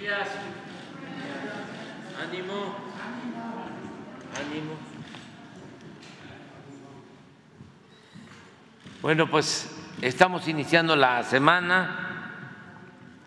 días. 0.00 0.28
Ánimo. 2.26 2.74
Ánimo. 4.34 4.72
Bueno, 9.02 9.30
pues 9.30 9.70
estamos 10.00 10.48
iniciando 10.48 10.96
la 10.96 11.22
semana 11.22 12.32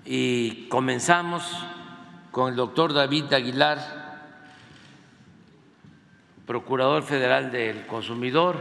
y 0.04 0.68
comenzamos 0.68 1.44
con 2.32 2.50
el 2.50 2.55
doctor 2.55 2.94
David 2.94 3.32
Aguilar, 3.34 3.78
Procurador 6.48 7.04
Federal 7.04 7.52
del 7.52 7.86
Consumidor, 7.86 8.58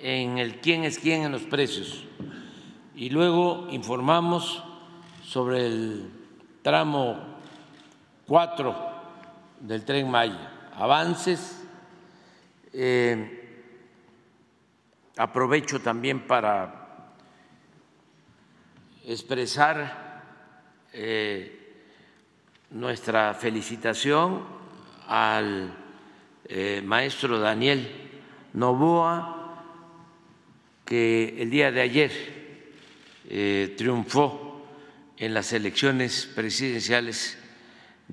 en 0.00 0.38
el 0.38 0.60
quién 0.60 0.84
es 0.84 0.98
quién 1.00 1.24
en 1.24 1.32
los 1.32 1.42
precios. 1.42 2.04
Y 2.94 3.10
luego 3.10 3.66
informamos 3.70 4.62
sobre 5.24 5.66
el 5.66 6.10
tramo 6.62 7.31
4 8.26 8.92
del 9.60 9.84
tren 9.84 10.10
Maya, 10.10 10.70
avances. 10.74 11.62
Eh, 12.72 13.38
aprovecho 15.16 15.80
también 15.80 16.26
para 16.26 17.12
expresar 19.04 20.22
eh, 20.92 21.84
nuestra 22.70 23.34
felicitación 23.34 24.42
al 25.06 25.76
eh, 26.46 26.80
maestro 26.84 27.38
Daniel 27.38 27.88
Novoa, 28.54 29.38
que 30.84 31.42
el 31.42 31.50
día 31.50 31.70
de 31.70 31.80
ayer 31.80 32.42
triunfó 33.76 34.66
en 35.16 35.32
las 35.32 35.54
elecciones 35.54 36.30
presidenciales 36.34 37.41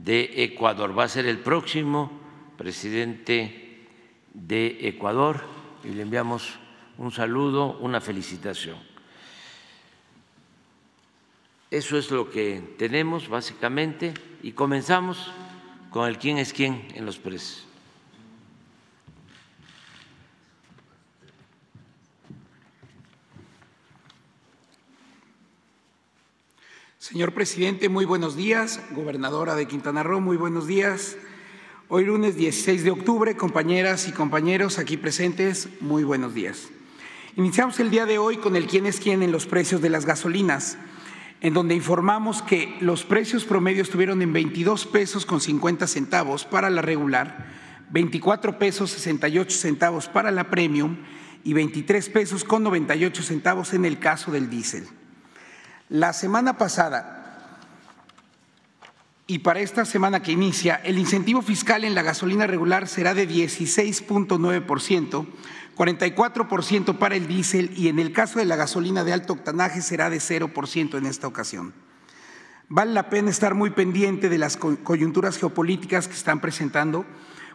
de 0.03 0.43
Ecuador. 0.43 0.97
Va 0.97 1.03
a 1.03 1.09
ser 1.09 1.25
el 1.25 1.39
próximo 1.39 2.11
presidente 2.57 3.87
de 4.33 4.87
Ecuador 4.87 5.43
y 5.83 5.89
le 5.89 6.03
enviamos 6.03 6.59
un 6.97 7.11
saludo, 7.11 7.77
una 7.79 8.01
felicitación. 8.01 8.77
Eso 11.71 11.97
es 11.97 12.09
lo 12.09 12.29
que 12.31 12.75
tenemos 12.77 13.29
básicamente 13.29 14.13
y 14.41 14.53
comenzamos 14.53 15.31
con 15.91 16.07
el 16.07 16.17
quién 16.17 16.37
es 16.37 16.51
quién 16.51 16.87
en 16.95 17.05
los 17.05 17.17
precios. 17.17 17.68
Señor 26.99 27.33
presidente, 27.33 27.87
muy 27.87 28.03
buenos 28.03 28.35
días. 28.35 28.81
Gobernadora 28.91 29.55
de 29.55 29.69
Quintana 29.69 30.03
Roo, 30.03 30.19
muy 30.19 30.35
buenos 30.35 30.67
días. 30.67 31.15
Hoy 31.87 32.03
lunes 32.03 32.35
16 32.35 32.83
de 32.83 32.91
octubre, 32.91 33.37
compañeras 33.37 34.09
y 34.09 34.11
compañeros 34.11 34.77
aquí 34.79 34.97
presentes, 34.97 35.69
muy 35.79 36.03
buenos 36.03 36.33
días. 36.33 36.67
Iniciamos 37.37 37.79
el 37.79 37.89
día 37.89 38.05
de 38.05 38.17
hoy 38.17 38.35
con 38.35 38.57
el 38.57 38.67
quién 38.67 38.85
es 38.85 38.99
quién 38.99 39.23
en 39.23 39.31
los 39.31 39.45
precios 39.45 39.81
de 39.81 39.89
las 39.89 40.05
gasolinas, 40.05 40.77
en 41.39 41.53
donde 41.53 41.73
informamos 41.73 42.41
que 42.41 42.75
los 42.81 43.05
precios 43.05 43.45
promedios 43.45 43.87
estuvieron 43.87 44.21
en 44.21 44.33
22 44.33 44.85
pesos 44.85 45.25
con 45.25 45.39
50 45.39 45.87
centavos 45.87 46.43
para 46.43 46.69
la 46.69 46.81
regular, 46.81 47.47
24 47.91 48.59
pesos 48.59 48.91
68 48.91 49.57
centavos 49.57 50.09
para 50.09 50.31
la 50.31 50.49
premium 50.49 50.97
y 51.45 51.53
23 51.53 52.09
pesos 52.09 52.43
con 52.43 52.61
98 52.63 53.23
centavos 53.23 53.73
en 53.73 53.85
el 53.85 53.99
caso 53.99 54.31
del 54.31 54.49
diésel. 54.49 54.98
La 55.89 56.13
semana 56.13 56.57
pasada 56.57 57.15
y 59.25 59.39
para 59.39 59.59
esta 59.59 59.85
semana 59.85 60.21
que 60.21 60.31
inicia, 60.31 60.75
el 60.83 60.97
incentivo 60.97 61.43
fiscal 61.43 61.83
en 61.83 61.93
la 61.93 62.03
gasolina 62.03 62.47
regular 62.47 62.87
será 62.87 63.13
de 63.13 63.27
16.9%, 63.27 65.27
44% 65.75 66.97
para 66.97 67.15
el 67.15 67.27
diésel 67.27 67.71
y 67.75 67.89
en 67.89 67.99
el 67.99 68.11
caso 68.11 68.37
de 68.37 68.45
la 68.45 68.55
gasolina 68.55 69.03
de 69.03 69.13
alto 69.13 69.33
octanaje 69.33 69.81
será 69.81 70.11
de 70.11 70.17
0% 70.17 70.97
en 70.97 71.05
esta 71.07 71.27
ocasión. 71.27 71.73
Vale 72.69 72.91
la 72.91 73.09
pena 73.09 73.31
estar 73.31 73.55
muy 73.55 73.71
pendiente 73.71 74.29
de 74.29 74.37
las 74.37 74.57
coyunturas 74.57 75.37
geopolíticas 75.37 76.07
que 76.07 76.15
están 76.15 76.39
presentando, 76.39 77.05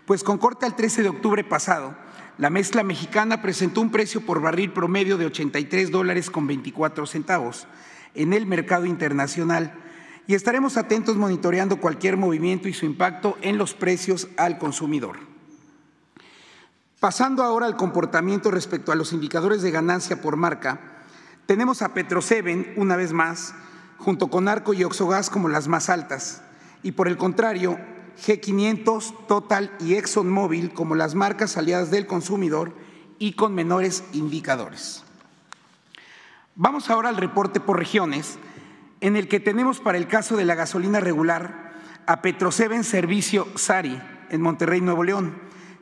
pues 0.07 0.25
con 0.25 0.39
corte 0.39 0.67
al 0.67 0.77
13 0.77 1.03
de 1.03 1.09
octubre 1.09 1.45
pasado, 1.45 1.97
la 2.39 2.51
mezcla 2.51 2.83
mexicana 2.83 3.43
presentó 3.43 3.81
un 3.81 3.91
precio 3.91 4.21
por 4.21 4.41
barril 4.41 4.73
promedio 4.73 5.19
de 5.19 5.27
83 5.27 5.93
dólares 5.93 6.31
con 6.31 6.49
24 6.49 7.07
centavos 7.07 7.69
en 8.15 8.33
el 8.33 8.47
mercado 8.47 8.87
internacional 8.87 9.75
y 10.27 10.35
estaremos 10.35 10.77
atentos 10.77 11.17
monitoreando 11.17 11.81
cualquier 11.81 12.17
movimiento 12.17 12.69
y 12.69 12.73
su 12.73 12.87
impacto 12.87 13.37
en 13.43 13.59
los 13.59 13.75
precios 13.75 14.29
al 14.37 14.59
consumidor. 14.59 15.17
Pasando 17.01 17.43
ahora 17.43 17.67
al 17.67 17.77
comportamiento 17.77 18.51
respecto 18.51 18.91
a 18.91 18.95
los 18.95 19.13
indicadores 19.13 19.61
de 19.61 19.71
ganancia 19.71 20.23
por 20.23 20.37
marca, 20.37 20.81
tenemos 21.47 21.83
a 21.83 21.93
Petroseven 21.93 22.73
una 22.77 22.97
vez 22.97 23.13
más, 23.13 23.55
junto 23.99 24.29
con 24.29 24.49
Arco 24.49 24.73
y 24.73 24.85
Oxogas 24.85 25.29
como 25.29 25.51
las 25.51 25.69
más 25.69 25.91
altas, 25.91 26.43
y 26.83 26.93
por 26.93 27.07
el 27.07 27.19
contrario, 27.19 27.79
G500, 28.25 29.27
Total 29.27 29.73
y 29.81 29.95
ExxonMobil 29.95 30.73
como 30.73 30.95
las 30.95 31.15
marcas 31.15 31.59
aliadas 31.59 31.91
del 31.91 32.07
consumidor 32.07 32.73
y 33.19 33.35
con 33.35 33.55
menores 33.55 34.05
indicadores. 34.13 35.04
Vamos 36.57 36.89
ahora 36.89 37.09
al 37.09 37.17
reporte 37.17 37.59
por 37.59 37.81
regiones, 37.81 38.39
en 39.01 39.17
el 39.17 39.27
que 39.27 39.41
tenemos 39.41 39.81
para 39.81 39.99
el 39.99 40.07
caso 40.07 40.37
de 40.37 40.45
la 40.45 40.55
gasolina 40.55 41.01
regular 41.01 41.73
a 42.07 42.23
Petroseven 42.23 42.85
Servicio 42.85 43.49
Sari 43.57 44.01
en 44.31 44.41
Monterrey, 44.41 44.81
Nuevo 44.81 45.03
León, 45.03 45.35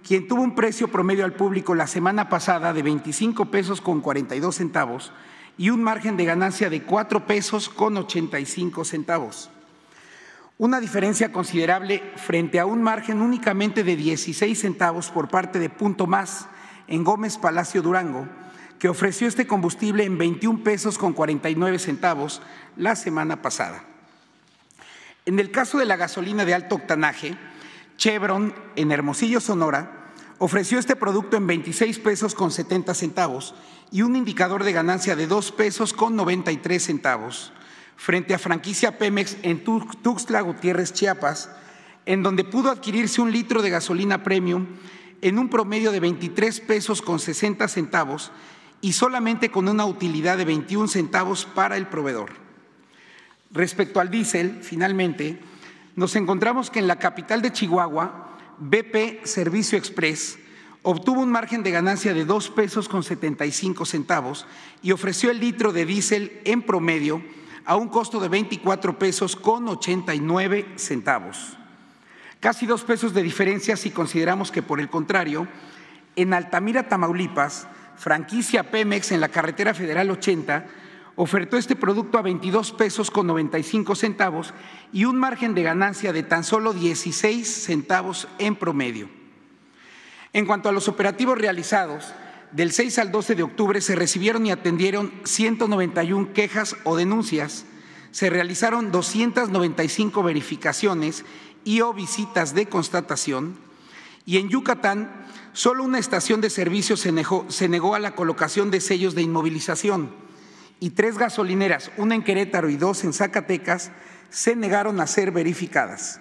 quien 0.03 0.27
tuvo 0.27 0.41
un 0.41 0.55
precio 0.55 0.89
promedio 0.89 1.27
al 1.27 1.35
público 1.35 1.75
la 1.75 1.87
semana 1.87 2.31
pasada 2.31 2.73
de 2.73 2.83
25 2.83 3.51
pesos 3.51 3.83
con 3.83 4.01
42 4.01 4.55
centavos 4.55 5.13
y 5.59 5.69
un 5.69 5.83
margen 5.83 6.17
de 6.17 6.25
ganancia 6.25 6.71
de 6.71 6.83
4 6.85 7.27
pesos 7.27 7.69
con 7.69 7.95
85 7.99 8.87
centavos. 8.87 9.51
Una 10.57 10.81
diferencia 10.81 11.33
considerable 11.33 12.03
frente 12.17 12.59
a 12.59 12.65
un 12.65 12.83
margen 12.83 13.21
únicamente 13.21 13.85
de 13.85 13.95
16 13.95 14.59
centavos 14.59 15.11
por 15.11 15.29
parte 15.29 15.59
de 15.59 15.69
Punto 15.69 16.07
Más 16.07 16.49
en 16.89 17.05
Gómez 17.05 17.37
Palacio 17.37 17.83
Durango, 17.83 18.27
que 18.83 18.89
ofreció 18.89 19.29
este 19.29 19.47
combustible 19.47 20.03
en 20.03 20.19
21 20.19 20.65
pesos 20.65 20.99
con 20.99 21.13
49 21.13 21.79
centavos 21.79 22.43
la 22.77 22.97
semana 22.97 23.41
pasada. 23.41 23.85
En 25.25 25.39
el 25.39 25.53
caso 25.53 25.79
de 25.79 25.85
la 25.85 25.95
gasolina 25.95 26.45
de 26.45 26.53
alto 26.53 26.75
octanaje, 26.75 27.37
Chevron 27.97 28.53
en 28.75 28.91
Hermosillo, 28.91 29.39
Sonora, 29.39 30.11
ofreció 30.39 30.81
este 30.81 30.97
producto 30.97 31.37
en 31.37 31.47
26 31.47 32.01
pesos 32.01 32.35
con 32.35 32.51
70 32.51 32.93
centavos 32.95 33.55
y 33.93 34.03
un 34.03 34.17
indicador 34.17 34.65
de 34.65 34.73
ganancia 34.73 35.15
de 35.15 35.29
2 35.29 35.53
pesos 35.53 35.93
con 35.93 36.17
93 36.17 36.83
centavos, 36.83 37.53
frente 37.95 38.35
a 38.35 38.41
franquicia 38.41 38.99
Pemex 38.99 39.37
en 39.45 39.63
Tuxtla 39.63 40.41
Gutiérrez, 40.41 40.93
Chiapas, 40.93 41.51
en 42.05 42.25
donde 42.25 42.43
pudo 42.43 42.73
adquirirse 42.73 43.21
un 43.21 43.31
litro 43.31 43.63
de 43.63 43.71
gasolina 43.71 44.25
premium 44.25 44.67
en 45.21 45.39
un 45.39 45.49
promedio 45.51 45.93
de 45.93 46.01
23 46.01 46.59
pesos 46.63 47.01
con 47.01 47.21
60 47.21 47.69
centavos 47.69 48.33
y 48.83 48.93
solamente 48.93 49.51
con 49.51 49.69
una 49.69 49.87
utilidad 49.87 50.37
de 50.37 50.45
21 50.45 50.89
centavos 50.89 51.47
para 51.47 51.79
el 51.79 51.87
proveedor. 51.87 52.31
Respecto 53.53 54.01
al 54.01 54.11
diésel, 54.11 54.59
finalmente, 54.63 55.41
nos 55.97 56.17
encontramos 56.17 56.71
que 56.71 56.81
en 56.81 56.89
la 56.89 56.99
capital 56.99 57.41
de 57.41 57.53
Chihuahua, 57.53 58.37
BP 58.59 59.25
Servicio 59.25 59.79
Express 59.79 60.39
obtuvo 60.83 61.21
un 61.21 61.31
margen 61.31 61.63
de 61.63 61.71
ganancia 61.71 62.13
de 62.13 62.25
2 62.25 62.51
pesos 62.51 62.89
con 62.89 63.05
75 63.05 63.87
centavos 63.87 64.47
y 64.83 64.91
ofreció 64.93 65.31
el 65.31 65.39
litro 65.39 65.73
de 65.73 65.87
diésel 65.87 66.41
en 66.45 66.63
promedio 66.63 67.23
a 67.65 67.77
un 67.77 67.89
costo 67.89 68.19
de 68.19 68.29
24 68.29 68.99
pesos 68.99 69.37
con 69.37 69.69
89 69.69 70.67
centavos. 70.77 71.57
Casi 72.41 72.67
dos 72.67 72.83
pesos 72.83 73.15
de 73.15 73.23
diferencia 73.23 73.77
si 73.77 73.91
consideramos 73.91 74.51
que, 74.51 74.63
por 74.63 74.81
el 74.81 74.91
contrario, 74.91 75.47
en 76.17 76.35
Altamira, 76.35 76.89
Tamaulipas, 76.89 77.69
franquicia 78.03 78.69
Pemex 78.69 79.13
en 79.13 79.21
la 79.21 79.29
carretera 79.29 79.75
federal 79.75 80.11
80 80.11 80.67
ofertó 81.15 81.57
este 81.57 81.77
producto 81.77 82.19
a 82.19 82.23
22 82.23 82.73
pesos 82.73 83.13
con 83.13 83.29
95 83.29 83.95
centavos 83.95 84.53
y 84.93 85.05
un 85.05 85.17
margen 85.17 85.55
de 85.55 85.63
ganancia 85.63 86.13
de 86.13 86.25
tan 86.25 86.43
solo 86.43 86.73
16 86.73 87.47
centavos 87.47 88.27
en 88.41 88.57
promedio. 88.57 89.09
En 90.33 90.47
cuanto 90.47 90.69
a 90.69 90.73
los 90.73 90.89
operativos 90.89 91.39
realizados, 91.39 92.13
del 92.51 92.73
6 92.73 92.99
al 92.99 93.13
12 93.13 93.37
de 93.37 93.45
octubre 93.45 93.81
se 93.81 93.95
recibieron 93.95 94.47
y 94.47 94.51
atendieron 94.51 95.13
191 95.23 96.33
quejas 96.33 96.75
o 96.83 96.97
denuncias, 96.97 97.67
se 98.11 98.31
realizaron 98.31 98.91
295 98.91 100.25
verificaciones 100.25 101.25
y 101.65 101.81
visitas 101.95 102.53
de 102.53 102.67
constatación 102.67 103.57
y 104.27 104.39
en 104.39 104.49
Yucatán 104.49 105.11
Solo 105.53 105.85
una 105.85 105.99
estación 105.99 106.41
de 106.41 106.49
servicio 106.49 106.97
se 106.97 107.13
negó, 107.13 107.95
a 107.95 107.99
la 107.99 108.15
colocación 108.15 108.71
de 108.71 108.81
sellos 108.81 109.15
de 109.15 109.23
inmovilización 109.23 110.15
y 110.81 110.91
tres 110.91 111.19
gasolineras, 111.19 111.91
una 111.99 112.15
en 112.15 112.23
Querétaro 112.23 112.71
y 112.71 112.77
dos 112.77 113.05
en 113.05 113.13
Zacatecas, 113.13 113.93
se 114.31 114.57
negaron 114.57 114.99
a 115.01 115.07
ser 115.07 115.31
verificadas. 115.31 116.21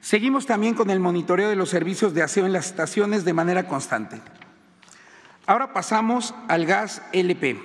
Seguimos 0.00 0.46
también 0.46 0.74
con 0.74 0.90
el 0.90 0.98
monitoreo 0.98 1.48
de 1.48 1.56
los 1.56 1.70
servicios 1.70 2.12
de 2.12 2.22
aseo 2.22 2.44
en 2.44 2.52
las 2.52 2.66
estaciones 2.66 3.24
de 3.24 3.32
manera 3.32 3.68
constante. 3.68 4.20
Ahora 5.46 5.72
pasamos 5.72 6.34
al 6.48 6.66
gas 6.66 7.02
LP. 7.12 7.58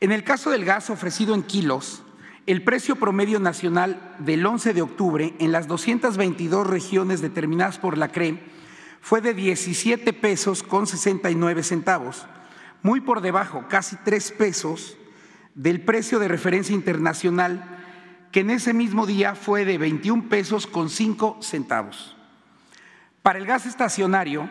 En 0.00 0.10
el 0.10 0.24
caso 0.24 0.50
del 0.50 0.64
gas 0.64 0.88
ofrecido 0.88 1.34
en 1.34 1.42
kilos, 1.42 2.02
el 2.46 2.64
precio 2.64 2.96
promedio 2.96 3.40
nacional 3.40 4.14
del 4.20 4.44
11 4.44 4.72
de 4.72 4.82
octubre 4.82 5.34
en 5.38 5.52
las 5.52 5.68
222 5.68 6.66
regiones 6.66 7.20
determinadas 7.20 7.78
por 7.78 7.98
la 7.98 8.08
CRE 8.08 8.55
fue 9.00 9.20
de 9.20 9.34
17 9.34 10.12
pesos 10.12 10.62
con 10.62 10.86
69 10.86 11.62
centavos, 11.62 12.26
muy 12.82 13.00
por 13.00 13.20
debajo, 13.20 13.64
casi 13.68 13.96
3 13.96 14.32
pesos, 14.32 14.96
del 15.54 15.80
precio 15.80 16.18
de 16.18 16.28
referencia 16.28 16.74
internacional 16.74 17.76
que 18.30 18.40
en 18.40 18.50
ese 18.50 18.74
mismo 18.74 19.06
día 19.06 19.34
fue 19.34 19.64
de 19.64 19.78
21 19.78 20.28
pesos 20.28 20.66
con 20.66 20.90
5 20.90 21.38
centavos. 21.40 22.16
Para 23.22 23.38
el 23.38 23.46
gas 23.46 23.64
estacionario, 23.64 24.48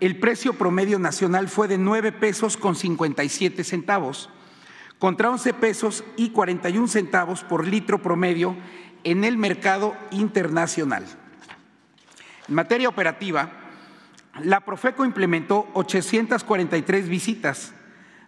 el 0.00 0.18
precio 0.18 0.52
promedio 0.54 0.98
nacional 0.98 1.48
fue 1.48 1.68
de 1.68 1.78
9 1.78 2.12
pesos 2.12 2.56
con 2.56 2.76
57 2.76 3.64
centavos, 3.64 4.28
contra 4.98 5.30
11 5.30 5.54
pesos 5.54 6.04
y 6.16 6.30
41 6.30 6.86
centavos 6.88 7.42
por 7.42 7.66
litro 7.66 8.02
promedio 8.02 8.54
en 9.04 9.24
el 9.24 9.38
mercado 9.38 9.96
internacional. 10.10 11.04
En 12.48 12.54
materia 12.54 12.88
operativa, 12.88 13.61
la 14.44 14.60
Profeco 14.60 15.04
implementó 15.04 15.68
843 15.74 17.08
visitas, 17.08 17.72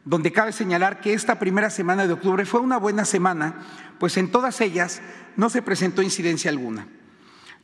donde 0.04 0.32
cabe 0.32 0.52
señalar 0.52 1.00
que 1.00 1.14
esta 1.14 1.38
primera 1.38 1.70
semana 1.70 2.06
de 2.06 2.12
octubre 2.12 2.44
fue 2.44 2.60
una 2.60 2.76
buena 2.76 3.04
semana, 3.04 3.54
pues 3.98 4.16
en 4.16 4.30
todas 4.30 4.60
ellas 4.60 5.00
no 5.36 5.48
se 5.48 5.62
presentó 5.62 6.02
incidencia 6.02 6.50
alguna. 6.50 6.86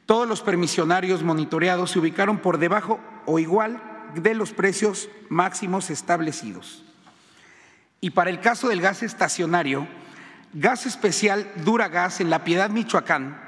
Todos 0.06 0.28
los 0.28 0.40
permisionarios 0.42 1.22
monitoreados 1.22 1.92
se 1.92 1.98
ubicaron 1.98 2.38
por 2.38 2.58
debajo 2.58 2.98
o 3.26 3.38
igual 3.38 3.82
de 4.14 4.34
los 4.34 4.52
precios 4.52 5.08
máximos 5.28 5.90
establecidos. 5.90 6.84
Y 8.00 8.10
para 8.10 8.30
el 8.30 8.40
caso 8.40 8.68
del 8.68 8.80
gas 8.80 9.02
estacionario, 9.02 9.86
gas 10.52 10.86
especial 10.86 11.46
Duragas 11.64 12.20
en 12.20 12.30
La 12.30 12.42
Piedad, 12.42 12.70
Michoacán, 12.70 13.40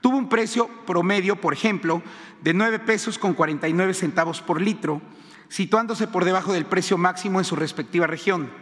tuvo 0.00 0.18
un 0.18 0.28
precio 0.28 0.68
promedio, 0.86 1.40
por 1.40 1.52
ejemplo, 1.52 2.02
de 2.46 2.54
9 2.54 2.78
pesos 2.78 3.18
con 3.18 3.34
49 3.34 3.92
centavos 3.92 4.40
por 4.40 4.60
litro, 4.60 5.02
situándose 5.48 6.06
por 6.06 6.24
debajo 6.24 6.52
del 6.52 6.64
precio 6.64 6.96
máximo 6.96 7.40
en 7.40 7.44
su 7.44 7.56
respectiva 7.56 8.06
región, 8.06 8.52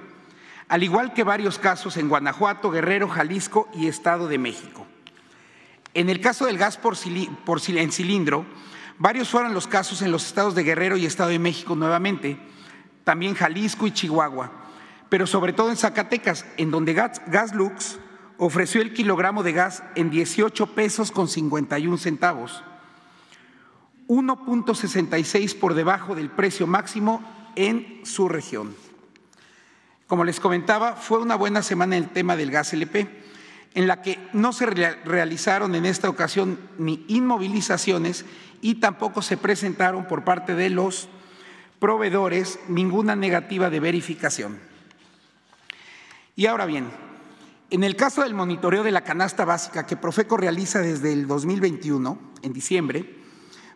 al 0.68 0.82
igual 0.82 1.12
que 1.12 1.22
varios 1.22 1.58
casos 1.58 1.98
en 1.98 2.08
Guanajuato, 2.08 2.70
Guerrero, 2.70 3.10
Jalisco 3.10 3.68
y 3.74 3.86
Estado 3.86 4.26
de 4.26 4.38
México. 4.38 4.86
En 5.92 6.08
el 6.08 6.22
caso 6.22 6.46
del 6.46 6.56
gas 6.56 6.78
por, 6.78 6.96
en 6.96 7.92
cilindro, 7.92 8.46
varios 8.96 9.28
fueron 9.28 9.52
los 9.52 9.66
casos 9.66 10.00
en 10.00 10.12
los 10.12 10.24
estados 10.24 10.54
de 10.54 10.64
Guerrero 10.64 10.96
y 10.96 11.04
Estado 11.04 11.28
de 11.28 11.38
México 11.38 11.76
nuevamente, 11.76 12.38
también 13.04 13.34
Jalisco 13.34 13.86
y 13.86 13.90
Chihuahua, 13.90 14.50
pero 15.10 15.26
sobre 15.26 15.52
todo 15.52 15.68
en 15.68 15.76
Zacatecas, 15.76 16.46
en 16.56 16.70
donde 16.70 16.94
Gas, 16.94 17.20
Gaslux 17.26 17.98
ofreció 18.38 18.80
el 18.80 18.94
kilogramo 18.94 19.42
de 19.42 19.52
gas 19.52 19.82
en 19.94 20.08
18 20.08 20.68
pesos 20.68 21.12
con 21.12 21.28
51 21.28 21.98
centavos 21.98 22.64
1.66 24.08 25.58
por 25.58 25.74
debajo 25.74 26.14
del 26.14 26.30
precio 26.30 26.66
máximo 26.66 27.22
en 27.56 28.00
su 28.04 28.28
región. 28.28 28.74
Como 30.06 30.24
les 30.24 30.40
comentaba, 30.40 30.96
fue 30.96 31.18
una 31.18 31.36
buena 31.36 31.62
semana 31.62 31.96
el 31.96 32.10
tema 32.10 32.36
del 32.36 32.50
gas 32.50 32.72
LP, 32.72 33.08
en 33.74 33.86
la 33.86 34.02
que 34.02 34.18
no 34.32 34.52
se 34.52 34.66
realizaron 34.66 35.74
en 35.74 35.86
esta 35.86 36.08
ocasión 36.08 36.58
ni 36.78 37.04
inmovilizaciones 37.08 38.24
y 38.60 38.76
tampoco 38.76 39.22
se 39.22 39.36
presentaron 39.36 40.06
por 40.06 40.24
parte 40.24 40.54
de 40.54 40.70
los 40.70 41.08
proveedores 41.80 42.60
ninguna 42.68 43.16
negativa 43.16 43.70
de 43.70 43.80
verificación. 43.80 44.58
Y 46.36 46.46
ahora 46.46 46.66
bien, 46.66 46.88
en 47.70 47.82
el 47.82 47.96
caso 47.96 48.22
del 48.22 48.34
monitoreo 48.34 48.82
de 48.82 48.92
la 48.92 49.04
canasta 49.04 49.44
básica 49.44 49.86
que 49.86 49.96
Profeco 49.96 50.36
realiza 50.36 50.80
desde 50.80 51.12
el 51.12 51.26
2021, 51.26 52.18
en 52.42 52.52
diciembre, 52.52 53.23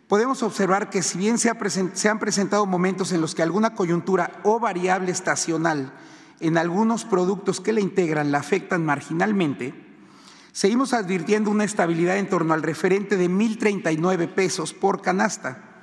podemos 0.09 0.43
observar 0.43 0.89
que 0.91 1.03
si 1.03 1.19
bien 1.19 1.39
se, 1.39 1.51
han 1.51 2.19
presentado 2.19 2.67
momentos 2.67 3.13
en 3.13 3.21
los 3.21 3.35
que 3.35 3.43
alguna 3.43 3.75
coyuntura 3.75 4.41
o 4.43 4.59
variable 4.59 5.13
estacional 5.13 5.93
en 6.41 6.57
algunos 6.57 7.05
productos 7.05 7.61
que 7.61 7.73
la 7.73 7.81
integran 7.81 8.33
la 8.33 8.39
afectan 8.39 8.85
marginalmente, 8.85 9.75
seguimos 10.53 10.95
advirtiendo 10.95 11.51
una 11.51 11.65
estabilidad 11.65 12.17
en 12.17 12.29
torno 12.29 12.55
al 12.55 12.63
referente 12.63 13.17
de 13.17 13.29
1.039 13.29 14.35
pesos 14.35 14.73
por 14.73 15.03
canasta 15.03 15.83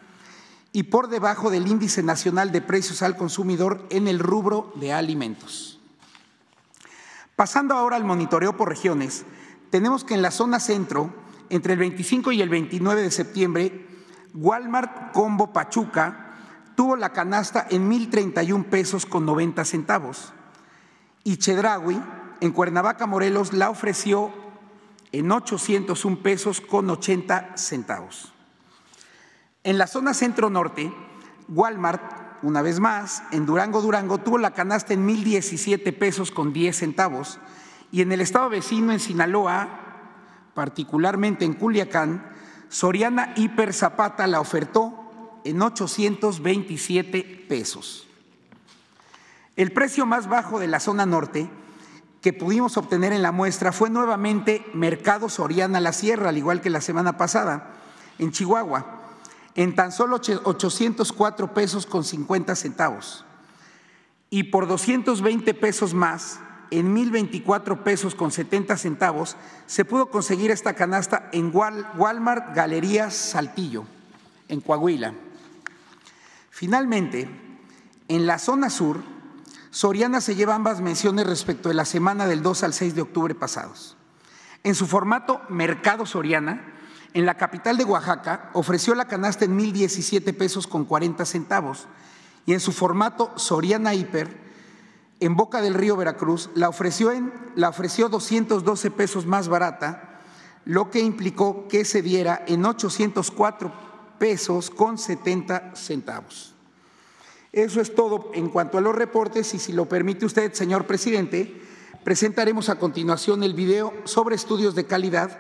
y 0.72 0.84
por 0.84 1.08
debajo 1.08 1.52
del 1.52 1.68
índice 1.68 2.02
nacional 2.04 2.52
de 2.52 2.62
precios 2.62 3.02
al 3.02 3.16
consumidor 3.16 3.86
en 3.92 4.08
el 4.08 4.20
rubro 4.20 4.74
de 4.76 4.92
alimentos. 4.92 5.80
Pasando 7.36 7.76
ahora 7.76 7.98
al 7.98 8.06
monitoreo 8.06 8.58
por 8.58 8.70
regiones, 8.70 9.26
tenemos 9.70 10.04
que 10.04 10.16
en 10.16 10.22
la 10.22 10.32
zona 10.32 10.60
centro, 10.60 11.14
entre 11.50 11.74
el 11.74 11.80
25 11.80 12.32
y 12.32 12.42
el 12.42 12.50
29 12.50 13.02
de 13.02 13.12
septiembre, 13.12 13.86
Walmart 14.36 15.14
Combo 15.14 15.54
Pachuca 15.54 16.34
tuvo 16.76 16.96
la 16.98 17.14
canasta 17.14 17.66
en 17.70 17.90
1.031 17.90 18.66
pesos 18.66 19.06
con 19.06 19.26
90 19.26 19.64
centavos 19.64 20.34
y 21.24 21.38
Chedraui 21.38 22.02
en 22.42 22.52
Cuernavaca, 22.52 23.08
Morelos, 23.08 23.54
la 23.54 23.70
ofreció 23.70 24.32
en 25.12 25.32
801 25.32 26.22
pesos 26.22 26.60
con 26.60 26.90
80 26.90 27.58
centavos. 27.58 28.34
En 29.64 29.78
la 29.78 29.88
zona 29.88 30.14
centro-norte, 30.14 30.94
Walmart, 31.48 32.44
una 32.44 32.62
vez 32.62 32.80
más, 32.80 33.24
en 33.32 33.46
Durango, 33.46 33.82
Durango, 33.82 34.18
tuvo 34.20 34.38
la 34.38 34.52
canasta 34.52 34.94
en 34.94 35.08
1.017 35.08 35.98
pesos 35.98 36.30
con 36.32 36.52
10 36.52 36.76
centavos 36.76 37.40
y 37.92 38.02
en 38.02 38.12
el 38.12 38.20
estado 38.20 38.50
vecino, 38.50 38.92
en 38.92 39.00
Sinaloa, 39.00 39.70
particularmente 40.54 41.46
en 41.46 41.54
Culiacán, 41.54 42.35
Soriana 42.70 43.34
Hiper 43.36 43.74
Zapata 43.74 44.28
la 44.28 44.40
ofertó 44.40 44.94
en 45.44 45.62
827 45.62 47.46
pesos. 47.48 48.08
El 49.56 49.72
precio 49.72 50.06
más 50.06 50.28
bajo 50.28 50.60
de 50.60 50.68
la 50.68 50.80
zona 50.80 51.06
norte 51.06 51.50
que 52.22 52.34
pudimos 52.34 52.76
obtener 52.78 53.14
en 53.14 53.22
la 53.22 53.32
muestra 53.32 53.72
fue 53.72 53.90
nuevamente 53.90 54.66
Mercado 54.74 55.30
Soriana 55.30 55.80
La 55.80 55.94
Sierra, 55.94 56.30
al 56.30 56.38
igual 56.38 56.60
que 56.60 56.72
la 56.72 56.82
semana 56.82 57.18
pasada, 57.18 57.72
en 58.18 58.32
Chihuahua, 58.32 59.04
en 59.54 59.76
tan 59.76 59.92
solo 59.92 60.16
804 60.16 61.54
pesos 61.54 61.86
con 61.86 62.04
50 62.04 62.56
centavos. 62.56 63.26
Y 64.32 64.46
por 64.46 64.68
220 64.68 65.54
pesos 65.54 65.94
más, 65.94 66.40
en 66.72 66.96
1.024 66.96 67.84
pesos 67.84 68.16
con 68.16 68.32
70 68.32 68.78
centavos, 68.78 69.38
se 69.66 69.86
pudo 69.86 70.10
conseguir 70.10 70.52
esta 70.52 70.74
canasta 70.74 71.30
en 71.32 71.52
Walmart 71.54 72.56
Galerías 72.56 73.14
Saltillo, 73.14 73.86
en 74.48 74.62
Coahuila. 74.62 75.14
Finalmente, 76.50 77.30
en 78.08 78.28
la 78.28 78.40
zona 78.40 78.70
sur, 78.70 79.02
Soriana 79.72 80.22
se 80.22 80.36
lleva 80.36 80.56
ambas 80.56 80.80
menciones 80.80 81.28
respecto 81.28 81.70
de 81.70 81.76
la 81.76 81.86
semana 81.86 82.28
del 82.28 82.42
2 82.42 82.64
al 82.64 82.74
6 82.74 82.96
de 82.96 83.02
octubre 83.02 83.36
pasados. 83.36 83.98
En 84.64 84.74
su 84.74 84.88
formato 84.88 85.42
Mercado 85.50 86.06
Soriana, 86.06 86.74
en 87.14 87.26
la 87.26 87.36
capital 87.36 87.78
de 87.78 87.84
Oaxaca, 87.84 88.50
ofreció 88.54 88.96
la 88.96 89.08
canasta 89.08 89.46
en 89.46 89.60
1.017 89.60 90.36
pesos 90.38 90.68
con 90.68 90.86
40 90.86 91.26
centavos 91.26 91.88
y 92.46 92.54
en 92.54 92.60
su 92.60 92.72
formato 92.72 93.34
Soriana 93.36 93.94
Hiper, 93.94 94.45
en 95.20 95.36
Boca 95.36 95.62
del 95.62 95.74
Río 95.74 95.96
Veracruz, 95.96 96.50
la 96.56 96.70
ofreció, 96.70 97.12
la 97.56 97.70
ofreció 97.70 98.10
212 98.10 98.92
pesos 98.92 99.26
más 99.26 99.48
barata, 99.48 100.20
lo 100.66 100.90
que 100.90 101.00
implicó 101.00 101.68
que 101.68 101.86
se 101.86 102.02
diera 102.02 102.44
en 102.48 102.66
804 102.66 103.72
pesos 104.20 104.70
con 104.70 104.98
70 104.98 105.76
centavos. 105.76 106.54
Eso 107.52 107.80
es 107.80 107.96
todo 107.96 108.32
en 108.34 108.50
cuanto 108.50 108.78
a 108.78 108.82
los 108.82 108.96
reportes 108.96 109.54
y 109.54 109.60
si 109.60 109.72
lo 109.72 109.88
permite 109.88 110.26
usted, 110.26 110.54
señor 110.54 110.86
presidente, 110.86 111.62
presentaremos 112.04 112.68
a 112.68 112.78
continuación 112.78 113.44
el 113.44 113.54
video 113.54 113.94
sobre 114.04 114.36
estudios 114.36 114.76
de 114.76 114.86
calidad 114.86 115.40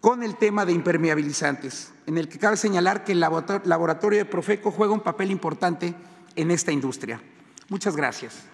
con 0.00 0.22
el 0.22 0.36
tema 0.36 0.66
de 0.66 0.72
impermeabilizantes, 0.72 1.92
en 2.06 2.18
el 2.18 2.28
que 2.28 2.38
cabe 2.38 2.58
señalar 2.58 3.04
que 3.04 3.12
el 3.12 3.20
laboratorio 3.20 4.18
de 4.18 4.26
Profeco 4.26 4.70
juega 4.70 4.92
un 4.92 5.00
papel 5.00 5.30
importante 5.30 5.94
en 6.36 6.50
esta 6.50 6.72
industria. 6.72 7.22
Muchas 7.70 7.96
gracias. 7.96 8.53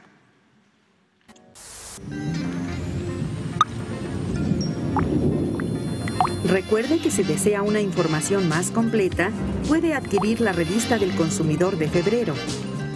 Recuerde 6.50 6.98
que 6.98 7.10
si 7.10 7.22
desea 7.22 7.62
una 7.62 7.80
información 7.80 8.48
más 8.48 8.70
completa, 8.70 9.30
puede 9.68 9.94
adquirir 9.94 10.40
la 10.40 10.52
revista 10.52 10.98
del 10.98 11.14
consumidor 11.14 11.78
de 11.78 11.88
febrero. 11.88 12.34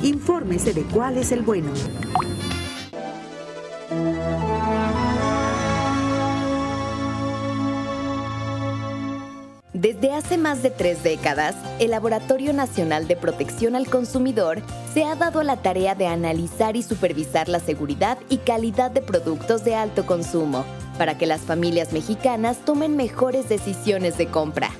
Infórmese 0.02 0.74
de 0.74 0.82
cuál 0.82 1.18
es 1.18 1.30
el 1.30 1.42
bueno. 1.42 1.70
Desde 9.84 10.14
hace 10.14 10.38
más 10.38 10.62
de 10.62 10.70
tres 10.70 11.02
décadas, 11.02 11.54
el 11.78 11.90
Laboratorio 11.90 12.54
Nacional 12.54 13.06
de 13.06 13.16
Protección 13.16 13.76
al 13.76 13.86
Consumidor 13.86 14.62
se 14.94 15.04
ha 15.04 15.14
dado 15.14 15.42
la 15.42 15.58
tarea 15.58 15.94
de 15.94 16.06
analizar 16.06 16.74
y 16.74 16.82
supervisar 16.82 17.50
la 17.50 17.60
seguridad 17.60 18.16
y 18.30 18.38
calidad 18.38 18.90
de 18.90 19.02
productos 19.02 19.62
de 19.62 19.74
alto 19.74 20.06
consumo 20.06 20.64
para 20.96 21.18
que 21.18 21.26
las 21.26 21.42
familias 21.42 21.92
mexicanas 21.92 22.64
tomen 22.64 22.96
mejores 22.96 23.50
decisiones 23.50 24.16
de 24.16 24.26
compra. 24.26 24.70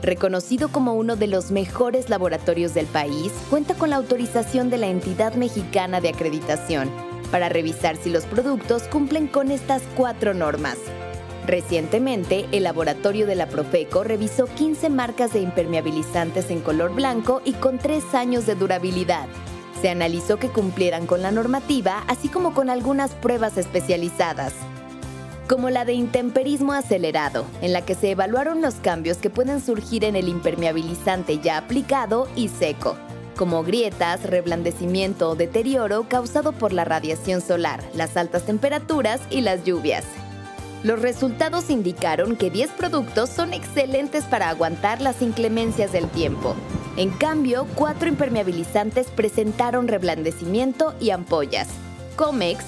Reconocido 0.00 0.68
como 0.68 0.94
uno 0.94 1.16
de 1.16 1.26
los 1.26 1.50
mejores 1.50 2.08
laboratorios 2.08 2.72
del 2.72 2.86
país, 2.86 3.32
cuenta 3.50 3.74
con 3.74 3.90
la 3.90 3.96
autorización 3.96 4.70
de 4.70 4.78
la 4.78 4.86
entidad 4.86 5.34
mexicana 5.34 6.00
de 6.00 6.10
acreditación 6.10 6.88
para 7.32 7.48
revisar 7.48 7.96
si 7.96 8.10
los 8.10 8.26
productos 8.26 8.84
cumplen 8.84 9.26
con 9.26 9.50
estas 9.50 9.82
cuatro 9.96 10.34
normas 10.34 10.78
Recientemente, 11.46 12.46
el 12.52 12.62
laboratorio 12.62 13.26
de 13.26 13.34
la 13.34 13.46
Profeco 13.48 14.04
revisó 14.04 14.46
15 14.46 14.90
marcas 14.90 15.32
de 15.32 15.40
impermeabilizantes 15.40 16.50
en 16.50 16.60
color 16.60 16.94
blanco 16.94 17.42
y 17.44 17.52
con 17.54 17.78
3 17.78 18.14
años 18.14 18.46
de 18.46 18.54
durabilidad. 18.54 19.26
Se 19.80 19.88
analizó 19.90 20.38
que 20.38 20.48
cumplieran 20.48 21.06
con 21.06 21.22
la 21.22 21.32
normativa, 21.32 22.04
así 22.06 22.28
como 22.28 22.54
con 22.54 22.70
algunas 22.70 23.10
pruebas 23.10 23.58
especializadas, 23.58 24.52
como 25.48 25.70
la 25.70 25.84
de 25.84 25.94
intemperismo 25.94 26.72
acelerado, 26.72 27.44
en 27.60 27.72
la 27.72 27.82
que 27.82 27.96
se 27.96 28.12
evaluaron 28.12 28.62
los 28.62 28.74
cambios 28.76 29.16
que 29.16 29.28
pueden 29.28 29.60
surgir 29.60 30.04
en 30.04 30.14
el 30.14 30.28
impermeabilizante 30.28 31.40
ya 31.40 31.58
aplicado 31.58 32.28
y 32.36 32.46
seco, 32.46 32.96
como 33.36 33.64
grietas, 33.64 34.22
reblandecimiento 34.22 35.30
o 35.30 35.34
deterioro 35.34 36.06
causado 36.08 36.52
por 36.52 36.72
la 36.72 36.84
radiación 36.84 37.40
solar, 37.40 37.82
las 37.94 38.16
altas 38.16 38.46
temperaturas 38.46 39.20
y 39.30 39.40
las 39.40 39.64
lluvias. 39.64 40.04
Los 40.84 41.00
resultados 41.00 41.70
indicaron 41.70 42.34
que 42.34 42.50
10 42.50 42.70
productos 42.72 43.30
son 43.30 43.52
excelentes 43.52 44.24
para 44.24 44.48
aguantar 44.48 45.00
las 45.00 45.22
inclemencias 45.22 45.92
del 45.92 46.08
tiempo. 46.08 46.56
En 46.96 47.10
cambio, 47.10 47.68
4 47.76 48.08
impermeabilizantes 48.08 49.06
presentaron 49.06 49.86
reblandecimiento 49.86 50.94
y 50.98 51.10
ampollas. 51.10 51.68
Comex, 52.16 52.64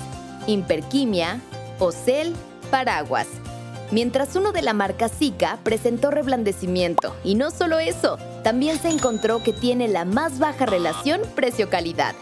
Imperquimia, 0.46 1.40
Ocel, 1.80 2.34
Paraguas. 2.70 3.26
Mientras 3.90 4.36
uno 4.36 4.52
de 4.52 4.62
la 4.62 4.74
marca 4.74 5.08
Zika 5.08 5.58
presentó 5.62 6.10
reblandecimiento. 6.10 7.14
Y 7.24 7.34
no 7.34 7.50
solo 7.50 7.80
eso, 7.80 8.16
también 8.42 8.78
se 8.78 8.88
encontró 8.90 9.42
que 9.42 9.52
tiene 9.52 9.88
la 9.88 10.04
más 10.04 10.38
baja 10.38 10.66
relación 10.66 11.20
precio-calidad. 11.34 12.14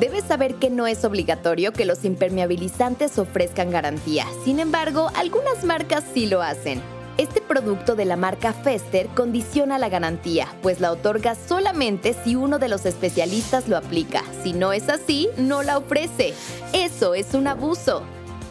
Debes 0.00 0.24
saber 0.24 0.54
que 0.54 0.70
no 0.70 0.86
es 0.86 1.04
obligatorio 1.04 1.72
que 1.72 1.84
los 1.84 2.04
impermeabilizantes 2.04 3.18
ofrezcan 3.18 3.70
garantía. 3.70 4.26
Sin 4.44 4.58
embargo, 4.58 5.10
algunas 5.14 5.64
marcas 5.64 6.02
sí 6.14 6.26
lo 6.26 6.40
hacen. 6.40 6.80
Este 7.18 7.42
producto 7.42 7.94
de 7.94 8.06
la 8.06 8.16
marca 8.16 8.54
Fester 8.54 9.06
condiciona 9.08 9.78
la 9.78 9.90
garantía, 9.90 10.48
pues 10.62 10.80
la 10.80 10.92
otorga 10.92 11.34
solamente 11.34 12.14
si 12.24 12.36
uno 12.36 12.58
de 12.58 12.68
los 12.68 12.86
especialistas 12.86 13.68
lo 13.68 13.76
aplica. 13.76 14.22
Si 14.42 14.54
no 14.54 14.72
es 14.72 14.88
así, 14.88 15.28
no 15.36 15.62
la 15.62 15.76
ofrece. 15.76 16.32
Eso 16.72 17.14
es 17.14 17.34
un 17.34 17.46
abuso. 17.46 18.02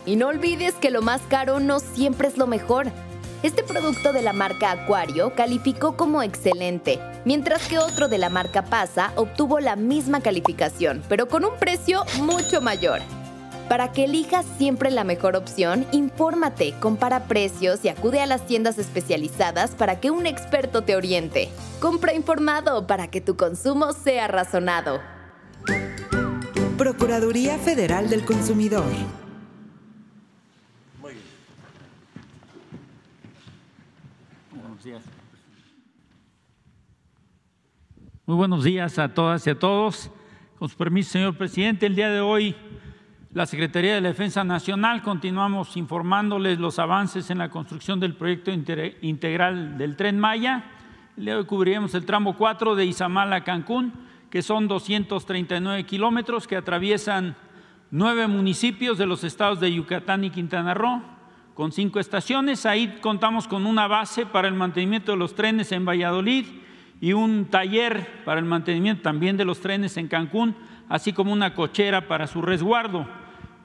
Y 0.05 0.17
no 0.17 0.27
olvides 0.27 0.75
que 0.75 0.91
lo 0.91 1.01
más 1.01 1.21
caro 1.27 1.60
no 1.60 1.79
siempre 1.79 2.27
es 2.27 2.38
lo 2.38 2.45
mejor. 2.45 2.91
Este 3.43 3.63
producto 3.63 4.13
de 4.13 4.21
la 4.21 4.33
marca 4.33 4.69
Acuario 4.69 5.33
calificó 5.33 5.98
como 5.98 6.21
excelente, 6.21 7.00
mientras 7.25 7.67
que 7.67 7.79
otro 7.79 8.07
de 8.07 8.19
la 8.19 8.29
marca 8.29 8.65
Pasa 8.65 9.13
obtuvo 9.15 9.60
la 9.60 9.75
misma 9.75 10.21
calificación, 10.21 11.01
pero 11.10 11.27
con 11.27 11.43
un 11.45 11.57
precio 11.57 12.03
mucho 12.19 12.62
mayor. 12.62 13.00
Para 13.67 13.91
que 13.91 14.03
elijas 14.03 14.45
siempre 14.60 14.91
la 14.91 15.03
mejor 15.03 15.36
opción, 15.36 15.88
infórmate, 15.91 16.75
compara 16.79 17.24
precios 17.24 17.79
y 17.83 17.89
acude 17.89 18.21
a 18.21 18.27
las 18.27 18.45
tiendas 18.45 18.77
especializadas 18.77 19.71
para 19.71 20.00
que 20.00 20.12
un 20.12 20.27
experto 20.27 20.83
te 20.83 20.95
oriente. 20.95 21.50
Compra 21.79 22.13
informado 22.13 22.86
para 22.86 23.07
que 23.07 23.21
tu 23.21 23.38
consumo 23.38 23.93
sea 23.93 24.27
razonado. 24.27 25.00
Procuraduría 26.77 27.57
Federal 27.57 28.07
del 28.07 28.24
Consumidor. 28.24 28.86
Muy 38.26 38.36
buenos 38.36 38.64
días 38.64 38.98
a 38.98 39.14
todas 39.14 39.46
y 39.46 39.52
a 39.52 39.60
todos. 39.60 40.10
Con 40.58 40.70
su 40.70 40.78
permiso, 40.78 41.12
señor 41.12 41.38
presidente, 41.38 41.86
el 41.86 41.96
día 41.96 42.10
de 42.10 42.20
hoy 42.20 42.56
la 43.34 43.46
Secretaría 43.46 43.94
de 43.94 44.02
la 44.02 44.10
Defensa 44.10 44.44
Nacional 44.44 45.04
continuamos 45.04 45.78
informándoles 45.78 46.58
los 46.58 46.80
avances 46.80 47.30
en 47.30 47.38
la 47.38 47.50
construcción 47.50 48.00
del 48.00 48.16
proyecto 48.16 48.52
integral 48.52 49.78
del 49.78 49.96
Tren 49.96 50.20
Maya. 50.20 50.64
El 51.16 51.26
día 51.26 51.34
de 51.36 51.40
hoy 51.42 51.46
cubriremos 51.46 51.94
el 51.94 52.06
tramo 52.06 52.36
4 52.36 52.76
de 52.76 52.86
Izamal 52.86 53.32
a 53.34 53.44
Cancún, 53.44 53.94
que 54.32 54.42
son 54.42 54.68
239 54.68 55.86
kilómetros 55.86 56.48
que 56.48 56.56
atraviesan 56.56 57.36
nueve 57.92 58.28
municipios 58.28 58.98
de 58.98 59.06
los 59.06 59.24
estados 59.24 59.60
de 59.60 59.74
Yucatán 59.74 60.24
y 60.24 60.32
Quintana 60.32 60.74
Roo, 60.74 61.04
con 61.53 61.72
cinco 61.72 62.00
estaciones. 62.00 62.65
Ahí 62.65 63.00
contamos 63.01 63.48
con 63.48 63.65
una 63.65 63.88
base 63.88 64.25
para 64.25 64.48
el 64.48 64.53
mantenimiento 64.53 65.12
de 65.12 65.17
los 65.17 65.36
trenes 65.36 65.72
en 65.72 65.86
Valladolid 65.86 66.46
y 67.00 67.13
un 67.13 67.46
taller 67.46 68.24
para 68.24 68.39
el 68.39 68.46
mantenimiento 68.46 69.01
también 69.01 69.38
de 69.38 69.46
los 69.46 69.60
trenes 69.60 69.98
en 69.98 70.08
Cancún, 70.08 70.55
así 70.88 71.13
como 71.13 71.34
una 71.34 71.55
cochera 71.55 72.08
para 72.08 72.27
su 72.27 72.41
resguardo. 72.41 73.08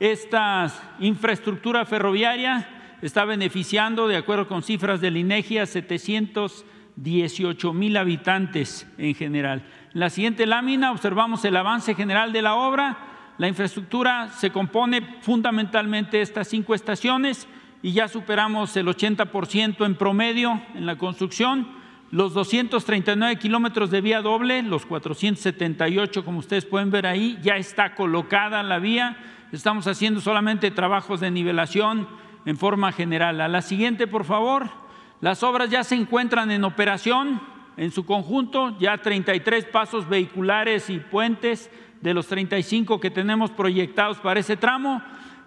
Esta 0.00 0.73
infraestructura 0.99 1.85
ferroviaria 1.85 2.69
está 3.02 3.25
beneficiando, 3.25 4.09
de 4.09 4.16
acuerdo 4.16 4.49
con 4.49 4.62
cifras 4.62 5.00
del 5.00 5.16
INEGI, 5.16 5.59
a 5.59 5.66
718 5.66 7.73
mil 7.73 7.97
habitantes 7.97 8.87
en 8.99 9.14
general. 9.14 9.64
En 9.93 10.00
la 10.00 10.11
siguiente 10.11 10.47
lámina 10.47 10.93
observamos 10.93 11.45
el 11.45 11.57
avance 11.57 11.95
general 11.95 12.33
de 12.33 12.43
la 12.43 12.55
obra. 12.55 12.99
La 13.38 13.49
infraestructura 13.49 14.31
se 14.31 14.50
compone 14.50 15.19
fundamentalmente 15.21 16.19
de 16.19 16.23
estas 16.23 16.49
cinco 16.49 16.75
estaciones 16.75 17.47
y 17.87 17.93
ya 17.93 18.09
superamos 18.09 18.76
el 18.76 18.88
80% 18.88 19.87
en 19.87 19.95
promedio 19.95 20.61
en 20.75 20.87
la 20.87 20.99
construcción 20.99 21.69
los 22.11 22.35
239 22.35 23.37
kilómetros 23.37 23.93
de 23.93 24.00
vía 24.00 24.23
doble, 24.23 24.64
los 24.64 24.85
478, 24.87 26.25
como 26.25 26.40
ustedes 26.40 26.64
pueden 26.64 26.90
ver 26.90 27.07
ahí, 27.07 27.38
ya 27.43 27.57
está 27.59 27.95
colocada 27.95 28.64
la 28.64 28.81
vía. 28.81 29.16
Estamos 29.52 29.87
haciendo 29.87 30.21
solamente 30.21 30.73
trabajos 30.73 31.21
de 31.21 31.31
nivelación 31.31 32.09
en 32.45 32.57
forma 32.57 32.90
general. 32.90 33.40
A 33.40 33.47
la 33.47 33.62
siguiente, 33.62 34.09
por 34.09 34.25
favor. 34.25 34.69
Las 35.21 35.45
obras 35.45 35.71
ya 35.71 35.85
se 35.85 35.95
encuentran 35.95 36.50
en 36.50 36.64
operación 36.64 37.40
en 37.76 37.93
su 37.93 38.05
conjunto, 38.05 38.76
ya 38.81 38.99
33 38.99 39.64
pasos 39.66 40.09
vehiculares 40.09 40.90
y 40.90 40.99
puentes 40.99 41.71
de 42.00 42.14
los 42.14 42.26
35 42.26 42.99
que 42.99 43.12
tenemos 43.12 43.52
proyectados 43.52 44.19
para 44.19 44.40
ese 44.40 44.57
tramo, 44.57 45.02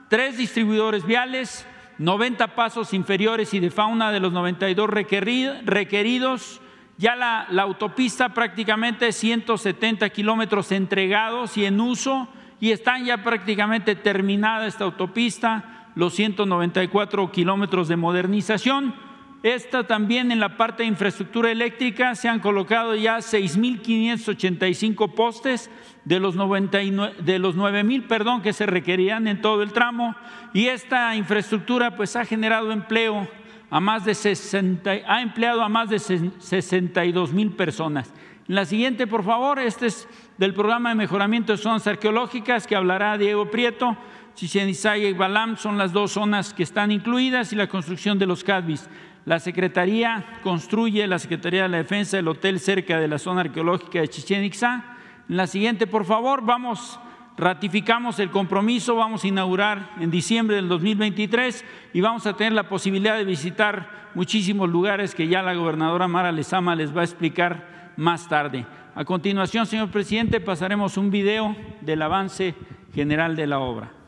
tres 0.07 0.37
distribuidores 0.37 1.05
viales, 1.05 1.67
90 1.99 2.55
pasos 2.55 2.93
inferiores 2.93 3.53
y 3.53 3.59
de 3.59 3.69
fauna 3.69 4.11
de 4.11 4.21
los 4.21 4.31
92 4.31 4.89
requeridos. 4.89 6.61
Ya 6.97 7.15
la, 7.15 7.41
autopista 7.61 8.33
prácticamente 8.33 9.11
170 9.11 10.09
kilómetros 10.09 10.71
entregados 10.71 11.57
y 11.57 11.65
en 11.65 11.79
uso 11.79 12.27
y 12.59 12.71
están 12.71 13.05
ya 13.05 13.23
prácticamente 13.23 13.95
terminada 13.95 14.67
esta 14.67 14.85
autopista, 14.85 15.91
los 15.95 16.13
194 16.13 17.31
kilómetros 17.31 17.87
de 17.89 17.97
modernización. 17.97 18.95
Esta 19.41 19.87
también 19.87 20.33
en 20.33 20.41
la 20.41 20.57
parte 20.57 20.83
de 20.83 20.89
infraestructura 20.89 21.49
eléctrica 21.49 22.13
se 22.15 22.27
han 22.27 22.41
colocado 22.41 22.93
ya 22.95 23.19
6.585 23.19 25.13
postes 25.13 25.71
de 26.03 26.19
los, 26.19 26.35
99, 26.35 27.15
de 27.19 27.39
los 27.39 27.55
9.000 27.55 28.05
perdón, 28.05 28.41
que 28.41 28.51
se 28.51 28.65
requerían 28.65 29.29
en 29.29 29.41
todo 29.41 29.63
el 29.63 29.71
tramo 29.71 30.13
y 30.53 30.65
esta 30.65 31.15
infraestructura 31.15 31.95
pues 31.95 32.17
ha 32.17 32.25
generado 32.25 32.73
empleo 32.73 33.29
a 33.69 33.79
más 33.79 34.03
de 34.03 34.13
60, 34.13 34.91
ha 35.07 35.21
empleado 35.21 35.61
a 35.61 35.69
más 35.69 35.89
de 35.89 35.99
62 35.99 37.31
mil 37.31 37.51
personas. 37.51 38.13
La 38.47 38.65
siguiente, 38.65 39.05
por 39.07 39.23
favor, 39.23 39.59
este 39.59 39.85
es 39.85 40.07
del 40.37 40.53
programa 40.53 40.89
de 40.89 40.95
mejoramiento 40.95 41.53
de 41.53 41.59
zonas 41.59 41.85
arqueológicas 41.85 42.65
que 42.65 42.75
hablará 42.75 43.17
Diego 43.17 43.49
Prieto. 43.51 43.95
Chichen 44.33 44.69
Itzá 44.69 44.97
y 44.97 45.13
Balam 45.13 45.57
son 45.57 45.77
las 45.77 45.93
dos 45.93 46.13
zonas 46.13 46.53
que 46.53 46.63
están 46.63 46.91
incluidas 46.91 47.53
y 47.53 47.55
la 47.55 47.67
construcción 47.67 48.17
de 48.17 48.25
los 48.25 48.43
CADBIS. 48.43 48.89
La 49.25 49.39
Secretaría 49.39 50.39
construye, 50.43 51.05
la 51.07 51.19
Secretaría 51.19 51.63
de 51.63 51.69
la 51.69 51.77
Defensa, 51.77 52.17
el 52.17 52.27
hotel 52.27 52.59
cerca 52.59 52.99
de 52.99 53.07
la 53.07 53.19
zona 53.19 53.41
arqueológica 53.41 53.99
de 53.99 54.07
Chichen 54.07 54.43
Itzá. 54.43 54.97
La 55.27 55.45
siguiente, 55.45 55.87
por 55.87 56.05
favor, 56.05 56.43
vamos, 56.43 56.99
ratificamos 57.37 58.19
el 58.19 58.31
compromiso, 58.31 58.95
vamos 58.95 59.23
a 59.23 59.27
inaugurar 59.27 59.91
en 59.99 60.09
diciembre 60.09 60.55
del 60.55 60.67
2023 60.67 61.65
y 61.93 62.01
vamos 62.01 62.25
a 62.25 62.35
tener 62.35 62.53
la 62.53 62.69
posibilidad 62.69 63.17
de 63.17 63.25
visitar 63.25 64.09
muchísimos 64.15 64.69
lugares 64.69 65.13
que 65.13 65.27
ya 65.27 65.43
la 65.43 65.53
gobernadora 65.53 66.07
Mara 66.07 66.31
Lezama 66.31 66.75
les 66.75 66.95
va 66.95 67.01
a 67.01 67.05
explicar 67.05 67.93
más 67.97 68.27
tarde. 68.27 68.65
A 68.95 69.05
continuación, 69.05 69.65
señor 69.65 69.89
presidente, 69.89 70.39
pasaremos 70.39 70.97
un 70.97 71.11
video 71.11 71.55
del 71.81 72.01
avance 72.01 72.55
general 72.93 73.35
de 73.35 73.47
la 73.47 73.59
obra. 73.59 73.98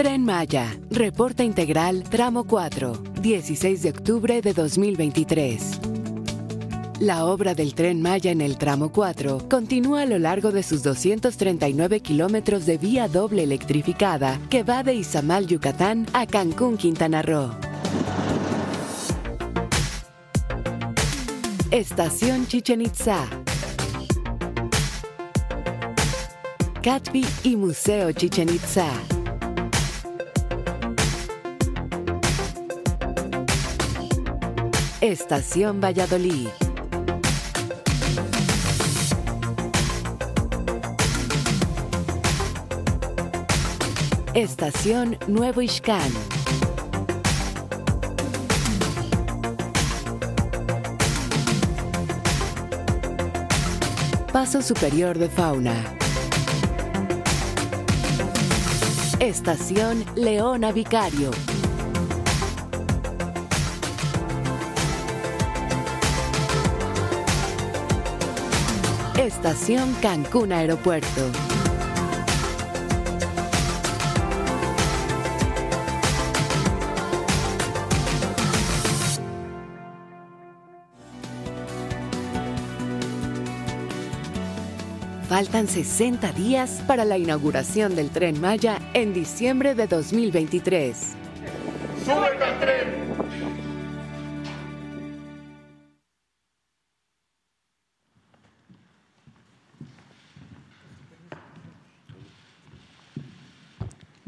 Tren 0.00 0.24
Maya, 0.24 0.78
reporte 0.88 1.44
integral, 1.44 2.04
tramo 2.04 2.44
4, 2.44 3.02
16 3.20 3.82
de 3.82 3.90
octubre 3.90 4.40
de 4.40 4.54
2023. 4.54 5.78
La 7.00 7.26
obra 7.26 7.54
del 7.54 7.74
tren 7.74 8.00
Maya 8.00 8.30
en 8.30 8.40
el 8.40 8.56
tramo 8.56 8.92
4 8.92 9.46
continúa 9.50 10.00
a 10.00 10.06
lo 10.06 10.18
largo 10.18 10.52
de 10.52 10.62
sus 10.62 10.82
239 10.82 12.00
kilómetros 12.00 12.64
de 12.64 12.78
vía 12.78 13.08
doble 13.08 13.42
electrificada 13.42 14.40
que 14.48 14.62
va 14.62 14.82
de 14.82 14.94
Izamal, 14.94 15.46
Yucatán 15.46 16.06
a 16.14 16.26
Cancún, 16.26 16.78
Quintana 16.78 17.20
Roo. 17.20 17.50
Estación 21.70 22.46
Chichen 22.46 22.80
Itza. 22.80 23.26
Catpi 26.80 27.26
y 27.44 27.56
Museo 27.56 28.12
Chichen 28.12 28.48
Itza. 28.48 28.88
Estación 35.00 35.80
Valladolid. 35.80 36.48
Estación 44.34 45.16
Nuevo 45.26 45.62
Ixcán. 45.62 46.12
Paso 54.30 54.60
Superior 54.60 55.16
de 55.16 55.30
Fauna. 55.30 55.82
Estación 59.18 60.04
Leona 60.14 60.72
Vicario. 60.72 61.30
Estación 69.20 69.92
Cancún 70.00 70.50
Aeropuerto. 70.50 71.06
Faltan 85.28 85.68
60 85.68 86.32
días 86.32 86.82
para 86.86 87.04
la 87.04 87.18
inauguración 87.18 87.94
del 87.94 88.08
tren 88.08 88.40
Maya 88.40 88.78
en 88.94 89.12
diciembre 89.12 89.74
de 89.74 89.86
2023. 89.86 90.96
¡Súbete 92.06 92.42
al 92.42 92.58
tren! 92.58 92.79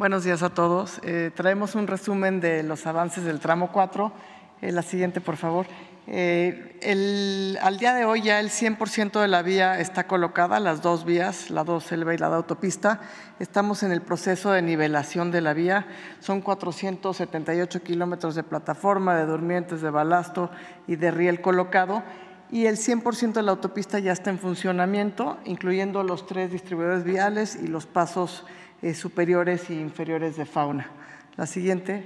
Buenos 0.03 0.25
días 0.25 0.43
a 0.43 0.51
todos. 0.51 0.99
Eh, 1.05 1.31
traemos 1.33 1.77
un 1.77 1.87
resumen 1.87 2.41
de 2.41 2.65
los 2.65 2.89
avances 2.89 3.23
del 3.23 3.39
tramo 3.39 3.71
4. 3.71 4.13
Eh, 4.61 4.73
la 4.73 4.83
siguiente, 4.83 5.21
por 5.21 5.37
favor. 5.37 5.67
Eh, 6.09 7.57
al 7.63 7.79
día 7.79 7.95
de 7.95 8.05
hoy 8.05 8.23
ya 8.23 8.41
el 8.41 8.51
100% 8.51 9.21
de 9.21 9.29
la 9.29 9.43
vía 9.43 9.79
está 9.79 10.09
colocada, 10.09 10.59
las 10.59 10.83
dos 10.83 11.05
vías, 11.05 11.51
la 11.51 11.63
2 11.63 11.85
selva 11.85 12.15
y 12.15 12.19
la 12.19 12.31
de 12.31 12.35
autopista. 12.35 13.01
Estamos 13.39 13.85
en 13.85 13.93
el 13.93 14.03
proceso 14.03 14.51
de 14.51 14.61
nivelación 14.61 15.31
de 15.31 15.41
la 15.41 15.53
vía. 15.53 15.87
Son 16.19 16.41
478 16.41 17.85
kilómetros 17.85 18.35
de 18.35 18.43
plataforma, 18.43 19.15
de 19.15 19.27
durmientes, 19.27 19.83
de 19.83 19.91
balasto 19.91 20.51
y 20.89 20.97
de 20.97 21.13
riel 21.13 21.41
colocado. 21.41 22.03
Y 22.51 22.67
el 22.67 22.77
100% 22.77 23.35
de 23.35 23.43
la 23.43 23.53
autopista 23.53 24.01
ya 24.01 24.11
está 24.11 24.31
en 24.31 24.41
funcionamiento, 24.41 25.39
incluyendo 25.45 26.03
los 26.03 26.27
tres 26.27 26.51
distribuidores 26.51 27.05
viales 27.05 27.55
y 27.55 27.69
los 27.69 27.87
pasos 27.87 28.45
eh, 28.83 28.95
superiores 28.95 29.71
e 29.71 29.75
inferiores 29.75 30.37
de 30.37 30.45
fauna. 30.45 30.91
La 31.37 31.47
siguiente. 31.47 32.05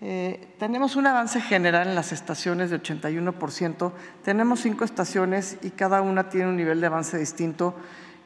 Eh, 0.00 0.54
tenemos 0.58 0.96
un 0.96 1.06
avance 1.06 1.38
general 1.38 1.88
en 1.88 1.94
las 1.94 2.12
estaciones 2.12 2.70
de 2.70 2.80
81%. 2.80 3.92
Tenemos 4.24 4.60
cinco 4.60 4.84
estaciones 4.86 5.58
y 5.62 5.68
cada 5.68 6.00
una 6.00 6.30
tiene 6.30 6.48
un 6.48 6.56
nivel 6.56 6.80
de 6.80 6.86
avance 6.86 7.18
distinto. 7.18 7.74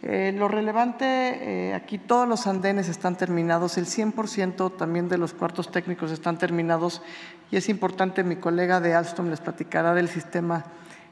Eh, 0.00 0.32
lo 0.36 0.46
relevante, 0.46 1.72
aquí 1.74 1.98
todos 1.98 2.28
los 2.28 2.46
andenes 2.46 2.88
están 2.88 3.16
terminados, 3.16 3.76
el 3.78 3.86
100% 3.86 4.76
también 4.76 5.08
de 5.08 5.18
los 5.18 5.32
cuartos 5.32 5.70
técnicos 5.72 6.12
están 6.12 6.38
terminados 6.38 7.02
y 7.50 7.56
es 7.56 7.68
importante, 7.68 8.22
mi 8.22 8.36
colega 8.36 8.80
de 8.80 8.94
Alstom 8.94 9.28
les 9.30 9.40
platicará 9.40 9.94
del 9.94 10.08
sistema, 10.08 10.64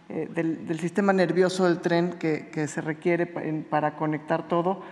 del, 0.08 0.80
sistema 0.80 1.12
nervioso 1.12 1.66
del 1.66 1.78
tren 1.78 2.14
que, 2.14 2.66
se 2.66 2.80
requiere 2.80 3.26
para 3.26 3.94
conectar 3.94 4.48
todo. 4.48 4.82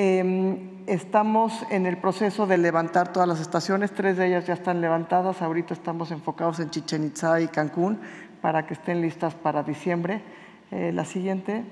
Em, 0.00 0.86
estamos 0.86 1.66
en 1.70 1.84
el 1.84 1.96
proceso 1.96 2.46
de 2.46 2.56
levantar 2.56 3.12
todas 3.12 3.28
las 3.28 3.40
estaciones, 3.40 3.90
tres 3.90 4.16
de 4.16 4.28
ellas 4.28 4.46
ya 4.46 4.54
están 4.54 4.80
levantadas, 4.80 5.42
ahorita 5.42 5.74
estamos 5.74 6.12
enfocados 6.12 6.60
en 6.60 6.70
Chichen 6.70 7.02
Itza 7.02 7.40
y 7.40 7.48
Cancún 7.48 7.98
para 8.40 8.64
que 8.64 8.74
estén 8.74 9.00
listas 9.00 9.34
para 9.34 9.64
diciembre. 9.64 10.22
Eh, 10.70 10.92
la 10.92 11.04
siguiente. 11.04 11.64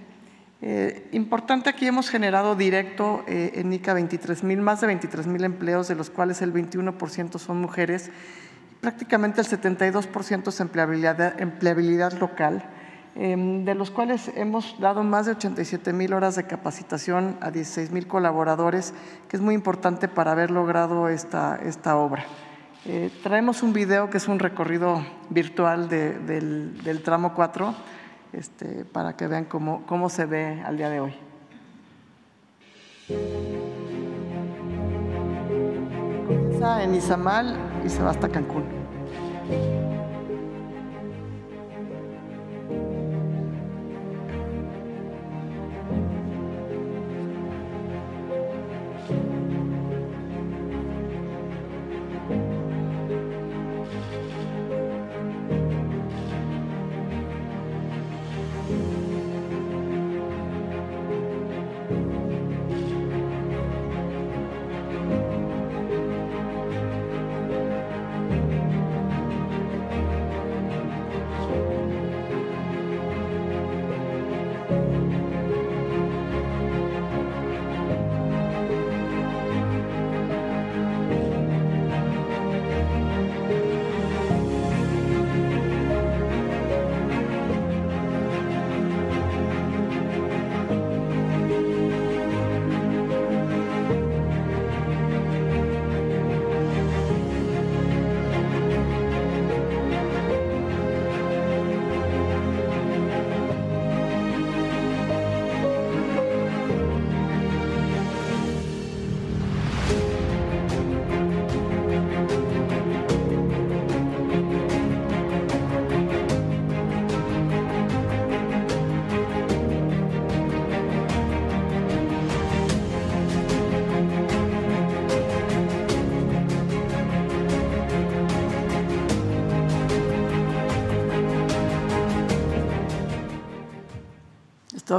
Eh, 0.60 1.08
importante 1.12 1.70
aquí 1.70 1.86
hemos 1.86 2.10
generado 2.10 2.56
directo 2.56 3.22
eh, 3.28 3.52
en 3.54 3.72
ICA 3.72 3.94
23 3.94 4.42
mil, 4.42 4.60
más 4.60 4.80
de 4.80 4.88
23 4.88 5.28
mil 5.28 5.44
empleos, 5.44 5.86
de 5.86 5.94
los 5.94 6.10
cuales 6.10 6.42
el 6.42 6.52
21% 6.52 7.38
son 7.38 7.60
mujeres, 7.60 8.10
prácticamente 8.80 9.40
el 9.40 9.46
72% 9.46 10.48
es 10.48 10.58
empleabilidad, 10.58 11.40
empleabilidad 11.40 12.12
local. 12.14 12.64
Em, 13.18 13.64
de 13.64 13.74
los 13.74 13.90
cuales 13.90 14.30
hemos 14.36 14.78
dado 14.78 15.02
más 15.02 15.24
de 15.24 15.32
87 15.32 15.94
mil 15.94 16.12
horas 16.12 16.36
de 16.36 16.44
capacitación 16.44 17.38
a 17.40 17.50
16 17.50 17.90
mil 17.90 18.06
colaboradores, 18.06 18.92
que 19.28 19.36
es 19.36 19.42
muy 19.42 19.54
importante 19.54 20.06
para 20.06 20.32
haber 20.32 20.50
logrado 20.50 21.08
esta, 21.08 21.56
esta 21.56 21.96
obra. 21.96 22.26
Eh, 22.84 23.10
traemos 23.22 23.62
un 23.62 23.72
video 23.72 24.10
que 24.10 24.18
es 24.18 24.28
un 24.28 24.38
recorrido 24.38 25.02
virtual 25.30 25.88
del, 25.88 26.76
del, 26.84 27.02
tramo 27.02 27.32
4 27.32 27.74
este, 28.34 28.84
para 28.84 29.16
que 29.16 29.26
vean 29.26 29.46
cómo, 29.46 29.82
cómo 29.86 30.10
se 30.10 30.26
ve 30.26 30.62
al 30.62 30.76
día 30.76 30.90
de 30.90 31.00
hoy. 31.00 31.14
Comienza 36.26 36.82
en 36.82 36.94
Izamal 36.94 37.56
y 37.82 37.88
se 37.88 38.02
va 38.02 38.10
hasta 38.10 38.28
Cancún. 38.28 38.64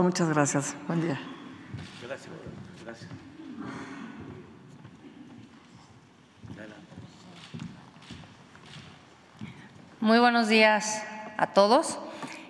Muchas 0.04 0.30
gracias. 0.30 0.76
Buen 0.88 1.02
día. 1.02 1.20
Gracias. 2.08 2.30
Muy 10.00 10.20
buenos 10.20 10.48
días 10.48 11.04
a 11.38 11.48
todos. 11.48 12.00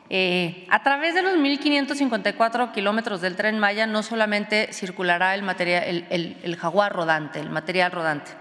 Eh, 0.09 0.67
a 0.69 0.83
través 0.83 1.15
de 1.15 1.21
los 1.21 1.35
1.554 1.35 2.71
kilómetros 2.71 3.21
del 3.21 3.35
tren 3.35 3.59
Maya 3.59 3.87
no 3.87 4.03
solamente 4.03 4.71
circulará 4.71 5.35
el, 5.35 5.43
material, 5.43 6.05
el 6.09 6.55
jaguar 6.55 6.93
rodante, 6.93 7.39
el 7.39 7.49
material 7.49 7.91
rodante. 7.91 8.31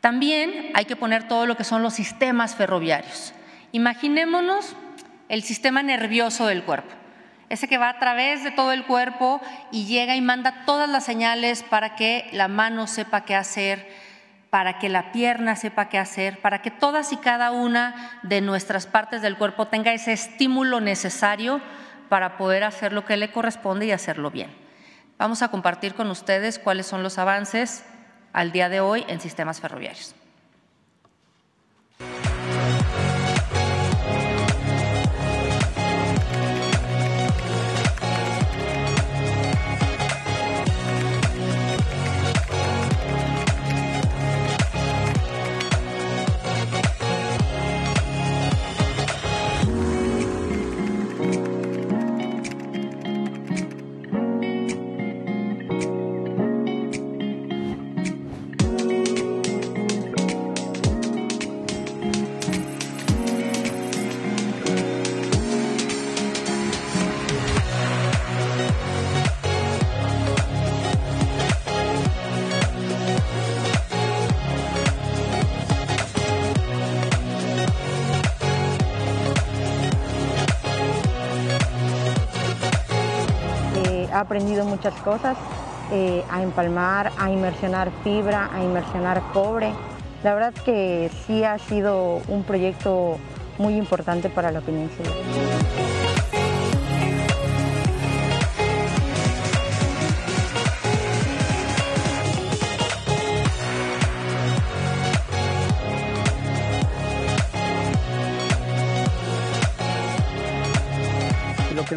También 0.00 0.72
hay 0.74 0.84
que 0.84 0.96
poner 0.96 1.28
todo 1.28 1.46
lo 1.46 1.56
que 1.56 1.62
son 1.62 1.82
los 1.82 1.94
sistemas 1.94 2.56
ferroviarios. 2.56 3.34
Imaginémonos 3.70 4.74
el 5.28 5.42
sistema 5.44 5.82
nervioso 5.82 6.46
del 6.46 6.64
cuerpo, 6.64 6.92
ese 7.52 7.68
que 7.68 7.76
va 7.76 7.90
a 7.90 7.98
través 7.98 8.42
de 8.42 8.50
todo 8.50 8.72
el 8.72 8.86
cuerpo 8.86 9.42
y 9.70 9.84
llega 9.84 10.16
y 10.16 10.22
manda 10.22 10.64
todas 10.64 10.88
las 10.88 11.04
señales 11.04 11.62
para 11.62 11.96
que 11.96 12.30
la 12.32 12.48
mano 12.48 12.86
sepa 12.86 13.26
qué 13.26 13.36
hacer, 13.36 13.86
para 14.48 14.78
que 14.78 14.88
la 14.88 15.12
pierna 15.12 15.54
sepa 15.54 15.90
qué 15.90 15.98
hacer, 15.98 16.40
para 16.40 16.62
que 16.62 16.70
todas 16.70 17.12
y 17.12 17.18
cada 17.18 17.50
una 17.50 18.18
de 18.22 18.40
nuestras 18.40 18.86
partes 18.86 19.20
del 19.20 19.36
cuerpo 19.36 19.66
tenga 19.66 19.92
ese 19.92 20.14
estímulo 20.14 20.80
necesario 20.80 21.60
para 22.08 22.38
poder 22.38 22.64
hacer 22.64 22.94
lo 22.94 23.04
que 23.04 23.18
le 23.18 23.30
corresponde 23.30 23.84
y 23.84 23.92
hacerlo 23.92 24.30
bien. 24.30 24.50
Vamos 25.18 25.42
a 25.42 25.48
compartir 25.48 25.94
con 25.94 26.10
ustedes 26.10 26.58
cuáles 26.58 26.86
son 26.86 27.02
los 27.02 27.18
avances 27.18 27.84
al 28.32 28.50
día 28.52 28.70
de 28.70 28.80
hoy 28.80 29.04
en 29.08 29.20
sistemas 29.20 29.60
ferroviarios. 29.60 30.14
Aprendido 84.32 84.64
muchas 84.64 84.94
cosas, 85.02 85.36
eh, 85.92 86.24
a 86.30 86.42
empalmar, 86.42 87.12
a 87.18 87.30
inmersionar 87.30 87.90
fibra, 88.02 88.48
a 88.50 88.64
inmersionar 88.64 89.20
cobre. 89.34 89.74
La 90.24 90.32
verdad 90.32 90.54
que 90.64 91.10
sí 91.26 91.44
ha 91.44 91.58
sido 91.58 92.22
un 92.28 92.42
proyecto 92.42 93.18
muy 93.58 93.76
importante 93.76 94.30
para 94.30 94.50
la 94.50 94.62
que 94.62 94.72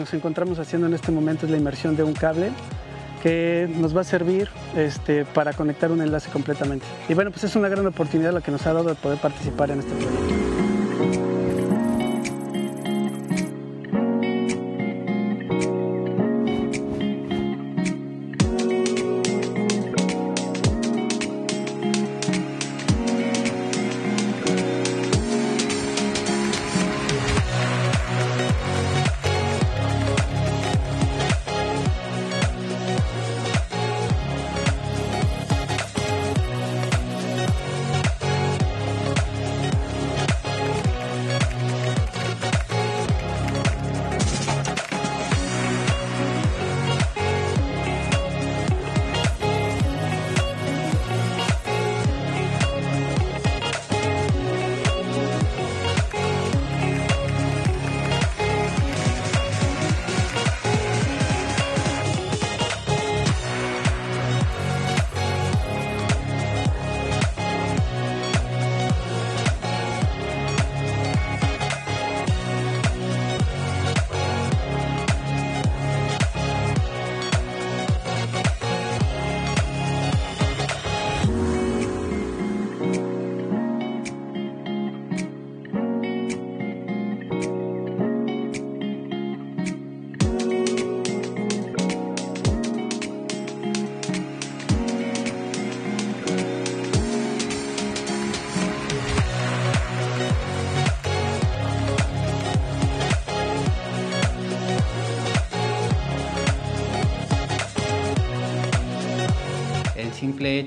nos 0.06 0.14
encontramos 0.14 0.60
haciendo 0.60 0.86
en 0.86 0.94
este 0.94 1.12
momento 1.12 1.48
es 1.48 1.52
la 1.52 1.58
inmersión 1.58 1.96
de 1.96 2.04
un 2.04 2.14
cable 2.14 2.52
que 3.24 3.68
nos 3.78 3.98
va 3.98 4.02
a 4.02 4.04
servir 4.04 4.50
este, 4.76 5.26
para 5.26 5.52
conectar 5.52 5.92
un 5.92 6.00
enlace 6.00 6.30
completamente. 6.30 6.86
Y 7.10 7.16
bueno, 7.16 7.32
pues 7.32 7.44
es 7.44 7.56
una 7.56 7.70
gran 7.70 7.88
oportunidad 7.88 8.32
la 8.32 8.42
que 8.42 8.52
nos 8.52 8.68
ha 8.68 8.74
dado 8.74 8.90
de 8.90 8.96
poder 8.96 9.18
participar 9.18 9.72
en 9.72 9.80
este 9.80 9.92
proyecto. 9.96 11.35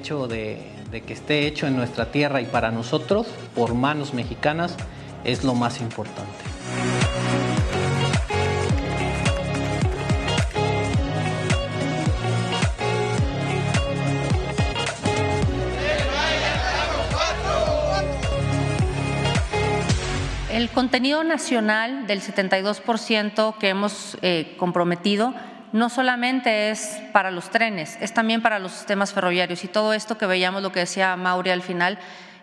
De, 0.09 1.03
que 1.07 1.13
esté 1.13 1.47
hecho 1.47 1.67
en 1.67 1.77
nuestra 1.77 2.11
tierra 2.11 2.41
y 2.41 2.47
para 2.47 2.71
nosotros, 2.71 3.27
por 3.55 3.75
manos 3.75 4.15
mexicanas, 4.15 4.75
es 5.23 5.45
lo 5.45 5.55
más 5.55 5.83
importante. 5.83 6.33
El 20.51 20.71
contenido 20.71 21.23
nacional 21.23 22.07
del 22.07 22.23
72% 22.23 23.59
que 23.59 23.69
hemos 23.69 24.17
eh, 24.23 24.55
comprometido 24.59 25.35
no 25.73 25.91
solamente 25.91 26.71
es 26.71 26.99
para 27.19 27.33
los 27.33 27.51
trenes, 27.51 27.99
es 28.01 28.15
también 28.15 28.43
para 28.43 28.61
los 28.61 28.71
sistemas 28.71 29.13
ferroviarios. 29.13 29.65
Y 29.65 29.67
todo 29.67 29.93
esto 29.93 30.17
que 30.17 30.25
veíamos, 30.25 30.63
lo 30.63 30.71
que 30.71 30.79
decía 30.79 31.17
Mauri 31.17 31.51
al 31.51 31.63
final, 31.63 31.99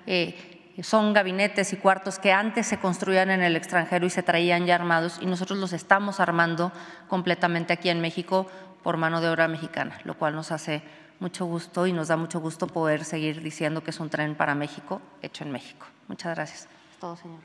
eh, 0.06 0.74
son 0.84 1.14
gabinetes 1.14 1.72
y 1.72 1.78
cuartos 1.78 2.20
que 2.20 2.34
antes 2.34 2.68
se 2.68 2.78
construían 2.78 3.32
en 3.32 3.42
el 3.42 3.56
extranjero 3.56 4.06
y 4.06 4.10
se 4.10 4.22
traían 4.22 4.66
ya 4.66 4.76
armados 4.76 5.20
y 5.22 5.28
nosotros 5.28 5.60
los 5.60 5.72
estamos 5.72 6.20
armando 6.20 6.74
completamente 7.08 7.72
aquí 7.72 7.88
en 7.88 8.02
México 8.02 8.48
por 8.84 8.98
mano 8.98 9.22
de 9.22 9.30
obra 9.30 9.48
mexicana, 9.48 9.98
lo 10.04 10.18
cual 10.18 10.36
nos 10.36 10.52
hace 10.52 10.84
mucho 11.22 11.46
gusto 11.46 11.88
y 11.88 11.94
nos 11.94 12.10
da 12.10 12.18
mucho 12.18 12.42
gusto 12.42 12.68
poder 12.68 13.06
seguir 13.06 13.42
diciendo 13.42 13.82
que 13.82 13.92
es 13.92 14.00
un 14.02 14.10
tren 14.10 14.36
para 14.36 14.56
México 14.56 15.02
hecho 15.22 15.46
en 15.46 15.54
México. 15.54 15.88
Muchas 16.10 16.36
gracias. 16.36 16.68
Es 16.92 17.00
todo, 17.00 17.16
señor. 17.16 17.40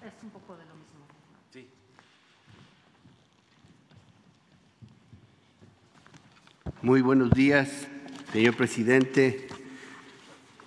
Es 0.00 0.14
un 0.22 0.30
poco 0.30 0.56
de 0.56 0.64
lo 0.64 0.74
mismo. 0.76 1.04
Sí. 1.52 1.68
Muy 6.86 7.00
buenos 7.00 7.32
días, 7.32 7.88
señor 8.32 8.54
presidente, 8.54 9.48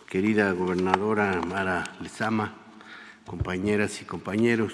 querida 0.09 0.51
gobernadora 0.51 1.41
Mara 1.47 1.95
Lezama, 2.01 2.55
compañeras 3.25 4.01
y 4.01 4.03
compañeros 4.03 4.73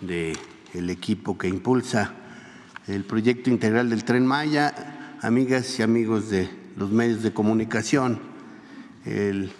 del 0.00 0.90
equipo 0.90 1.38
que 1.38 1.46
impulsa 1.46 2.14
el 2.88 3.04
proyecto 3.04 3.48
integral 3.48 3.90
del 3.90 4.02
Tren 4.02 4.26
Maya, 4.26 4.74
amigas 5.22 5.78
y 5.78 5.84
amigos 5.84 6.30
de 6.30 6.50
los 6.76 6.90
medios 6.90 7.22
de 7.22 7.32
comunicación. 7.32 8.18
El 9.04 9.52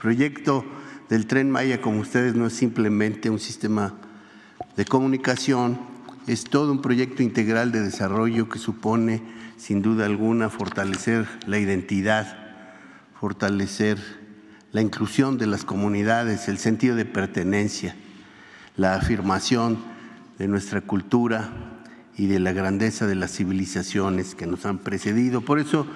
proyecto 0.00 0.64
del 1.08 1.26
Tren 1.26 1.50
Maya, 1.50 1.80
como 1.80 1.98
ustedes, 1.98 2.36
no 2.36 2.46
es 2.46 2.52
simplemente 2.52 3.30
un 3.30 3.40
sistema 3.40 3.94
de 4.76 4.84
comunicación, 4.84 5.76
es 6.28 6.44
todo 6.44 6.70
un 6.70 6.82
proyecto 6.82 7.24
integral 7.24 7.72
de 7.72 7.80
desarrollo 7.80 8.48
que 8.48 8.60
supone, 8.60 9.34
sin 9.56 9.82
duda 9.82 10.06
alguna, 10.06 10.50
fortalecer 10.50 11.26
la 11.46 11.58
identidad, 11.58 12.38
fortalecer 13.18 13.98
la 14.72 14.82
inclusión 14.82 15.38
de 15.38 15.46
las 15.46 15.64
comunidades, 15.64 16.48
el 16.48 16.58
sentido 16.58 16.96
de 16.96 17.04
pertenencia, 17.04 17.96
la 18.76 18.94
afirmación 18.94 19.78
de 20.38 20.48
nuestra 20.48 20.82
cultura 20.82 21.50
y 22.16 22.26
de 22.26 22.40
la 22.40 22.52
grandeza 22.52 23.06
de 23.06 23.14
las 23.14 23.32
civilizaciones 23.32 24.34
que 24.34 24.46
nos 24.46 24.66
han 24.66 24.78
precedido. 24.78 25.40
Por 25.40 25.58
eso 25.58 25.86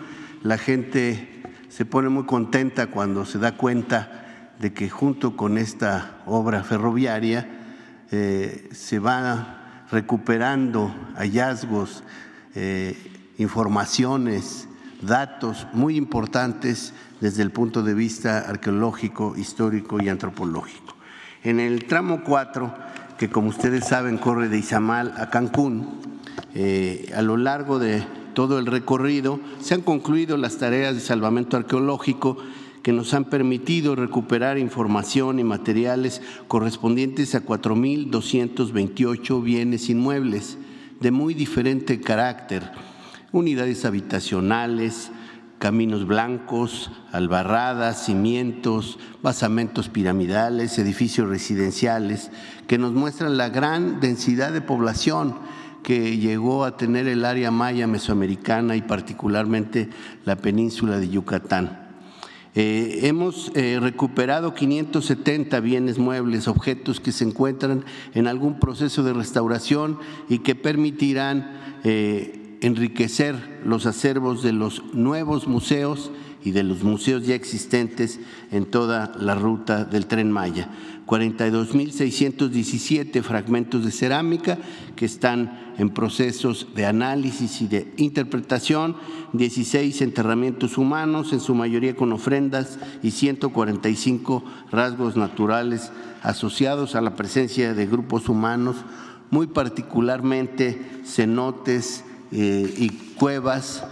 la 0.42 0.58
gente 0.58 1.42
se 1.68 1.84
pone 1.84 2.08
muy 2.08 2.24
contenta 2.24 2.88
cuando 2.88 3.24
se 3.24 3.38
da 3.38 3.56
cuenta 3.56 4.52
de 4.58 4.72
que 4.72 4.88
junto 4.90 5.36
con 5.36 5.58
esta 5.58 6.22
obra 6.26 6.62
ferroviaria 6.62 7.48
eh, 8.10 8.68
se 8.72 8.98
va 8.98 9.86
recuperando 9.90 10.94
hallazgos, 11.16 12.02
eh, 12.54 13.19
informaciones, 13.40 14.68
datos 15.00 15.66
muy 15.72 15.96
importantes 15.96 16.92
desde 17.20 17.42
el 17.42 17.50
punto 17.50 17.82
de 17.82 17.94
vista 17.94 18.40
arqueológico, 18.40 19.34
histórico 19.36 20.02
y 20.02 20.08
antropológico. 20.08 20.94
En 21.42 21.58
el 21.58 21.86
tramo 21.86 22.22
4, 22.22 22.74
que 23.18 23.30
como 23.30 23.48
ustedes 23.48 23.86
saben 23.86 24.18
corre 24.18 24.48
de 24.48 24.58
Izamal 24.58 25.14
a 25.16 25.30
Cancún, 25.30 26.00
eh, 26.54 27.10
a 27.16 27.22
lo 27.22 27.38
largo 27.38 27.78
de 27.78 28.04
todo 28.34 28.58
el 28.58 28.66
recorrido 28.66 29.40
se 29.60 29.74
han 29.74 29.80
concluido 29.80 30.36
las 30.36 30.58
tareas 30.58 30.94
de 30.94 31.00
salvamento 31.00 31.56
arqueológico 31.56 32.36
que 32.82 32.92
nos 32.92 33.14
han 33.14 33.24
permitido 33.24 33.96
recuperar 33.96 34.58
información 34.58 35.38
y 35.38 35.44
materiales 35.44 36.20
correspondientes 36.46 37.34
a 37.34 37.44
4.228 37.44 39.42
bienes 39.42 39.88
inmuebles 39.90 40.58
de 41.00 41.10
muy 41.10 41.34
diferente 41.34 42.00
carácter, 42.00 42.70
unidades 43.32 43.84
habitacionales, 43.84 45.10
caminos 45.58 46.06
blancos, 46.06 46.90
albarradas, 47.12 48.06
cimientos, 48.06 48.98
basamentos 49.22 49.88
piramidales, 49.88 50.78
edificios 50.78 51.28
residenciales, 51.28 52.30
que 52.66 52.78
nos 52.78 52.92
muestran 52.92 53.36
la 53.36 53.50
gran 53.50 54.00
densidad 54.00 54.52
de 54.52 54.62
población 54.62 55.36
que 55.82 56.18
llegó 56.18 56.64
a 56.64 56.76
tener 56.76 57.06
el 57.06 57.24
área 57.24 57.50
maya 57.50 57.86
mesoamericana 57.86 58.76
y 58.76 58.82
particularmente 58.82 59.88
la 60.24 60.36
península 60.36 60.98
de 60.98 61.08
Yucatán. 61.08 61.88
Eh, 62.54 63.00
hemos 63.02 63.52
eh, 63.54 63.78
recuperado 63.80 64.54
570 64.54 65.60
bienes 65.60 65.98
muebles, 65.98 66.48
objetos 66.48 66.98
que 66.98 67.12
se 67.12 67.24
encuentran 67.24 67.84
en 68.12 68.26
algún 68.26 68.58
proceso 68.58 69.04
de 69.04 69.12
restauración 69.12 69.98
y 70.28 70.38
que 70.38 70.56
permitirán 70.56 71.78
eh, 71.84 72.39
enriquecer 72.60 73.60
los 73.64 73.86
acervos 73.86 74.42
de 74.42 74.52
los 74.52 74.94
nuevos 74.94 75.48
museos 75.48 76.10
y 76.42 76.52
de 76.52 76.62
los 76.62 76.82
museos 76.82 77.26
ya 77.26 77.34
existentes 77.34 78.18
en 78.50 78.64
toda 78.66 79.12
la 79.18 79.34
ruta 79.34 79.84
del 79.84 80.06
tren 80.06 80.30
Maya. 80.30 80.70
42.617 81.06 83.22
fragmentos 83.22 83.84
de 83.84 83.90
cerámica 83.90 84.56
que 84.94 85.04
están 85.04 85.74
en 85.76 85.90
procesos 85.90 86.68
de 86.74 86.86
análisis 86.86 87.60
y 87.62 87.66
de 87.66 87.92
interpretación, 87.96 88.94
16 89.32 90.02
enterramientos 90.02 90.78
humanos, 90.78 91.32
en 91.32 91.40
su 91.40 91.52
mayoría 91.54 91.96
con 91.96 92.12
ofrendas, 92.12 92.78
y 93.02 93.10
145 93.10 94.44
rasgos 94.70 95.16
naturales 95.16 95.90
asociados 96.22 96.94
a 96.94 97.00
la 97.00 97.16
presencia 97.16 97.74
de 97.74 97.86
grupos 97.86 98.28
humanos, 98.28 98.76
muy 99.30 99.48
particularmente 99.48 100.80
cenotes, 101.04 102.04
y 102.32 102.88
cuevas 103.16 103.84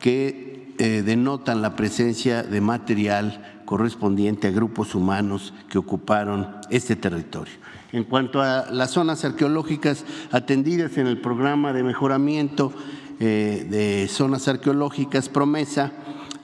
que 0.00 0.74
eh, 0.78 1.02
denotan 1.02 1.62
la 1.62 1.74
presencia 1.74 2.42
de 2.42 2.60
material 2.60 3.62
correspondiente 3.64 4.48
a 4.48 4.50
grupos 4.50 4.94
humanos 4.94 5.54
que 5.70 5.78
ocuparon 5.78 6.56
este 6.68 6.96
territorio. 6.96 7.54
En 7.92 8.04
cuanto 8.04 8.42
a 8.42 8.66
las 8.70 8.90
zonas 8.90 9.24
arqueológicas 9.24 10.04
atendidas 10.32 10.98
en 10.98 11.06
el 11.06 11.18
programa 11.18 11.72
de 11.72 11.82
mejoramiento 11.82 12.74
eh, 13.20 13.66
de 13.70 14.06
zonas 14.08 14.48
arqueológicas 14.48 15.30
Promesa, 15.30 15.92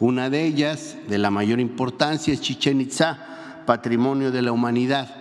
una 0.01 0.31
de 0.31 0.47
ellas, 0.47 0.97
de 1.09 1.19
la 1.19 1.31
mayor 1.31 1.61
importancia, 1.61 2.33
es 2.33 2.41
Chichen 2.41 2.81
Itza, 2.81 3.19
patrimonio 3.67 4.33
de 4.33 4.41
la 4.41 4.53
humanidad. 4.53 5.15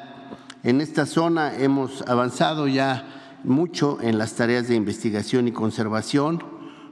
En 0.63 0.79
esta 0.79 1.05
zona 1.05 1.53
hemos 1.57 2.01
avanzado 2.07 2.69
ya 2.69 3.20
mucho 3.43 3.97
en 4.01 4.17
las 4.17 4.35
tareas 4.35 4.67
de 4.67 4.75
investigación 4.75 5.47
y 5.47 5.51
conservación. 5.51 6.43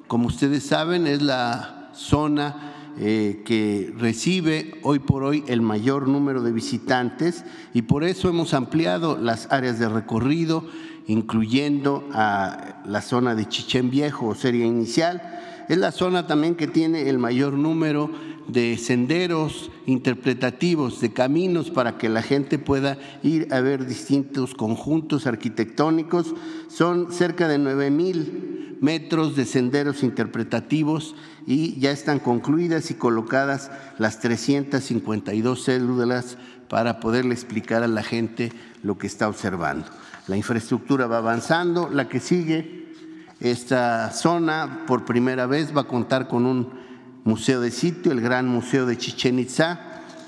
Como 0.07 0.27
ustedes 0.27 0.63
saben, 0.63 1.07
es 1.07 1.21
la 1.21 1.89
zona 1.93 2.73
eh, 2.97 3.43
que 3.45 3.93
recibe 3.97 4.79
hoy 4.83 4.99
por 4.99 5.23
hoy 5.23 5.43
el 5.47 5.61
mayor 5.61 6.07
número 6.07 6.41
de 6.41 6.51
visitantes 6.51 7.45
y 7.73 7.83
por 7.83 8.03
eso 8.03 8.27
hemos 8.29 8.53
ampliado 8.53 9.17
las 9.17 9.51
áreas 9.51 9.79
de 9.79 9.87
recorrido, 9.87 10.65
incluyendo 11.07 12.07
a 12.11 12.81
la 12.85 13.01
zona 13.01 13.35
de 13.35 13.47
Chichén 13.47 13.89
Viejo 13.89 14.27
o 14.27 14.35
serie 14.35 14.65
inicial. 14.65 15.21
Es 15.69 15.77
la 15.77 15.91
zona 15.91 16.27
también 16.27 16.55
que 16.55 16.67
tiene 16.67 17.09
el 17.09 17.19
mayor 17.19 17.53
número 17.53 18.09
de 18.51 18.77
senderos 18.77 19.71
interpretativos, 19.85 21.01
de 21.01 21.13
caminos 21.13 21.69
para 21.69 21.97
que 21.97 22.09
la 22.09 22.21
gente 22.21 22.59
pueda 22.59 22.97
ir 23.23 23.47
a 23.53 23.59
ver 23.61 23.85
distintos 23.85 24.55
conjuntos 24.55 25.27
arquitectónicos. 25.27 26.33
Son 26.67 27.11
cerca 27.11 27.47
de 27.47 27.57
9 27.57 27.91
mil 27.91 28.77
metros 28.81 29.35
de 29.35 29.45
senderos 29.45 30.03
interpretativos 30.03 31.15
y 31.45 31.79
ya 31.79 31.91
están 31.91 32.19
concluidas 32.19 32.91
y 32.91 32.93
colocadas 32.93 33.71
las 33.97 34.19
352 34.19 35.63
células 35.63 36.37
para 36.69 36.99
poderle 36.99 37.33
explicar 37.33 37.83
a 37.83 37.87
la 37.87 38.03
gente 38.03 38.51
lo 38.83 38.97
que 38.97 39.07
está 39.07 39.27
observando. 39.27 39.85
La 40.27 40.37
infraestructura 40.37 41.07
va 41.07 41.17
avanzando, 41.17 41.89
la 41.89 42.07
que 42.07 42.19
sigue, 42.19 42.93
esta 43.39 44.11
zona 44.11 44.83
por 44.85 45.05
primera 45.05 45.45
vez 45.45 45.75
va 45.75 45.81
a 45.81 45.87
contar 45.87 46.27
con 46.27 46.45
un 46.45 46.88
museo 47.23 47.61
de 47.61 47.71
sitio, 47.71 48.11
el 48.11 48.21
Gran 48.21 48.47
Museo 48.47 48.85
de 48.85 48.97
Chichen 48.97 49.39
Itza, 49.39 49.79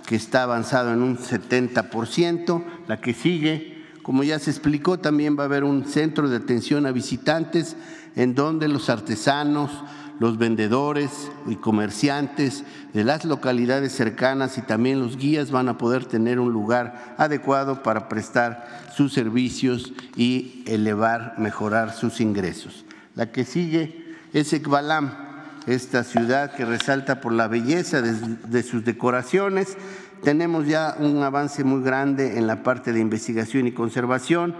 que 0.05 0.15
está 0.15 0.43
avanzado 0.43 0.93
en 0.93 1.01
un 1.01 1.17
70%. 1.17 2.63
La 2.87 2.99
que 2.99 3.13
sigue, 3.13 3.83
como 4.01 4.23
ya 4.23 4.39
se 4.39 4.49
explicó, 4.51 4.99
también 4.99 5.37
va 5.37 5.43
a 5.43 5.45
haber 5.45 5.63
un 5.63 5.85
centro 5.85 6.29
de 6.29 6.37
atención 6.37 6.85
a 6.85 6.91
visitantes 6.91 7.75
en 8.15 8.35
donde 8.35 8.67
los 8.67 8.89
artesanos, 8.89 9.71
los 10.19 10.37
vendedores 10.37 11.31
y 11.47 11.55
comerciantes 11.55 12.63
de 12.93 13.03
las 13.03 13.25
localidades 13.25 13.93
cercanas 13.93 14.57
y 14.59 14.61
también 14.61 14.99
los 14.99 15.17
guías 15.17 15.49
van 15.49 15.67
a 15.67 15.79
poder 15.79 16.05
tener 16.05 16.39
un 16.39 16.53
lugar 16.53 17.15
adecuado 17.17 17.81
para 17.81 18.07
prestar 18.07 18.67
sus 18.95 19.13
servicios 19.13 19.93
y 20.15 20.63
elevar, 20.67 21.35
mejorar 21.39 21.93
sus 21.93 22.21
ingresos. 22.21 22.85
La 23.15 23.31
que 23.31 23.45
sigue 23.45 24.15
es 24.31 24.53
Ekbalam, 24.53 25.30
esta 25.67 26.03
ciudad 26.03 26.55
que 26.55 26.65
resalta 26.65 27.21
por 27.21 27.33
la 27.33 27.47
belleza 27.47 28.01
de, 28.01 28.63
sus 28.63 28.83
decoraciones. 28.83 29.77
Tenemos 30.23 30.67
ya 30.67 30.95
un 30.99 31.21
avance 31.23 31.63
muy 31.63 31.83
grande 31.83 32.37
en 32.37 32.47
la 32.47 32.63
parte 32.63 32.93
de 32.93 32.99
investigación 32.99 33.67
y 33.67 33.71
conservación. 33.71 34.55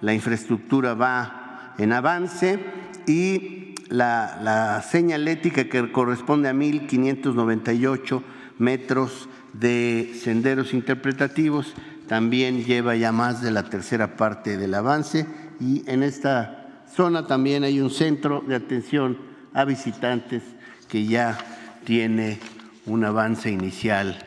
La 0.00 0.14
infraestructura 0.14 0.94
va 0.94 1.74
en 1.78 1.92
avance 1.92 2.58
y 3.06 3.74
la, 3.88 4.38
la 4.42 4.82
señalética 4.82 5.68
que 5.68 5.92
corresponde 5.92 6.48
a 6.48 6.54
1.598 6.54 8.22
metros 8.58 9.28
de 9.52 10.14
senderos 10.20 10.74
interpretativos 10.74 11.74
también 12.08 12.64
lleva 12.64 12.96
ya 12.96 13.12
más 13.12 13.40
de 13.40 13.50
la 13.50 13.64
tercera 13.64 14.16
parte 14.16 14.56
del 14.56 14.74
avance 14.74 15.26
y 15.60 15.82
en 15.86 16.02
esta 16.02 16.84
zona 16.94 17.26
también 17.26 17.64
hay 17.64 17.80
un 17.80 17.90
centro 17.90 18.42
de 18.46 18.56
atención 18.56 19.33
a 19.54 19.64
visitantes 19.64 20.42
que 20.88 21.06
ya 21.06 21.38
tiene 21.84 22.38
un 22.86 23.04
avance 23.04 23.50
inicial 23.50 24.18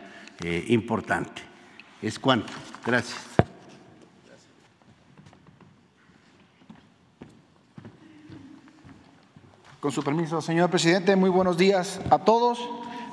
eh, 0.44 0.66
importante. 0.70 1.42
Es 2.02 2.18
cuanto. 2.18 2.54
Gracias. 2.86 3.28
Con 9.80 9.92
su 9.92 10.04
permiso, 10.04 10.42
señor 10.42 10.70
presidente, 10.70 11.16
muy 11.16 11.30
buenos 11.30 11.58
días 11.58 12.02
a 12.10 12.20
todos. 12.20 12.60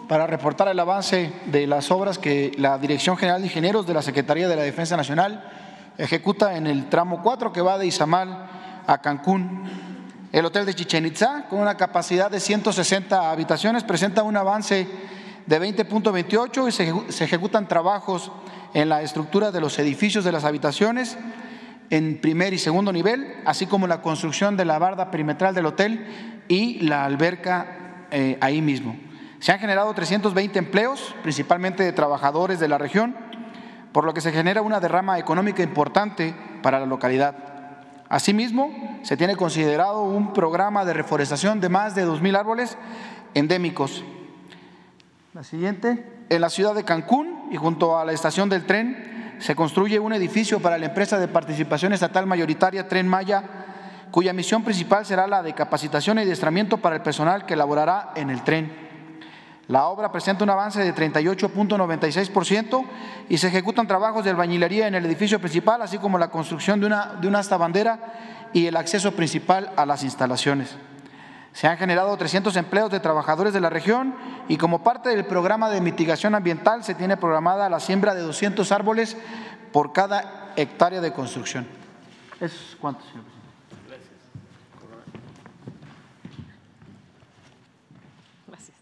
Para 0.09 0.27
reportar 0.27 0.69
el 0.69 0.79
avance 0.79 1.33
de 1.47 1.67
las 1.67 1.91
obras 1.91 2.19
que 2.19 2.53
la 2.59 2.79
Dirección 2.79 3.17
General 3.17 3.41
de 3.41 3.49
Ingenieros 3.49 3.87
de 3.87 3.95
la 3.95 4.03
Secretaría 4.03 4.49
de 4.49 4.57
la 4.57 4.63
Defensa 4.63 4.97
Nacional 4.97 5.45
ejecuta 5.97 6.57
en 6.57 6.67
el 6.67 6.89
tramo 6.89 7.23
4 7.23 7.53
que 7.53 7.61
va 7.63 7.79
de 7.79 7.87
Izamal 7.87 8.51
a 8.87 8.99
Cancún. 8.99 9.94
El 10.35 10.45
hotel 10.45 10.67
de 10.67 10.75
Chichen 10.75 11.07
Itza, 11.07 11.45
con 11.49 11.61
una 11.61 11.77
capacidad 11.77 12.29
de 12.29 12.41
160 12.41 13.31
habitaciones, 13.31 13.85
presenta 13.85 14.25
un 14.25 14.37
avance 14.37 14.85
de 15.47 15.61
20.28 15.61 16.69
y 17.07 17.13
se, 17.13 17.25
ejecutan 17.25 17.69
trabajos 17.69 18.33
en 18.73 18.89
la 18.89 19.03
estructura 19.03 19.53
de 19.53 19.61
los 19.61 19.79
edificios 19.79 20.25
de 20.25 20.33
las 20.33 20.43
habitaciones 20.43 21.17
en 21.89 22.21
primer 22.21 22.53
y 22.53 22.59
segundo 22.59 22.93
nivel, 22.93 23.33
así 23.45 23.67
como 23.67 23.87
la 23.87 24.03
construcción 24.03 24.57
de 24.57 24.65
la 24.65 24.81
barda 24.81 25.13
perimetral 25.13 25.55
del 25.55 25.67
hotel 25.67 26.05
y 26.49 26.81
la 26.81 27.05
alberca 27.05 28.09
eh, 28.11 28.37
ahí 28.41 28.61
mismo. 28.61 28.97
Se 29.39 29.53
han 29.53 29.61
generado 29.61 29.95
320 29.95 30.59
empleos, 30.59 31.15
principalmente 31.23 31.85
de 31.85 31.93
trabajadores 31.93 32.59
de 32.59 32.67
la 32.67 32.79
región, 32.79 33.15
por 33.93 34.05
lo 34.05 34.13
que 34.13 34.21
se 34.21 34.33
genera 34.33 34.63
una 34.63 34.81
derrama 34.81 35.17
económica 35.17 35.63
importante 35.63 36.35
para 36.61 36.81
la 36.81 36.87
localidad. 36.87 37.54
Asimismo, 38.09 38.99
se 39.03 39.17
tiene 39.17 39.37
considerado 39.37 40.03
un 40.03 40.33
programa 40.33 40.85
de 40.85 40.93
reforestación 40.93 41.61
de 41.61 41.69
más 41.69 41.95
de 41.95 42.07
2.000 42.07 42.39
árboles 42.39 42.77
endémicos. 43.35 44.05
La 45.33 45.43
siguiente, 45.43 46.25
en 46.29 46.41
la 46.41 46.51
ciudad 46.51 46.75
de 46.75 46.85
Cancún 46.85 47.49
y 47.51 47.57
junto 47.57 47.99
a 47.99 48.05
la 48.05 48.13
estación 48.13 48.49
del 48.49 48.67
tren, 48.67 49.37
se 49.39 49.57
construye 49.57 49.99
un 49.99 50.13
edificio 50.13 50.61
para 50.61 50.79
la 50.79 50.87
empresa 50.87 51.19
de 51.19 51.29
participación 51.29 51.93
estatal 51.93 52.27
mayoritaria 52.27 52.89
Tren 52.89 53.09
Maya, 53.09 53.43
cuya 54.11 54.33
misión 54.33 54.63
principal 54.63 55.05
será 55.05 55.27
la 55.27 55.43
de 55.43 55.55
capacitación 55.55 56.19
y 56.19 56.23
adiestramiento 56.23 56.77
para 56.77 56.97
el 56.97 57.03
personal 57.03 57.47
que 57.47 57.57
laborará 57.57 58.13
en 58.15 58.31
el 58.31 58.45
tren. 58.45 58.84
La 59.69 59.87
obra 59.87 60.13
presenta 60.13 60.45
un 60.45 60.51
avance 60.51 60.81
de 60.81 60.95
38.96% 60.95 62.85
y 63.29 63.39
se 63.39 63.49
ejecutan 63.49 63.87
trabajos 63.87 64.25
de 64.25 64.31
albañilería 64.31 64.87
en 64.87 64.95
el 64.95 65.07
edificio 65.07 65.39
principal, 65.39 65.81
así 65.83 65.99
como 65.99 66.19
la 66.19 66.31
construcción 66.31 66.81
de 66.81 66.87
una, 66.87 67.15
de 67.21 67.29
una 67.29 67.39
hasta 67.39 67.57
bandera 67.57 68.51
y 68.53 68.67
el 68.67 68.77
acceso 68.77 69.13
principal 69.13 69.73
a 69.77 69.87
las 69.87 70.03
instalaciones. 70.05 70.77
Se 71.55 71.69
han 71.69 71.79
generado 71.79 72.17
300 72.17 72.57
empleos 72.57 72.91
de 72.91 72.99
trabajadores 72.99 73.53
de 73.53 73.61
la 73.61 73.71
región 73.71 74.15
y 74.49 74.57
como 74.57 74.83
parte 74.83 75.11
del 75.11 75.25
programa 75.25 75.71
de 75.71 75.81
mitigación 75.81 76.35
ambiental 76.35 76.83
se 76.83 76.97
tiene 76.97 77.17
programada 77.17 77.71
la 77.71 77.79
siembra 77.79 78.15
de 78.15 78.23
200 78.23 78.71
árboles 78.73 79.17
por 79.73 79.93
cada 79.93 80.53
hectárea 80.57 81.01
de 81.01 81.13
construcción. 81.13 81.67
¿Es 82.41 82.77
cuánto, 82.81 83.05
señor 83.07 83.25
presidente? 83.25 83.35
Gracias. 88.49 88.77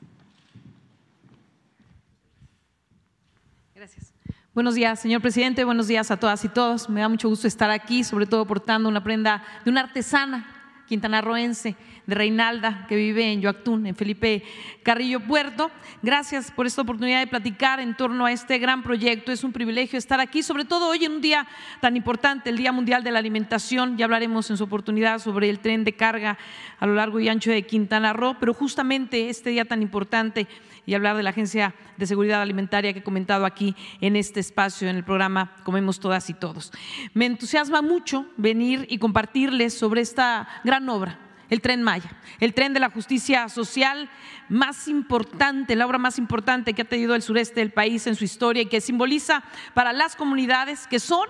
Gracias. 3.74 4.12
Buenos 4.54 4.74
días, 4.74 5.00
señor 5.00 5.22
presidente. 5.22 5.64
Buenos 5.64 5.88
días 5.88 6.10
a 6.10 6.18
todas 6.18 6.44
y 6.44 6.48
todos. 6.50 6.90
Me 6.90 7.00
da 7.00 7.08
mucho 7.08 7.26
gusto 7.26 7.48
estar 7.48 7.70
aquí, 7.70 8.04
sobre 8.04 8.26
todo 8.26 8.46
portando 8.46 8.86
una 8.86 9.02
prenda 9.02 9.42
de 9.64 9.70
una 9.70 9.80
artesana 9.80 10.46
quintanarroense 10.86 11.74
de 12.06 12.14
Reinalda, 12.14 12.86
que 12.88 12.96
vive 12.96 13.32
en 13.32 13.40
Yoactún, 13.40 13.86
en 13.86 13.94
Felipe 13.94 14.42
Carrillo 14.82 15.20
Puerto. 15.20 15.70
Gracias 16.02 16.50
por 16.50 16.66
esta 16.66 16.82
oportunidad 16.82 17.20
de 17.20 17.26
platicar 17.26 17.80
en 17.80 17.96
torno 17.96 18.26
a 18.26 18.32
este 18.32 18.58
gran 18.58 18.82
proyecto. 18.82 19.32
Es 19.32 19.44
un 19.44 19.52
privilegio 19.52 19.98
estar 19.98 20.20
aquí, 20.20 20.42
sobre 20.42 20.64
todo 20.64 20.88
hoy 20.88 21.04
en 21.04 21.12
un 21.12 21.20
día 21.20 21.46
tan 21.80 21.96
importante, 21.96 22.50
el 22.50 22.56
Día 22.56 22.72
Mundial 22.72 23.04
de 23.04 23.12
la 23.12 23.18
Alimentación. 23.18 23.96
Ya 23.96 24.06
hablaremos 24.06 24.50
en 24.50 24.56
su 24.56 24.64
oportunidad 24.64 25.18
sobre 25.18 25.48
el 25.48 25.60
tren 25.60 25.84
de 25.84 25.94
carga 25.94 26.38
a 26.78 26.86
lo 26.86 26.94
largo 26.94 27.20
y 27.20 27.28
ancho 27.28 27.50
de 27.50 27.62
Quintana 27.62 28.12
Roo, 28.12 28.36
pero 28.40 28.54
justamente 28.54 29.28
este 29.28 29.50
día 29.50 29.64
tan 29.64 29.82
importante 29.82 30.48
y 30.84 30.94
hablar 30.94 31.16
de 31.16 31.22
la 31.22 31.30
Agencia 31.30 31.74
de 31.96 32.06
Seguridad 32.06 32.42
Alimentaria 32.42 32.92
que 32.92 33.00
he 33.00 33.04
comentado 33.04 33.46
aquí 33.46 33.76
en 34.00 34.16
este 34.16 34.40
espacio, 34.40 34.88
en 34.88 34.96
el 34.96 35.04
programa 35.04 35.54
Comemos 35.62 36.00
Todas 36.00 36.28
y 36.30 36.34
Todos. 36.34 36.72
Me 37.14 37.26
entusiasma 37.26 37.82
mucho 37.82 38.26
venir 38.36 38.86
y 38.90 38.98
compartirles 38.98 39.74
sobre 39.74 40.00
esta 40.00 40.48
gran 40.64 40.88
obra, 40.88 41.18
el 41.52 41.60
tren 41.60 41.82
Maya, 41.82 42.10
el 42.40 42.54
tren 42.54 42.72
de 42.72 42.80
la 42.80 42.88
justicia 42.88 43.46
social 43.50 44.08
más 44.48 44.88
importante, 44.88 45.76
la 45.76 45.84
obra 45.84 45.98
más 45.98 46.16
importante 46.16 46.72
que 46.72 46.80
ha 46.80 46.86
tenido 46.86 47.14
el 47.14 47.20
sureste 47.20 47.60
del 47.60 47.74
país 47.74 48.06
en 48.06 48.14
su 48.14 48.24
historia 48.24 48.62
y 48.62 48.70
que 48.70 48.80
simboliza 48.80 49.42
para 49.74 49.92
las 49.92 50.16
comunidades 50.16 50.86
que 50.86 50.98
son 50.98 51.28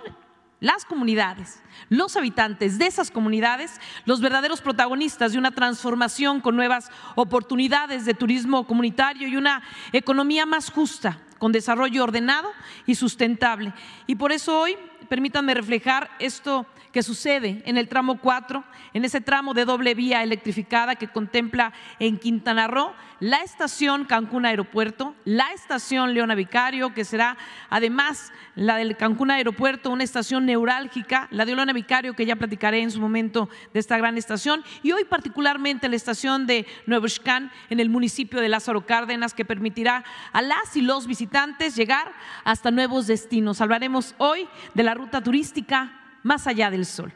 las 0.61 0.85
comunidades, 0.85 1.61
los 1.89 2.17
habitantes 2.17 2.79
de 2.79 2.87
esas 2.87 3.11
comunidades, 3.11 3.81
los 4.05 4.21
verdaderos 4.21 4.61
protagonistas 4.61 5.33
de 5.33 5.39
una 5.39 5.51
transformación 5.51 6.41
con 6.41 6.55
nuevas 6.55 6.89
oportunidades 7.17 8.05
de 8.05 8.15
turismo 8.15 8.65
comunitario 8.65 9.27
y 9.27 9.35
una 9.35 9.61
economía 9.91 10.47
más 10.47 10.71
justa, 10.71 11.19
con 11.41 11.51
desarrollo 11.51 12.05
ordenado 12.05 12.49
y 12.87 12.95
sustentable. 12.95 13.75
Y 14.07 14.15
por 14.15 14.31
eso 14.31 14.57
hoy 14.57 14.77
permítanme 15.09 15.53
reflejar 15.53 16.11
esto 16.21 16.65
que 16.93 17.03
sucede 17.03 17.63
en 17.65 17.79
el 17.79 17.89
tramo 17.89 18.21
4, 18.21 18.63
en 18.93 19.05
ese 19.05 19.21
tramo 19.21 19.55
de 19.55 19.65
doble 19.65 19.95
vía 19.95 20.23
electrificada 20.23 20.95
que 20.95 21.09
contempla 21.09 21.73
en 21.99 22.19
Quintana 22.19 22.69
Roo 22.69 22.93
la 23.23 23.43
estación 23.43 24.05
Cancún 24.05 24.47
Aeropuerto, 24.47 25.15
la 25.25 25.53
estación 25.53 26.13
Leona 26.13 26.35
Vicario, 26.35 26.93
que 26.93 27.05
será 27.05 27.37
además 27.71 28.33
la 28.57 28.75
del 28.75 28.97
Cancún 28.97 29.31
Aeropuerto, 29.31 29.91
una 29.91 30.03
estación 30.03 30.45
neurálgica, 30.45 31.29
la 31.31 31.45
de 31.45 31.55
Leona 31.55 31.73
Vicario, 31.73 32.15
que 32.15 32.27
ya 32.27 32.35
platicaré 32.35 32.83
en 32.83 32.91
su 32.91 33.01
momento 33.01 33.49
de 33.73 33.79
esta 33.79 33.97
gran 33.97 34.19
estación, 34.19 34.65
y 34.83 34.91
hoy 34.91 35.05
particularmente 35.05 35.89
la 35.89 35.95
estación 35.95 36.49
de 36.49 36.67
Nuevo 36.87 37.09
Xcán 37.09 37.53
en 37.71 37.79
el 37.79 37.91
municipio 37.91 38.41
de 38.41 38.49
Lázaro 38.49 38.87
Cárdenas, 38.87 39.35
que 39.35 39.45
permitirá 39.45 40.03
a 40.33 40.43
las 40.43 40.77
y 40.77 40.83
los 40.83 41.07
visitantes 41.07 41.77
llegar 41.77 42.13
hasta 42.43 42.73
nuevos 42.73 43.07
destinos. 43.07 43.61
Hablaremos 43.61 44.17
hoy 44.19 44.49
de 44.75 44.83
la 44.83 44.95
ruta 44.95 45.23
turística 45.23 46.02
más 46.23 46.47
allá 46.47 46.71
del 46.71 46.87
sol. 46.87 47.13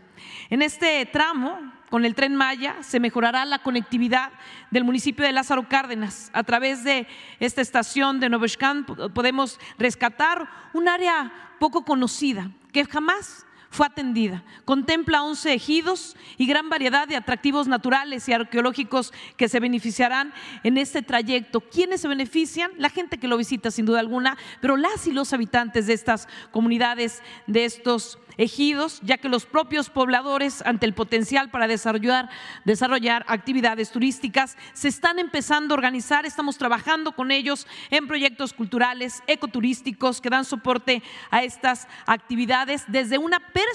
En 0.50 0.62
este 0.62 1.06
tramo, 1.06 1.72
con 1.90 2.04
el 2.04 2.14
tren 2.14 2.34
Maya, 2.34 2.76
se 2.82 3.00
mejorará 3.00 3.44
la 3.44 3.60
conectividad 3.60 4.32
del 4.70 4.84
municipio 4.84 5.24
de 5.24 5.32
Lázaro 5.32 5.68
Cárdenas. 5.68 6.30
A 6.32 6.42
través 6.42 6.84
de 6.84 7.06
esta 7.40 7.60
estación 7.60 8.20
de 8.20 8.28
Novoscan 8.28 8.84
podemos 8.84 9.58
rescatar 9.78 10.48
un 10.72 10.88
área 10.88 11.32
poco 11.58 11.84
conocida 11.84 12.50
que 12.72 12.84
jamás 12.84 13.45
fue 13.76 13.86
atendida. 13.86 14.42
Contempla 14.64 15.22
11 15.22 15.52
ejidos 15.52 16.16
y 16.38 16.46
gran 16.46 16.70
variedad 16.70 17.06
de 17.06 17.14
atractivos 17.14 17.68
naturales 17.68 18.26
y 18.26 18.32
arqueológicos 18.32 19.12
que 19.36 19.50
se 19.50 19.60
beneficiarán 19.60 20.32
en 20.62 20.78
este 20.78 21.02
trayecto. 21.02 21.60
¿Quiénes 21.60 22.00
se 22.00 22.08
benefician? 22.08 22.70
La 22.78 22.88
gente 22.88 23.18
que 23.18 23.28
lo 23.28 23.36
visita 23.36 23.70
sin 23.70 23.84
duda 23.84 24.00
alguna, 24.00 24.38
pero 24.62 24.78
las 24.78 25.06
y 25.06 25.12
los 25.12 25.34
habitantes 25.34 25.86
de 25.86 25.92
estas 25.92 26.26
comunidades, 26.52 27.22
de 27.46 27.66
estos 27.66 28.18
ejidos, 28.38 29.00
ya 29.02 29.16
que 29.16 29.28
los 29.28 29.46
propios 29.46 29.88
pobladores, 29.88 30.62
ante 30.66 30.84
el 30.84 30.92
potencial 30.92 31.50
para 31.50 31.66
desarrollar, 31.66 32.28
desarrollar 32.64 33.24
actividades 33.28 33.90
turísticas, 33.90 34.56
se 34.74 34.88
están 34.88 35.18
empezando 35.18 35.74
a 35.74 35.76
organizar, 35.76 36.26
estamos 36.26 36.58
trabajando 36.58 37.12
con 37.12 37.30
ellos 37.30 37.66
en 37.90 38.06
proyectos 38.06 38.52
culturales, 38.52 39.22
ecoturísticos, 39.26 40.20
que 40.20 40.30
dan 40.30 40.44
soporte 40.44 41.02
a 41.30 41.44
estas 41.44 41.88
actividades 42.06 42.84
desde 42.88 43.18
una 43.18 43.40
perspectiva 43.40 43.65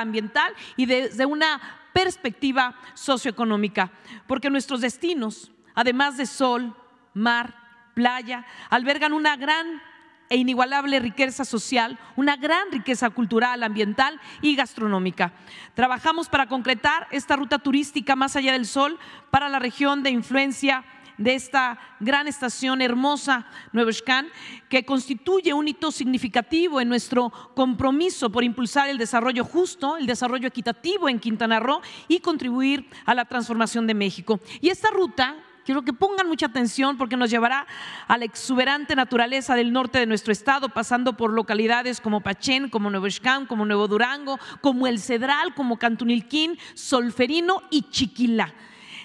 ambiental 0.00 0.52
y 0.76 0.86
desde 0.86 1.26
una 1.26 1.60
perspectiva 1.92 2.74
socioeconómica, 2.94 3.90
porque 4.26 4.50
nuestros 4.50 4.80
destinos, 4.80 5.52
además 5.74 6.16
de 6.16 6.26
sol, 6.26 6.74
mar, 7.14 7.54
playa, 7.94 8.46
albergan 8.70 9.12
una 9.12 9.36
gran 9.36 9.82
e 10.30 10.36
inigualable 10.36 10.98
riqueza 10.98 11.44
social, 11.44 11.98
una 12.16 12.36
gran 12.36 12.72
riqueza 12.72 13.10
cultural, 13.10 13.62
ambiental 13.62 14.18
y 14.40 14.56
gastronómica. 14.56 15.34
Trabajamos 15.74 16.30
para 16.30 16.46
concretar 16.46 17.06
esta 17.10 17.36
ruta 17.36 17.58
turística 17.58 18.16
más 18.16 18.34
allá 18.34 18.52
del 18.52 18.64
sol 18.64 18.98
para 19.30 19.50
la 19.50 19.58
región 19.58 20.02
de 20.02 20.08
influencia 20.08 20.84
de 21.18 21.34
esta 21.34 21.78
gran 22.00 22.26
estación 22.26 22.82
hermosa, 22.82 23.46
Nuevo 23.72 23.92
Xcán, 23.92 24.28
que 24.68 24.84
constituye 24.84 25.52
un 25.52 25.68
hito 25.68 25.90
significativo 25.90 26.80
en 26.80 26.88
nuestro 26.88 27.30
compromiso 27.54 28.30
por 28.30 28.44
impulsar 28.44 28.88
el 28.88 28.98
desarrollo 28.98 29.44
justo, 29.44 29.96
el 29.96 30.06
desarrollo 30.06 30.48
equitativo 30.48 31.08
en 31.08 31.20
Quintana 31.20 31.60
Roo 31.60 31.80
y 32.08 32.20
contribuir 32.20 32.88
a 33.04 33.14
la 33.14 33.24
transformación 33.24 33.86
de 33.86 33.94
México. 33.94 34.40
Y 34.60 34.68
esta 34.68 34.90
ruta 34.90 35.36
Quiero 35.64 35.82
que 35.82 35.92
pongan 35.92 36.26
mucha 36.26 36.46
atención 36.46 36.96
porque 36.96 37.16
nos 37.16 37.30
llevará 37.30 37.68
a 38.08 38.18
la 38.18 38.24
exuberante 38.24 38.96
naturaleza 38.96 39.54
del 39.54 39.72
norte 39.72 40.00
de 40.00 40.06
nuestro 40.06 40.32
estado, 40.32 40.70
pasando 40.70 41.16
por 41.16 41.32
localidades 41.32 42.00
como 42.00 42.20
Pachén, 42.20 42.68
como 42.68 42.90
Nuevo 42.90 43.08
Xcán, 43.08 43.46
como 43.46 43.64
Nuevo 43.64 43.86
Durango, 43.86 44.40
como 44.60 44.88
El 44.88 44.98
Cedral, 44.98 45.54
como 45.54 45.78
Cantunilquín, 45.78 46.58
Solferino 46.74 47.62
y 47.70 47.82
Chiquilá. 47.82 48.52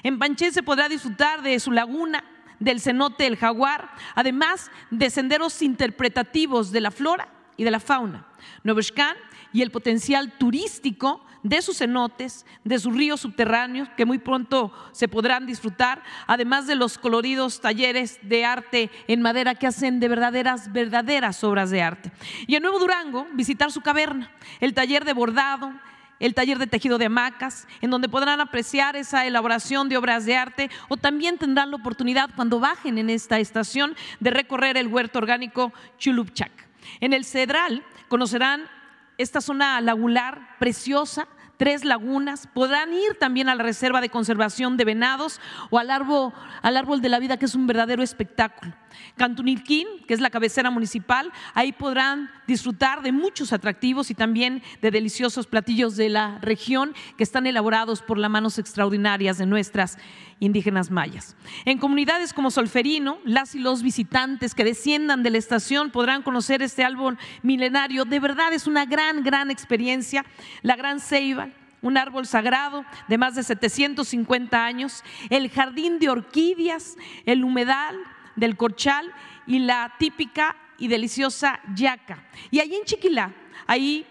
En 0.04 0.20
Pachén 0.20 0.54
se 0.54 0.64
podrá 0.64 0.89
disfrutar 0.89 1.41
de 1.41 1.60
su 1.60 1.72
laguna, 1.72 2.24
del 2.60 2.82
cenote 2.82 3.26
del 3.26 3.38
jaguar, 3.38 3.89
además 4.16 4.72
de 4.89 5.10
senderos 5.10 5.62
interpretativos 5.62 6.72
de 6.72 6.82
la 6.82 6.91
flora 6.91 7.30
y 7.56 7.64
de 7.64 7.72
la 7.72 7.80
fauna. 7.80 8.26
Nuevo 8.64 8.82
Xcán 8.82 9.16
y 9.54 9.62
el 9.62 9.72
potencial 9.72 10.38
turístico 10.38 11.24
de 11.43 11.62
sus 11.62 11.78
cenotes, 11.78 12.45
de 12.64 12.80
sus 12.80 12.95
ríos 12.95 13.22
subterráneos, 13.22 13.89
que 13.95 14.06
muy 14.06 14.18
pronto 14.18 14.72
se 14.91 15.08
podrán 15.08 15.45
disfrutar, 15.45 16.04
además 16.26 16.68
de 16.68 16.76
los 16.76 16.98
coloridos 16.98 17.62
talleres 17.62 18.20
de 18.22 18.43
arte 18.43 18.91
en 19.08 19.22
madera 19.22 19.56
que 19.56 19.68
hacen 19.68 20.00
de 20.00 20.10
verdaderas, 20.10 20.72
verdaderas 20.72 21.43
obras 21.43 21.70
de 21.70 21.82
arte. 21.82 22.12
Y 22.48 22.56
en 22.56 22.64
Nuevo 22.64 22.80
Durango, 22.80 23.28
visitar 23.34 23.72
su 23.72 23.82
caverna, 23.82 24.32
el 24.60 24.74
taller 24.74 25.06
de 25.06 25.14
bordado, 25.14 25.72
el 26.20 26.34
taller 26.34 26.57
de 26.57 26.68
tejido 26.68 26.97
de 26.97 27.05
hamacas, 27.05 27.68
en 27.82 27.89
donde 27.89 28.09
podrán 28.09 28.41
apreciar 28.41 28.95
esa 28.95 29.26
elaboración 29.26 29.89
de 29.89 29.97
obras 29.97 30.26
de 30.26 30.36
arte 30.36 30.70
o 30.89 30.97
también 30.97 31.38
tendrán 31.38 31.72
la 31.72 31.78
oportunidad 31.78 32.30
cuando 32.36 32.59
bajen 32.59 32.97
en 32.97 33.09
esta 33.09 33.39
estación 33.39 33.95
de 34.20 34.32
recorrer 34.32 34.78
el 34.78 34.88
huerto 34.88 35.20
orgánico 35.20 35.74
Chulupchac. 35.97 36.51
En 36.99 37.13
el 37.13 37.26
Cedral 37.26 37.84
conocerán 38.07 38.70
esta 39.18 39.41
zona 39.41 39.82
lagular 39.82 40.55
preciosa 40.59 41.28
tres 41.58 41.84
lagunas, 41.84 42.47
podrán 42.47 42.93
ir 42.93 43.18
también 43.20 43.49
a 43.49 43.55
la 43.55 43.64
reserva 43.64 44.01
de 44.01 44.10
conservación 44.10 44.78
de 44.78 44.86
venados 44.86 45.41
o 45.70 45.80
al 45.80 45.91
árbol, 45.91 46.34
al 46.62 46.78
árbol 46.78 47.01
de 47.01 47.10
la 47.10 47.20
vida, 47.20 47.38
que 47.38 47.45
es 47.45 47.55
un 47.55 47.68
verdadero 47.68 48.03
espectáculo. 48.03 48.74
Cantunilquín, 49.16 49.88
que 50.08 50.14
es 50.14 50.22
la 50.22 50.30
cabecera 50.30 50.70
municipal, 50.70 51.32
ahí 51.53 51.72
podrán 51.72 52.30
disfrutar 52.47 53.01
de 53.01 53.12
muchos 53.12 53.53
atractivos 53.53 54.10
y 54.12 54.16
también 54.16 54.64
de 54.82 54.91
deliciosos 54.91 55.47
platillos 55.47 55.95
de 55.95 56.10
la 56.10 56.39
región 56.39 56.93
que 57.18 57.24
están 57.24 57.47
elaborados 57.47 58.01
por 58.01 58.18
las 58.18 58.32
manos 58.32 58.58
extraordinarias 58.60 59.38
de 59.38 59.45
nuestras 59.45 59.97
indígenas 60.40 60.92
mayas. 60.92 61.36
En 61.66 61.78
comunidades 61.78 62.34
como 62.34 62.52
Solferino, 62.52 63.20
las 63.24 63.56
y 63.56 63.60
los 63.60 63.82
visitantes 63.84 64.54
que 64.54 64.64
desciendan 64.64 65.24
de 65.24 65.32
la 65.32 65.38
estación 65.38 65.92
podrán 65.92 66.22
conocer 66.22 66.62
este 66.62 66.84
árbol 66.84 67.18
milenario. 67.42 68.06
De 68.06 68.20
verdad 68.20 68.54
es 68.54 68.68
una 68.68 68.86
gran, 68.86 69.24
gran 69.24 69.52
experiencia. 69.52 70.26
La 70.62 70.76
Gran 70.76 71.00
Ceiba, 71.00 71.50
un 71.82 71.98
árbol 71.98 72.26
sagrado 72.26 72.86
de 73.08 73.18
más 73.18 73.36
de 73.36 73.44
750 73.44 74.66
años, 74.66 75.04
el 75.30 75.50
jardín 75.50 76.00
de 76.00 76.10
orquídeas, 76.10 76.98
el 77.26 77.44
humedal 77.44 77.96
del 78.36 78.58
corchal 78.58 79.12
y 79.46 79.60
la 79.60 79.94
típica 79.98 80.56
y 80.78 80.88
deliciosa 80.88 81.60
yaca. 81.76 82.24
Y 82.52 82.60
allí 82.60 82.76
en 82.76 82.84
Chiquilá, 82.86 83.34
ahí 83.66 84.06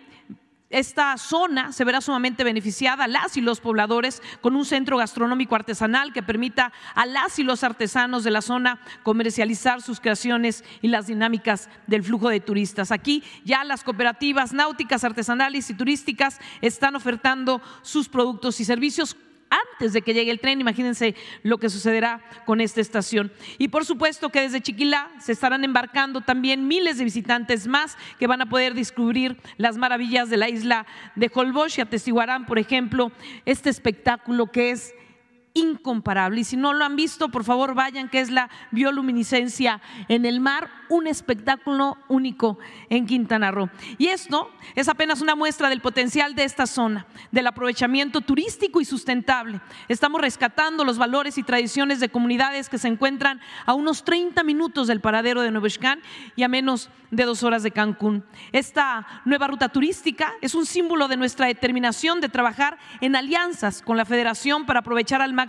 esta 0.71 1.17
zona 1.17 1.73
se 1.73 1.85
verá 1.85 2.01
sumamente 2.01 2.43
beneficiada, 2.43 3.07
las 3.07 3.37
y 3.37 3.41
los 3.41 3.61
pobladores, 3.61 4.23
con 4.41 4.57
un 4.57 4.65
centro 4.65 4.97
gastronómico 4.97 5.55
artesanal 5.55 6.13
que 6.13 6.23
permita 6.23 6.73
a 6.95 7.07
las 7.07 7.39
y 7.39 7.45
los 7.45 7.63
artesanos 7.63 8.25
de 8.25 8.33
la 8.33 8.43
zona 8.43 8.81
comercializar 9.03 9.81
sus 9.81 10.01
creaciones 10.01 10.65
y 10.83 10.89
las 10.89 11.07
dinámicas 11.07 11.69
del 11.87 12.03
flujo 12.03 12.29
de 12.29 12.41
turistas. 12.41 12.91
Aquí 12.91 13.23
ya 13.45 13.63
las 13.65 13.85
cooperativas 13.85 14.53
náuticas, 14.53 15.05
artesanales 15.05 15.71
y 15.71 15.75
turísticas 15.75 16.41
están 16.61 16.97
ofertando 16.97 17.63
sus 17.83 18.09
productos 18.09 18.61
y 18.61 18.65
servicios 18.65 19.17
antes 19.73 19.93
de 19.93 20.03
que 20.03 20.15
llegue 20.15 20.31
el 20.31 20.41
tren. 20.41 20.61
Imagínense 20.61 21.15
lo 21.43 21.59
que 21.59 21.71
sucederá 21.71 22.23
con 22.45 22.61
esta 22.61 22.81
estación. 22.81 23.33
Y 23.59 23.69
por 23.69 23.85
supuesto 23.85 24.31
que 24.31 24.41
desde 24.41 24.61
Chiquilá 24.61 25.11
se 25.21 25.33
estarán 25.33 25.65
embarcando 25.65 26.21
también 26.21 26.67
miles 26.67 26.99
de 26.99 27.05
visitantes 27.05 27.67
más 27.67 27.97
que 28.19 28.27
van 28.27 28.43
a 28.43 28.49
poder 28.49 28.75
descubrir 28.75 29.37
las 29.57 29.77
maravillas 29.77 30.31
de 30.31 30.37
la 30.37 30.49
isla 30.49 30.87
de 31.15 31.31
Holbox 31.33 31.79
y 31.79 31.81
atestiguarán, 31.81 32.47
por 32.47 32.59
ejemplo, 32.59 33.13
este 33.45 33.71
espectáculo 33.71 34.47
que 34.51 34.71
es 34.71 34.95
incomparable. 35.57 36.43
Y 36.43 36.45
si 36.45 36.57
no 36.57 36.75
lo 36.75 36.85
han 36.85 36.97
visto, 36.97 37.31
por 37.31 37.43
favor 37.43 37.75
vayan, 37.75 38.11
que 38.11 38.21
es 38.21 38.31
la 38.31 38.51
bioluminiscencia 38.71 39.81
en 40.09 40.27
el 40.27 40.39
mar, 40.39 40.69
un 40.89 41.07
espectáculo 41.07 41.97
único 42.09 42.59
en 42.91 43.07
Quintana 43.07 43.51
Roo. 43.51 43.71
Y 43.97 44.09
esto 44.09 44.51
es 44.75 44.89
apenas 44.89 45.23
una 45.23 45.35
muestra 45.35 45.71
del 45.71 45.81
potencial 45.81 46.35
de 46.35 46.45
esta 46.45 46.67
zona, 46.67 47.07
del 47.33 47.47
aprovechamiento 47.47 48.21
turístico 48.21 48.83
y 48.83 48.85
sustentable. 48.85 49.61
Estamos 49.89 50.21
rescatando 50.21 50.85
los 50.85 50.99
valores 50.99 51.39
y 51.39 51.43
tradiciones 51.43 52.01
de 52.01 52.11
comunidades 52.11 52.69
que 52.69 52.79
se 52.79 52.89
encuentran 52.89 53.41
a 53.65 53.73
unos 53.73 54.05
30 54.05 54.43
minutos 54.45 54.87
del 54.87 55.01
paradero 55.01 55.41
de 55.41 55.51
Nuevo 55.51 55.69
Xcán 55.69 56.01
y 56.37 56.43
a 56.43 56.49
menos 56.49 56.91
de 57.11 57.25
dos 57.25 57.43
horas 57.43 57.63
de 57.63 57.71
Cancún. 57.71 58.25
Esta 58.53 59.07
nueva 59.25 59.47
ruta 59.47 59.71
turística 59.71 60.35
es 60.43 60.55
un 60.55 60.67
símbolo 60.67 61.09
de 61.09 61.17
nuestra 61.17 61.47
determinación 61.47 62.21
de 62.21 62.29
trabajar 62.29 62.79
en 63.01 63.17
alianzas 63.17 63.81
con 63.81 63.97
la 63.97 64.05
Federación 64.05 64.67
para 64.67 64.81
aprovechar 64.81 65.23
al 65.23 65.33
máximo 65.33 65.46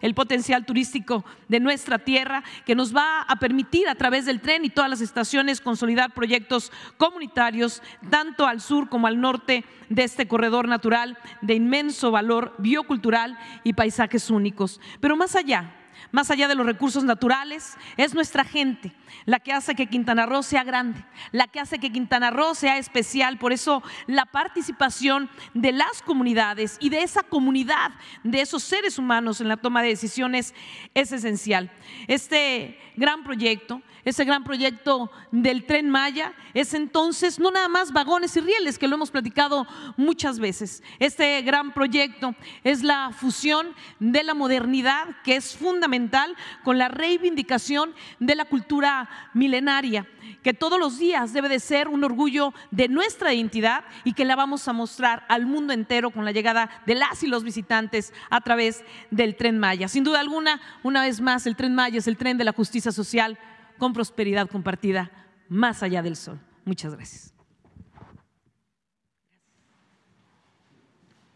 el 0.00 0.14
potencial 0.14 0.64
turístico 0.64 1.24
de 1.48 1.60
nuestra 1.60 1.98
tierra, 1.98 2.42
que 2.64 2.74
nos 2.74 2.94
va 2.94 3.22
a 3.22 3.36
permitir 3.36 3.88
a 3.88 3.94
través 3.94 4.26
del 4.26 4.40
tren 4.40 4.64
y 4.64 4.70
todas 4.70 4.90
las 4.90 5.00
estaciones 5.00 5.60
consolidar 5.60 6.12
proyectos 6.12 6.72
comunitarios, 6.96 7.82
tanto 8.10 8.46
al 8.46 8.60
sur 8.60 8.88
como 8.88 9.06
al 9.06 9.20
norte 9.20 9.64
de 9.88 10.04
este 10.04 10.26
corredor 10.28 10.68
natural 10.68 11.18
de 11.40 11.54
inmenso 11.54 12.10
valor 12.10 12.54
biocultural 12.58 13.38
y 13.62 13.72
paisajes 13.72 14.30
únicos. 14.30 14.80
Pero 15.00 15.16
más 15.16 15.36
allá, 15.36 15.74
más 16.14 16.30
allá 16.30 16.46
de 16.46 16.54
los 16.54 16.64
recursos 16.64 17.02
naturales, 17.02 17.76
es 17.96 18.14
nuestra 18.14 18.44
gente 18.44 18.92
la 19.24 19.40
que 19.40 19.52
hace 19.52 19.74
que 19.74 19.88
Quintana 19.88 20.26
Roo 20.26 20.44
sea 20.44 20.62
grande, 20.62 21.04
la 21.32 21.48
que 21.48 21.58
hace 21.58 21.80
que 21.80 21.90
Quintana 21.90 22.30
Roo 22.30 22.54
sea 22.54 22.78
especial. 22.78 23.36
Por 23.36 23.52
eso 23.52 23.82
la 24.06 24.24
participación 24.24 25.28
de 25.54 25.72
las 25.72 26.02
comunidades 26.02 26.76
y 26.78 26.90
de 26.90 27.02
esa 27.02 27.24
comunidad, 27.24 27.90
de 28.22 28.42
esos 28.42 28.62
seres 28.62 28.96
humanos 28.96 29.40
en 29.40 29.48
la 29.48 29.56
toma 29.56 29.82
de 29.82 29.88
decisiones 29.88 30.54
es 30.94 31.10
esencial. 31.10 31.72
Este 32.06 32.78
gran 32.94 33.24
proyecto 33.24 33.82
ese 34.04 34.24
gran 34.24 34.44
proyecto 34.44 35.10
del 35.30 35.64
tren 35.64 35.88
Maya 35.88 36.32
es 36.52 36.74
entonces 36.74 37.38
no 37.38 37.50
nada 37.50 37.68
más 37.68 37.92
vagones 37.92 38.36
y 38.36 38.40
rieles, 38.40 38.78
que 38.78 38.88
lo 38.88 38.96
hemos 38.96 39.10
platicado 39.10 39.66
muchas 39.96 40.38
veces. 40.38 40.82
Este 40.98 41.40
gran 41.42 41.72
proyecto 41.72 42.34
es 42.62 42.82
la 42.82 43.10
fusión 43.12 43.74
de 44.00 44.22
la 44.22 44.34
modernidad, 44.34 45.06
que 45.24 45.36
es 45.36 45.56
fundamental, 45.56 46.36
con 46.62 46.78
la 46.78 46.88
reivindicación 46.88 47.94
de 48.20 48.34
la 48.34 48.44
cultura 48.44 49.08
milenaria, 49.32 50.06
que 50.42 50.54
todos 50.54 50.78
los 50.78 50.98
días 50.98 51.32
debe 51.32 51.48
de 51.48 51.60
ser 51.60 51.88
un 51.88 52.04
orgullo 52.04 52.52
de 52.70 52.88
nuestra 52.88 53.32
identidad 53.32 53.84
y 54.04 54.12
que 54.12 54.24
la 54.24 54.36
vamos 54.36 54.68
a 54.68 54.72
mostrar 54.72 55.24
al 55.28 55.46
mundo 55.46 55.72
entero 55.72 56.10
con 56.10 56.24
la 56.24 56.32
llegada 56.32 56.82
de 56.86 56.94
las 56.94 57.22
y 57.22 57.26
los 57.26 57.44
visitantes 57.44 58.12
a 58.30 58.40
través 58.40 58.84
del 59.10 59.36
tren 59.36 59.58
Maya. 59.58 59.88
Sin 59.88 60.04
duda 60.04 60.20
alguna, 60.20 60.60
una 60.82 61.02
vez 61.02 61.20
más, 61.20 61.46
el 61.46 61.56
tren 61.56 61.74
Maya 61.74 61.98
es 61.98 62.06
el 62.06 62.16
tren 62.16 62.36
de 62.36 62.44
la 62.44 62.52
justicia 62.52 62.92
social 62.92 63.38
con 63.84 63.92
prosperidad 63.92 64.48
compartida 64.48 65.10
más 65.50 65.82
allá 65.82 66.00
del 66.00 66.16
sol. 66.16 66.40
Muchas 66.64 66.94
gracias. 66.94 67.34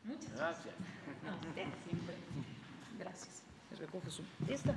Muchas 0.02 0.34
gracias. 0.34 0.74
Gracias. 2.98 3.42
Su... 4.08 4.22
Esta, 4.48 4.74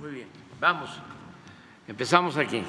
Muy 0.00 0.10
bien, 0.12 0.28
vamos. 0.58 0.98
Empezamos 1.86 2.38
aquí. 2.38 2.62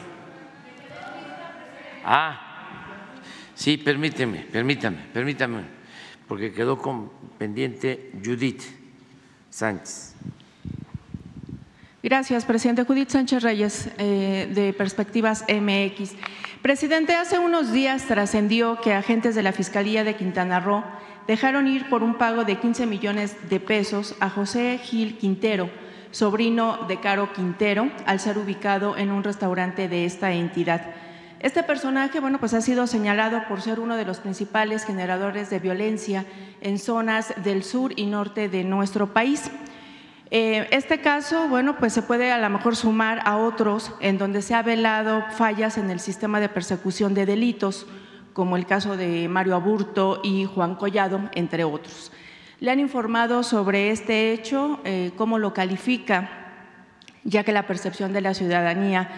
Ah, 2.03 3.15
sí, 3.55 3.77
permíteme, 3.77 4.39
permítame, 4.51 4.97
permítame, 5.13 5.63
porque 6.27 6.51
quedó 6.51 6.77
con 6.77 7.09
pendiente 7.37 8.11
Judith. 8.21 8.82
Sánchez. 9.53 10.15
Gracias, 12.01 12.43
presidente. 12.43 12.85
Judith 12.85 13.09
Sánchez 13.09 13.43
Reyes, 13.43 13.89
eh, 13.99 14.51
de 14.51 14.73
Perspectivas 14.73 15.45
MX. 15.47 16.13
Presidente, 16.63 17.15
hace 17.15 17.37
unos 17.37 17.71
días 17.71 18.03
trascendió 18.07 18.81
que 18.81 18.93
agentes 18.93 19.35
de 19.35 19.43
la 19.43 19.51
Fiscalía 19.51 20.03
de 20.03 20.15
Quintana 20.15 20.59
Roo 20.59 20.83
dejaron 21.27 21.67
ir 21.67 21.87
por 21.87 22.01
un 22.01 22.15
pago 22.15 22.45
de 22.45 22.57
15 22.57 22.87
millones 22.87 23.47
de 23.47 23.59
pesos 23.59 24.15
a 24.19 24.31
José 24.31 24.79
Gil 24.83 25.19
Quintero, 25.19 25.69
sobrino 26.09 26.87
de 26.87 26.99
Caro 26.99 27.31
Quintero, 27.31 27.91
al 28.07 28.19
ser 28.19 28.39
ubicado 28.39 28.97
en 28.97 29.11
un 29.11 29.23
restaurante 29.23 29.87
de 29.87 30.05
esta 30.05 30.31
entidad. 30.31 30.81
Este 31.43 31.61
personaje, 31.61 32.21
bueno, 32.21 32.39
pues 32.39 32.53
ha 32.53 32.61
sido 32.61 32.87
señalado 32.87 33.43
por 33.49 33.59
ser 33.59 33.81
uno 33.81 33.97
de 33.97 34.05
los 34.05 34.19
principales 34.19 34.85
generadores 34.85 35.49
de 35.49 35.59
violencia 35.59 36.25
en 36.61 36.79
zonas 36.79 37.33
del 37.43 37.65
sur 37.65 37.91
y 37.97 38.05
norte 38.05 38.47
de 38.47 38.63
nuestro 38.63 39.11
país. 39.11 39.51
Eh, 40.31 40.69
este 40.71 41.01
caso, 41.01 41.49
bueno, 41.49 41.75
pues 41.77 41.91
se 41.91 42.01
puede 42.01 42.31
a 42.31 42.37
lo 42.37 42.49
mejor 42.49 42.77
sumar 42.77 43.19
a 43.25 43.35
otros 43.35 43.91
en 43.99 44.17
donde 44.17 44.41
se 44.41 44.55
ha 44.55 44.61
velado 44.61 45.21
fallas 45.31 45.77
en 45.77 45.89
el 45.89 45.99
sistema 45.99 46.39
de 46.39 46.47
persecución 46.47 47.13
de 47.13 47.25
delitos, 47.25 47.87
como 48.31 48.55
el 48.55 48.65
caso 48.65 48.95
de 48.95 49.27
Mario 49.27 49.55
Aburto 49.55 50.21
y 50.23 50.45
Juan 50.45 50.75
Collado, 50.75 51.29
entre 51.33 51.65
otros. 51.65 52.13
Le 52.61 52.71
han 52.71 52.79
informado 52.79 53.43
sobre 53.43 53.91
este 53.91 54.31
hecho, 54.31 54.79
eh, 54.85 55.11
cómo 55.17 55.37
lo 55.39 55.53
califica, 55.53 56.29
ya 57.25 57.43
que 57.43 57.51
la 57.51 57.67
percepción 57.67 58.13
de 58.13 58.21
la 58.21 58.33
ciudadanía 58.33 59.09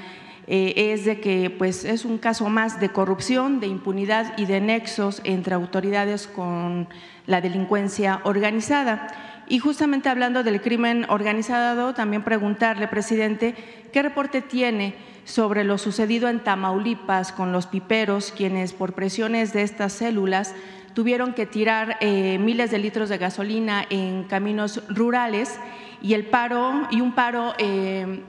eh, 0.47 0.93
es 0.93 1.05
de 1.05 1.19
que 1.19 1.49
pues, 1.49 1.85
es 1.85 2.05
un 2.05 2.17
caso 2.17 2.49
más 2.49 2.79
de 2.79 2.89
corrupción, 2.89 3.59
de 3.59 3.67
impunidad 3.67 4.37
y 4.37 4.45
de 4.45 4.61
nexos 4.61 5.21
entre 5.23 5.55
autoridades 5.55 6.27
con 6.27 6.87
la 7.25 7.41
delincuencia 7.41 8.21
organizada. 8.23 9.07
Y 9.47 9.59
justamente 9.59 10.09
hablando 10.09 10.43
del 10.43 10.61
crimen 10.61 11.05
organizado, 11.09 11.93
también 11.93 12.23
preguntarle, 12.23 12.87
presidente, 12.87 13.55
¿qué 13.91 14.01
reporte 14.01 14.41
tiene 14.41 14.95
sobre 15.23 15.63
lo 15.63 15.77
sucedido 15.77 16.29
en 16.29 16.39
Tamaulipas 16.39 17.31
con 17.31 17.51
los 17.51 17.65
piperos, 17.65 18.31
quienes 18.31 18.73
por 18.73 18.93
presiones 18.93 19.53
de 19.53 19.63
estas 19.63 19.93
células 19.93 20.53
tuvieron 20.93 21.33
que 21.33 21.45
tirar 21.45 21.97
eh, 21.99 22.37
miles 22.39 22.71
de 22.71 22.77
litros 22.77 23.09
de 23.09 23.17
gasolina 23.17 23.85
en 23.89 24.23
caminos 24.23 24.81
rurales 24.87 25.59
y 26.01 26.13
el 26.13 26.25
paro 26.25 26.87
y 26.91 27.01
un 27.01 27.13
paro 27.13 27.53
eh, 27.57 28.23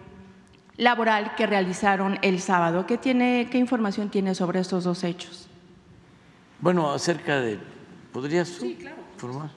laboral 0.76 1.34
que 1.34 1.46
realizaron 1.46 2.18
el 2.22 2.40
sábado. 2.40 2.86
¿Qué, 2.86 2.98
tiene, 2.98 3.48
¿Qué 3.50 3.58
información 3.58 4.08
tiene 4.10 4.34
sobre 4.34 4.60
estos 4.60 4.84
dos 4.84 5.04
hechos? 5.04 5.48
Bueno, 6.60 6.90
acerca 6.90 7.40
de... 7.40 7.58
¿Podrías 8.12 8.48
sí, 8.48 8.76
claro. 8.80 8.96
formar? 9.16 9.50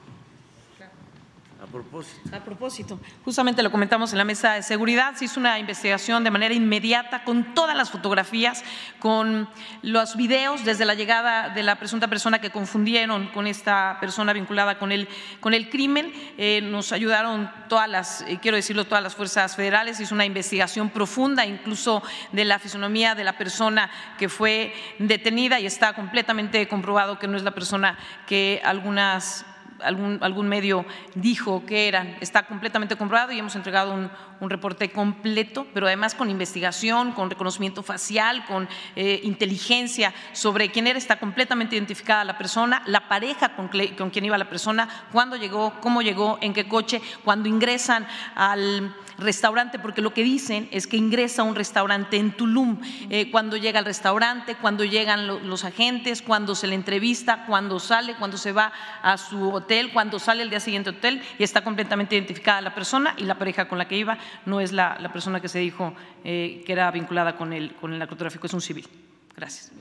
A 2.32 2.40
propósito, 2.40 3.00
justamente 3.24 3.62
lo 3.62 3.70
comentamos 3.70 4.12
en 4.12 4.18
la 4.18 4.24
mesa 4.24 4.54
de 4.54 4.64
seguridad, 4.64 5.16
se 5.16 5.26
hizo 5.26 5.40
una 5.40 5.60
investigación 5.60 6.24
de 6.24 6.32
manera 6.32 6.56
inmediata 6.56 7.24
con 7.24 7.54
todas 7.54 7.78
las 7.78 7.92
fotografías, 7.92 8.64
con 8.98 9.48
los 9.84 10.16
videos 10.16 10.66
desde 10.66 10.86
la 10.86 10.96
llegada 10.96 11.50
de 11.50 11.62
la 11.62 11.76
presunta 11.76 12.08
persona 12.08 12.42
que 12.42 12.50
confundieron 12.50 13.28
con 13.28 13.46
esta 13.46 13.98
persona 14.00 14.34
vinculada 14.34 14.80
con 14.80 14.92
el, 14.92 15.08
con 15.40 15.54
el 15.54 15.70
crimen. 15.70 16.12
Eh, 16.40 16.62
nos 16.64 16.92
ayudaron 16.92 17.52
todas 17.68 17.88
las, 17.88 18.22
eh, 18.22 18.40
quiero 18.42 18.58
decirlo, 18.58 18.86
todas 18.86 19.04
las 19.04 19.16
fuerzas 19.16 19.56
federales, 19.56 20.00
hizo 20.00 20.16
una 20.16 20.26
investigación 20.26 20.90
profunda, 20.90 21.46
incluso 21.46 22.02
de 22.32 22.46
la 22.46 22.58
fisonomía 22.58 23.14
de 23.14 23.24
la 23.24 23.38
persona 23.38 23.92
que 24.18 24.28
fue 24.28 24.74
detenida 24.98 25.60
y 25.60 25.68
está 25.68 25.94
completamente 25.94 26.68
comprobado 26.68 27.20
que 27.20 27.28
no 27.28 27.38
es 27.38 27.44
la 27.44 27.52
persona 27.52 27.98
que 28.26 28.60
algunas 28.66 29.46
algún, 29.84 30.20
algún 30.22 30.48
medio 30.48 30.86
dijo 31.16 31.66
que 31.66 31.88
eran. 31.88 32.18
Está 32.22 32.44
completamente 32.44 32.96
comprobado 32.96 33.32
y 33.32 33.40
hemos 33.40 33.56
entregado 33.56 33.94
un, 33.94 34.10
un 34.40 34.50
reporte 34.50 34.92
completo, 34.92 35.68
pero 35.74 35.88
además 35.88 36.16
con 36.16 36.30
investigación, 36.30 37.12
con 37.12 37.30
reconocimiento 37.30 37.84
facial, 37.84 38.46
con 38.46 38.68
eh, 38.96 39.20
inteligencia 39.24 40.14
sobre 40.34 40.72
quién 40.72 40.88
era, 40.88 40.98
está 40.98 41.20
completamente 41.20 41.76
identificada 41.76 42.24
la 42.24 42.38
persona, 42.38 42.82
la 42.86 43.08
pareja 43.08 43.56
con, 43.56 43.70
con 43.98 44.10
quien 44.10 44.26
iba 44.26 44.38
la 44.38 44.50
persona, 44.50 44.88
cuándo 45.12 45.36
llegó, 45.36 45.74
cómo 45.82 46.02
llegó, 46.02 46.38
en 46.42 46.54
qué 46.54 46.68
coche, 46.68 47.02
cuando 47.24 47.50
ingresan 47.50 48.08
al 48.36 48.96
restaurante, 49.22 49.80
porque 49.80 50.02
lo 50.02 50.14
que 50.14 50.24
dicen 50.24 50.68
es 50.72 50.88
que 50.88 50.98
ingresa 50.98 51.42
a 51.42 51.46
un 51.46 51.56
restaurante 51.56 52.18
en 52.18 52.32
Tulum, 52.32 52.80
eh, 53.10 53.30
cuando 53.32 53.58
llega 53.58 53.80
al 53.80 53.86
restaurante, 53.86 54.56
cuando 54.56 54.84
llegan 54.84 55.28
los 55.28 55.66
agentes, 55.66 56.22
cuando 56.22 56.56
se 56.56 56.68
le 56.68 56.76
entrevista, 56.76 57.46
cuando 57.46 57.80
sale, 57.80 58.16
cuando 58.16 58.38
se 58.38 58.52
va 58.52 58.72
a 59.02 59.18
su 59.18 59.52
hotel, 59.52 59.92
cuando 59.94 60.20
sale 60.20 60.44
el 60.44 60.50
día 60.50 60.60
siguiente 60.60 60.92
hotel 60.92 61.22
y 61.38 61.44
está 61.44 61.64
completamente 61.64 62.16
identificada 62.16 62.62
la 62.62 62.76
persona 62.76 63.14
y 63.18 63.24
la 63.24 63.38
pareja 63.38 63.68
con 63.68 63.78
la 63.78 63.88
que 63.88 63.98
iba 63.98 64.18
no 64.46 64.62
es 64.62 64.72
la, 64.72 64.98
persona 65.12 65.40
que 65.40 65.50
se 65.50 65.60
dijo 65.60 65.94
eh, 66.24 66.64
que 66.66 66.72
era 66.72 66.90
vinculada 66.92 67.36
con 67.36 67.54
el, 67.54 67.74
con 67.76 67.94
el 67.94 68.00
narcotráfico, 68.00 68.48
es 68.48 68.54
un 68.54 68.62
civil. 68.62 68.88
Gracias. 69.36 69.72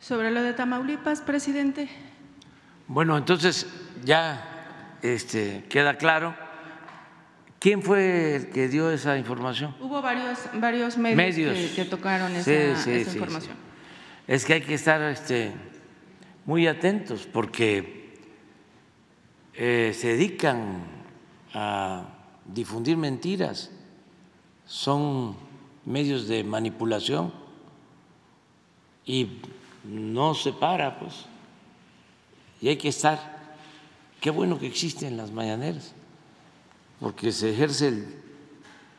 Sobre 0.00 0.30
lo 0.30 0.42
de 0.42 0.52
Tamaulipas, 0.52 1.20
presidente. 1.20 1.88
Bueno, 2.88 3.16
entonces 3.16 3.66
ya 4.04 4.98
este, 5.02 5.64
queda 5.68 5.96
claro. 5.96 6.34
¿Quién 7.62 7.80
fue 7.80 8.34
el 8.34 8.50
que 8.50 8.66
dio 8.66 8.90
esa 8.90 9.16
información? 9.16 9.72
Hubo 9.78 10.02
varios, 10.02 10.36
varios 10.54 10.98
medios, 10.98 11.56
Que, 11.76 11.84
tocaron 11.84 12.34
esa, 12.34 12.50
información. 12.98 13.54
Es 14.26 14.44
que 14.44 14.54
hay 14.54 14.62
que 14.62 14.74
estar 14.74 15.00
este, 15.02 15.52
muy 16.44 16.66
atentos 16.66 17.28
porque 17.32 18.18
eh, 19.54 19.92
se 19.96 20.08
dedican 20.08 20.82
a 21.54 22.08
difundir 22.44 22.96
mentiras, 22.96 23.70
son 24.66 25.36
medios 25.84 26.26
de 26.26 26.42
manipulación 26.42 27.32
y 29.06 29.38
no 29.84 30.34
se 30.34 30.52
para, 30.52 30.98
pues. 30.98 31.26
Y 32.60 32.70
hay 32.70 32.76
que 32.76 32.88
estar. 32.88 33.54
Qué 34.20 34.30
bueno 34.30 34.58
que 34.58 34.66
existen 34.66 35.16
las 35.16 35.30
mañaneras, 35.30 35.94
porque 37.02 37.32
se 37.32 37.50
ejerce 37.50 38.06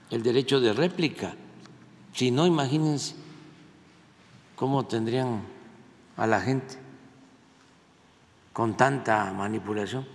el, 0.09 0.23
derecho 0.23 0.59
de 0.59 0.73
réplica. 0.73 1.35
Si 2.11 2.31
no, 2.31 2.45
imagínense 2.45 3.15
cómo 4.57 4.85
tendrían 4.85 5.41
a 6.17 6.27
la 6.27 6.41
gente 6.41 6.75
con 8.51 8.75
tanta 8.75 9.31
manipulación. 9.31 10.05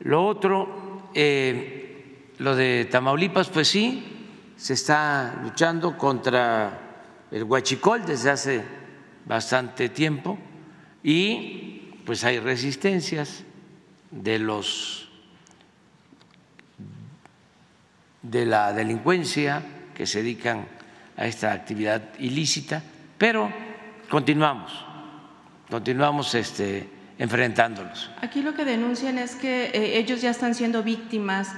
Lo 0.00 0.26
otro 0.26 1.08
eh, 1.14 2.30
lo 2.36 2.54
de 2.54 2.86
Tamaulipas, 2.90 3.48
pues 3.48 3.68
sí, 3.68 4.28
se 4.56 4.74
está 4.74 5.40
luchando 5.42 5.96
contra 5.96 7.26
el 7.30 7.44
huachicol 7.44 8.04
desde 8.04 8.30
hace 8.30 8.64
bastante 9.24 9.88
tiempo 9.88 10.38
y 11.02 11.94
pues 12.04 12.22
hay 12.24 12.38
resistencias 12.38 13.44
de 14.10 14.38
los 14.38 15.09
de 18.22 18.46
la 18.46 18.72
delincuencia 18.72 19.62
que 19.94 20.06
se 20.06 20.22
dedican 20.22 20.66
a 21.16 21.26
esta 21.26 21.52
actividad 21.52 22.02
ilícita, 22.18 22.82
pero 23.18 23.50
continuamos, 24.08 24.72
continuamos 25.68 26.34
este 26.34 27.00
enfrentándolos. 27.18 28.10
Aquí 28.22 28.40
lo 28.40 28.54
que 28.54 28.64
denuncian 28.64 29.18
es 29.18 29.34
que 29.34 29.66
eh, 29.66 29.98
ellos 29.98 30.22
ya 30.22 30.30
están 30.30 30.54
siendo 30.54 30.82
víctimas 30.82 31.52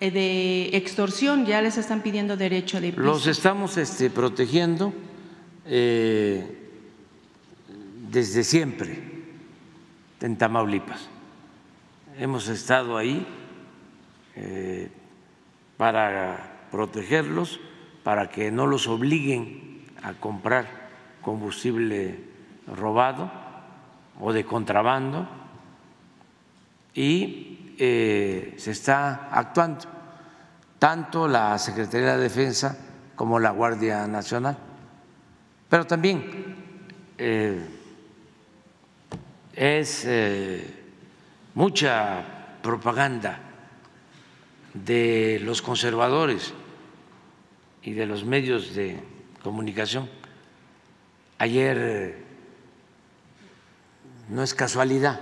eh, 0.00 0.10
de 0.10 0.74
extorsión, 0.74 1.44
ya 1.44 1.60
les 1.60 1.76
están 1.76 2.00
pidiendo 2.00 2.38
derecho 2.38 2.80
de 2.80 2.92
piso. 2.92 3.02
Los 3.02 3.26
estamos 3.26 3.76
este, 3.76 4.08
protegiendo 4.08 4.94
eh, 5.66 6.70
desde 8.10 8.42
siempre 8.42 9.02
en 10.22 10.36
Tamaulipas. 10.36 11.08
Hemos 12.18 12.48
estado 12.48 12.96
ahí 12.96 13.26
para 15.82 16.68
protegerlos, 16.70 17.58
para 18.04 18.30
que 18.30 18.52
no 18.52 18.68
los 18.68 18.86
obliguen 18.86 19.82
a 20.04 20.12
comprar 20.14 20.64
combustible 21.20 22.20
robado 22.68 23.28
o 24.20 24.32
de 24.32 24.44
contrabando 24.44 25.26
y 26.94 27.74
eh, 27.80 28.54
se 28.58 28.70
está 28.70 29.26
actuando 29.32 29.86
tanto 30.78 31.26
la 31.26 31.58
Secretaría 31.58 32.16
de 32.16 32.22
Defensa 32.22 32.78
como 33.16 33.40
la 33.40 33.50
Guardia 33.50 34.06
Nacional. 34.06 34.56
Pero 35.68 35.84
también 35.84 36.54
eh, 37.18 37.58
es 39.52 40.04
eh, 40.06 40.84
mucha 41.56 42.22
propaganda 42.62 43.51
de 44.74 45.40
los 45.42 45.62
conservadores 45.62 46.54
y 47.82 47.92
de 47.92 48.06
los 48.06 48.24
medios 48.24 48.74
de 48.74 48.98
comunicación. 49.42 50.08
Ayer 51.38 52.22
no 54.28 54.42
es 54.42 54.54
casualidad 54.54 55.20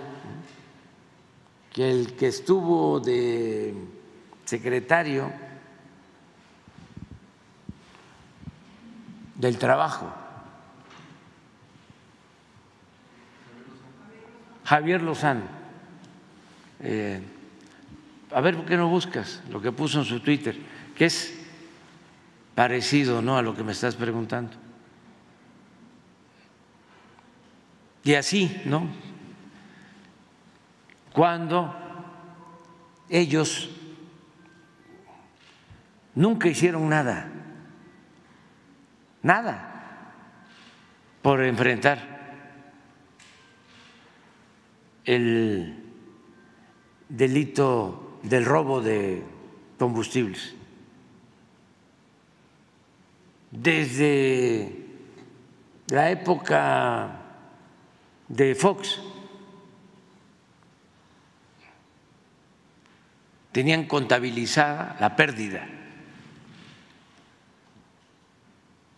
que 1.72 1.90
el 1.90 2.14
que 2.14 2.28
estuvo 2.28 3.00
de 3.00 3.74
secretario 4.44 5.32
del 9.36 9.56
trabajo, 9.56 10.12
Javier 14.64 15.02
Lozano, 15.02 15.42
eh, 16.80 17.20
a 18.32 18.40
ver 18.40 18.56
por 18.56 18.66
qué 18.66 18.76
no 18.76 18.88
buscas 18.88 19.42
lo 19.50 19.60
que 19.60 19.72
puso 19.72 20.00
en 20.00 20.04
su 20.04 20.20
Twitter, 20.20 20.56
que 20.96 21.06
es 21.06 21.34
parecido 22.54 23.22
¿no? 23.22 23.36
a 23.36 23.42
lo 23.42 23.54
que 23.54 23.64
me 23.64 23.72
estás 23.72 23.96
preguntando. 23.96 24.56
Y 28.04 28.14
así, 28.14 28.62
¿no? 28.64 28.88
Cuando 31.12 31.74
ellos 33.08 33.68
nunca 36.14 36.48
hicieron 36.48 36.88
nada, 36.88 37.30
nada, 39.22 40.12
por 41.20 41.42
enfrentar 41.42 42.20
el 45.04 45.84
delito 47.08 48.09
del 48.22 48.44
robo 48.44 48.80
de 48.80 49.22
combustibles. 49.78 50.54
Desde 53.50 54.86
la 55.88 56.10
época 56.10 57.16
de 58.28 58.54
Fox. 58.54 59.00
tenían 63.52 63.86
contabilizada 63.86 64.96
la 65.00 65.16
pérdida 65.16 65.66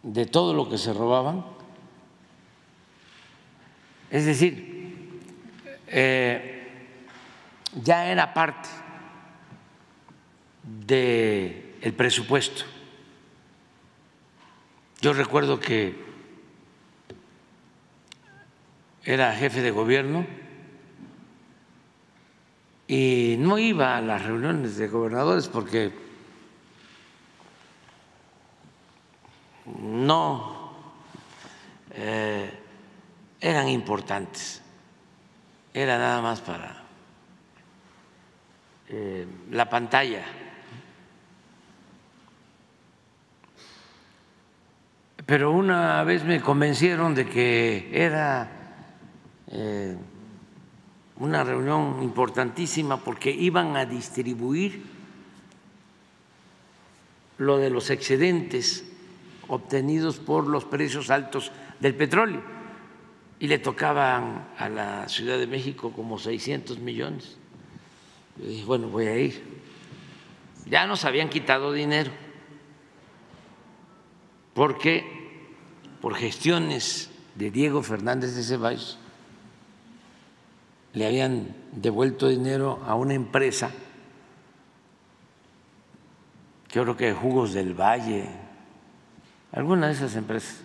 de 0.02 0.26
todo 0.26 0.52
lo 0.52 0.68
que 0.68 0.78
se 0.78 0.92
robaban. 0.92 1.44
Es 4.10 4.26
decir, 4.26 5.20
eh, 5.86 6.68
ya 7.82 8.06
era 8.10 8.34
parte 8.34 8.68
del 10.62 11.94
presupuesto. 11.96 12.64
Yo 15.00 15.12
recuerdo 15.12 15.58
que 15.58 15.96
era 19.04 19.34
jefe 19.34 19.60
de 19.62 19.70
gobierno 19.72 20.26
y 22.86 23.36
no 23.38 23.58
iba 23.58 23.96
a 23.96 24.00
las 24.00 24.22
reuniones 24.22 24.76
de 24.76 24.86
gobernadores 24.86 25.48
porque 25.48 25.92
no 29.64 30.72
eh, 31.90 32.50
eran 33.40 33.68
importantes, 33.68 34.62
era 35.74 35.98
nada 35.98 36.22
más 36.22 36.40
para 36.40 36.82
eh, 38.88 39.26
la 39.50 39.68
pantalla. 39.68 40.24
Pero 45.32 45.50
una 45.50 46.04
vez 46.04 46.24
me 46.24 46.42
convencieron 46.42 47.14
de 47.14 47.26
que 47.26 47.88
era 47.90 48.50
eh, 49.46 49.96
una 51.16 51.42
reunión 51.42 52.02
importantísima 52.02 52.98
porque 52.98 53.30
iban 53.30 53.74
a 53.78 53.86
distribuir 53.86 54.82
lo 57.38 57.56
de 57.56 57.70
los 57.70 57.88
excedentes 57.88 58.84
obtenidos 59.48 60.18
por 60.18 60.46
los 60.46 60.66
precios 60.66 61.08
altos 61.08 61.50
del 61.80 61.94
petróleo 61.94 62.42
y 63.40 63.46
le 63.46 63.58
tocaban 63.58 64.48
a 64.58 64.68
la 64.68 65.08
Ciudad 65.08 65.38
de 65.38 65.46
México 65.46 65.92
como 65.96 66.18
600 66.18 66.78
millones. 66.78 67.38
Yo 68.36 68.48
dije, 68.48 68.64
bueno, 68.66 68.88
voy 68.88 69.06
a 69.06 69.16
ir. 69.16 69.42
Ya 70.66 70.86
nos 70.86 71.06
habían 71.06 71.30
quitado 71.30 71.72
dinero 71.72 72.10
porque 74.52 75.21
por 76.02 76.16
gestiones 76.16 77.10
de 77.36 77.52
Diego 77.52 77.80
Fernández 77.82 78.34
de 78.34 78.42
Ceballos 78.42 78.98
le 80.94 81.06
habían 81.06 81.54
devuelto 81.70 82.28
dinero 82.28 82.82
a 82.84 82.96
una 82.96 83.14
empresa, 83.14 83.70
creo 86.68 86.96
que 86.96 87.14
Jugos 87.14 87.54
del 87.54 87.72
Valle, 87.72 88.28
alguna 89.52 89.86
de 89.86 89.92
esas 89.92 90.16
empresas, 90.16 90.60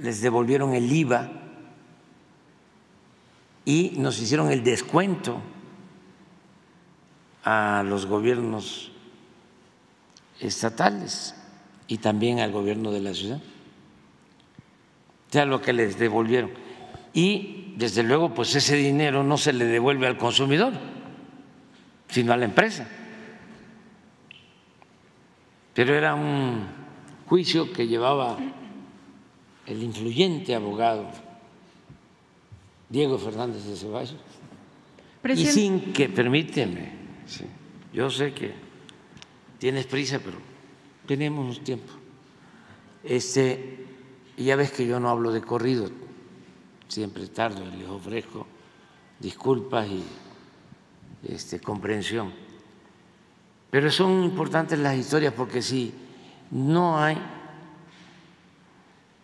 les 0.00 0.22
devolvieron 0.22 0.72
el 0.72 0.90
IVA 0.90 1.30
y 3.66 3.92
nos 3.98 4.18
hicieron 4.18 4.50
el 4.50 4.64
descuento 4.64 5.40
a 7.44 7.84
los 7.86 8.06
gobiernos 8.06 8.90
estatales 10.40 11.34
y 11.86 11.98
también 11.98 12.40
al 12.40 12.52
gobierno 12.52 12.90
de 12.90 13.00
la 13.00 13.14
ciudad. 13.14 13.40
O 15.28 15.32
sea, 15.32 15.44
lo 15.44 15.60
que 15.60 15.72
les 15.72 15.98
devolvieron. 15.98 16.50
Y 17.12 17.74
desde 17.76 18.02
luego, 18.02 18.34
pues 18.34 18.54
ese 18.54 18.76
dinero 18.76 19.22
no 19.24 19.36
se 19.36 19.52
le 19.52 19.64
devuelve 19.64 20.06
al 20.06 20.16
consumidor, 20.16 20.72
sino 22.08 22.32
a 22.32 22.36
la 22.36 22.44
empresa. 22.44 22.88
Pero 25.74 25.94
era 25.94 26.14
un 26.14 26.66
juicio 27.26 27.72
que 27.72 27.86
llevaba 27.86 28.38
el 29.66 29.82
influyente 29.82 30.54
abogado 30.54 31.08
Diego 32.88 33.18
Fernández 33.18 33.64
de 33.64 33.76
Ceballos. 33.76 34.16
Y 35.24 35.46
sin 35.46 35.92
que, 35.92 36.08
permíteme, 36.08 36.92
yo 37.92 38.10
sé 38.10 38.32
que 38.32 38.52
tienes 39.58 39.86
prisa, 39.86 40.20
pero 40.22 40.36
tenemos 41.06 41.62
tiempo. 41.62 41.92
Este, 43.02 43.86
ya 44.36 44.56
ves 44.56 44.72
que 44.72 44.86
yo 44.86 44.98
no 44.98 45.10
hablo 45.10 45.32
de 45.32 45.42
corrido, 45.42 45.90
siempre 46.88 47.26
tardo 47.28 47.64
les 47.64 47.88
ofrezco 47.88 48.46
disculpas 49.18 49.88
y 49.88 50.04
este, 51.28 51.60
comprensión. 51.60 52.32
Pero 53.70 53.90
son 53.90 54.24
importantes 54.24 54.78
las 54.78 54.96
historias 54.96 55.32
porque 55.34 55.62
si 55.62 55.92
no 56.50 56.98
hay 56.98 57.16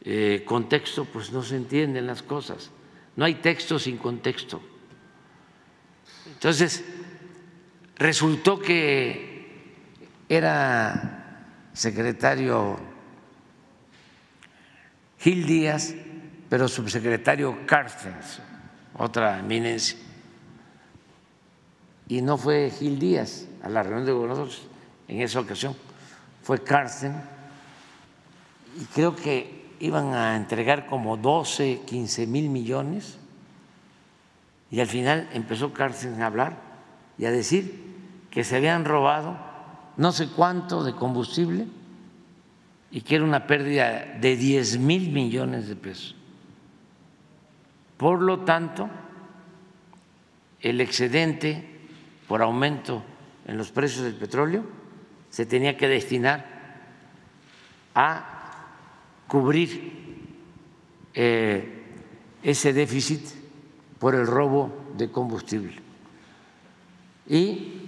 eh, 0.02 0.42
contexto, 0.46 1.04
pues 1.04 1.30
no 1.32 1.42
se 1.42 1.56
entienden 1.56 2.06
las 2.06 2.22
cosas. 2.22 2.70
No 3.16 3.24
hay 3.24 3.34
texto 3.34 3.78
sin 3.78 3.98
contexto. 3.98 4.60
Entonces, 6.32 6.84
resultó 7.96 8.58
que 8.58 9.74
era 10.28 11.19
secretario 11.72 12.78
Gil 15.18 15.46
Díaz, 15.46 15.94
pero 16.48 16.66
subsecretario 16.66 17.66
Carstens, 17.66 18.40
otra 18.96 19.38
eminencia. 19.38 19.98
Y 22.08 22.22
no 22.22 22.38
fue 22.38 22.70
Gil 22.70 22.98
Díaz 22.98 23.46
a 23.62 23.68
la 23.68 23.82
reunión 23.82 24.06
de 24.06 24.12
gobernadores 24.12 24.62
en 25.08 25.20
esa 25.20 25.40
ocasión, 25.40 25.76
fue 26.42 26.62
Carsten. 26.62 27.14
Y 28.80 28.84
creo 28.86 29.14
que 29.14 29.74
iban 29.80 30.14
a 30.14 30.36
entregar 30.36 30.86
como 30.86 31.16
12, 31.16 31.82
15 31.86 32.26
mil 32.26 32.48
millones. 32.48 33.18
Y 34.70 34.80
al 34.80 34.86
final 34.86 35.28
empezó 35.32 35.72
Carsten 35.72 36.22
a 36.22 36.26
hablar 36.26 36.56
y 37.18 37.26
a 37.26 37.30
decir 37.30 37.90
que 38.30 38.44
se 38.44 38.56
habían 38.56 38.84
robado 38.84 39.49
no 40.00 40.12
sé 40.12 40.28
cuánto 40.28 40.82
de 40.82 40.94
combustible 40.94 41.66
y 42.90 43.02
que 43.02 43.16
era 43.16 43.24
una 43.24 43.46
pérdida 43.46 44.16
de 44.18 44.34
10 44.34 44.78
mil 44.78 45.12
millones 45.12 45.68
de 45.68 45.76
pesos. 45.76 46.16
Por 47.98 48.22
lo 48.22 48.40
tanto, 48.40 48.88
el 50.62 50.80
excedente 50.80 51.68
por 52.26 52.40
aumento 52.40 53.02
en 53.46 53.58
los 53.58 53.70
precios 53.72 54.04
del 54.04 54.14
petróleo 54.14 54.64
se 55.28 55.44
tenía 55.44 55.76
que 55.76 55.86
destinar 55.86 56.46
a 57.94 58.64
cubrir 59.28 60.16
eh, 61.12 61.84
ese 62.42 62.72
déficit 62.72 63.20
por 63.98 64.14
el 64.14 64.26
robo 64.26 64.94
de 64.96 65.10
combustible. 65.10 65.76
Y 67.28 67.79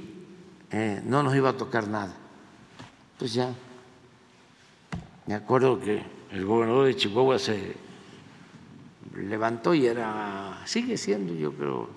eh, 0.73 1.03
no 1.05 1.23
nos 1.23 1.35
iba 1.35 1.51
a 1.51 1.57
tocar 1.57 1.87
nada. 1.87 2.15
Pues 3.19 3.35
ya, 3.35 3.53
me 5.27 5.35
acuerdo 5.35 5.79
que 5.79 6.03
el 6.33 6.45
gobernador 6.47 6.87
de 6.87 6.97
Chihuahua 6.97 7.39
se 7.39 7.77
levantó 9.17 9.75
y 9.75 9.87
era, 9.87 10.63
sigue 10.65 10.97
siendo 10.97 11.35
yo 11.35 11.53
creo, 11.53 11.89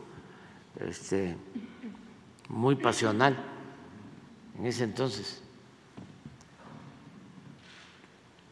este, 0.79 1.37
muy 2.49 2.75
pasional 2.75 3.37
en 4.59 4.65
ese 4.65 4.83
entonces. 4.83 5.41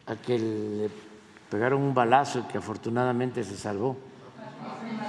A 0.06 0.16
que 0.16 0.38
le 0.38 0.90
pegaron 1.50 1.82
un 1.82 1.94
balazo 1.94 2.40
y 2.40 2.42
que 2.42 2.58
afortunadamente 2.58 3.44
se 3.44 3.56
salvó. 3.56 3.96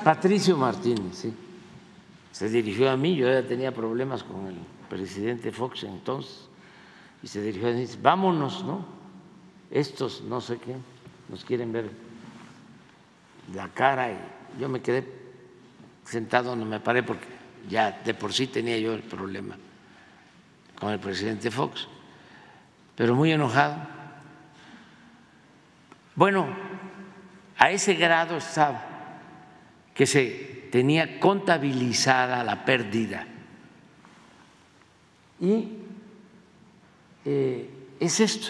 Patricio 0.04 0.58
Martínez, 0.58 1.16
sí. 1.16 1.34
Se 2.32 2.50
dirigió 2.50 2.92
a 2.92 2.98
mí, 2.98 3.16
yo 3.16 3.28
ya 3.28 3.48
tenía 3.48 3.74
problemas 3.74 4.24
con 4.24 4.48
el 4.48 4.75
presidente 4.86 5.52
Fox 5.52 5.84
entonces, 5.84 6.48
y 7.22 7.28
se 7.28 7.42
dirigió 7.42 7.70
a 7.70 7.72
mí, 7.72 7.82
dice, 7.82 7.98
vámonos, 8.02 8.64
¿no? 8.64 8.86
Estos 9.72 10.22
no 10.22 10.42
sé 10.42 10.58
qué, 10.58 10.76
nos 11.30 11.44
quieren 11.44 11.72
ver 11.72 11.90
la 13.54 13.68
cara 13.70 14.12
y 14.12 14.18
yo 14.60 14.70
me 14.70 14.82
quedé 14.82 15.06
sentado, 16.04 16.56
no 16.56 16.66
me 16.66 16.80
paré 16.80 17.04
porque 17.04 17.26
ya 17.70 17.92
de 17.92 18.14
por 18.14 18.34
sí 18.34 18.48
tenía 18.48 18.78
yo 18.78 18.94
el 18.94 19.02
problema 19.02 19.58
con 20.80 20.92
el 20.92 21.00
presidente 21.00 21.50
Fox, 21.50 21.88
pero 22.96 23.16
muy 23.16 23.32
enojado. 23.32 23.76
Bueno, 26.16 26.48
a 27.58 27.72
ese 27.72 27.96
grado 27.96 28.38
estaba 28.38 28.84
que 29.94 30.06
se 30.06 30.68
tenía 30.72 31.20
contabilizada 31.20 32.44
la 32.44 32.66
pérdida. 32.66 33.26
Y 35.40 35.70
eh, 37.26 37.70
es 38.00 38.20
esto. 38.20 38.48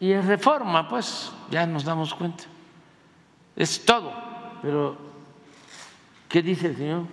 Y 0.00 0.12
en 0.12 0.26
reforma, 0.26 0.88
pues, 0.88 1.32
ya 1.50 1.66
nos 1.66 1.84
damos 1.84 2.14
cuenta. 2.14 2.44
Es 3.54 3.84
todo. 3.84 4.12
Pero, 4.62 4.96
¿qué 6.28 6.42
dice 6.42 6.68
el 6.68 6.76
señor 6.76 7.06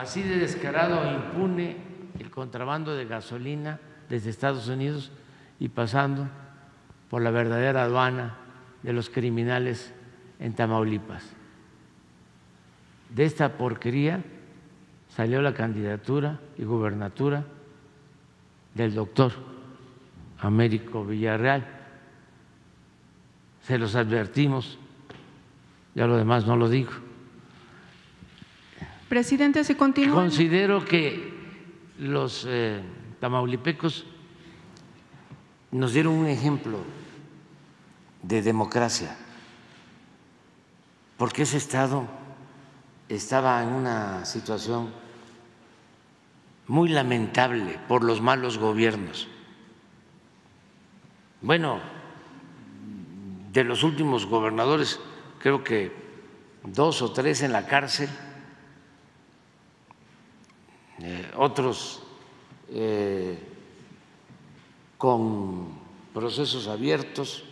Así 0.00 0.22
de 0.22 0.38
descarado 0.38 1.04
e 1.04 1.12
impune 1.12 1.76
el 2.18 2.30
contrabando 2.30 2.94
de 2.94 3.04
gasolina 3.04 3.80
desde 4.08 4.30
Estados 4.30 4.68
Unidos 4.68 5.12
y 5.58 5.68
pasando 5.68 6.26
por 7.10 7.20
la 7.20 7.30
verdadera 7.30 7.82
aduana 7.82 8.38
de 8.82 8.94
los 8.94 9.10
criminales 9.10 9.92
en 10.40 10.54
Tamaulipas. 10.54 11.24
De 13.14 13.24
esta 13.24 13.56
porquería 13.56 14.22
salió 15.14 15.42
la 15.42 15.54
candidatura 15.54 16.40
y 16.56 16.64
gubernatura 16.64 17.44
del 18.74 18.94
doctor 18.94 19.32
Américo 20.38 21.04
Villarreal. 21.04 21.66
Se 23.62 23.78
los 23.78 23.94
advertimos, 23.94 24.78
ya 25.94 26.06
lo 26.06 26.16
demás 26.16 26.46
no 26.46 26.56
lo 26.56 26.68
digo. 26.68 26.92
Presidente, 29.08 29.64
se 29.64 29.76
continúa. 29.76 30.14
Considero 30.14 30.84
que 30.84 31.34
los 31.98 32.46
eh, 32.48 32.80
tamaulipecos 33.18 34.06
nos 35.72 35.92
dieron 35.92 36.14
un 36.14 36.26
ejemplo 36.26 36.78
de 38.22 38.42
democracia, 38.42 39.16
porque 41.20 41.42
ese 41.42 41.58
Estado 41.58 42.06
estaba 43.06 43.62
en 43.62 43.68
una 43.68 44.24
situación 44.24 44.90
muy 46.66 46.88
lamentable 46.88 47.78
por 47.86 48.02
los 48.02 48.22
malos 48.22 48.56
gobiernos. 48.56 49.28
Bueno, 51.42 51.78
de 53.52 53.64
los 53.64 53.82
últimos 53.82 54.24
gobernadores, 54.24 54.98
creo 55.40 55.62
que 55.62 55.92
dos 56.64 57.02
o 57.02 57.12
tres 57.12 57.42
en 57.42 57.52
la 57.52 57.66
cárcel, 57.66 58.08
eh, 61.00 61.30
otros 61.36 62.02
eh, 62.70 63.38
con 64.96 65.68
procesos 66.14 66.66
abiertos, 66.66 67.44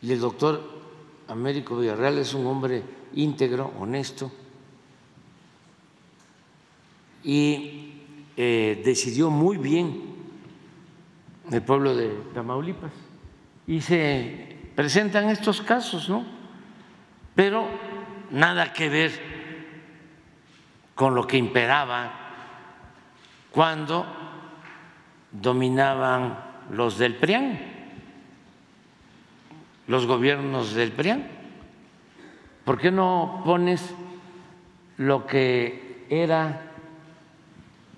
y 0.00 0.10
el 0.12 0.20
doctor 0.20 0.73
Américo 1.28 1.76
Villarreal 1.76 2.18
es 2.18 2.34
un 2.34 2.46
hombre 2.46 2.82
íntegro, 3.14 3.72
honesto, 3.78 4.30
y 7.22 7.92
eh, 8.36 8.82
decidió 8.84 9.30
muy 9.30 9.56
bien 9.56 10.14
el 11.50 11.62
pueblo 11.62 11.94
de 11.94 12.08
Tamaulipas. 12.34 12.92
Y 13.66 13.80
se 13.80 14.58
presentan 14.74 15.30
estos 15.30 15.62
casos, 15.62 16.08
¿no? 16.08 16.24
Pero 17.34 17.66
nada 18.30 18.72
que 18.72 18.88
ver 18.88 19.34
con 20.94 21.14
lo 21.14 21.26
que 21.26 21.38
imperaba 21.38 22.12
cuando 23.50 24.06
dominaban 25.32 26.38
los 26.70 26.98
del 26.98 27.16
PRIAN, 27.16 27.73
los 29.86 30.06
gobiernos 30.06 30.74
del 30.74 30.92
PRIAN. 30.92 31.26
¿Por 32.64 32.78
qué 32.78 32.90
no 32.90 33.42
pones 33.44 33.94
lo 34.96 35.26
que 35.26 36.06
era 36.08 36.72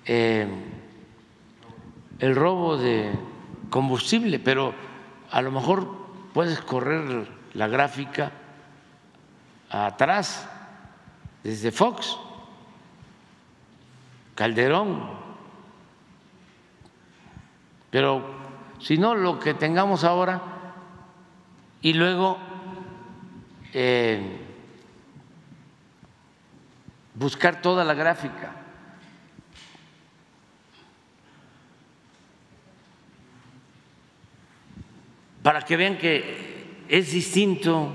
eh, 0.04 0.48
el 2.18 2.34
robo 2.34 2.76
de 2.76 3.12
combustible? 3.70 4.38
Pero 4.38 4.74
a 5.30 5.40
lo 5.42 5.52
mejor 5.52 5.86
puedes 6.32 6.60
correr 6.60 7.28
la 7.54 7.68
gráfica 7.68 8.32
atrás, 9.70 10.48
desde 11.42 11.70
Fox, 11.70 12.18
Calderón, 14.34 15.26
pero 17.90 18.22
si 18.78 18.98
no, 18.98 19.14
lo 19.14 19.38
que 19.38 19.54
tengamos 19.54 20.04
ahora 20.04 20.55
y 21.86 21.92
luego 21.92 22.36
eh, 23.72 24.20
buscar 27.14 27.62
toda 27.62 27.84
la 27.84 27.94
gráfica. 27.94 28.56
Para 35.44 35.62
que 35.62 35.76
vean 35.76 35.96
que 35.96 36.82
es 36.88 37.12
distinto, 37.12 37.92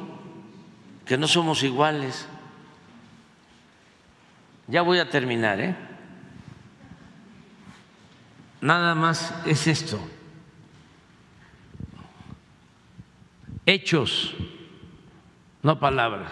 que 1.06 1.18
no 1.18 1.28
somos 1.28 1.62
iguales. 1.62 2.30
Ya 4.68 4.84
voy 4.84 5.00
a 5.00 5.10
terminar, 5.10 5.60
¿eh? 5.60 5.76
Nada 8.62 8.96
más 8.96 9.34
es 9.46 9.68
esto. 9.68 10.00
Hechos, 13.72 14.36
no 15.64 15.80
palabras. 15.80 16.30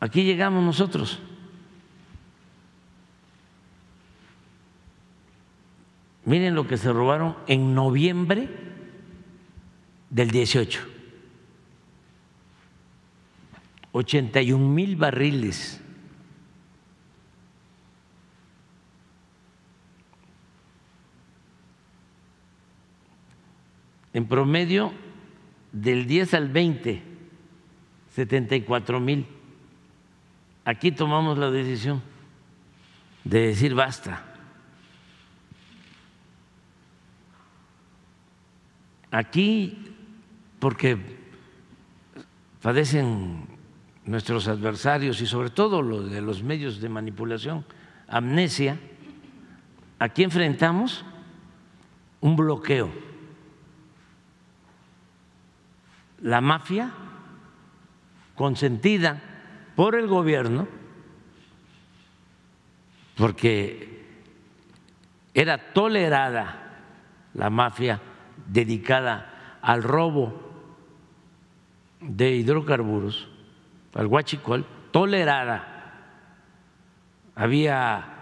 Aquí 0.00 0.24
llegamos 0.24 0.64
nosotros. 0.64 1.20
Miren 6.24 6.56
lo 6.56 6.66
que 6.66 6.76
se 6.76 6.92
robaron 6.92 7.36
en 7.46 7.76
noviembre 7.76 8.48
del 10.10 10.32
18. 10.32 10.80
81 13.92 14.68
mil 14.68 14.96
barriles. 14.96 15.80
En 24.12 24.26
promedio, 24.26 24.92
del 25.72 26.06
10 26.06 26.34
al 26.34 26.48
20, 26.48 27.02
74 28.14 29.00
mil. 29.00 29.26
Aquí 30.64 30.92
tomamos 30.92 31.38
la 31.38 31.50
decisión 31.50 32.02
de 33.24 33.48
decir 33.48 33.74
basta. 33.74 34.24
Aquí, 39.10 39.94
porque 40.58 40.98
padecen 42.60 43.46
nuestros 44.04 44.48
adversarios 44.48 45.20
y 45.20 45.26
sobre 45.26 45.50
todo 45.50 45.80
los 45.80 46.10
de 46.10 46.20
los 46.20 46.42
medios 46.42 46.80
de 46.80 46.88
manipulación, 46.88 47.64
amnesia, 48.06 48.78
aquí 49.98 50.22
enfrentamos 50.22 51.04
un 52.20 52.36
bloqueo. 52.36 52.90
La 56.22 56.40
mafia, 56.40 56.90
consentida 58.34 59.20
por 59.76 59.94
el 59.94 60.06
gobierno, 60.06 60.66
porque 63.16 64.06
era 65.34 65.72
tolerada 65.72 66.68
la 67.34 67.50
mafia 67.50 68.00
dedicada 68.46 69.58
al 69.60 69.82
robo 69.82 70.48
de 72.00 72.36
hidrocarburos, 72.36 73.28
al 73.94 74.06
huachicol, 74.06 74.64
tolerada. 74.90 75.74
Había 77.34 78.18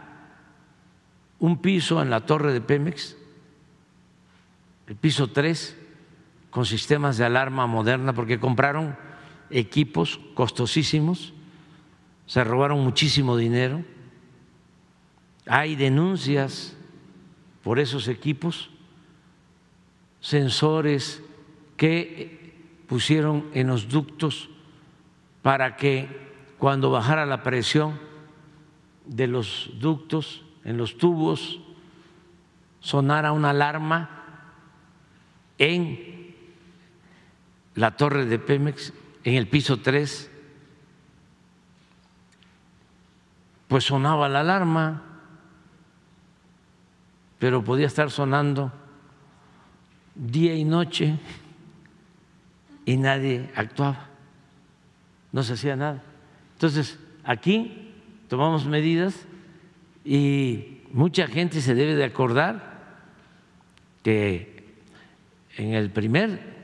un 1.39 1.61
piso 1.61 2.03
en 2.03 2.11
la 2.11 2.27
torre 2.27 2.53
de 2.53 2.61
Pemex, 2.61 3.17
el 4.87 4.97
piso 4.97 5.29
3, 5.29 5.86
con 6.57 6.65
sistemas 6.65 7.19
de 7.19 7.25
alarma 7.27 7.67
moderna, 7.67 8.15
porque 8.15 8.41
compraron 8.41 8.97
equipos 9.51 10.19
costosísimos, 10.33 11.35
se 12.25 12.43
robaron 12.45 12.83
muchísimo 12.83 13.37
dinero. 13.37 13.85
Hay 15.45 15.77
denuncias 15.77 16.75
por 17.63 17.79
esos 17.79 18.09
equipos, 18.09 18.71
sensores 20.23 21.23
que 21.77 22.55
pusieron 22.87 23.51
en 23.53 23.67
los 23.67 23.91
ductos 23.91 24.49
para 25.43 25.77
que 25.77 26.09
cuando 26.57 26.91
bajara 26.91 27.27
la 27.27 27.43
presión 27.43 28.01
de 29.05 29.27
los 29.27 29.73
ductos, 29.79 30.43
en 30.65 30.79
los 30.79 30.97
tubos, 30.97 31.61
sonara 32.81 33.33
una 33.33 33.51
alarma 33.51 34.25
en 35.59 36.16
la 37.77 37.97
torre 37.97 38.25
de 38.25 38.39
Pemex, 38.39 38.93
en 39.23 39.35
el 39.35 39.49
piso 39.49 39.79
3, 39.79 40.31
pues 43.69 43.85
sonaba 43.85 44.29
la 44.29 44.41
alarma, 44.41 45.03
pero 47.39 47.63
podía 47.63 47.87
estar 47.87 48.11
sonando 48.11 48.73
día 50.15 50.55
y 50.55 50.65
noche 50.65 51.19
y 52.87 52.97
nadie 52.97 53.51
actuaba. 53.55 54.09
no 55.33 55.43
se 55.43 55.53
hacía 55.53 55.77
nada. 55.77 56.03
Entonces, 56.55 56.99
aquí 57.25 57.93
tomamos 58.29 58.65
medidas 58.65 59.27
y 60.03 60.81
mucha 60.93 61.27
gente 61.27 61.61
se 61.61 61.75
debe 61.75 61.95
de 61.95 62.05
acordar 62.05 62.77
que 64.03 64.65
en 65.59 65.75
el 65.75 65.91
primer 65.91 66.56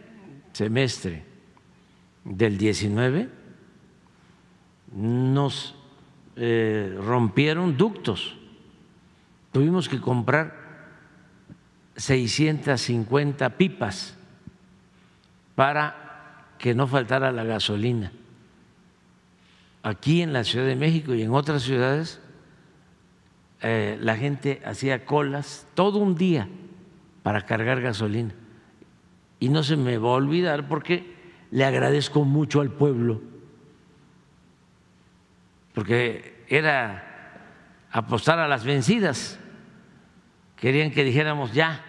semestre 0.62 1.24
del 2.24 2.56
19 2.56 3.28
nos 4.94 5.74
eh, 6.36 6.96
rompieron 7.04 7.76
ductos. 7.76 8.36
Tuvimos 9.50 9.88
que 9.88 10.00
comprar 10.00 10.54
650 11.96 13.56
pipas 13.56 14.16
para 15.56 16.46
que 16.58 16.74
no 16.74 16.86
faltara 16.86 17.32
la 17.32 17.42
gasolina. 17.42 18.12
Aquí 19.82 20.22
en 20.22 20.32
la 20.32 20.44
Ciudad 20.44 20.66
de 20.66 20.76
México 20.76 21.12
y 21.12 21.22
en 21.22 21.32
otras 21.32 21.62
ciudades 21.62 22.20
eh, 23.62 23.98
la 24.00 24.16
gente 24.16 24.62
hacía 24.64 25.04
colas 25.04 25.66
todo 25.74 25.98
un 25.98 26.14
día 26.14 26.48
para 27.24 27.46
cargar 27.46 27.80
gasolina. 27.80 28.34
Y 29.42 29.48
no 29.48 29.64
se 29.64 29.76
me 29.76 29.98
va 29.98 30.10
a 30.10 30.12
olvidar 30.12 30.68
porque 30.68 31.16
le 31.50 31.64
agradezco 31.64 32.24
mucho 32.24 32.60
al 32.60 32.70
pueblo, 32.70 33.20
porque 35.74 36.44
era 36.46 37.48
apostar 37.90 38.38
a 38.38 38.46
las 38.46 38.62
vencidas. 38.64 39.40
Querían 40.54 40.92
que 40.92 41.02
dijéramos 41.02 41.52
ya, 41.52 41.84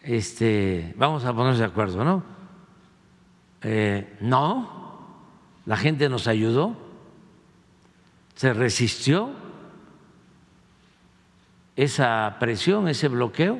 este, 0.00 0.94
vamos 0.96 1.26
a 1.26 1.34
ponernos 1.34 1.58
de 1.58 1.66
acuerdo, 1.66 2.02
¿no? 2.02 2.24
Eh, 3.60 4.16
no, 4.22 5.18
la 5.66 5.76
gente 5.76 6.08
nos 6.08 6.28
ayudó, 6.28 6.78
se 8.36 8.54
resistió 8.54 9.34
esa 11.76 12.38
presión, 12.40 12.88
ese 12.88 13.08
bloqueo, 13.08 13.58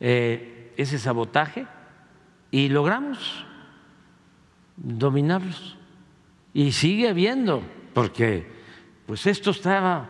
eh, 0.00 0.56
ese 0.80 0.98
sabotaje 0.98 1.66
y 2.50 2.68
logramos 2.68 3.44
dominarlos. 4.76 5.76
Y 6.52 6.72
sigue 6.72 7.08
habiendo, 7.08 7.62
porque 7.94 8.50
pues 9.06 9.26
esto 9.26 9.50
estaba 9.50 10.08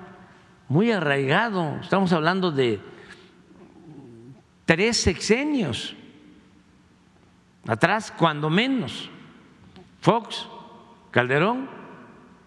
muy 0.68 0.92
arraigado, 0.92 1.78
estamos 1.80 2.12
hablando 2.12 2.50
de 2.50 2.80
tres 4.64 4.96
sexenios 4.96 5.96
atrás, 7.66 8.12
cuando 8.16 8.48
menos, 8.48 9.10
Fox, 10.00 10.48
Calderón 11.10 11.68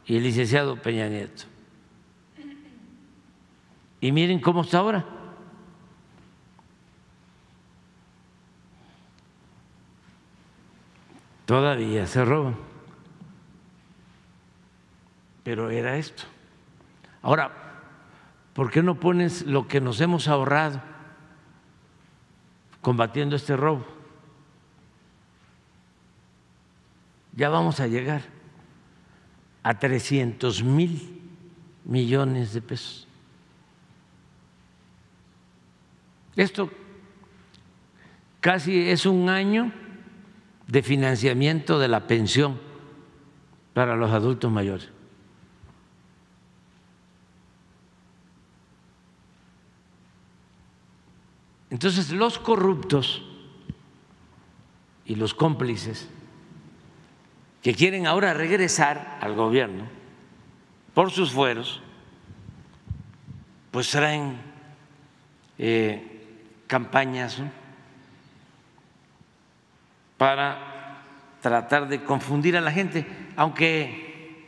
y 0.06 0.18
el 0.18 0.24
licenciado 0.24 0.76
Peña 0.78 1.08
Nieto. 1.08 1.44
Y 4.02 4.12
miren 4.12 4.40
cómo 4.40 4.62
está 4.62 4.80
ahora. 4.80 5.06
Todavía 11.46 12.08
se 12.08 12.24
roban. 12.24 12.56
Pero 15.44 15.70
era 15.70 15.98
esto. 15.98 16.24
Ahora, 17.22 17.52
¿por 18.54 18.72
qué 18.72 18.82
no 18.82 19.00
pones 19.00 19.46
lo 19.46 19.68
que 19.68 19.82
nos 19.82 20.00
hemos 20.00 20.28
ahorrado 20.28 20.82
combatiendo 22.82 23.36
este 23.36 23.58
robo? 23.58 23.86
Ya 27.36 27.50
vamos 27.50 27.80
a 27.80 27.88
llegar 27.88 28.22
a 29.64 29.80
300 29.80 30.64
mil 30.64 31.22
millones 31.84 32.54
de 32.54 32.62
pesos. 32.62 33.08
Esto 36.36 36.70
casi 38.40 38.90
es 38.90 39.06
un 39.06 39.30
año 39.30 39.72
de 40.68 40.84
financiamiento 40.84 41.80
de 41.80 41.88
la 41.88 42.08
pensión 42.08 42.60
para 43.74 43.96
los 43.96 44.12
adultos 44.12 44.52
mayores. 44.52 44.90
Entonces 51.70 52.12
los 52.12 52.38
corruptos 52.38 53.24
y 55.06 55.16
los 55.16 55.34
cómplices 55.34 56.08
que 57.64 57.74
quieren 57.74 58.06
ahora 58.06 58.34
regresar 58.34 59.18
al 59.22 59.34
gobierno 59.34 59.86
por 60.94 61.10
sus 61.10 61.32
fueros, 61.32 61.82
pues 63.72 63.90
traen 63.90 64.38
eh, 65.58 66.28
campañas 66.68 67.42
para 70.24 71.02
tratar 71.42 71.90
de 71.90 72.02
confundir 72.02 72.56
a 72.56 72.62
la 72.62 72.72
gente, 72.72 73.06
aunque 73.36 74.48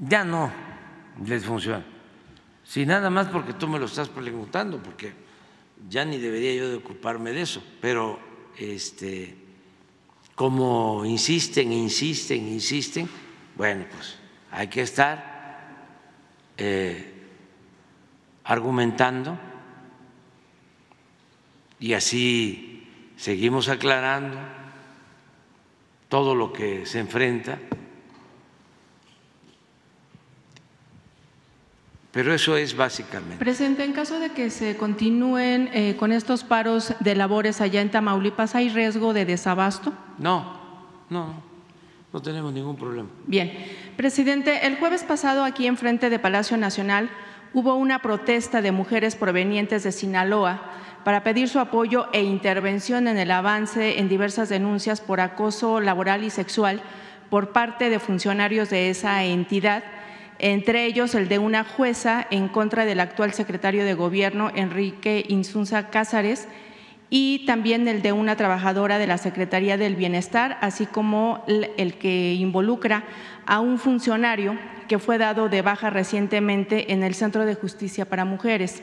ya 0.00 0.24
no 0.24 0.50
les 1.22 1.44
funciona. 1.44 1.84
Si 2.64 2.86
nada 2.86 3.10
más 3.10 3.26
porque 3.26 3.52
tú 3.52 3.68
me 3.68 3.78
lo 3.78 3.84
estás 3.84 4.08
preguntando, 4.08 4.82
porque 4.82 5.12
ya 5.90 6.06
ni 6.06 6.16
debería 6.16 6.54
yo 6.54 6.70
de 6.70 6.76
ocuparme 6.76 7.32
de 7.32 7.42
eso, 7.42 7.62
pero 7.82 8.18
este 8.56 9.36
como 10.34 11.04
insisten, 11.04 11.70
insisten, 11.70 12.48
insisten, 12.48 13.06
bueno, 13.56 13.84
pues 13.94 14.16
hay 14.52 14.68
que 14.68 14.80
estar 14.80 15.68
eh, 16.56 17.12
argumentando 18.42 19.38
y 21.78 21.92
así 21.92 22.65
seguimos 23.16 23.68
aclarando 23.68 24.38
todo 26.08 26.34
lo 26.34 26.52
que 26.52 26.86
se 26.86 27.00
enfrenta, 27.00 27.58
pero 32.12 32.32
eso 32.32 32.56
es 32.56 32.74
básicamente. 32.76 33.36
Presidente, 33.36 33.84
en 33.84 33.92
caso 33.92 34.18
de 34.18 34.30
que 34.30 34.48
se 34.48 34.76
continúen 34.76 35.68
eh, 35.72 35.96
con 35.98 36.12
estos 36.12 36.44
paros 36.44 36.94
de 37.00 37.14
labores 37.14 37.60
allá 37.60 37.82
en 37.82 37.90
Tamaulipas, 37.90 38.54
¿hay 38.54 38.70
riesgo 38.70 39.12
de 39.12 39.26
desabasto? 39.26 39.92
No, 40.16 40.60
no, 41.10 41.42
no 42.12 42.22
tenemos 42.22 42.52
ningún 42.52 42.76
problema. 42.76 43.08
Bien, 43.26 43.52
presidente, 43.96 44.66
el 44.66 44.78
jueves 44.78 45.04
pasado 45.04 45.44
aquí 45.44 45.66
en 45.66 45.76
frente 45.76 46.08
de 46.08 46.18
Palacio 46.18 46.56
Nacional 46.56 47.10
hubo 47.52 47.74
una 47.74 48.00
protesta 48.00 48.62
de 48.62 48.72
mujeres 48.72 49.16
provenientes 49.16 49.82
de 49.82 49.92
Sinaloa 49.92 50.72
para 51.06 51.22
pedir 51.22 51.48
su 51.48 51.60
apoyo 51.60 52.08
e 52.12 52.24
intervención 52.24 53.06
en 53.06 53.16
el 53.16 53.30
avance 53.30 54.00
en 54.00 54.08
diversas 54.08 54.48
denuncias 54.48 55.00
por 55.00 55.20
acoso 55.20 55.80
laboral 55.80 56.24
y 56.24 56.30
sexual 56.30 56.82
por 57.30 57.52
parte 57.52 57.90
de 57.90 58.00
funcionarios 58.00 58.70
de 58.70 58.90
esa 58.90 59.22
entidad, 59.22 59.84
entre 60.40 60.84
ellos 60.84 61.14
el 61.14 61.28
de 61.28 61.38
una 61.38 61.62
jueza 61.62 62.26
en 62.32 62.48
contra 62.48 62.84
del 62.84 62.98
actual 62.98 63.32
secretario 63.34 63.84
de 63.84 63.94
Gobierno, 63.94 64.50
Enrique 64.56 65.24
Insunza 65.28 65.90
Cázares, 65.90 66.48
y 67.08 67.46
también 67.46 67.86
el 67.86 68.02
de 68.02 68.10
una 68.10 68.34
trabajadora 68.34 68.98
de 68.98 69.06
la 69.06 69.18
Secretaría 69.18 69.76
del 69.76 69.94
Bienestar, 69.94 70.58
así 70.60 70.86
como 70.86 71.44
el 71.46 71.94
que 71.98 72.34
involucra 72.34 73.04
a 73.46 73.60
un 73.60 73.78
funcionario 73.78 74.58
que 74.88 74.98
fue 74.98 75.18
dado 75.18 75.48
de 75.48 75.62
baja 75.62 75.88
recientemente 75.88 76.92
en 76.92 77.04
el 77.04 77.14
Centro 77.14 77.46
de 77.46 77.54
Justicia 77.54 78.06
para 78.06 78.24
Mujeres. 78.24 78.82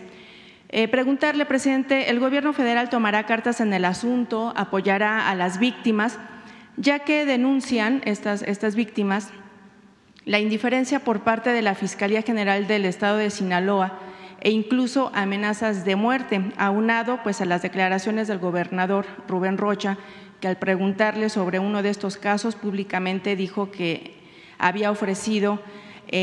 Eh, 0.76 0.88
preguntarle, 0.88 1.45
presidente, 1.45 2.09
¿el 2.09 2.19
gobierno 2.19 2.51
federal 2.51 2.89
tomará 2.89 3.28
cartas 3.28 3.61
en 3.61 3.71
el 3.74 3.86
asunto, 3.86 4.53
apoyará 4.55 5.30
a 5.30 5.36
las 5.36 5.59
víctimas, 5.59 6.17
ya 6.78 6.97
que 6.97 7.28
denuncian 7.28 8.01
estas, 8.05 8.41
estas 8.41 8.74
víctimas 8.74 9.30
la 10.26 10.39
indiferencia 10.39 11.01
por 11.01 11.19
parte 11.19 11.51
de 11.51 11.61
la 11.61 11.76
Fiscalía 11.76 12.24
General 12.24 12.65
del 12.65 12.86
Estado 12.86 13.17
de 13.17 13.30
Sinaloa 13.30 13.99
e 14.41 14.49
incluso 14.49 15.11
amenazas 15.13 15.86
de 15.86 15.95
muerte, 15.95 16.41
aunado 16.57 17.19
pues 17.21 17.39
a 17.39 17.45
las 17.45 17.61
declaraciones 17.61 18.28
del 18.28 18.39
gobernador 18.39 19.05
Rubén 19.28 19.59
Rocha, 19.59 19.99
que 20.39 20.47
al 20.47 20.57
preguntarle 20.57 21.30
sobre 21.30 21.59
uno 21.59 21.84
de 21.84 21.89
estos 21.91 22.17
casos 22.17 22.55
públicamente 22.55 23.36
dijo 23.36 23.69
que 23.69 24.15
había 24.57 24.89
ofrecido 24.89 25.59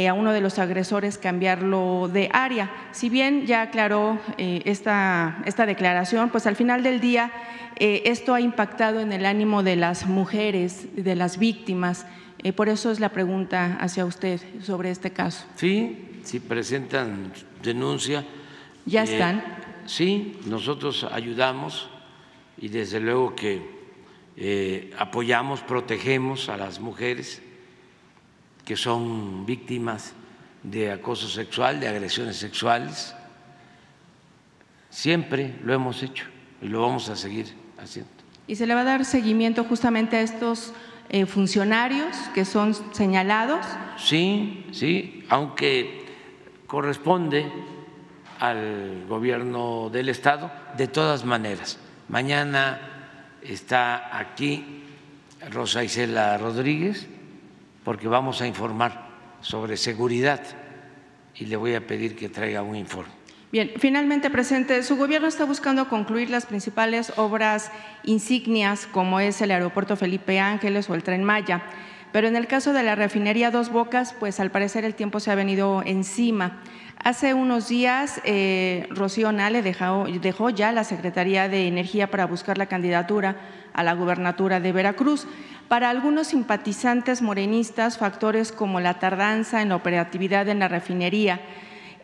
a 0.08 0.14
uno 0.14 0.32
de 0.32 0.40
los 0.40 0.58
agresores 0.58 1.18
cambiarlo 1.18 2.08
de 2.12 2.28
área. 2.32 2.70
Si 2.92 3.08
bien 3.08 3.46
ya 3.46 3.62
aclaró 3.62 4.20
eh, 4.38 4.62
esta, 4.64 5.42
esta, 5.46 5.66
declaración, 5.66 6.30
pues 6.30 6.46
al 6.46 6.54
final 6.54 6.82
del 6.82 7.00
día 7.00 7.32
eh, 7.76 8.02
esto 8.04 8.34
ha 8.34 8.40
impactado 8.40 9.00
en 9.00 9.12
el 9.12 9.26
ánimo 9.26 9.62
de 9.62 9.76
las 9.76 10.06
mujeres, 10.06 10.86
de 10.94 11.16
las 11.16 11.38
víctimas. 11.38 12.06
por 12.54 12.68
eso 12.68 12.90
es 12.90 13.00
la 13.00 13.08
pregunta 13.08 13.78
hacia 13.80 14.04
usted 14.04 14.40
sobre 14.62 14.90
este 14.90 15.10
caso. 15.10 15.44
Sí, 15.56 16.20
si 16.22 16.40
presentan 16.40 17.32
denuncia. 17.62 18.24
¿Ya 18.86 19.02
están? 19.02 19.42
Sí, 19.86 20.38
nosotros 20.46 21.04
ayudamos 21.10 21.88
y 22.58 22.68
desde 22.68 23.00
luego 23.00 23.34
que 23.34 23.60
eh, 24.36 24.92
apoyamos, 24.98 25.60
protegemos 25.60 26.48
a 26.48 26.56
las 26.56 26.80
mujeres 26.80 27.42
que 28.70 28.76
son 28.76 29.44
víctimas 29.44 30.12
de 30.62 30.92
acoso 30.92 31.26
sexual, 31.26 31.80
de 31.80 31.88
agresiones 31.88 32.36
sexuales. 32.36 33.16
Siempre 34.90 35.58
lo 35.64 35.74
hemos 35.74 36.00
hecho 36.04 36.26
y 36.62 36.68
lo 36.68 36.82
vamos 36.82 37.08
a 37.08 37.16
seguir 37.16 37.52
haciendo. 37.82 38.12
¿Y 38.46 38.54
se 38.54 38.68
le 38.68 38.76
va 38.76 38.82
a 38.82 38.84
dar 38.84 39.04
seguimiento 39.04 39.64
justamente 39.64 40.18
a 40.18 40.20
estos 40.20 40.72
eh, 41.08 41.26
funcionarios 41.26 42.16
que 42.32 42.44
son 42.44 42.76
señalados? 42.94 43.66
Sí, 43.96 44.64
sí, 44.70 45.24
aunque 45.30 46.06
corresponde 46.68 47.50
al 48.38 49.04
gobierno 49.08 49.90
del 49.90 50.10
Estado, 50.10 50.48
de 50.76 50.86
todas 50.86 51.24
maneras. 51.24 51.76
Mañana 52.08 52.78
está 53.42 54.16
aquí 54.16 54.84
Rosa 55.50 55.82
Isela 55.82 56.38
Rodríguez, 56.38 57.08
porque 57.84 58.08
vamos 58.08 58.40
a 58.40 58.46
informar 58.46 59.08
sobre 59.40 59.76
seguridad 59.76 60.42
y 61.34 61.46
le 61.46 61.56
voy 61.56 61.74
a 61.74 61.86
pedir 61.86 62.16
que 62.16 62.28
traiga 62.28 62.62
un 62.62 62.76
informe. 62.76 63.20
Bien, 63.52 63.72
finalmente, 63.78 64.30
presidente, 64.30 64.80
su 64.84 64.96
gobierno 64.96 65.26
está 65.26 65.44
buscando 65.44 65.88
concluir 65.88 66.30
las 66.30 66.46
principales 66.46 67.12
obras 67.16 67.72
insignias, 68.04 68.86
como 68.86 69.18
es 69.18 69.40
el 69.40 69.50
aeropuerto 69.50 69.96
Felipe 69.96 70.38
Ángeles 70.38 70.88
o 70.88 70.94
el 70.94 71.02
tren 71.02 71.24
Maya. 71.24 71.62
Pero 72.12 72.28
en 72.28 72.36
el 72.36 72.46
caso 72.46 72.72
de 72.72 72.84
la 72.84 72.94
refinería 72.94 73.50
Dos 73.50 73.70
Bocas, 73.70 74.14
pues 74.18 74.38
al 74.38 74.50
parecer 74.50 74.84
el 74.84 74.94
tiempo 74.94 75.18
se 75.18 75.32
ha 75.32 75.34
venido 75.34 75.82
encima. 75.84 76.60
Hace 77.02 77.34
unos 77.34 77.68
días, 77.68 78.20
eh, 78.24 78.86
Rocío 78.90 79.32
Nale 79.32 79.62
dejó, 79.62 80.06
dejó 80.20 80.50
ya 80.50 80.70
la 80.70 80.84
Secretaría 80.84 81.48
de 81.48 81.66
Energía 81.66 82.10
para 82.10 82.26
buscar 82.26 82.58
la 82.58 82.66
candidatura 82.66 83.36
a 83.72 83.82
la 83.82 83.94
gubernatura 83.94 84.60
de 84.60 84.70
Veracruz. 84.70 85.26
Para 85.70 85.88
algunos 85.88 86.26
simpatizantes 86.26 87.22
morenistas, 87.22 87.96
factores 87.96 88.50
como 88.50 88.80
la 88.80 88.94
tardanza 88.94 89.62
en 89.62 89.68
la 89.68 89.76
operatividad 89.76 90.48
en 90.48 90.58
la 90.58 90.66
refinería, 90.66 91.40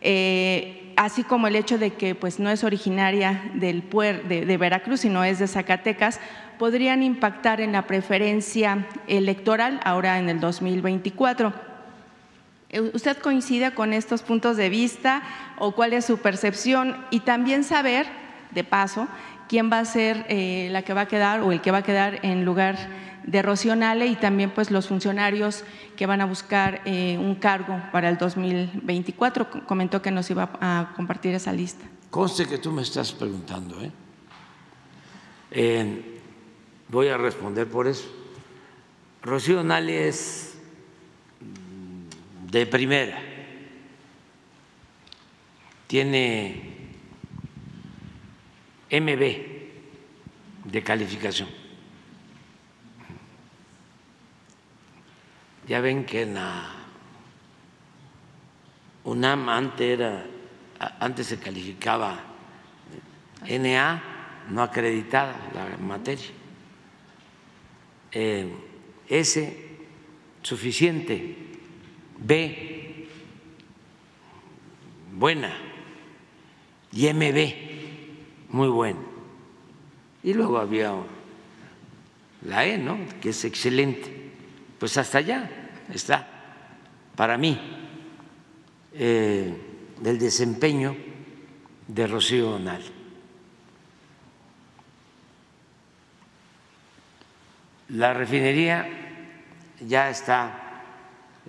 eh, 0.01 0.93
así 0.95 1.25
como 1.25 1.49
el 1.49 1.57
hecho 1.57 1.77
de 1.77 1.95
que 1.95 2.15
pues, 2.15 2.39
no 2.39 2.49
es 2.49 2.63
originaria 2.63 3.43
de 3.55 4.57
Veracruz, 4.57 5.01
sino 5.01 5.25
es 5.25 5.41
de 5.41 5.49
Zacatecas, 5.49 6.21
podrían 6.61 7.03
impactar 7.03 7.61
en 7.61 7.73
la 7.73 7.89
preferencia 7.89 8.87
electoral 9.09 9.81
ahora 9.83 10.21
en 10.21 10.29
el 10.29 10.39
2024. 10.39 11.53
Eh, 12.69 12.93
¿Usted 12.95 13.17
coincide 13.17 13.73
con 13.73 13.93
estos 13.93 14.23
puntos 14.23 14.57
de 14.57 14.69
vista 14.69 15.23
o 15.59 15.73
cuál 15.73 15.93
es 15.93 16.05
su 16.05 16.19
percepción? 16.19 17.05
Y 17.11 17.19
también 17.19 17.65
saber, 17.65 18.07
de 18.53 18.63
paso, 18.63 19.09
quién 19.49 19.73
va 19.73 19.81
a 19.81 19.85
ser 19.85 20.25
eh, 20.29 20.69
la 20.71 20.83
que 20.83 20.95
va 20.95 21.01
a 21.01 21.09
quedar 21.09 21.41
o 21.41 21.51
el 21.51 21.61
que 21.61 21.73
va 21.73 21.79
a 21.79 21.83
quedar 21.83 22.21
en 22.23 22.45
lugar 22.45 22.77
de 23.27 23.43
Rocío 23.43 23.75
y 23.75 24.17
también 24.17 24.51
pues 24.51 24.71
los 24.71 24.87
funcionarios 24.87 25.65
que 25.97 26.07
van 26.07 26.21
a 26.21 26.27
buscar 26.27 26.81
eh, 26.85 27.19
un 27.19 27.35
cargo 27.35 27.83
para 27.93 28.09
el 28.09 28.17
2024. 28.17 29.67
Comentó 29.67 30.01
que 30.01 30.11
nos 30.11 30.31
iba 30.31 30.51
a 30.61 30.93
compartir 30.97 31.35
esa 31.35 31.53
lista. 31.53 31.85
Conste 32.11 32.47
que 32.47 32.59
tú 32.59 32.71
me 32.71 32.83
estás 32.83 33.13
preguntando. 33.13 33.77
¿eh? 33.83 33.91
voy 36.89 37.09
a 37.09 37.17
responder 37.17 37.67
por 37.67 37.89
eso. 37.89 38.09
Rocío 39.23 39.63
Nale 39.65 40.09
es 40.09 40.59
de 42.51 42.67
primera. 42.67 43.21
Tiene 45.89 46.77
MB 48.91 49.57
de 50.65 50.83
calificación. 50.83 51.66
Ya 55.67 55.81
ven 55.81 56.05
que 56.05 56.23
en 56.23 56.35
la 56.35 56.71
UNAM 59.03 59.49
antes, 59.49 59.99
era, 59.99 60.25
antes 61.01 61.27
se 61.27 61.39
calificaba 61.39 62.21
NA, 63.49 64.03
no 64.51 64.63
acreditada 64.63 65.35
la 65.55 65.77
materia. 65.79 66.31
Eh, 68.13 68.49
S, 69.09 69.79
suficiente. 70.43 71.37
B, 72.19 73.09
buena. 75.15 75.53
Y 76.93 77.13
MB, 77.13 77.55
muy 78.51 78.69
bueno. 78.69 79.01
Y 80.23 80.33
luego 80.33 80.59
había 80.59 80.95
la 82.43 82.67
E, 82.67 82.79
¿no? 82.79 82.99
Que 83.21 83.31
es 83.31 83.45
excelente 83.45 84.26
pues 84.79 84.97
hasta 84.99 85.19
allá 85.19 85.51
está 85.93 86.27
para 87.15 87.39
mí 87.39 87.59
eh, 88.93 89.55
el 90.05 90.19
desempeño 90.19 90.97
de 91.89 92.07
Rocío 92.07 92.51
Donal. 92.51 92.83
La 97.91 98.13
refinería 98.13 98.89
ya 99.81 100.11
está 100.11 100.83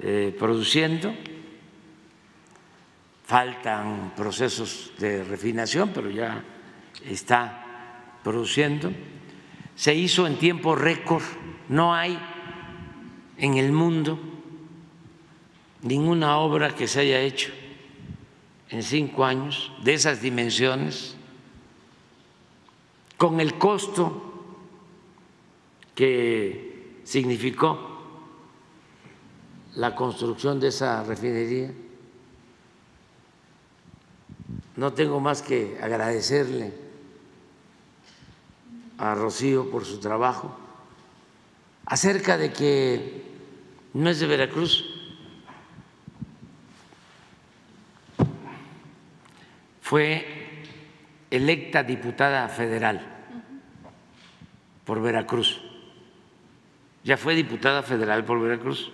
eh, 0.01 0.35
produciendo, 0.37 1.13
faltan 3.25 4.13
procesos 4.15 4.93
de 4.99 5.23
refinación, 5.23 5.91
pero 5.93 6.09
ya 6.09 6.43
está 7.03 8.19
produciendo. 8.23 8.91
Se 9.75 9.95
hizo 9.95 10.27
en 10.27 10.37
tiempo 10.37 10.75
récord, 10.75 11.23
no 11.69 11.93
hay 11.93 12.19
en 13.37 13.55
el 13.55 13.71
mundo 13.71 14.19
ninguna 15.81 16.37
obra 16.37 16.75
que 16.75 16.87
se 16.87 17.01
haya 17.01 17.21
hecho 17.21 17.51
en 18.69 18.83
cinco 18.83 19.23
años 19.23 19.71
de 19.83 19.93
esas 19.93 20.21
dimensiones, 20.21 21.15
con 23.17 23.39
el 23.39 23.57
costo 23.57 24.23
que 25.95 26.99
significó 27.03 27.97
la 29.75 29.95
construcción 29.95 30.59
de 30.59 30.67
esa 30.67 31.03
refinería. 31.03 31.71
No 34.75 34.93
tengo 34.93 35.19
más 35.19 35.41
que 35.41 35.79
agradecerle 35.81 36.73
a 38.97 39.15
Rocío 39.15 39.71
por 39.71 39.85
su 39.85 39.99
trabajo 39.99 40.55
acerca 41.85 42.37
de 42.37 42.51
que 42.51 43.26
no 43.97 44.11
es 44.11 44.19
de 44.19 44.27
Veracruz. 44.27 44.85
Fue 49.81 50.63
electa 51.31 51.81
diputada 51.81 52.47
federal 52.47 53.01
por 54.85 55.01
Veracruz. 55.01 55.59
Ya 57.03 57.17
fue 57.17 57.33
diputada 57.33 57.81
federal 57.81 58.23
por 58.23 58.39
Veracruz. 58.39 58.91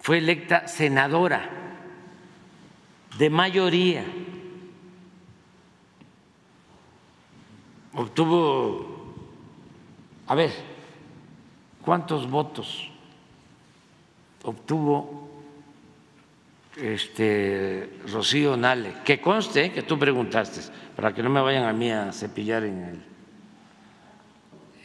Fue 0.00 0.16
electa 0.16 0.66
senadora 0.66 1.50
de 3.18 3.28
mayoría. 3.28 4.04
Obtuvo, 7.92 9.14
a 10.26 10.34
ver, 10.34 10.77
¿Cuántos 11.84 12.28
votos 12.30 12.90
obtuvo 14.42 15.28
este 16.76 18.00
Rocío 18.12 18.56
Nale? 18.56 18.96
Que 19.04 19.20
conste 19.20 19.72
que 19.72 19.82
tú 19.82 19.98
preguntaste, 19.98 20.60
para 20.94 21.14
que 21.14 21.22
no 21.22 21.30
me 21.30 21.40
vayan 21.40 21.64
a 21.64 21.72
mí 21.72 21.90
a 21.90 22.12
cepillar 22.12 22.64
en 22.64 22.82
el, 22.82 23.04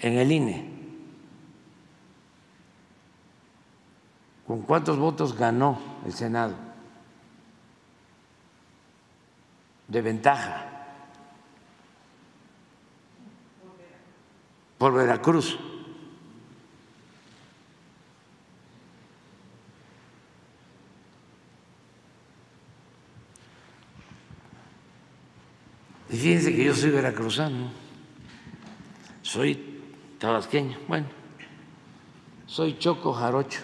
en 0.02 0.18
el 0.18 0.32
INE. 0.32 0.74
¿Con 4.48 4.62
cuántos 4.62 4.98
votos 4.98 5.36
ganó 5.38 5.80
el 6.06 6.14
Senado? 6.14 6.56
De 9.88 10.02
ventaja. 10.02 10.70
Por 14.78 14.94
Veracruz. 14.94 15.58
Fíjense 26.24 26.56
que 26.56 26.64
yo 26.64 26.74
soy 26.74 26.90
veracruzano, 26.92 27.70
soy 29.24 29.82
tabasqueño, 30.20 30.78
bueno, 30.88 31.08
soy 32.46 32.78
choco 32.80 33.12
jarocho, 33.12 33.60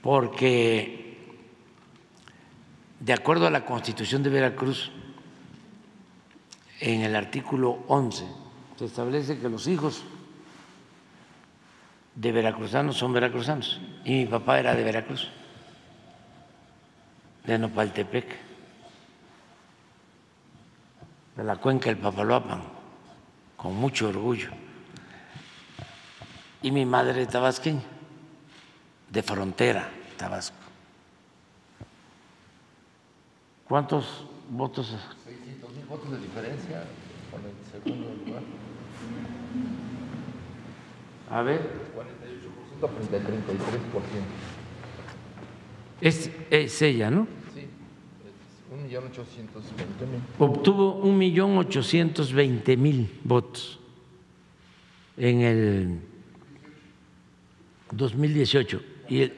porque 0.00 1.34
de 3.00 3.12
acuerdo 3.12 3.48
a 3.48 3.50
la 3.50 3.64
constitución 3.64 4.22
de 4.22 4.30
Veracruz, 4.30 4.92
en 6.78 7.00
el 7.00 7.16
artículo 7.16 7.84
11, 7.88 8.24
se 8.78 8.84
establece 8.84 9.38
que 9.38 9.48
los 9.48 9.66
hijos 9.66 10.04
de 12.14 12.30
veracruzanos 12.30 12.96
son 12.96 13.12
veracruzanos. 13.12 13.80
Y 14.04 14.12
mi 14.12 14.26
papá 14.26 14.60
era 14.60 14.76
de 14.76 14.84
Veracruz, 14.84 15.28
de 17.44 17.58
Nopaltepec, 17.58 18.53
de 21.36 21.44
la 21.44 21.56
cuenca 21.56 21.86
del 21.90 21.98
Papaloapan, 21.98 22.62
con 23.56 23.74
mucho 23.74 24.08
orgullo. 24.08 24.50
Y 26.62 26.70
mi 26.70 26.86
madre 26.86 27.26
tabasqueña, 27.26 27.82
de 29.10 29.22
frontera, 29.22 29.90
Tabasco. 30.16 30.56
¿Cuántos 33.68 34.26
votos? 34.50 34.96
600 35.24 35.70
mil 35.72 35.84
votos 35.86 36.10
de 36.10 36.18
diferencia 36.18 36.84
con 37.30 37.40
el 37.44 37.54
segundo 37.70 38.14
lugar. 38.24 38.42
A 41.30 41.42
ver. 41.42 41.60
48% 42.80 42.88
frente 42.88 43.16
al 43.16 43.22
33%. 43.22 43.64
Es, 46.00 46.30
es 46.50 46.82
ella, 46.82 47.10
¿no? 47.10 47.26
Sí, 48.74 48.74
es 48.74 48.82
1.820.000. 48.92 49.06
Obtuvo 50.38 51.02
1.820.000 51.04 53.08
votos 53.22 53.78
en 55.16 55.40
el 55.40 56.00
2018 57.92 58.82
y 59.08 59.22
el 59.22 59.32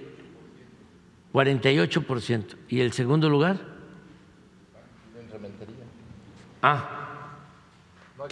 48%. 1.33 2.57
¿Y 2.69 2.81
el 2.81 2.93
segundo 2.93 3.29
lugar? 3.29 3.77
Ah, 6.63 7.37
lugar. 8.17 8.31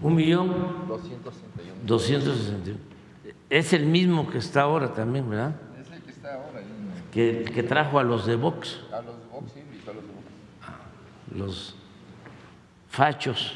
un 0.00 0.14
millón 0.14 0.48
261. 0.88 1.82
261. 1.84 2.78
Es 3.50 3.74
el 3.74 3.84
mismo 3.86 4.28
que 4.28 4.38
está 4.38 4.62
ahora 4.62 4.92
también, 4.92 5.28
¿verdad? 5.28 5.54
Es 5.80 5.90
el 5.92 6.02
que 6.02 6.10
está 6.10 6.34
ahora. 6.34 6.60
Que, 7.14 7.44
que 7.44 7.62
trajo 7.62 7.98
a 7.98 8.02
los 8.02 8.26
de 8.26 8.34
Vox, 8.34 8.80
A 8.92 9.00
los 9.00 9.16
de 9.16 9.26
Vox, 9.30 9.52
sí, 9.52 9.60
invitó 9.60 9.92
a 9.92 9.94
los 9.94 10.02
de 10.02 10.08
Vox. 10.10 10.24
los 11.36 11.76
fachos. 12.90 13.54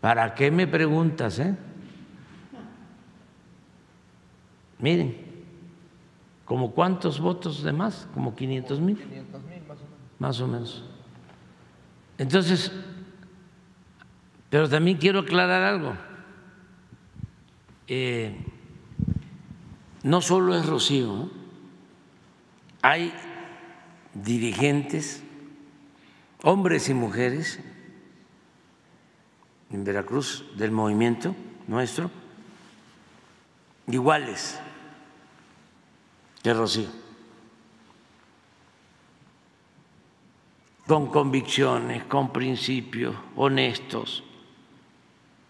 ¿Para 0.00 0.34
qué 0.34 0.50
me 0.50 0.66
preguntas, 0.66 1.38
eh? 1.38 1.54
Miren, 4.78 5.16
¿como 6.44 6.70
cuántos 6.72 7.20
votos 7.20 7.62
de 7.62 7.72
más? 7.72 8.08
¿Como 8.14 8.34
500 8.34 8.80
mil? 8.80 8.96
500 8.96 9.42
mil 9.44 9.62
más 9.62 9.78
o 9.78 9.82
menos. 9.82 10.18
Más 10.18 10.40
o 10.40 10.46
menos. 10.48 10.84
Entonces, 12.18 12.72
pero 14.48 14.68
también 14.68 14.96
quiero 14.96 15.20
aclarar 15.20 15.62
algo. 15.62 15.94
Eh, 17.88 18.36
no 20.06 20.22
solo 20.22 20.56
es 20.56 20.64
Rocío, 20.64 21.28
hay 22.80 23.12
dirigentes, 24.14 25.20
hombres 26.44 26.88
y 26.88 26.94
mujeres 26.94 27.58
en 29.72 29.82
Veracruz 29.82 30.44
del 30.56 30.70
movimiento 30.70 31.34
nuestro, 31.66 32.12
iguales 33.88 34.60
que 36.42 36.54
Rocío. 36.54 36.88
con 40.86 41.08
convicciones, 41.08 42.04
con 42.04 42.32
principios, 42.32 43.16
honestos. 43.34 44.22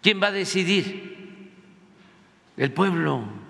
¿Quién 0.01 0.19
va 0.23 0.29
a 0.29 0.33
decidir? 0.33 1.53
El 2.57 2.73
pueblo. 2.73 3.45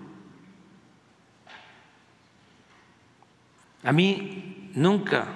A 3.86 3.92
mí 3.92 4.72
nunca 4.74 5.28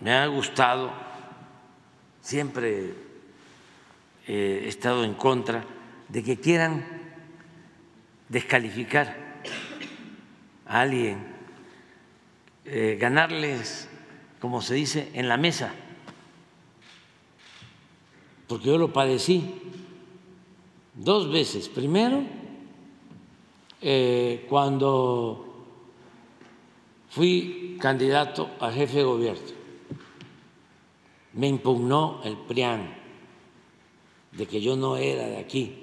me 0.00 0.12
ha 0.12 0.24
gustado, 0.28 0.92
siempre 2.20 2.94
he 4.28 4.68
estado 4.68 5.02
en 5.02 5.14
contra 5.14 5.64
de 6.08 6.22
que 6.22 6.38
quieran 6.38 6.84
descalificar 8.28 9.16
a 10.64 10.82
alguien, 10.82 11.26
eh, 12.66 12.96
ganarles 13.00 13.88
como 14.40 14.62
se 14.62 14.74
dice, 14.74 15.10
en 15.14 15.28
la 15.28 15.36
mesa, 15.36 15.74
porque 18.46 18.66
yo 18.66 18.78
lo 18.78 18.92
padecí 18.92 19.60
dos 20.94 21.32
veces. 21.32 21.68
Primero, 21.68 22.22
eh, 23.80 24.46
cuando 24.48 25.48
fui 27.12 27.76
candidato 27.78 28.48
a 28.58 28.72
jefe 28.72 28.98
de 28.98 29.04
gobierno, 29.04 29.52
me 31.34 31.46
impugnó 31.46 32.22
el 32.24 32.38
PRIAN 32.38 32.88
de 34.32 34.46
que 34.46 34.62
yo 34.62 34.76
no 34.76 34.96
era 34.96 35.26
de 35.26 35.36
aquí, 35.36 35.82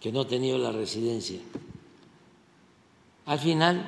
que 0.00 0.12
no 0.12 0.24
tenía 0.24 0.56
la 0.56 0.70
residencia. 0.70 1.40
Al 3.24 3.40
final 3.40 3.84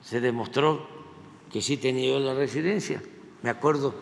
se 0.00 0.20
demostró 0.20 0.86
que 1.50 1.60
sí 1.60 1.76
tenía 1.76 2.12
yo 2.12 2.20
la 2.20 2.34
residencia. 2.34 3.02
Me 3.42 3.50
acuerdo, 3.50 3.92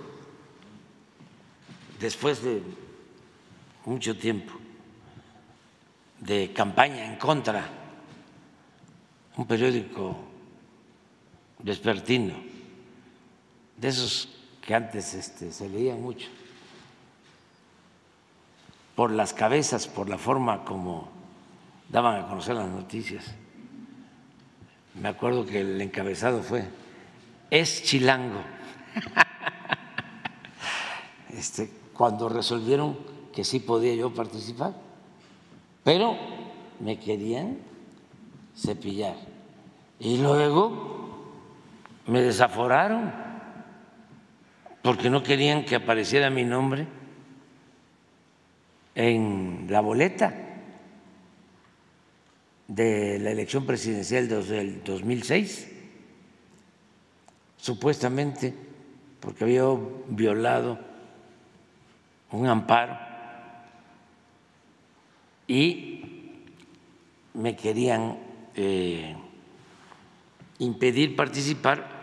después 1.99 2.43
de 2.43 2.63
mucho 3.87 4.15
tiempo 4.15 4.53
de 6.19 6.53
campaña 6.53 7.11
en 7.11 7.17
contra, 7.17 7.67
un 9.39 9.47
periódico 9.47 10.30
vespertino, 11.63 12.35
de 13.77 13.89
esos 13.89 14.29
que 14.61 14.75
antes 14.75 15.15
este, 15.15 15.53
se 15.53 15.69
leían 15.69 16.01
mucho, 16.03 16.29
por 18.95 19.11
las 19.11 19.33
cabezas, 19.33 19.87
por 19.87 20.09
la 20.09 20.19
forma 20.19 20.65
como 20.65 21.09
daban 21.89 22.23
a 22.23 22.29
conocer 22.29 22.57
las 22.57 22.69
noticias. 22.69 23.25
Me 25.01 25.09
acuerdo 25.09 25.47
que 25.47 25.61
el 25.61 25.81
encabezado 25.81 26.43
fue 26.43 26.69
es 27.51 27.83
chilango. 27.83 28.41
Este, 31.33 31.71
cuando 31.95 32.29
resolvieron 32.29 32.99
que 33.33 33.45
sí 33.45 33.61
podía 33.61 33.95
yo 33.95 34.13
participar, 34.13 34.75
pero 35.85 36.17
me 36.81 36.99
querían 36.99 37.57
cepillar. 38.55 39.15
Y 40.01 40.19
luego 40.19 41.00
me 42.11 42.23
desaforaron 42.23 43.13
porque 44.83 45.09
no 45.11 45.23
querían 45.23 45.65
que 45.65 45.77
apareciera 45.77 46.29
mi 46.29 46.45
nombre 46.45 46.89
en 48.97 49.69
la 49.71 49.81
boleta 49.81 50.35
de 52.67 53.21
la 53.21 53.31
elección 53.31 53.65
presidencial 53.65 54.29
del 54.29 54.83
2006 54.83 55.71
supuestamente 57.57 58.55
porque 59.21 59.45
había 59.45 59.63
violado 60.09 60.81
un 62.33 62.49
amparo 62.49 62.99
y 65.47 66.33
me 67.35 67.55
querían 67.55 68.19
eh, 68.57 69.15
impedir 70.59 71.15
participar 71.15 72.00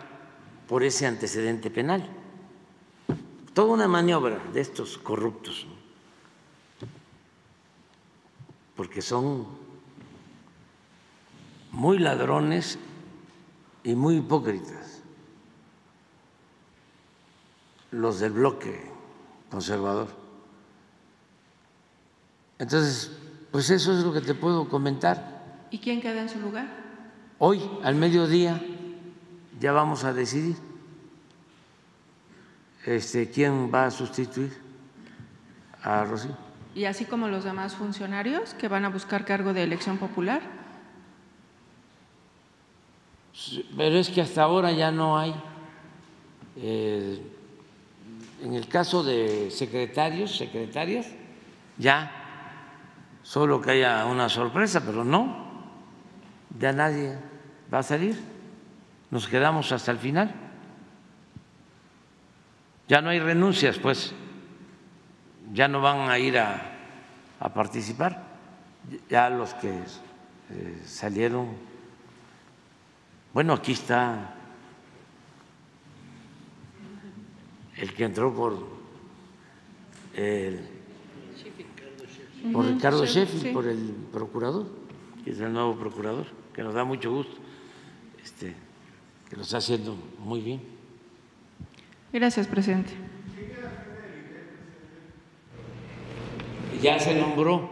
por 0.67 0.83
ese 0.83 1.05
antecedente 1.05 1.69
penal. 1.69 2.07
Toda 3.53 3.73
una 3.73 3.87
maniobra 3.87 4.39
de 4.53 4.61
estos 4.61 4.97
corruptos, 4.97 5.65
porque 8.75 9.01
son 9.01 9.47
muy 11.71 11.97
ladrones 11.97 12.77
y 13.83 13.95
muy 13.95 14.17
hipócritas 14.17 15.01
los 17.91 18.19
del 18.19 18.33
bloque 18.33 18.91
conservador. 19.49 20.07
Entonces, 22.59 23.11
pues 23.51 23.69
eso 23.69 23.97
es 23.97 24.03
lo 24.03 24.13
que 24.13 24.21
te 24.21 24.33
puedo 24.33 24.67
comentar. 24.67 25.65
¿Y 25.71 25.79
quién 25.79 26.01
queda 26.01 26.21
en 26.21 26.29
su 26.29 26.39
lugar? 26.39 26.67
Hoy, 27.39 27.61
al 27.83 27.95
mediodía, 27.95 28.61
ya 29.59 29.71
vamos 29.71 30.03
a 30.03 30.13
decidir 30.13 30.55
este, 32.85 33.29
quién 33.29 33.71
va 33.73 33.85
a 33.85 33.91
sustituir 33.91 34.55
a 35.83 36.03
Rocío. 36.03 36.35
Y 36.75 36.85
así 36.85 37.05
como 37.05 37.27
los 37.27 37.43
demás 37.43 37.75
funcionarios 37.75 38.53
que 38.53 38.67
van 38.67 38.85
a 38.85 38.89
buscar 38.89 39.25
cargo 39.25 39.53
de 39.53 39.63
elección 39.63 39.97
popular. 39.97 40.41
Pero 43.75 43.97
es 43.97 44.09
que 44.09 44.21
hasta 44.21 44.43
ahora 44.43 44.71
ya 44.71 44.91
no 44.91 45.17
hay 45.17 45.33
eh, 46.55 47.21
en 48.41 48.53
el 48.53 48.67
caso 48.67 49.03
de 49.03 49.49
secretarios, 49.51 50.37
secretarias, 50.37 51.07
ya 51.77 52.11
solo 53.23 53.61
que 53.61 53.71
haya 53.71 54.05
una 54.05 54.29
sorpresa, 54.29 54.83
pero 54.85 55.03
no, 55.03 55.47
ya 56.59 56.71
nadie 56.71 57.17
va 57.73 57.79
a 57.79 57.83
salir. 57.83 58.17
Nos 59.11 59.27
quedamos 59.27 59.71
hasta 59.71 59.91
el 59.91 59.97
final. 59.97 60.33
Ya 62.87 63.01
no 63.01 63.09
hay 63.09 63.19
renuncias, 63.19 63.77
pues, 63.77 64.13
ya 65.53 65.67
no 65.67 65.81
van 65.81 66.09
a 66.09 66.19
ir 66.19 66.37
a, 66.37 66.77
a 67.39 67.53
participar. 67.53 68.25
Ya 69.09 69.29
los 69.29 69.53
que 69.55 69.81
eh, 70.49 70.81
salieron, 70.85 71.49
bueno, 73.33 73.53
aquí 73.53 73.73
está 73.73 74.33
el 77.75 77.93
que 77.93 78.05
entró 78.05 78.33
por 78.33 78.57
el, 80.15 80.67
por 82.53 82.65
Ricardo 82.65 83.05
Sheffield, 83.05 83.53
por 83.53 83.67
el 83.67 83.93
procurador, 84.11 84.67
que 85.23 85.31
es 85.31 85.39
el 85.39 85.51
nuevo 85.51 85.75
procurador, 85.75 86.25
que 86.53 86.63
nos 86.63 86.73
da 86.73 86.83
mucho 86.83 87.11
gusto, 87.11 87.35
este, 88.23 88.55
que 89.29 89.35
lo 89.35 89.41
está 89.41 89.57
haciendo 89.57 89.95
muy 90.19 90.41
bien. 90.41 90.61
Gracias, 92.13 92.47
presidente. 92.47 92.91
Ya 96.81 96.99
se 96.99 97.15
nombró, 97.15 97.69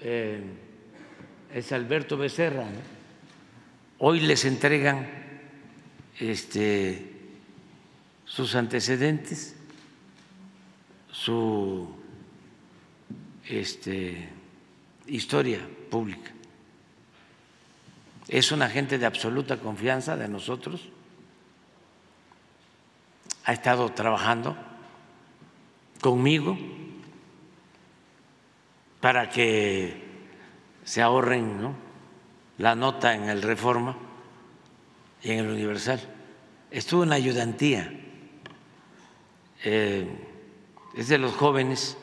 eh, 0.00 0.42
es 1.52 1.72
Alberto 1.72 2.16
Becerra, 2.16 2.64
¿no? 2.64 2.98
hoy 3.98 4.20
les 4.20 4.44
entregan 4.44 5.08
este, 6.20 7.04
sus 8.24 8.54
antecedentes, 8.54 9.56
su 11.10 11.88
este, 13.48 14.28
historia 15.06 15.60
pública. 15.90 16.30
Es 18.28 18.52
un 18.52 18.62
agente 18.62 18.98
de 18.98 19.06
absoluta 19.06 19.56
confianza 19.56 20.16
de 20.16 20.28
nosotros. 20.28 20.88
Ha 23.44 23.52
estado 23.52 23.90
trabajando 23.90 24.56
conmigo 26.00 26.58
para 29.00 29.30
que 29.30 30.06
se 30.84 31.02
ahorren 31.02 31.60
¿no? 31.60 31.74
la 32.58 32.74
nota 32.74 33.14
en 33.14 33.28
el 33.28 33.42
Reforma 33.42 33.96
y 35.22 35.30
en 35.30 35.38
el 35.40 35.48
Universal. 35.48 36.00
Estuvo 36.70 37.04
en 37.04 37.08
la 37.08 37.14
ayudantía. 37.14 37.90
Eh, 39.64 40.06
es 40.94 41.08
de 41.08 41.18
los 41.18 41.34
jóvenes 41.34 41.96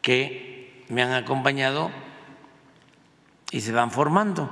que 0.00 0.84
me 0.88 1.02
han 1.02 1.12
acompañado 1.12 1.90
y 3.50 3.60
se 3.60 3.72
van 3.72 3.90
formando, 3.90 4.50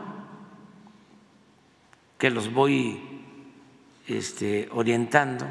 que 2.20 2.28
los 2.28 2.52
voy 2.52 3.00
este, 4.06 4.68
orientando. 4.72 5.46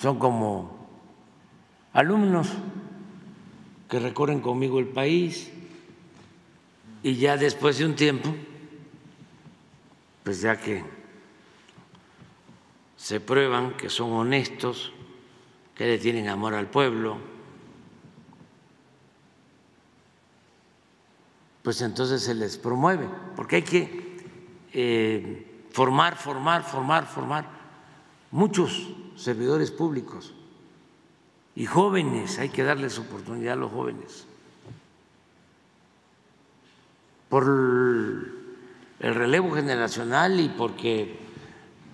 Son 0.00 0.18
como 0.18 0.88
alumnos 1.92 2.48
que 3.88 4.00
recorren 4.00 4.40
conmigo 4.40 4.80
el 4.80 4.88
país 4.88 5.52
y 7.04 7.14
ya 7.14 7.36
después 7.36 7.78
de 7.78 7.86
un 7.86 7.94
tiempo, 7.94 8.34
pues 10.24 10.40
ya 10.40 10.60
que 10.60 10.84
se 12.96 13.20
prueban 13.20 13.76
que 13.76 13.88
son 13.88 14.12
honestos, 14.12 14.92
que 15.76 15.86
le 15.86 15.98
tienen 15.98 16.28
amor 16.28 16.54
al 16.54 16.66
pueblo, 16.66 17.37
pues 21.68 21.82
entonces 21.82 22.22
se 22.22 22.34
les 22.34 22.56
promueve, 22.56 23.06
porque 23.36 23.56
hay 23.56 23.62
que 23.62 24.16
eh, 24.72 25.66
formar, 25.70 26.16
formar, 26.16 26.62
formar, 26.62 27.04
formar 27.06 27.44
muchos 28.30 28.88
servidores 29.16 29.70
públicos 29.70 30.32
y 31.54 31.66
jóvenes, 31.66 32.38
hay 32.38 32.48
que 32.48 32.62
darles 32.62 32.98
oportunidad 32.98 33.52
a 33.52 33.56
los 33.56 33.70
jóvenes. 33.70 34.24
Por 37.28 37.44
el 37.44 39.14
relevo 39.14 39.50
generacional 39.50 40.40
y 40.40 40.48
porque 40.48 41.18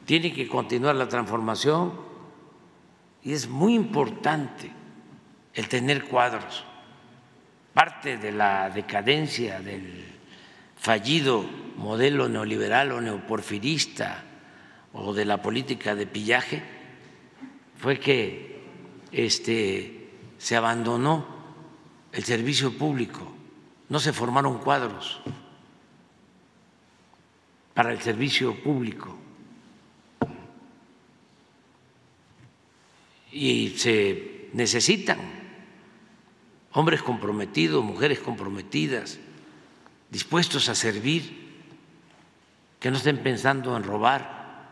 tiene 0.04 0.32
que 0.32 0.46
continuar 0.46 0.94
la 0.94 1.08
transformación 1.08 1.94
y 3.24 3.32
es 3.32 3.48
muy 3.48 3.74
importante 3.74 4.70
el 5.52 5.68
tener 5.68 6.04
cuadros. 6.04 6.64
Parte 7.74 8.16
de 8.18 8.32
la 8.32 8.70
decadencia 8.70 9.60
del 9.60 10.04
fallido 10.76 11.44
modelo 11.76 12.28
neoliberal 12.28 12.92
o 12.92 13.00
neoporfirista 13.00 14.22
o 14.92 15.12
de 15.12 15.24
la 15.24 15.42
política 15.42 15.94
de 15.94 16.06
pillaje 16.06 16.62
fue 17.76 17.98
que 17.98 18.62
este, 19.10 20.10
se 20.38 20.56
abandonó 20.56 21.26
el 22.12 22.22
servicio 22.22 22.78
público, 22.78 23.34
no 23.88 23.98
se 23.98 24.12
formaron 24.12 24.58
cuadros 24.58 25.20
para 27.74 27.92
el 27.92 28.00
servicio 28.00 28.54
público. 28.62 29.18
y 33.34 33.70
se 33.70 34.48
necesitan 34.52 35.18
hombres 36.74 37.02
comprometidos, 37.02 37.84
mujeres 37.84 38.18
comprometidas, 38.18 39.18
dispuestos 40.10 40.68
a 40.68 40.74
servir, 40.74 41.44
que 42.80 42.90
no 42.90 42.98
estén 42.98 43.22
pensando 43.22 43.76
en 43.76 43.84
robar, 43.84 44.68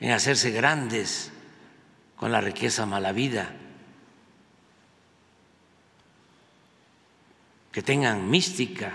en 0.00 0.10
hacerse 0.10 0.50
grandes 0.50 1.30
con 2.16 2.32
la 2.32 2.40
riqueza 2.40 2.86
mala 2.86 3.12
vida, 3.12 3.54
que 7.70 7.82
tengan 7.82 8.28
mística. 8.28 8.92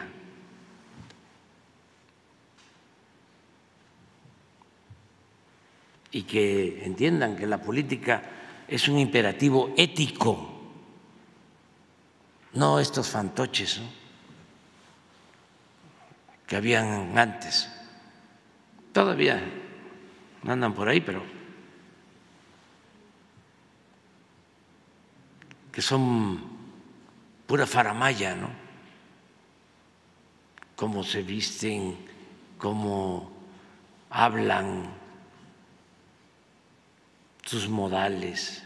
y 6.10 6.24
que 6.24 6.84
entiendan 6.84 7.36
que 7.36 7.46
la 7.46 7.62
política 7.62 8.24
es 8.68 8.88
un 8.88 8.98
imperativo 8.98 9.74
ético, 9.78 10.57
no 12.58 12.80
estos 12.80 13.08
fantoches 13.08 13.80
que 16.48 16.56
habían 16.56 17.16
antes. 17.16 17.70
Todavía 18.92 19.40
andan 20.44 20.74
por 20.74 20.90
ahí, 20.90 21.00
pero 21.00 21.24
que 25.72 25.84
son 25.84 26.42
pura 27.46 27.68
faramaya, 27.68 28.36
¿no? 28.36 28.50
Cómo 30.76 31.04
se 31.04 31.22
visten, 31.22 31.96
cómo 32.58 33.32
hablan, 34.10 34.90
sus 37.46 37.70
modales 37.70 38.64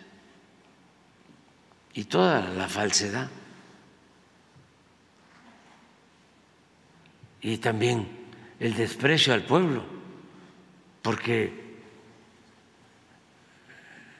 y 1.94 2.06
toda 2.06 2.48
la 2.50 2.70
falsedad. 2.70 3.30
Y 7.42 7.58
también 7.58 8.08
el 8.60 8.76
desprecio 8.76 9.34
al 9.34 9.44
pueblo, 9.44 9.84
porque 11.02 11.80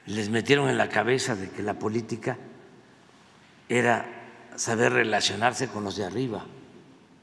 les 0.06 0.28
metieron 0.28 0.68
en 0.68 0.76
la 0.76 0.88
cabeza 0.88 1.36
de 1.36 1.50
que 1.50 1.62
la 1.62 1.74
política 1.74 2.36
era 3.68 4.04
saber 4.56 4.92
relacionarse 4.92 5.68
con 5.68 5.84
los 5.84 5.96
de 5.96 6.04
arriba, 6.04 6.44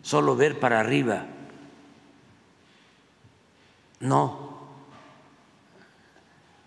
solo 0.02 0.36
ver 0.36 0.60
para 0.60 0.80
arriba. 0.80 1.26
No, 4.00 4.60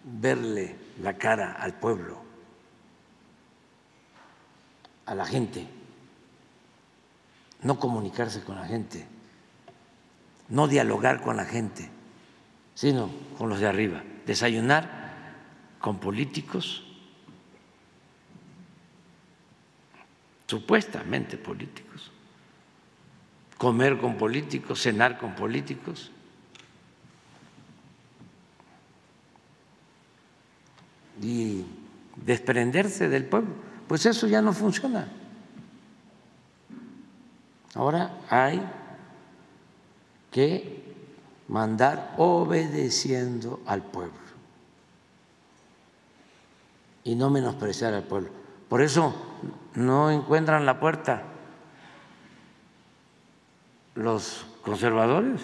verle 0.04 0.76
la 1.00 1.16
cara 1.16 1.52
al 1.52 1.74
pueblo, 1.74 2.20
a 5.06 5.14
la 5.14 5.24
gente, 5.24 5.66
no 7.62 7.78
comunicarse 7.78 8.42
con 8.44 8.56
la 8.56 8.66
gente, 8.66 9.06
no 10.52 10.68
dialogar 10.68 11.22
con 11.22 11.38
la 11.38 11.46
gente, 11.46 11.88
sino 12.74 13.10
con 13.38 13.48
los 13.48 13.58
de 13.58 13.66
arriba, 13.66 14.04
desayunar 14.26 15.02
con 15.80 15.98
políticos, 15.98 16.84
supuestamente 20.46 21.38
políticos, 21.38 22.12
comer 23.56 23.98
con 23.98 24.18
políticos, 24.18 24.80
cenar 24.80 25.18
con 25.18 25.34
políticos. 25.34 26.12
y 31.20 31.64
desprenderse 32.16 33.08
del 33.08 33.26
pueblo. 33.26 33.54
Pues 33.86 34.06
eso 34.06 34.26
ya 34.26 34.42
no 34.42 34.52
funciona. 34.52 35.06
Ahora 37.74 38.18
hay 38.28 38.60
que 40.32 40.82
mandar 41.46 42.14
obedeciendo 42.18 43.60
al 43.66 43.82
pueblo 43.82 44.18
y 47.04 47.14
no 47.14 47.30
menospreciar 47.30 47.94
al 47.94 48.04
pueblo. 48.04 48.30
Por 48.68 48.82
eso 48.82 49.14
no 49.74 50.10
encuentran 50.10 50.66
la 50.66 50.80
puerta 50.80 51.24
los 53.94 54.46
conservadores, 54.62 55.40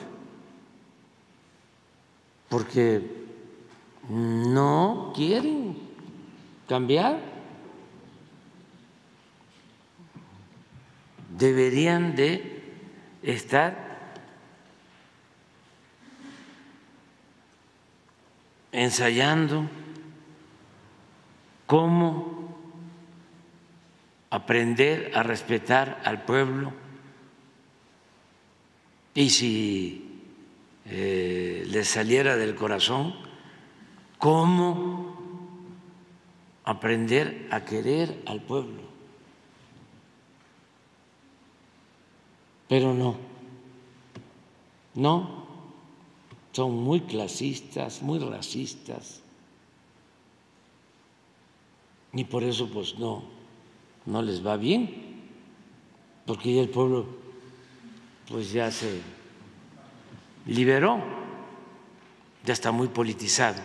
porque 2.49 3.27
no 4.09 5.13
quieren 5.15 5.77
cambiar. 6.67 7.19
Deberían 11.37 12.17
de 12.17 12.63
estar 13.23 13.88
ensayando 18.79 19.69
cómo 21.67 22.57
aprender 24.31 25.11
a 25.15 25.23
respetar 25.23 26.01
al 26.05 26.25
pueblo. 26.25 26.73
Y 29.15 29.31
si 29.31 30.23
eh, 30.87 31.65
les 31.67 31.89
saliera 31.89 32.37
del 32.37 32.55
corazón, 32.55 33.15
cómo 34.19 35.17
aprender 36.65 37.49
a 37.51 37.65
querer 37.65 38.23
al 38.27 38.43
pueblo. 38.43 38.83
Pero 42.69 42.93
no, 42.93 43.17
no, 44.95 45.38
son 46.59 46.75
muy 46.75 47.03
clasistas, 47.03 48.03
muy 48.03 48.19
racistas, 48.19 49.21
y 52.13 52.25
por 52.25 52.43
eso 52.43 52.69
pues 52.69 52.99
no, 52.99 53.23
no 54.07 54.23
les 54.23 54.45
va 54.45 54.57
bien, 54.57 54.91
porque 56.27 56.53
ya 56.53 56.63
el 56.63 56.69
pueblo 56.69 57.07
pues 58.29 58.51
ya 58.51 58.73
se 58.73 59.01
liberó, 60.47 61.01
ya 62.45 62.55
está 62.55 62.73
muy 62.73 62.89
politizado. 62.89 63.63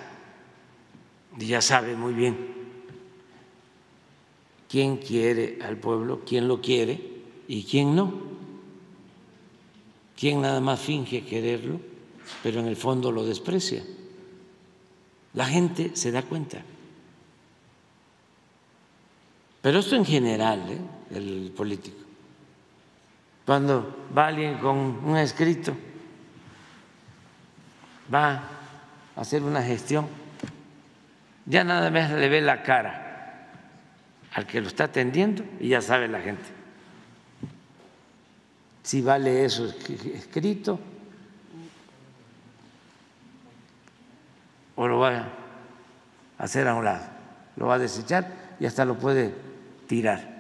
Y 1.40 1.48
ya 1.48 1.62
sabe 1.62 1.96
muy 1.96 2.14
bien 2.14 2.38
quién 4.70 4.98
quiere 4.98 5.58
al 5.64 5.78
pueblo, 5.78 6.22
quién 6.28 6.48
lo 6.48 6.62
quiere 6.62 7.02
y 7.48 7.64
quién 7.64 7.96
no, 7.96 8.14
quién 10.16 10.42
nada 10.42 10.62
más 10.62 10.80
finge 10.80 11.26
quererlo, 11.26 11.93
pero 12.42 12.60
en 12.60 12.68
el 12.68 12.76
fondo 12.76 13.12
lo 13.12 13.26
desprecia. 13.26 13.84
La 15.34 15.46
gente 15.46 15.96
se 15.96 16.12
da 16.12 16.22
cuenta. 16.22 16.62
Pero 19.62 19.80
esto 19.80 19.96
en 19.96 20.06
general, 20.06 20.64
¿eh? 20.70 21.16
el 21.16 21.54
político. 21.56 21.98
Cuando 23.46 24.08
va 24.16 24.28
alguien 24.28 24.58
con 24.58 24.78
un 24.78 25.18
escrito, 25.18 25.74
va 28.14 28.44
a 29.16 29.22
hacer 29.22 29.44
una 29.44 29.62
gestión, 29.62 30.08
ya 31.46 31.64
nada 31.64 31.90
más 31.92 32.12
le 32.12 32.30
ve 32.30 32.42
la 32.42 32.64
cara 32.64 33.50
al 34.34 34.46
que 34.48 34.62
lo 34.62 34.68
está 34.68 34.86
atendiendo 34.86 35.44
y 35.60 35.70
ya 35.70 35.82
sabe 35.82 36.08
la 36.08 36.22
gente 36.22 36.64
si 38.84 39.02
vale 39.02 39.46
eso 39.46 39.66
escrito 40.14 40.78
o 44.76 44.88
lo 44.88 45.00
va 45.00 45.18
a 45.18 45.28
hacer 46.38 46.68
a 46.68 46.76
un 46.76 46.86
lado, 46.86 47.06
lo 47.56 47.68
va 47.68 47.76
a 47.76 47.80
desechar 47.80 48.28
y 48.60 48.66
hasta 48.66 48.86
lo 48.86 48.98
puede 48.98 49.34
tirar. 49.88 50.34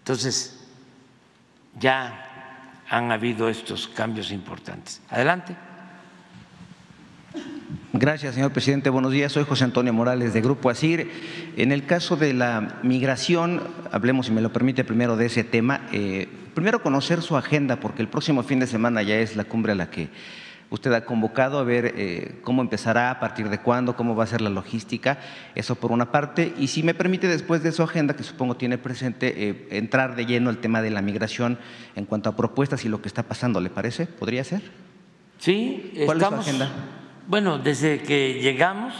Entonces, 0.00 0.58
ya 1.78 2.82
han 2.90 3.12
habido 3.12 3.48
estos 3.48 3.88
cambios 3.88 4.32
importantes. 4.32 5.00
Adelante. 5.08 5.56
Gracias, 7.92 8.34
señor 8.34 8.52
presidente. 8.52 8.90
Buenos 8.90 9.12
días. 9.12 9.30
Soy 9.30 9.44
José 9.44 9.64
Antonio 9.64 9.92
Morales 9.92 10.34
de 10.34 10.40
Grupo 10.40 10.70
ASIR. 10.70 11.08
En 11.56 11.70
el 11.70 11.86
caso 11.86 12.16
de 12.16 12.34
la 12.34 12.80
migración, 12.82 13.62
hablemos, 13.92 14.26
si 14.26 14.32
me 14.32 14.40
lo 14.40 14.52
permite, 14.52 14.82
primero 14.82 15.16
de 15.16 15.26
ese 15.26 15.44
tema. 15.44 15.88
Eh, 15.92 16.28
primero, 16.54 16.82
conocer 16.82 17.22
su 17.22 17.36
agenda, 17.36 17.80
porque 17.80 18.02
el 18.02 18.08
próximo 18.08 18.42
fin 18.42 18.60
de 18.60 18.66
semana 18.66 19.02
ya 19.02 19.16
es 19.16 19.36
la 19.36 19.44
cumbre 19.44 19.72
a 19.72 19.74
la 19.74 19.90
que 19.90 20.08
usted 20.72 20.92
ha 20.94 21.04
convocado 21.04 21.58
a 21.58 21.64
ver 21.64 21.92
eh, 21.96 22.40
cómo 22.42 22.62
empezará, 22.62 23.10
a 23.10 23.20
partir 23.20 23.50
de 23.50 23.58
cuándo, 23.58 23.94
cómo 23.94 24.16
va 24.16 24.24
a 24.24 24.26
ser 24.26 24.40
la 24.40 24.48
logística, 24.48 25.18
eso 25.54 25.74
por 25.74 25.92
una 25.92 26.10
parte. 26.10 26.54
Y 26.58 26.68
si 26.68 26.82
me 26.82 26.94
permite, 26.94 27.28
después 27.28 27.62
de 27.62 27.72
su 27.72 27.82
agenda, 27.82 28.16
que 28.16 28.22
supongo 28.22 28.56
tiene 28.56 28.78
presente, 28.78 29.48
eh, 29.48 29.68
entrar 29.70 30.16
de 30.16 30.24
lleno 30.24 30.48
al 30.48 30.58
tema 30.58 30.80
de 30.80 30.90
la 30.90 31.02
migración 31.02 31.58
en 31.94 32.06
cuanto 32.06 32.30
a 32.30 32.36
propuestas 32.36 32.84
y 32.86 32.88
lo 32.88 33.02
que 33.02 33.08
está 33.08 33.22
pasando, 33.22 33.60
¿le 33.60 33.68
parece? 33.68 34.06
¿Podría 34.06 34.44
ser? 34.44 34.62
Sí, 35.38 35.92
¿Cuál 36.06 36.18
estamos, 36.18 36.40
es 36.40 36.56
su 36.56 36.62
agenda? 36.62 36.74
Bueno, 37.26 37.58
desde 37.58 38.02
que 38.02 38.40
llegamos 38.40 38.94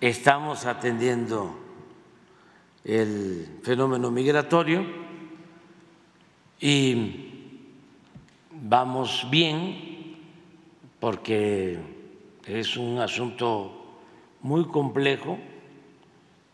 estamos 0.00 0.66
atendiendo 0.66 1.58
el 2.84 3.46
fenómeno 3.62 4.10
migratorio 4.10 5.03
y 6.66 7.26
vamos 8.50 9.26
bien 9.30 10.16
porque 10.98 11.78
es 12.46 12.78
un 12.78 13.00
asunto 13.00 13.98
muy 14.40 14.64
complejo 14.68 15.36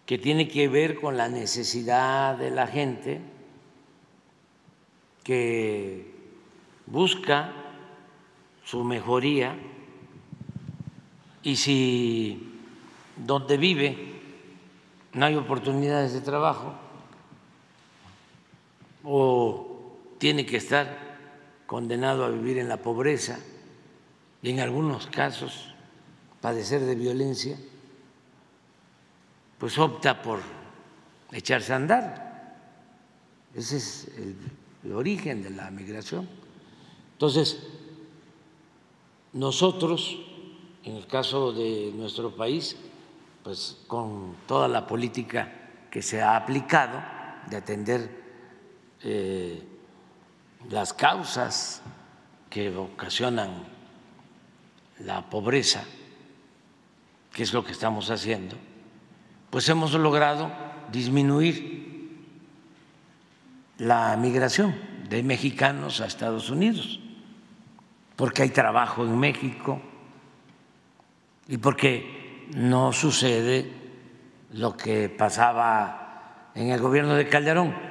que 0.06 0.18
tiene 0.18 0.48
que 0.48 0.66
ver 0.66 1.00
con 1.00 1.16
la 1.16 1.28
necesidad 1.28 2.36
de 2.36 2.50
la 2.50 2.66
gente 2.66 3.20
que 5.22 6.12
busca 6.86 7.52
su 8.64 8.82
mejoría 8.82 9.56
y 11.44 11.54
si 11.54 12.52
donde 13.16 13.56
vive 13.56 13.96
no 15.12 15.24
hay 15.24 15.36
oportunidades 15.36 16.14
de 16.14 16.20
trabajo 16.20 16.74
o 19.04 19.69
tiene 20.20 20.44
que 20.44 20.58
estar 20.58 21.64
condenado 21.66 22.26
a 22.26 22.28
vivir 22.28 22.58
en 22.58 22.68
la 22.68 22.76
pobreza, 22.76 23.38
y 24.42 24.50
en 24.50 24.60
algunos 24.60 25.06
casos 25.06 25.74
padecer 26.42 26.82
de 26.82 26.94
violencia, 26.94 27.58
pues 29.58 29.78
opta 29.78 30.20
por 30.20 30.40
echarse 31.32 31.72
a 31.72 31.76
andar. 31.76 32.58
Ese 33.54 33.78
es 33.78 34.08
el, 34.84 34.92
origen 34.92 35.42
de 35.42 35.50
la 35.50 35.70
migración. 35.70 36.28
Entonces, 37.12 37.66
nosotros, 39.32 40.18
en 40.84 40.96
el 40.96 41.06
caso 41.06 41.52
de 41.52 41.92
nuestro 41.94 42.36
país, 42.36 42.76
pues 43.42 43.78
con 43.86 44.36
toda 44.46 44.68
la 44.68 44.86
política 44.86 45.86
que 45.90 46.02
se 46.02 46.20
ha 46.20 46.36
aplicado 46.36 47.02
de 47.48 47.56
atender 47.56 48.20
eh, 49.02 49.69
las 50.68 50.92
causas 50.92 51.82
que 52.50 52.76
ocasionan 52.76 53.50
la 54.98 55.30
pobreza, 55.30 55.84
que 57.32 57.42
es 57.42 57.52
lo 57.52 57.64
que 57.64 57.72
estamos 57.72 58.10
haciendo, 58.10 58.56
pues 59.50 59.68
hemos 59.68 59.92
logrado 59.94 60.50
disminuir 60.92 61.80
la 63.78 64.16
migración 64.16 64.74
de 65.08 65.22
mexicanos 65.22 66.00
a 66.00 66.06
Estados 66.06 66.50
Unidos, 66.50 67.00
porque 68.16 68.42
hay 68.42 68.50
trabajo 68.50 69.04
en 69.04 69.18
México 69.18 69.80
y 71.48 71.56
porque 71.56 72.46
no 72.54 72.92
sucede 72.92 73.72
lo 74.52 74.76
que 74.76 75.08
pasaba 75.08 76.50
en 76.54 76.70
el 76.70 76.80
gobierno 76.80 77.14
de 77.14 77.28
Calderón. 77.28 77.89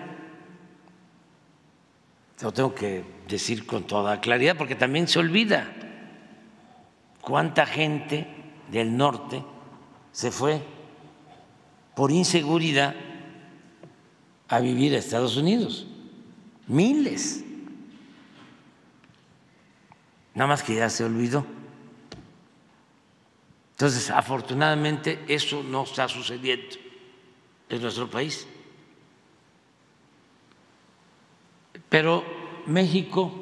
Lo 2.41 2.53
tengo 2.53 2.73
que 2.73 3.03
decir 3.27 3.65
con 3.65 3.83
toda 3.83 4.21
claridad 4.21 4.55
porque 4.57 4.75
también 4.75 5.07
se 5.07 5.19
olvida 5.19 5.67
cuánta 7.21 7.65
gente 7.65 8.27
del 8.71 8.95
norte 8.95 9.43
se 10.11 10.31
fue 10.31 10.61
por 11.95 12.11
inseguridad 12.11 12.95
a 14.47 14.59
vivir 14.59 14.95
a 14.95 14.99
Estados 14.99 15.35
Unidos. 15.37 15.85
Miles. 16.67 17.43
nada 20.33 20.47
más 20.47 20.63
que 20.63 20.75
ya 20.75 20.89
se 20.89 21.03
olvidó. 21.03 21.45
Entonces, 23.71 24.09
afortunadamente, 24.09 25.23
eso 25.27 25.63
no 25.63 25.83
está 25.83 26.07
sucediendo 26.07 26.77
en 27.69 27.81
nuestro 27.81 28.09
país. 28.09 28.47
Pero 31.89 32.23
México 32.67 33.33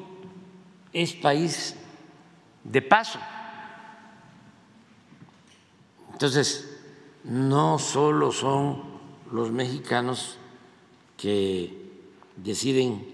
es 0.94 1.14
país 1.14 1.76
de 2.64 2.82
paso. 2.82 3.20
Entonces, 6.14 6.80
no 7.24 7.78
solo 7.78 8.32
son 8.32 8.82
los 9.32 9.52
mexicanos 9.52 10.38
que 11.18 11.74
deciden 12.38 13.06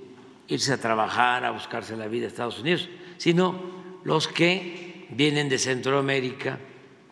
irse 0.47 0.73
a 0.73 0.79
trabajar, 0.79 1.45
a 1.45 1.51
buscarse 1.51 1.97
la 1.97 2.07
vida 2.07 2.25
a 2.25 2.27
Estados 2.29 2.59
Unidos, 2.59 2.87
sino 3.17 3.59
los 4.03 4.27
que 4.27 5.07
vienen 5.11 5.49
de 5.49 5.57
Centroamérica, 5.57 6.59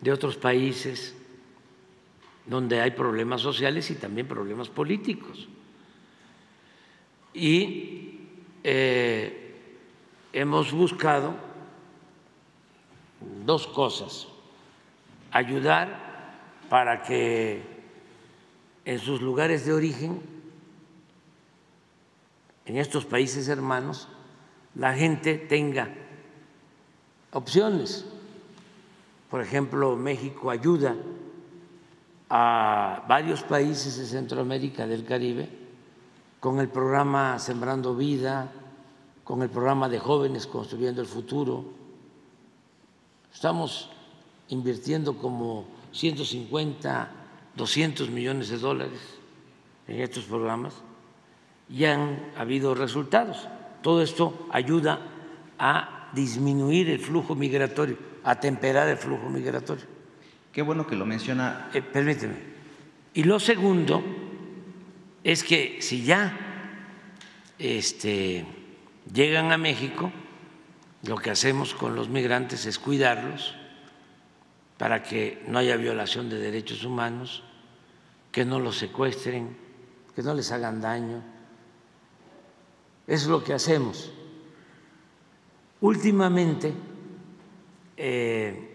de 0.00 0.12
otros 0.12 0.36
países 0.36 1.14
donde 2.46 2.80
hay 2.80 2.90
problemas 2.90 3.40
sociales 3.40 3.90
y 3.90 3.94
también 3.94 4.26
problemas 4.26 4.68
políticos. 4.68 5.48
Y 7.34 8.01
eh, 8.64 9.54
hemos 10.32 10.72
buscado 10.72 11.34
dos 13.44 13.66
cosas, 13.66 14.28
ayudar 15.30 16.12
para 16.68 17.02
que 17.02 17.62
en 18.84 18.98
sus 18.98 19.20
lugares 19.20 19.64
de 19.64 19.72
origen, 19.72 20.20
en 22.64 22.76
estos 22.76 23.04
países 23.04 23.48
hermanos, 23.48 24.08
la 24.74 24.94
gente 24.94 25.36
tenga 25.36 25.92
opciones. 27.32 28.06
Por 29.30 29.40
ejemplo, 29.40 29.96
México 29.96 30.50
ayuda 30.50 30.96
a 32.30 33.04
varios 33.08 33.42
países 33.42 33.98
de 33.98 34.06
Centroamérica, 34.06 34.86
del 34.86 35.04
Caribe, 35.04 35.61
con 36.42 36.58
el 36.58 36.66
programa 36.66 37.38
Sembrando 37.38 37.94
Vida, 37.94 38.50
con 39.22 39.42
el 39.42 39.48
programa 39.48 39.88
de 39.88 40.00
jóvenes 40.00 40.48
construyendo 40.48 41.00
el 41.00 41.06
futuro. 41.06 41.64
Estamos 43.32 43.90
invirtiendo 44.48 45.16
como 45.16 45.66
150, 45.92 47.10
200 47.54 48.10
millones 48.10 48.48
de 48.48 48.58
dólares 48.58 48.98
en 49.86 50.00
estos 50.00 50.24
programas 50.24 50.74
y 51.70 51.84
han 51.84 52.32
habido 52.36 52.74
resultados. 52.74 53.46
Todo 53.80 54.02
esto 54.02 54.48
ayuda 54.50 54.98
a 55.60 56.10
disminuir 56.12 56.90
el 56.90 56.98
flujo 56.98 57.36
migratorio, 57.36 57.96
a 58.24 58.40
temperar 58.40 58.88
el 58.88 58.96
flujo 58.96 59.30
migratorio. 59.30 59.84
Qué 60.50 60.62
bueno 60.62 60.88
que 60.88 60.96
lo 60.96 61.06
menciona. 61.06 61.70
Eh, 61.72 61.82
permíteme. 61.82 62.34
Y 63.14 63.22
lo 63.22 63.38
segundo 63.38 64.02
es 65.24 65.44
que 65.44 65.78
si 65.80 66.02
ya 66.02 66.36
este, 67.58 68.44
llegan 69.12 69.52
a 69.52 69.58
México, 69.58 70.10
lo 71.04 71.16
que 71.16 71.30
hacemos 71.30 71.74
con 71.74 71.94
los 71.94 72.08
migrantes 72.08 72.66
es 72.66 72.78
cuidarlos 72.78 73.54
para 74.78 75.02
que 75.02 75.42
no 75.46 75.58
haya 75.58 75.76
violación 75.76 76.28
de 76.28 76.38
derechos 76.38 76.84
humanos, 76.84 77.44
que 78.32 78.44
no 78.44 78.58
los 78.58 78.78
secuestren, 78.78 79.56
que 80.14 80.22
no 80.22 80.34
les 80.34 80.50
hagan 80.50 80.80
daño. 80.80 81.22
Es 83.06 83.26
lo 83.26 83.44
que 83.44 83.52
hacemos. 83.52 84.12
Últimamente 85.80 86.72
eh, 87.96 88.72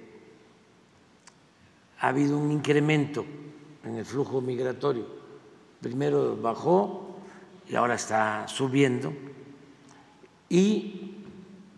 ha 1.99 2.07
habido 2.07 2.37
un 2.37 2.51
incremento 2.51 3.25
en 3.83 3.95
el 3.95 4.05
flujo 4.05 4.41
migratorio. 4.41 5.26
Primero 5.81 6.37
bajó 6.37 7.17
y 7.69 7.75
ahora 7.75 7.95
está 7.95 8.47
subiendo. 8.47 9.13
Y 10.49 11.15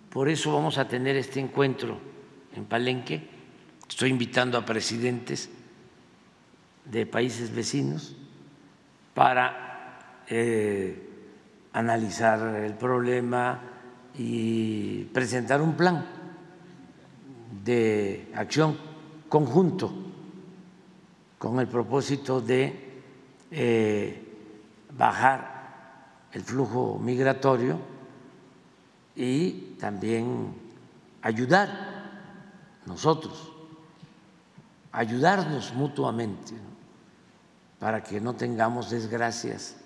por 0.10 0.30
eso 0.30 0.54
vamos 0.54 0.78
a 0.78 0.88
tener 0.88 1.16
este 1.16 1.40
encuentro 1.40 1.98
en 2.56 2.66
Palenque. 2.66 3.28
Estoy 3.88 4.10
invitando 4.10 4.58
a 4.58 4.66
presidentes 4.66 5.50
de 6.86 7.06
países 7.06 7.54
vecinos 7.54 8.16
para 9.14 10.24
eh, 10.28 11.08
analizar 11.74 12.56
el 12.56 12.74
problema, 12.74 13.70
y 14.20 15.06
presentar 15.06 15.62
un 15.62 15.76
plan 15.78 16.06
de 17.64 18.30
acción 18.36 18.78
conjunto 19.30 19.94
con 21.38 21.58
el 21.60 21.68
propósito 21.68 22.42
de 22.42 22.89
eh, 23.52 24.26
bajar 24.98 26.28
el 26.32 26.44
flujo 26.44 27.00
migratorio 27.00 27.80
y 29.16 29.76
también 29.80 30.54
ayudar 31.22 31.70
nosotros, 32.86 33.52
ayudarnos 34.92 35.74
mutuamente 35.74 36.54
para 37.80 38.04
que 38.04 38.20
no 38.20 38.36
tengamos 38.36 38.90
desgracias, 38.90 39.78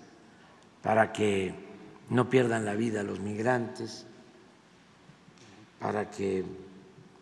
para 0.82 1.12
que 1.12 1.54
no 2.10 2.30
pierdan 2.30 2.66
la 2.66 2.74
vida 2.74 3.04
los 3.04 3.20
migrantes 3.20 4.06
para 5.84 6.10
que 6.10 6.46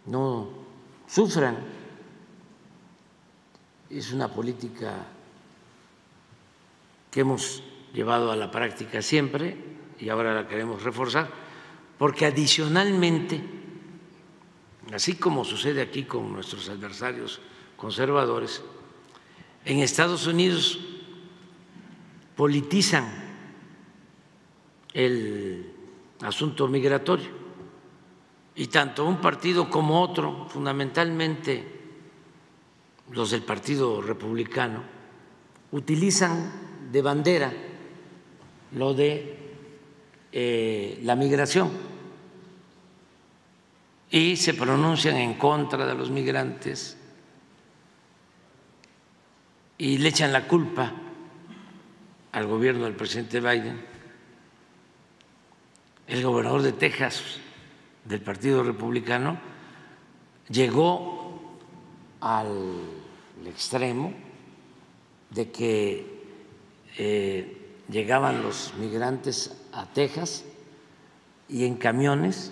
no 0.06 0.50
sufran. 1.08 1.58
Es 3.90 4.14
una 4.14 4.28
política 4.28 4.94
que 7.12 7.20
hemos 7.20 7.62
llevado 7.94 8.32
a 8.32 8.36
la 8.36 8.50
práctica 8.50 9.02
siempre 9.02 9.58
y 10.00 10.10
ahora 10.10 10.34
la 10.34 10.48
queremos 10.48 10.82
reforzar, 10.82 11.30
porque 11.98 12.26
adicionalmente, 12.26 13.42
así 14.94 15.16
como 15.16 15.44
sucede 15.44 15.82
aquí 15.82 16.04
con 16.06 16.32
nuestros 16.34 16.70
adversarios 16.70 17.42
conservadores, 17.76 18.64
en 19.66 19.80
Estados 19.80 20.26
Unidos 20.26 20.80
politizan 22.36 23.06
el 24.94 25.72
asunto 26.22 26.68
migratorio 26.68 27.30
y 28.56 28.68
tanto 28.68 29.06
un 29.06 29.22
partido 29.22 29.70
como 29.70 30.02
otro, 30.02 30.48
fundamentalmente 30.50 31.80
los 33.12 33.32
del 33.32 33.44
Partido 33.44 34.02
Republicano, 34.02 34.82
utilizan 35.72 36.71
de 36.92 37.02
bandera 37.02 37.54
lo 38.74 38.94
de 38.94 39.38
eh, 40.32 41.00
la 41.04 41.16
migración 41.16 41.72
y 44.10 44.36
se 44.36 44.54
pronuncian 44.54 45.16
en 45.16 45.36
contra 45.36 45.86
de 45.86 45.96
los 45.96 46.10
migrantes 46.10 46.98
y 49.78 49.98
le 49.98 50.10
echan 50.10 50.34
la 50.34 50.48
culpa 50.48 50.92
al 52.34 52.48
gobierno 52.48 52.84
del 52.84 52.94
presidente 52.94 53.40
Biden. 53.40 53.84
El 56.08 56.24
gobernador 56.24 56.62
de 56.62 56.74
Texas 56.74 57.24
del 58.06 58.22
Partido 58.22 58.64
Republicano 58.64 59.40
llegó 60.50 61.60
al 62.20 62.58
extremo 63.46 64.14
de 65.30 65.52
que 65.52 66.21
eh, 66.98 67.80
llegaban 67.90 68.44
los 68.44 68.74
migrantes 68.80 69.66
a 69.74 69.86
Texas 69.86 70.44
y 71.48 71.66
en 71.66 71.76
camiones 71.76 72.52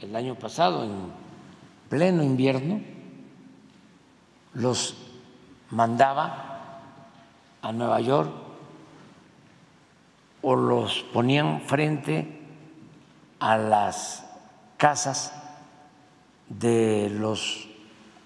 el 0.00 0.14
año 0.14 0.34
pasado, 0.36 0.84
en 0.84 1.12
pleno 1.88 2.22
invierno, 2.22 2.80
los 4.54 4.96
mandaba 5.70 6.80
a 7.62 7.72
Nueva 7.72 8.00
York 8.00 8.30
o 10.42 10.56
los 10.56 11.02
ponían 11.12 11.62
frente 11.62 12.40
a 13.40 13.56
las 13.56 14.24
casas 14.76 15.32
de 16.48 17.10
los 17.10 17.68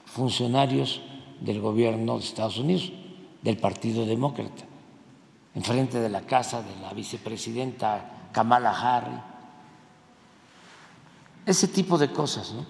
funcionarios 0.05 1.01
del 1.41 1.61
gobierno 1.61 2.19
de 2.19 2.25
Estados 2.25 2.59
Unidos, 2.59 2.93
del 3.43 3.57
Partido 3.57 4.07
Demócrata, 4.07 4.65
enfrente 5.55 6.01
de 6.01 6.09
la 6.09 6.23
casa 6.23 6.63
de 6.63 6.75
la 6.81 6.93
vicepresidenta 6.93 8.29
Kamala 8.33 8.71
Harris. 8.71 9.21
Ese 11.45 11.69
tipo 11.69 11.99
de 11.99 12.13
cosas, 12.13 12.53
¿no? 12.53 12.65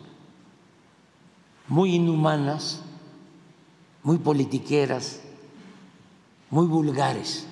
Muy 1.69 1.95
inhumanas, 1.95 2.81
muy 4.03 4.19
politiqueras, 4.19 5.21
muy 6.51 6.67
vulgares. 6.67 7.47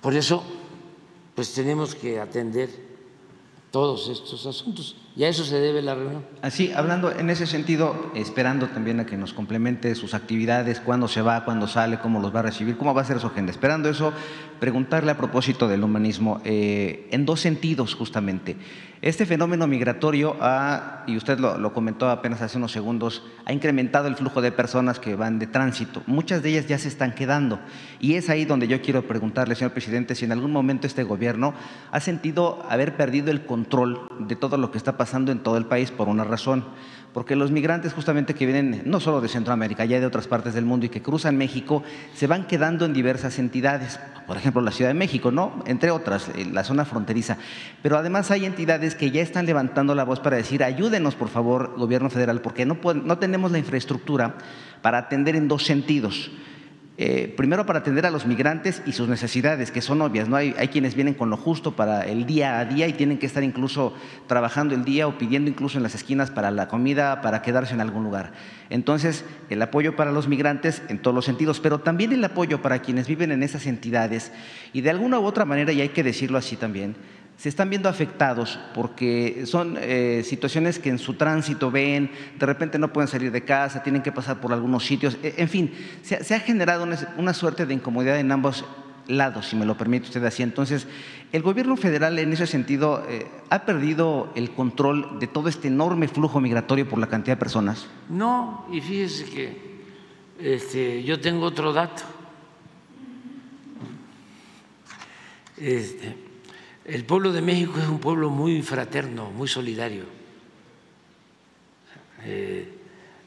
Por 0.00 0.14
eso, 0.14 0.42
pues 1.34 1.52
tenemos 1.52 1.94
que 1.94 2.20
atender 2.20 2.70
todos 3.70 4.08
estos 4.08 4.46
asuntos. 4.46 4.96
Y 5.16 5.24
a 5.24 5.28
eso 5.30 5.46
se 5.46 5.58
debe 5.58 5.80
la 5.80 5.94
reunión. 5.94 6.26
Así, 6.42 6.72
hablando 6.72 7.10
en 7.10 7.30
ese 7.30 7.46
sentido, 7.46 8.12
esperando 8.14 8.68
también 8.68 9.00
a 9.00 9.06
que 9.06 9.16
nos 9.16 9.32
complemente 9.32 9.94
sus 9.94 10.12
actividades, 10.12 10.78
cuándo 10.78 11.08
se 11.08 11.22
va, 11.22 11.42
cuándo 11.46 11.66
sale, 11.66 11.98
cómo 11.98 12.20
los 12.20 12.34
va 12.34 12.40
a 12.40 12.42
recibir, 12.42 12.76
cómo 12.76 12.92
va 12.92 13.00
a 13.00 13.06
ser 13.06 13.18
su 13.18 13.28
agenda. 13.28 13.50
Esperando 13.50 13.88
eso, 13.88 14.12
preguntarle 14.60 15.10
a 15.10 15.16
propósito 15.16 15.68
del 15.68 15.84
humanismo, 15.84 16.42
eh, 16.44 17.08
en 17.12 17.24
dos 17.24 17.40
sentidos 17.40 17.94
justamente. 17.94 18.56
Este 19.02 19.26
fenómeno 19.26 19.66
migratorio 19.66 20.36
ha, 20.40 21.04
y 21.06 21.16
usted 21.16 21.38
lo, 21.38 21.58
lo, 21.58 21.72
comentó 21.72 22.10
apenas 22.10 22.40
hace 22.42 22.56
unos 22.58 22.72
segundos, 22.72 23.22
ha 23.44 23.52
incrementado 23.52 24.08
el 24.08 24.16
flujo 24.16 24.40
de 24.40 24.52
personas 24.52 24.98
que 24.98 25.14
van 25.14 25.38
de 25.38 25.46
tránsito. 25.46 26.02
Muchas 26.06 26.42
de 26.42 26.50
ellas 26.50 26.66
ya 26.66 26.78
se 26.78 26.88
están 26.88 27.14
quedando. 27.14 27.58
Y 28.00 28.14
es 28.14 28.30
ahí 28.30 28.46
donde 28.46 28.68
yo 28.68 28.80
quiero 28.80 29.06
preguntarle, 29.06 29.54
señor 29.54 29.72
presidente, 29.72 30.14
si 30.14 30.24
en 30.24 30.32
algún 30.32 30.50
momento 30.50 30.86
este 30.86 31.04
gobierno 31.04 31.54
ha 31.90 32.00
sentido 32.00 32.66
haber 32.68 32.96
perdido 32.96 33.30
el 33.30 33.44
control 33.44 34.08
de 34.18 34.34
todo 34.34 34.56
lo 34.56 34.70
que 34.70 34.78
está 34.78 34.96
pasando 34.96 35.05
en 35.14 35.38
todo 35.40 35.56
el 35.56 35.66
país 35.66 35.90
por 35.90 36.08
una 36.08 36.24
razón 36.24 36.64
porque 37.16 37.34
los 37.34 37.50
migrantes 37.50 37.94
justamente 37.94 38.34
que 38.34 38.44
vienen 38.44 38.82
no 38.84 39.00
solo 39.00 39.22
de 39.22 39.28
Centroamérica, 39.28 39.86
ya 39.86 39.98
de 39.98 40.04
otras 40.04 40.28
partes 40.28 40.52
del 40.52 40.66
mundo 40.66 40.84
y 40.84 40.90
que 40.90 41.00
cruzan 41.00 41.38
México, 41.38 41.82
se 42.14 42.26
van 42.26 42.46
quedando 42.46 42.84
en 42.84 42.92
diversas 42.92 43.38
entidades, 43.38 43.98
por 44.26 44.36
ejemplo 44.36 44.60
la 44.60 44.70
Ciudad 44.70 44.90
de 44.90 44.98
México, 44.98 45.30
¿no? 45.30 45.64
Entre 45.64 45.90
otras, 45.90 46.30
la 46.52 46.62
zona 46.62 46.84
fronteriza. 46.84 47.38
Pero 47.82 47.96
además 47.96 48.30
hay 48.30 48.44
entidades 48.44 48.94
que 48.94 49.10
ya 49.12 49.22
están 49.22 49.46
levantando 49.46 49.94
la 49.94 50.04
voz 50.04 50.20
para 50.20 50.36
decir, 50.36 50.62
ayúdenos 50.62 51.14
por 51.14 51.30
favor, 51.30 51.74
gobierno 51.78 52.10
federal, 52.10 52.42
porque 52.42 52.66
no, 52.66 52.76
no 52.82 53.16
tenemos 53.16 53.50
la 53.50 53.60
infraestructura 53.60 54.34
para 54.82 54.98
atender 54.98 55.36
en 55.36 55.48
dos 55.48 55.64
sentidos. 55.64 56.30
Eh, 56.98 57.34
primero 57.36 57.66
para 57.66 57.80
atender 57.80 58.06
a 58.06 58.10
los 58.10 58.24
migrantes 58.24 58.82
y 58.86 58.92
sus 58.92 59.06
necesidades, 59.06 59.70
que 59.70 59.82
son 59.82 60.00
obvias, 60.00 60.30
¿no? 60.30 60.36
Hay, 60.36 60.54
hay, 60.56 60.68
quienes 60.68 60.94
vienen 60.94 61.12
con 61.12 61.28
lo 61.28 61.36
justo 61.36 61.76
para 61.76 62.06
el 62.06 62.24
día 62.24 62.58
a 62.58 62.64
día 62.64 62.88
y 62.88 62.94
tienen 62.94 63.18
que 63.18 63.26
estar 63.26 63.42
incluso 63.42 63.92
trabajando 64.26 64.74
el 64.74 64.82
día 64.82 65.06
o 65.06 65.18
pidiendo 65.18 65.50
incluso 65.50 65.76
en 65.76 65.82
las 65.82 65.94
esquinas 65.94 66.30
para 66.30 66.50
la 66.50 66.68
comida, 66.68 67.20
para 67.20 67.42
quedarse 67.42 67.74
en 67.74 67.82
algún 67.82 68.02
lugar. 68.02 68.32
Entonces, 68.70 69.26
el 69.50 69.60
apoyo 69.60 69.94
para 69.94 70.10
los 70.10 70.26
migrantes 70.26 70.82
en 70.88 70.98
todos 70.98 71.14
los 71.14 71.26
sentidos, 71.26 71.60
pero 71.60 71.80
también 71.80 72.14
el 72.14 72.24
apoyo 72.24 72.62
para 72.62 72.78
quienes 72.80 73.08
viven 73.08 73.30
en 73.30 73.42
esas 73.42 73.66
entidades 73.66 74.32
y 74.72 74.80
de 74.80 74.88
alguna 74.88 75.18
u 75.18 75.24
otra 75.26 75.44
manera, 75.44 75.72
y 75.72 75.82
hay 75.82 75.90
que 75.90 76.02
decirlo 76.02 76.38
así 76.38 76.56
también, 76.56 76.96
se 77.36 77.48
están 77.48 77.68
viendo 77.68 77.88
afectados 77.88 78.58
porque 78.74 79.44
son 79.46 79.76
eh, 79.78 80.22
situaciones 80.24 80.78
que 80.78 80.88
en 80.88 80.98
su 80.98 81.14
tránsito 81.14 81.70
ven, 81.70 82.10
de 82.38 82.46
repente 82.46 82.78
no 82.78 82.92
pueden 82.92 83.08
salir 83.08 83.30
de 83.30 83.44
casa, 83.44 83.82
tienen 83.82 84.02
que 84.02 84.12
pasar 84.12 84.40
por 84.40 84.52
algunos 84.52 84.86
sitios, 84.86 85.18
e, 85.22 85.34
en 85.36 85.48
fin, 85.48 85.72
se, 86.02 86.34
ha 86.34 86.40
generado 86.40 86.84
una, 86.84 86.96
una, 87.18 87.34
suerte 87.34 87.66
de 87.66 87.74
incomodidad 87.74 88.18
en 88.18 88.32
ambos 88.32 88.64
lados, 89.06 89.46
si 89.46 89.56
me 89.56 89.66
lo 89.66 89.76
permite 89.76 90.06
usted 90.06 90.24
así. 90.24 90.42
Entonces, 90.42 90.86
el 91.32 91.42
gobierno 91.42 91.76
federal 91.76 92.18
en 92.18 92.32
ese 92.32 92.46
sentido 92.46 93.04
eh, 93.08 93.26
ha 93.50 93.64
perdido 93.64 94.32
el 94.34 94.50
control 94.50 95.18
de 95.18 95.26
todo 95.26 95.48
este 95.48 95.68
enorme 95.68 96.08
flujo 96.08 96.40
migratorio 96.40 96.88
por 96.88 96.98
la 96.98 97.08
cantidad 97.08 97.36
de 97.36 97.40
personas. 97.40 97.86
No, 98.08 98.66
y 98.72 98.80
fíjese 98.80 99.24
que 99.26 99.66
este, 100.40 101.02
yo 101.02 101.20
tengo 101.20 101.44
otro 101.44 101.72
dato. 101.72 102.02
Este, 105.56 106.25
el 106.86 107.04
pueblo 107.04 107.32
de 107.32 107.42
México 107.42 107.80
es 107.80 107.88
un 107.88 107.98
pueblo 107.98 108.30
muy 108.30 108.62
fraterno, 108.62 109.30
muy 109.32 109.48
solidario. 109.48 110.04
Eh, 112.22 112.68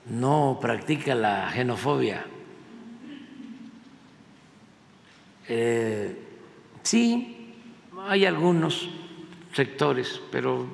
no 0.09 0.57
practica 0.61 1.13
la 1.13 1.51
xenofobia. 1.51 2.25
Eh, 5.49 6.15
sí, 6.83 7.53
hay 8.07 8.25
algunos 8.25 8.89
sectores, 9.53 10.21
pero 10.31 10.65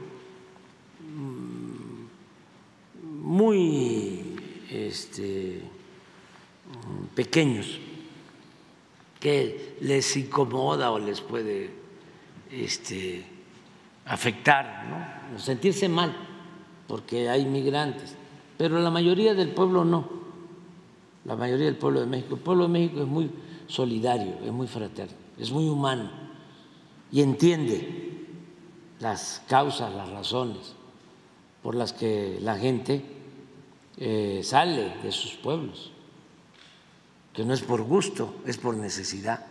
muy 3.01 4.37
este, 4.69 5.61
pequeños, 7.15 7.79
que 9.19 9.75
les 9.81 10.15
incomoda 10.17 10.91
o 10.91 10.99
les 10.99 11.19
puede 11.21 11.84
este, 12.63 13.25
afectar, 14.05 14.85
¿no? 15.29 15.39
sentirse 15.39 15.89
mal, 15.89 16.15
porque 16.87 17.29
hay 17.29 17.45
migrantes, 17.45 18.15
pero 18.57 18.79
la 18.79 18.89
mayoría 18.89 19.33
del 19.33 19.49
pueblo 19.49 19.83
no, 19.83 20.09
la 21.25 21.35
mayoría 21.35 21.65
del 21.65 21.77
pueblo 21.77 21.99
de 21.99 22.05
México. 22.05 22.35
El 22.35 22.41
pueblo 22.41 22.63
de 22.63 22.69
México 22.69 23.01
es 23.01 23.07
muy 23.07 23.29
solidario, 23.67 24.37
es 24.45 24.51
muy 24.51 24.67
fraterno, 24.67 25.13
es 25.37 25.51
muy 25.51 25.67
humano 25.67 26.09
y 27.11 27.21
entiende 27.21 28.25
las 28.99 29.41
causas, 29.47 29.93
las 29.93 30.09
razones 30.09 30.73
por 31.61 31.75
las 31.75 31.93
que 31.93 32.37
la 32.41 32.57
gente 32.57 33.03
eh, 33.97 34.41
sale 34.43 34.97
de 35.01 35.11
sus 35.11 35.33
pueblos, 35.33 35.91
que 37.33 37.43
no 37.43 37.53
es 37.53 37.61
por 37.61 37.81
gusto, 37.81 38.35
es 38.45 38.57
por 38.57 38.75
necesidad. 38.75 39.45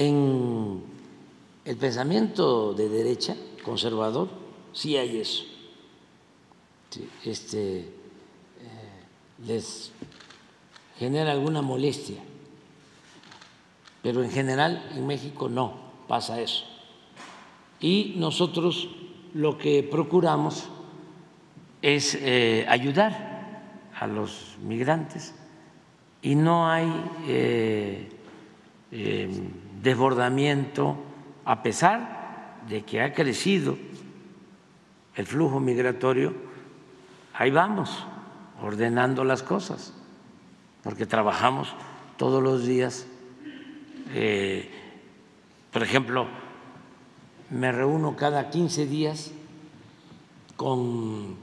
En 0.00 0.82
el 1.66 1.76
pensamiento 1.76 2.72
de 2.72 2.88
derecha, 2.88 3.36
conservador, 3.62 4.30
sí 4.72 4.96
hay 4.96 5.18
eso. 5.18 5.44
Este, 7.22 7.80
eh, 7.80 7.84
les 9.46 9.92
genera 10.96 11.32
alguna 11.32 11.60
molestia, 11.60 12.16
pero 14.02 14.22
en 14.22 14.30
general 14.30 14.90
en 14.96 15.06
México 15.06 15.50
no 15.50 15.74
pasa 16.08 16.40
eso. 16.40 16.64
Y 17.78 18.14
nosotros 18.16 18.88
lo 19.34 19.58
que 19.58 19.82
procuramos 19.82 20.70
es 21.82 22.14
eh, 22.14 22.64
ayudar 22.70 23.90
a 24.00 24.06
los 24.06 24.56
migrantes 24.62 25.34
y 26.22 26.36
no 26.36 26.70
hay 26.70 26.90
eh, 27.28 28.08
desbordamiento 29.82 30.96
a 31.44 31.62
pesar 31.62 32.62
de 32.68 32.82
que 32.82 33.02
ha 33.02 33.12
crecido 33.12 33.76
el 35.14 35.26
flujo 35.26 35.60
migratorio, 35.60 36.34
ahí 37.34 37.50
vamos 37.50 38.06
ordenando 38.62 39.24
las 39.24 39.42
cosas, 39.42 39.92
porque 40.82 41.06
trabajamos 41.06 41.74
todos 42.16 42.42
los 42.42 42.66
días. 42.66 43.06
Eh, 44.12 44.70
por 45.72 45.82
ejemplo, 45.82 46.26
me 47.50 47.72
reúno 47.72 48.16
cada 48.16 48.50
15 48.50 48.86
días 48.86 49.32
con 50.56 51.36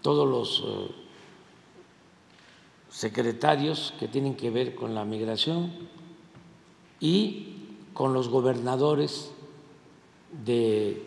todos 0.00 0.28
los 0.28 0.64
eh, 0.66 0.94
secretarios 2.88 3.94
que 3.98 4.06
tienen 4.06 4.36
que 4.36 4.50
ver 4.50 4.74
con 4.74 4.94
la 4.94 5.04
migración 5.04 5.72
y 7.00 7.53
con 7.94 8.12
los 8.12 8.28
gobernadores 8.28 9.32
de 10.44 11.02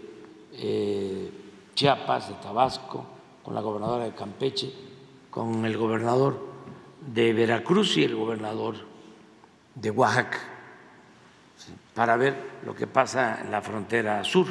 eh, 0.54 1.32
Chiapas, 1.76 2.30
de 2.30 2.36
Tabasco, 2.36 3.06
con 3.44 3.54
la 3.54 3.62
gobernadora 3.62 4.06
de 4.06 4.16
Campeche, 4.16 4.74
con 5.30 5.66
el 5.66 5.78
gobernador 5.78 6.48
de 7.14 7.34
Veracruz 7.34 7.98
y 7.98 8.04
el 8.06 8.16
gobernador 8.16 8.76
de 9.76 9.92
Oaxaca, 9.92 10.40
para 11.94 12.16
ver 12.18 12.36
lo 12.66 12.74
que 12.74 12.88
pasa 12.88 13.42
en 13.44 13.52
la 13.52 13.62
frontera 13.62 14.24
sur. 14.24 14.48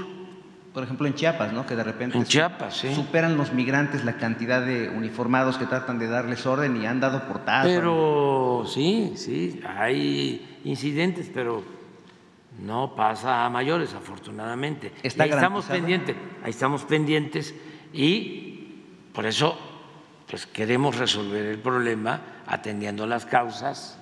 Por 0.75 0.85
ejemplo, 0.85 1.07
en 1.07 1.15
Chiapas, 1.15 1.55
¿no? 1.55 1.65
Que 1.65 1.75
de 1.75 1.83
repente 1.83 2.19
en 2.19 2.25
Chiapas, 2.25 2.77
sí. 2.77 2.95
superan 2.95 3.39
los 3.39 3.55
migrantes 3.55 4.05
la 4.05 4.19
cantidad 4.19 4.61
de 4.61 4.91
uniformados 4.91 5.57
que 5.57 5.65
tratan 5.65 5.99
de 5.99 6.07
darles 6.07 6.45
orden 6.45 6.77
y 6.77 6.87
han 6.87 7.01
dado 7.01 7.27
portadas. 7.27 7.67
Pero 7.67 8.65
sí, 8.67 9.15
sí, 9.17 9.63
hay 9.67 10.61
incidentes, 10.65 11.31
pero 11.33 11.76
no 12.59 12.95
pasa 12.95 13.45
a 13.45 13.51
mayores, 13.51 13.95
afortunadamente. 13.95 14.93
Está 15.03 15.25
ahí 15.25 15.31
estamos 15.31 15.67
pendientes, 15.67 16.17
ahí 16.43 16.51
estamos 16.51 16.85
pendientes 16.85 17.55
y 17.93 18.83
por 19.13 19.27
eso 19.27 19.59
pues 20.29 20.47
queremos 20.47 20.97
resolver 20.97 21.47
el 21.47 21.59
problema 21.59 22.43
atendiendo 22.47 23.07
las 23.07 23.27
causas. 23.27 23.99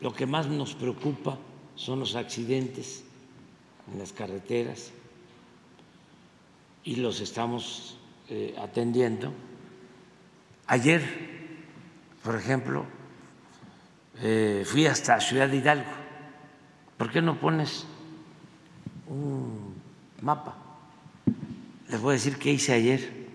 Lo 0.00 0.12
que 0.12 0.26
más 0.26 0.46
nos 0.46 0.74
preocupa 0.74 1.38
son 1.74 2.00
los 2.00 2.14
accidentes 2.14 3.04
en 3.92 3.98
las 3.98 4.12
carreteras 4.12 4.92
y 6.84 6.96
los 6.96 7.20
estamos 7.20 7.98
eh, 8.28 8.54
atendiendo. 8.58 9.32
Ayer, 10.68 11.02
por 12.22 12.36
ejemplo, 12.36 12.84
eh, 14.22 14.64
fui 14.64 14.86
hasta 14.86 15.20
Ciudad 15.20 15.48
de 15.48 15.56
Hidalgo. 15.56 16.05
¿Por 16.96 17.10
qué 17.10 17.20
no 17.20 17.38
pones 17.38 17.86
un 19.08 19.74
mapa? 20.22 20.56
Les 21.88 22.00
voy 22.00 22.10
a 22.10 22.12
decir 22.14 22.38
qué 22.38 22.52
hice 22.52 22.72
ayer. 22.72 23.26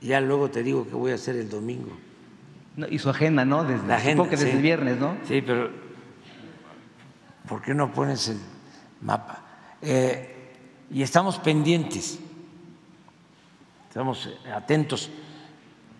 Ya 0.00 0.20
luego 0.20 0.50
te 0.50 0.62
digo 0.62 0.86
qué 0.88 0.94
voy 0.94 1.12
a 1.12 1.16
hacer 1.16 1.36
el 1.36 1.48
domingo. 1.48 1.92
No, 2.76 2.86
y 2.88 2.98
su 2.98 3.10
agenda, 3.10 3.44
¿no? 3.44 3.64
Desde, 3.64 3.86
La 3.86 3.96
agenda, 3.96 4.24
que 4.24 4.30
desde 4.30 4.50
sí. 4.50 4.56
el 4.56 4.62
viernes, 4.62 4.98
¿no? 4.98 5.16
Sí, 5.28 5.42
pero 5.42 5.70
¿por 7.46 7.60
qué 7.60 7.74
no 7.74 7.92
pones 7.92 8.28
el 8.28 8.38
mapa. 9.02 9.40
Eh, 9.82 10.28
y 10.90 11.02
estamos 11.02 11.38
pendientes, 11.38 12.18
estamos 13.88 14.28
atentos 14.54 15.10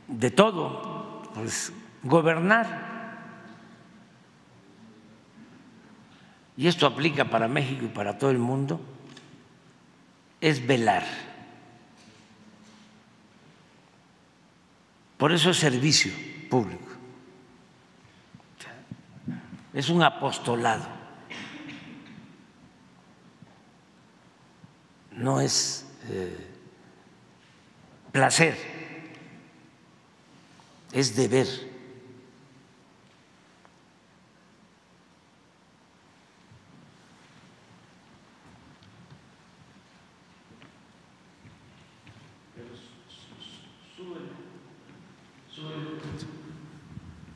de 0.06 0.30
todo, 0.30 1.22
pues 1.34 1.72
gobernar. 2.02 2.91
Y 6.56 6.66
esto 6.66 6.86
aplica 6.86 7.24
para 7.24 7.48
México 7.48 7.84
y 7.84 7.88
para 7.88 8.18
todo 8.18 8.30
el 8.30 8.38
mundo, 8.38 8.80
es 10.40 10.66
velar. 10.66 11.04
Por 15.16 15.32
eso 15.32 15.50
es 15.50 15.56
servicio 15.56 16.12
público. 16.50 16.82
Es 19.72 19.88
un 19.88 20.02
apostolado. 20.02 20.84
No 25.12 25.40
es 25.40 25.86
eh, 26.08 26.48
placer, 28.10 28.56
es 30.92 31.14
deber. 31.16 31.71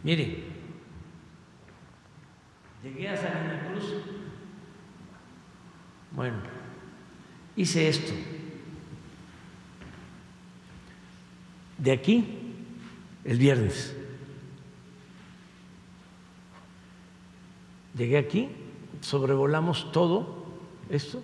Mire, 0.06 0.44
llegué 2.80 3.08
a 3.08 3.16
Salina 3.16 3.66
Cruz. 3.68 3.92
Bueno, 6.12 6.36
hice 7.56 7.88
esto. 7.88 8.12
De 11.78 11.90
aquí, 11.90 12.24
el 13.24 13.36
viernes. 13.36 13.96
Llegué 17.98 18.16
aquí, 18.16 18.50
sobrevolamos 19.00 19.90
todo 19.90 20.46
esto, 20.88 21.20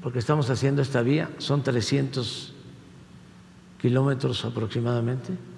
porque 0.00 0.20
estamos 0.20 0.48
haciendo 0.48 0.80
esta 0.80 1.02
vía, 1.02 1.28
son 1.38 1.64
300 1.64 2.54
kilómetros 3.80 4.44
aproximadamente. 4.44 5.57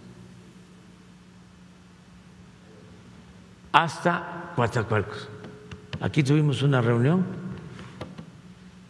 Hasta 3.73 4.53
Coatzacoalcos. 4.57 5.29
Aquí 6.01 6.23
tuvimos 6.23 6.63
una 6.63 6.81
reunión 6.81 7.25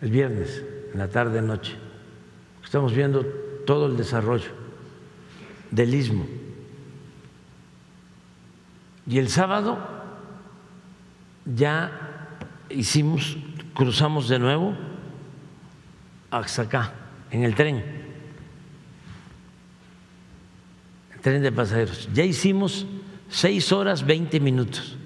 el 0.01 0.11
viernes, 0.11 0.65
en 0.93 0.98
la 0.98 1.09
tarde 1.09 1.43
noche. 1.43 1.77
Estamos 2.65 2.94
viendo 2.94 3.24
todo 3.66 3.86
el 3.86 3.97
desarrollo 3.97 4.51
del 5.70 5.94
istmo. 5.94 6.27
Y 9.07 9.19
el 9.19 9.28
sábado 9.28 9.78
ya 11.44 12.28
hicimos, 12.70 13.36
cruzamos 13.74 14.28
de 14.28 14.39
nuevo 14.39 14.77
hasta 16.31 16.62
acá, 16.62 16.93
en 17.31 17.43
el 17.43 17.55
tren, 17.55 17.85
el 21.12 21.20
tren 21.20 21.43
de 21.43 21.51
pasajeros. 21.51 22.09
Ya 22.15 22.24
hicimos 22.24 22.86
seis 23.31 23.73
horas 23.73 24.05
veinte 24.05 24.40
minutos. 24.40 24.97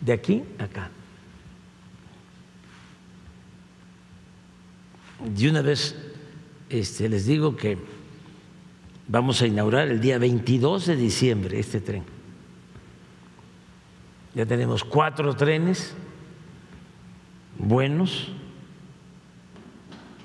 De 0.00 0.12
aquí 0.12 0.44
a 0.58 0.64
acá. 0.64 0.90
Y 5.36 5.48
una 5.48 5.62
vez 5.62 5.96
este, 6.68 7.08
les 7.08 7.26
digo 7.26 7.56
que 7.56 7.78
vamos 9.08 9.42
a 9.42 9.46
inaugurar 9.46 9.88
el 9.88 10.00
día 10.00 10.18
22 10.18 10.86
de 10.86 10.96
diciembre 10.96 11.58
este 11.58 11.80
tren. 11.80 12.04
Ya 14.34 14.46
tenemos 14.46 14.84
cuatro 14.84 15.34
trenes 15.34 15.94
buenos 17.58 18.28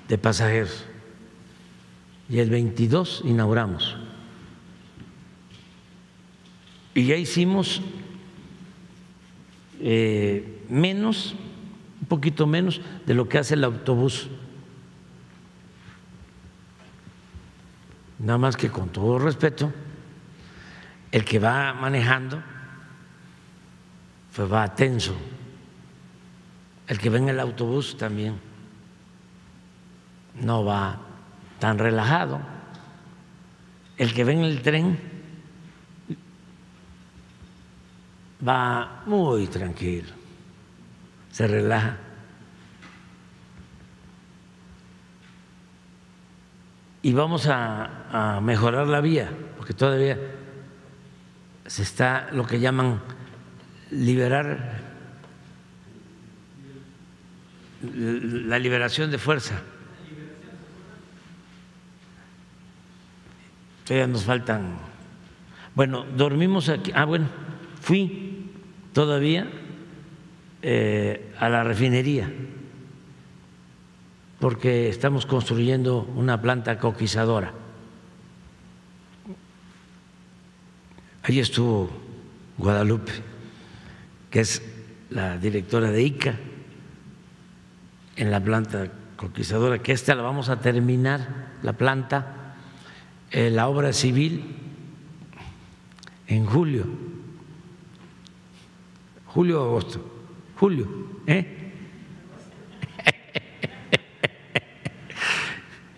de 0.08 0.18
pasajeros. 0.18 0.84
Y 2.28 2.38
el 2.38 2.50
22 2.50 3.22
inauguramos 3.24 3.96
y 6.94 7.06
ya 7.06 7.16
hicimos 7.16 7.82
eh, 9.80 10.62
menos, 10.68 11.34
un 12.00 12.06
poquito 12.06 12.46
menos 12.46 12.80
de 13.06 13.14
lo 13.14 13.28
que 13.28 13.38
hace 13.38 13.54
el 13.54 13.64
autobús. 13.64 14.28
Nada 18.18 18.38
más 18.38 18.56
que 18.56 18.70
con 18.70 18.88
todo 18.88 19.18
respeto, 19.18 19.72
el 21.10 21.24
que 21.24 21.38
va 21.38 21.74
manejando 21.74 22.42
pues 24.34 24.52
va 24.52 24.74
tenso. 24.74 25.14
El 26.86 26.98
que 26.98 27.08
va 27.08 27.18
en 27.18 27.28
el 27.28 27.40
autobús 27.40 27.96
también 27.96 28.34
no 30.40 30.64
va 30.64 30.98
tan 31.58 31.78
relajado. 31.78 32.40
El 33.96 34.12
que 34.12 34.24
va 34.24 34.32
en 34.32 34.40
el 34.40 34.60
tren 34.60 34.98
va 38.46 39.02
muy 39.06 39.46
tranquilo, 39.46 40.08
se 41.30 41.46
relaja. 41.46 41.96
Y 47.02 47.12
vamos 47.12 47.46
a, 47.48 48.40
mejorar 48.42 48.86
la 48.86 49.00
vía, 49.00 49.28
porque 49.56 49.74
todavía 49.74 50.18
se 51.66 51.82
está 51.82 52.28
lo 52.32 52.46
que 52.46 52.60
llaman 52.60 53.00
liberar 53.90 54.80
la 57.82 58.58
liberación 58.58 59.10
de 59.10 59.18
fuerza. 59.18 59.60
Todavía 63.84 64.06
nos 64.06 64.24
faltan. 64.24 64.78
Bueno, 65.74 66.06
dormimos 66.16 66.70
aquí. 66.70 66.90
Ah, 66.94 67.04
bueno, 67.04 67.26
fui 67.82 68.33
todavía 68.94 69.46
eh, 70.62 71.34
a 71.38 71.50
la 71.50 71.64
refinería, 71.64 72.32
porque 74.40 74.88
estamos 74.88 75.26
construyendo 75.26 76.08
una 76.14 76.40
planta 76.40 76.78
coquizadora. 76.78 77.52
Ahí 81.24 81.40
estuvo 81.40 81.90
Guadalupe, 82.56 83.12
que 84.30 84.40
es 84.40 84.62
la 85.10 85.38
directora 85.38 85.90
de 85.90 86.02
ICA 86.02 86.36
en 88.16 88.30
la 88.30 88.40
planta 88.42 88.92
coquizadora, 89.16 89.80
que 89.80 89.92
esta 89.92 90.14
la 90.14 90.22
vamos 90.22 90.48
a 90.48 90.60
terminar, 90.60 91.48
la 91.62 91.72
planta, 91.72 92.54
eh, 93.32 93.50
la 93.50 93.66
obra 93.68 93.92
civil 93.92 94.56
en 96.28 96.46
julio 96.46 97.03
julio 99.34 99.60
o 99.60 99.64
agosto. 99.66 100.00
Julio, 100.56 100.86
¿eh? 101.26 101.44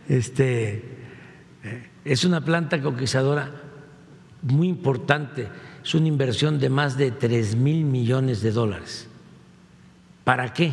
Este 0.09 0.75
eh, 1.65 1.91
es 2.05 2.25
una 2.25 2.41
planta 2.41 2.81
conquistadora 2.81 3.51
muy 4.43 4.69
importante, 4.69 5.49
es 5.85 5.95
una 5.95 6.07
inversión 6.07 6.59
de 6.59 6.71
más 6.71 6.97
de 6.97 7.11
tres 7.11 7.57
mil 7.57 7.85
millones 7.85 8.41
de 8.41 8.53
dólares. 8.53 9.09
¿Para 10.25 10.53
qué? 10.55 10.73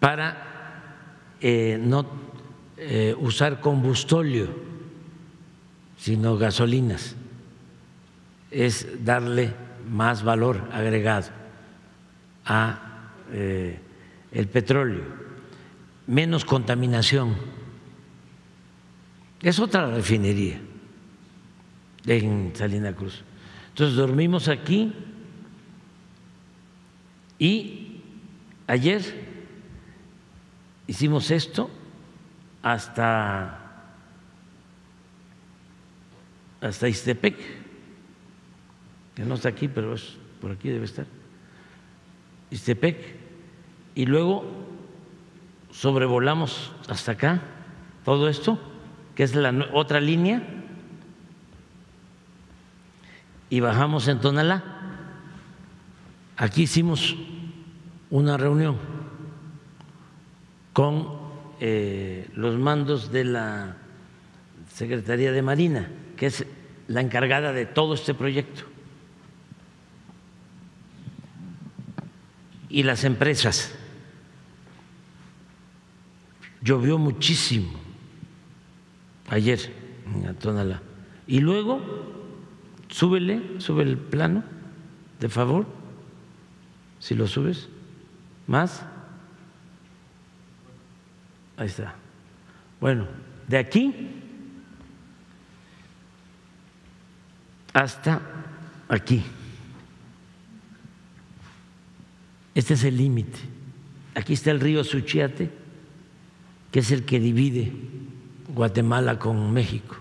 Para 0.00 1.34
eh, 1.40 1.78
no 1.82 2.06
eh, 2.76 3.14
usar 3.18 3.60
combustóleo, 3.60 4.48
sino 5.98 6.38
gasolinas. 6.38 7.16
Es 8.50 9.04
darle 9.04 9.52
más 9.88 10.22
valor 10.22 10.68
agregado 10.72 11.28
a 12.44 13.10
eh, 13.32 13.78
el 14.32 14.48
petróleo, 14.48 15.04
menos 16.06 16.44
contaminación. 16.44 17.36
Es 19.40 19.58
otra 19.58 19.90
refinería 19.90 20.60
en 22.06 22.52
Salina 22.54 22.94
Cruz. 22.94 23.22
Entonces 23.70 23.96
dormimos 23.96 24.48
aquí 24.48 24.92
y 27.38 28.00
ayer 28.66 29.02
hicimos 30.86 31.30
esto 31.30 31.70
hasta 32.62 33.60
hasta 36.60 36.88
Istepec 36.88 37.63
que 39.14 39.24
no 39.24 39.34
está 39.34 39.48
aquí, 39.48 39.68
pero 39.68 39.94
es 39.94 40.16
por 40.40 40.50
aquí 40.50 40.68
debe 40.68 40.84
estar, 40.84 41.06
Istepec, 42.50 42.98
y 43.94 44.06
luego 44.06 44.44
sobrevolamos 45.70 46.72
hasta 46.88 47.12
acá 47.12 47.40
todo 48.04 48.28
esto, 48.28 48.58
que 49.14 49.22
es 49.22 49.34
la 49.34 49.68
otra 49.72 50.00
línea, 50.00 50.42
y 53.50 53.60
bajamos 53.60 54.08
en 54.08 54.20
Tonalá. 54.20 54.62
Aquí 56.36 56.62
hicimos 56.62 57.16
una 58.10 58.36
reunión 58.36 58.76
con 60.72 61.08
eh, 61.60 62.28
los 62.34 62.58
mandos 62.58 63.12
de 63.12 63.24
la 63.24 63.76
Secretaría 64.68 65.30
de 65.30 65.40
Marina, 65.40 65.88
que 66.16 66.26
es 66.26 66.44
la 66.88 67.00
encargada 67.00 67.52
de 67.52 67.64
todo 67.64 67.94
este 67.94 68.12
proyecto. 68.12 68.73
Y 72.74 72.82
las 72.82 73.04
empresas. 73.04 73.72
Llovió 76.60 76.98
muchísimo 76.98 77.70
ayer 79.30 79.72
en 80.12 80.26
Atonalá. 80.26 80.82
Y 81.28 81.38
luego, 81.38 81.80
súbele, 82.88 83.60
sube 83.60 83.84
el 83.84 83.96
plano, 83.96 84.42
de 85.20 85.28
favor, 85.28 85.66
si 86.98 87.14
lo 87.14 87.28
subes. 87.28 87.68
¿Más? 88.48 88.84
Ahí 91.56 91.68
está. 91.68 91.94
Bueno, 92.80 93.06
de 93.46 93.58
aquí 93.58 94.20
hasta 97.72 98.20
aquí. 98.88 99.24
Este 102.54 102.74
es 102.74 102.84
el 102.84 102.96
límite. 102.96 103.38
Aquí 104.14 104.32
está 104.32 104.50
el 104.50 104.60
río 104.60 104.84
Suchiate, 104.84 105.50
que 106.70 106.80
es 106.80 106.90
el 106.90 107.04
que 107.04 107.18
divide 107.18 107.72
Guatemala 108.54 109.18
con 109.18 109.52
México. 109.52 109.96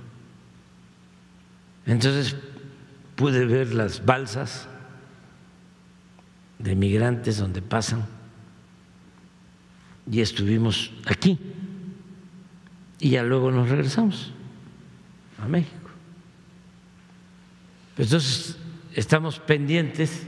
Entonces 1.85 2.35
pude 3.15 3.45
ver 3.45 3.73
las 3.73 4.05
balsas 4.05 4.67
de 6.59 6.75
migrantes 6.75 7.37
donde 7.37 7.61
pasan 7.61 8.05
y 10.09 10.21
estuvimos 10.21 10.91
aquí 11.05 11.39
y 12.99 13.09
ya 13.09 13.23
luego 13.23 13.51
nos 13.51 13.69
regresamos 13.69 14.31
a 15.37 15.47
México. 15.47 15.89
Entonces, 17.97 18.57
estamos 18.93 19.39
pendientes 19.39 20.25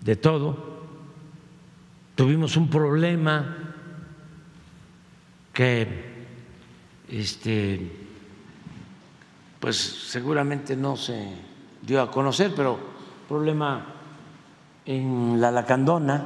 de 0.00 0.16
todo. 0.16 0.77
Tuvimos 2.18 2.56
un 2.56 2.66
problema 2.66 3.56
que 5.52 5.86
este 7.08 7.92
pues 9.60 9.76
seguramente 9.76 10.74
no 10.74 10.96
se 10.96 11.30
dio 11.80 12.02
a 12.02 12.10
conocer, 12.10 12.52
pero 12.56 12.76
problema 13.28 13.86
en 14.84 15.40
la 15.40 15.52
Lacandona 15.52 16.24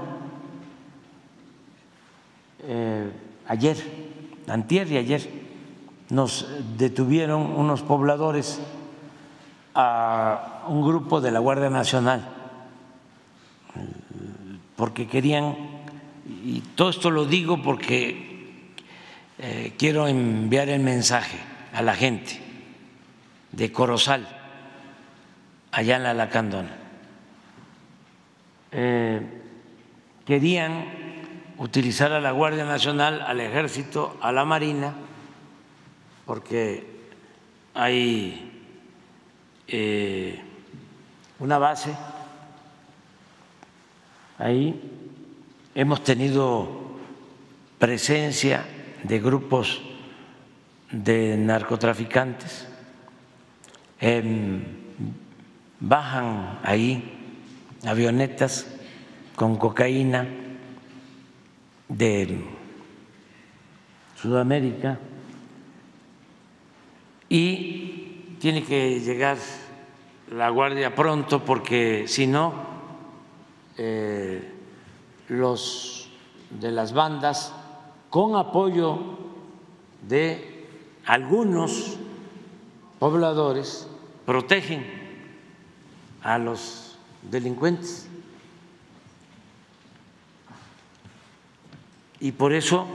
eh, 2.62 3.12
ayer, 3.48 3.76
antier 4.48 4.90
y 4.90 4.96
ayer 4.96 5.28
nos 6.08 6.48
detuvieron 6.78 7.42
unos 7.42 7.82
pobladores 7.82 8.62
a 9.74 10.64
un 10.68 10.80
grupo 10.80 11.20
de 11.20 11.32
la 11.32 11.40
Guardia 11.40 11.68
Nacional 11.68 12.42
porque 14.82 15.06
querían, 15.06 15.54
y 16.26 16.60
todo 16.74 16.90
esto 16.90 17.10
lo 17.10 17.24
digo 17.24 17.62
porque 17.62 18.32
eh, 19.38 19.72
quiero 19.76 20.06
enviar 20.06 20.68
el 20.68 20.80
mensaje 20.80 21.38
a 21.72 21.82
la 21.82 21.94
gente 21.94 22.40
de 23.50 23.72
Corozal, 23.72 24.26
allá 25.72 25.96
en 25.96 26.02
la 26.04 26.14
Lacandona. 26.14 26.76
Eh, 28.70 29.20
querían 30.24 30.84
utilizar 31.58 32.12
a 32.12 32.20
la 32.20 32.30
Guardia 32.30 32.64
Nacional, 32.64 33.20
al 33.20 33.40
Ejército, 33.40 34.16
a 34.20 34.32
la 34.32 34.44
Marina, 34.44 34.94
porque 36.24 36.86
hay 37.74 38.52
eh, 39.66 40.40
una 41.38 41.58
base 41.58 41.94
ahí. 44.38 45.01
Hemos 45.74 46.04
tenido 46.04 46.68
presencia 47.78 48.66
de 49.02 49.18
grupos 49.20 49.80
de 50.90 51.38
narcotraficantes, 51.38 52.68
em, 53.98 54.60
bajan 55.80 56.60
ahí 56.62 57.02
avionetas 57.86 58.66
con 59.34 59.56
cocaína 59.56 60.28
de 61.88 62.44
Sudamérica 64.20 64.98
y 67.30 68.36
tiene 68.38 68.62
que 68.62 69.00
llegar 69.00 69.38
la 70.30 70.50
Guardia 70.50 70.94
pronto 70.94 71.42
porque 71.42 72.04
si 72.06 72.26
no, 72.26 72.52
eh, 73.78 74.51
los 75.32 76.08
de 76.50 76.70
las 76.70 76.92
bandas, 76.92 77.54
con 78.10 78.36
apoyo 78.36 78.98
de 80.06 80.66
algunos 81.06 81.96
pobladores, 82.98 83.88
protegen 84.26 84.84
a 86.22 86.38
los 86.38 86.98
delincuentes. 87.22 88.08
Y 92.20 92.32
por 92.32 92.52
eso 92.52 92.86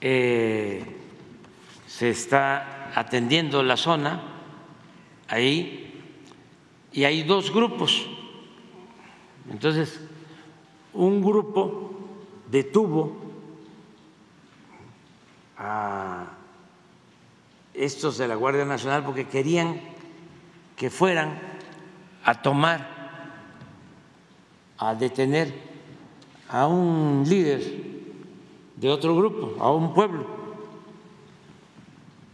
eh, 0.00 0.96
se 1.86 2.10
está 2.10 2.90
atendiendo 2.94 3.62
la 3.62 3.76
zona 3.76 4.20
ahí 5.28 6.02
y 6.92 7.04
hay 7.04 7.22
dos 7.22 7.52
grupos. 7.52 8.06
Entonces, 9.50 10.07
un 10.98 11.22
grupo 11.22 11.90
detuvo 12.50 13.12
a 15.56 16.26
estos 17.72 18.18
de 18.18 18.26
la 18.26 18.34
Guardia 18.34 18.64
Nacional 18.64 19.04
porque 19.04 19.28
querían 19.28 19.80
que 20.76 20.90
fueran 20.90 21.38
a 22.24 22.42
tomar, 22.42 22.84
a 24.76 24.94
detener 24.96 25.54
a 26.48 26.66
un 26.66 27.24
líder 27.26 27.62
de 28.74 28.90
otro 28.90 29.14
grupo, 29.14 29.54
a 29.62 29.70
un 29.70 29.94
pueblo, 29.94 30.26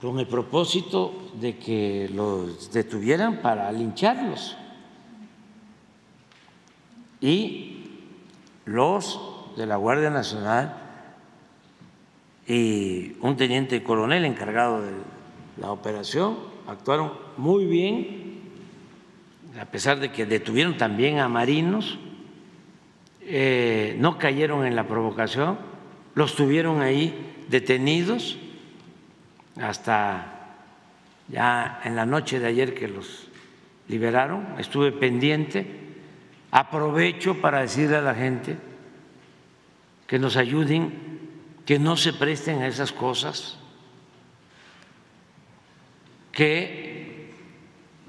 con 0.00 0.18
el 0.18 0.26
propósito 0.26 1.12
de 1.38 1.58
que 1.58 2.10
los 2.14 2.72
detuvieran 2.72 3.42
para 3.42 3.70
lincharlos. 3.72 4.56
Y 7.20 7.73
los 8.64 9.20
de 9.56 9.66
la 9.66 9.76
Guardia 9.76 10.10
Nacional 10.10 10.76
y 12.46 13.16
un 13.20 13.36
teniente 13.36 13.82
coronel 13.82 14.24
encargado 14.24 14.82
de 14.82 14.92
la 15.60 15.70
operación. 15.70 16.36
Actuaron 16.66 17.12
muy 17.36 17.66
bien, 17.66 18.40
a 19.60 19.66
pesar 19.66 20.00
de 20.00 20.12
que 20.12 20.26
detuvieron 20.26 20.76
también 20.76 21.18
a 21.18 21.28
marinos, 21.28 21.98
eh, 23.22 23.96
no 23.98 24.18
cayeron 24.18 24.66
en 24.66 24.76
la 24.76 24.86
provocación, 24.86 25.58
los 26.14 26.34
tuvieron 26.34 26.80
ahí 26.82 27.44
detenidos 27.48 28.38
hasta 29.60 30.56
ya 31.28 31.80
en 31.84 31.96
la 31.96 32.06
noche 32.06 32.40
de 32.40 32.46
ayer 32.46 32.74
que 32.74 32.88
los 32.88 33.28
liberaron, 33.88 34.46
estuve 34.58 34.92
pendiente, 34.92 35.83
aprovecho 36.54 37.40
para 37.40 37.62
decirle 37.62 37.96
a 37.96 38.00
la 38.00 38.14
gente 38.14 38.56
que 40.06 40.20
nos 40.20 40.36
ayuden, 40.36 40.92
que 41.66 41.80
no 41.80 41.96
se 41.96 42.12
presten 42.12 42.62
a 42.62 42.68
esas 42.68 42.92
cosas, 42.92 43.58
que 46.30 47.32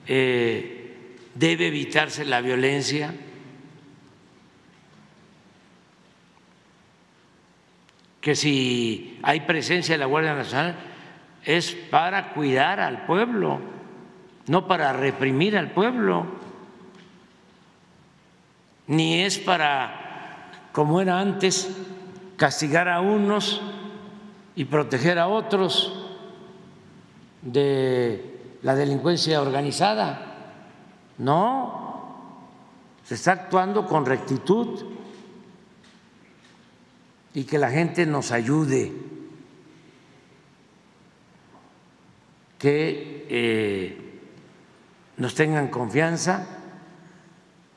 eh, 0.05 1.17
debe 1.33 1.67
evitarse 1.67 2.23
la 2.23 2.39
violencia. 2.41 3.13
que 8.21 8.35
si 8.35 9.19
hay 9.21 9.41
presencia 9.41 9.93
de 9.93 9.99
la 9.99 10.07
Guardia 10.07 10.33
Nacional 10.33 10.75
es 11.43 11.73
para 11.73 12.33
cuidar 12.33 12.79
al 12.79 13.05
pueblo, 13.05 13.61
no 14.47 14.67
para 14.67 14.93
reprimir 14.93 15.55
al 15.55 15.69
pueblo, 15.69 16.25
ni 18.87 19.21
es 19.21 19.37
para 19.37 20.05
como 20.75 20.99
era 20.99 21.21
antes, 21.21 21.69
castigar 22.35 22.89
a 22.89 22.99
unos 22.99 23.61
y 24.57 24.65
proteger 24.65 25.17
a 25.19 25.29
otros 25.29 26.05
de 27.41 28.57
la 28.61 28.75
delincuencia 28.75 29.41
organizada. 29.41 30.33
No, 31.17 32.43
se 33.05 33.15
está 33.15 33.31
actuando 33.31 33.85
con 33.85 34.05
rectitud 34.05 34.83
y 37.33 37.45
que 37.45 37.57
la 37.57 37.69
gente 37.71 38.05
nos 38.05 38.33
ayude, 38.33 38.91
que 42.59 43.27
eh, 43.29 44.19
nos 45.15 45.35
tengan 45.35 45.69
confianza. 45.69 46.54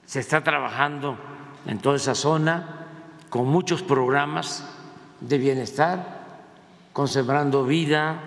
Se 0.09 0.21
está 0.21 0.43
trabajando 0.43 1.19
en 1.67 1.81
toda 1.81 1.97
esa 1.97 2.15
zona 2.15 2.87
con 3.29 3.47
muchos 3.47 3.83
programas 3.83 4.65
de 5.21 5.37
bienestar, 5.37 6.25
con 6.95 7.09
Sembrando 7.09 7.67
Vida, 7.67 8.19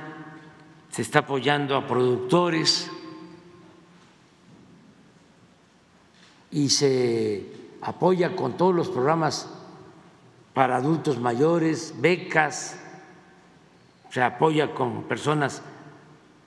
se 0.91 1.01
está 1.01 1.19
apoyando 1.19 1.75
a 1.75 1.87
productores 1.87 2.87
y 6.51 6.69
se 6.69 7.51
apoya 7.81 8.35
con 8.35 8.57
todos 8.57 8.75
los 8.75 8.89
programas 8.89 9.49
para 10.53 10.75
adultos 10.75 11.19
mayores, 11.19 11.95
becas, 11.97 12.79
se 14.11 14.21
apoya 14.21 14.75
con 14.75 15.05
personas, 15.05 15.63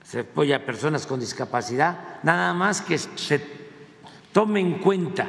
se 0.04 0.20
apoya 0.20 0.58
a 0.58 0.60
personas 0.60 1.08
con 1.08 1.18
discapacidad, 1.18 2.20
nada 2.22 2.54
más 2.54 2.80
que 2.80 2.98
se 2.98 3.63
tome 4.34 4.60
en 4.60 4.74
cuenta 4.80 5.26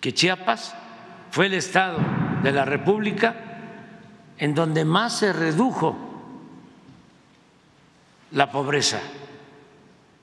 que 0.00 0.14
Chiapas 0.14 0.76
fue 1.32 1.46
el 1.46 1.54
estado 1.54 1.98
de 2.44 2.52
la 2.52 2.64
República 2.64 3.34
en 4.38 4.54
donde 4.54 4.84
más 4.84 5.18
se 5.18 5.32
redujo 5.32 5.96
la 8.30 8.52
pobreza 8.52 9.00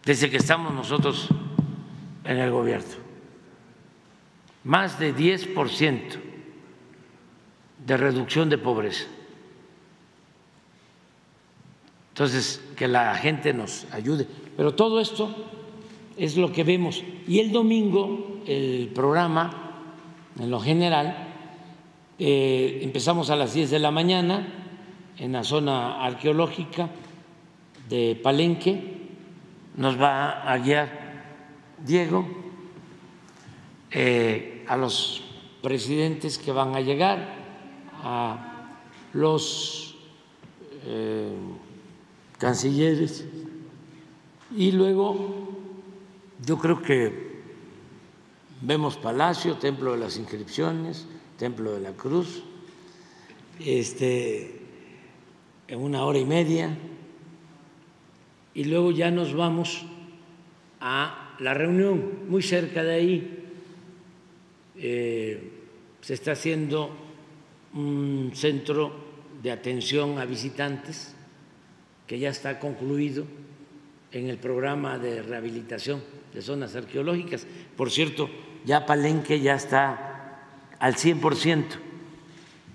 desde 0.05 0.29
que 0.29 0.37
estamos 0.37 0.73
nosotros 0.73 1.27
en 2.23 2.37
el 2.37 2.51
gobierno 2.51 3.07
más 4.67 4.99
de 4.99 5.15
10% 5.15 6.19
de 7.85 7.97
reducción 7.97 8.49
de 8.49 8.57
pobreza. 8.57 9.05
Entonces, 12.09 12.61
que 12.75 12.89
la 12.89 13.15
gente 13.15 13.53
nos 13.53 13.85
ayude. 13.93 14.27
Pero 14.57 14.75
todo 14.75 14.99
esto 14.99 15.33
es 16.17 16.37
lo 16.37 16.51
que 16.51 16.63
vemos. 16.63 17.03
Y 17.27 17.39
el 17.39 17.51
domingo, 17.51 18.41
el 18.45 18.89
programa, 18.93 19.83
en 20.39 20.49
lo 20.49 20.59
general, 20.59 21.27
eh, 22.19 22.79
empezamos 22.83 23.29
a 23.29 23.35
las 23.35 23.53
10 23.53 23.71
de 23.71 23.79
la 23.79 23.91
mañana 23.91 24.47
en 25.17 25.31
la 25.31 25.43
zona 25.43 26.03
arqueológica 26.03 26.89
de 27.89 28.19
Palenque. 28.21 28.97
Nos 29.75 29.99
va 29.99 30.41
a 30.41 30.57
guiar 30.57 30.89
Diego. 31.85 32.25
Eh, 33.91 34.65
a 34.67 34.75
los 34.75 35.23
presidentes 35.61 36.37
que 36.37 36.51
van 36.51 36.75
a 36.75 36.81
llegar, 36.81 37.35
a 38.03 38.75
los 39.13 39.95
eh, 40.85 41.31
cancilleres 42.37 43.25
y 44.55 44.71
luego 44.71 45.46
yo 46.47 46.57
creo 46.57 46.81
que 46.81 47.11
vemos 48.61 48.95
Palacio, 48.95 49.57
Templo 49.57 49.91
de 49.91 49.97
las 49.97 50.15
Inscripciones, 50.15 51.05
Templo 51.37 51.73
de 51.73 51.81
la 51.81 51.91
Cruz, 51.91 52.41
este, 53.59 54.61
en 55.67 55.79
una 55.79 56.05
hora 56.05 56.19
y 56.19 56.25
media, 56.25 56.69
y 58.53 58.63
luego 58.63 58.91
ya 58.91 59.11
nos 59.11 59.35
vamos 59.35 59.85
a 60.79 61.35
la 61.39 61.53
reunión 61.53 62.29
muy 62.29 62.41
cerca 62.41 62.81
de 62.81 62.93
ahí, 62.93 63.43
eh, 64.77 65.51
se 65.99 66.13
está 66.13 66.31
haciendo 66.31 66.91
un 67.73 68.31
centro 68.33 68.93
de 69.43 69.51
atención 69.51 70.17
a 70.17 70.23
visitantes 70.23 71.13
que 72.07 72.19
ya 72.19 72.29
está 72.29 72.57
concluido 72.57 73.25
en 74.13 74.29
el 74.29 74.37
programa 74.37 74.97
de 74.97 75.21
rehabilitación 75.21 76.16
de 76.37 76.43
zonas 76.43 76.75
arqueológicas. 76.75 77.47
Por 77.75 77.89
cierto, 77.89 78.29
ya 78.63 78.85
Palenque 78.85 79.39
ya 79.39 79.55
está 79.55 80.37
al 80.77 80.93
100% 80.93 81.63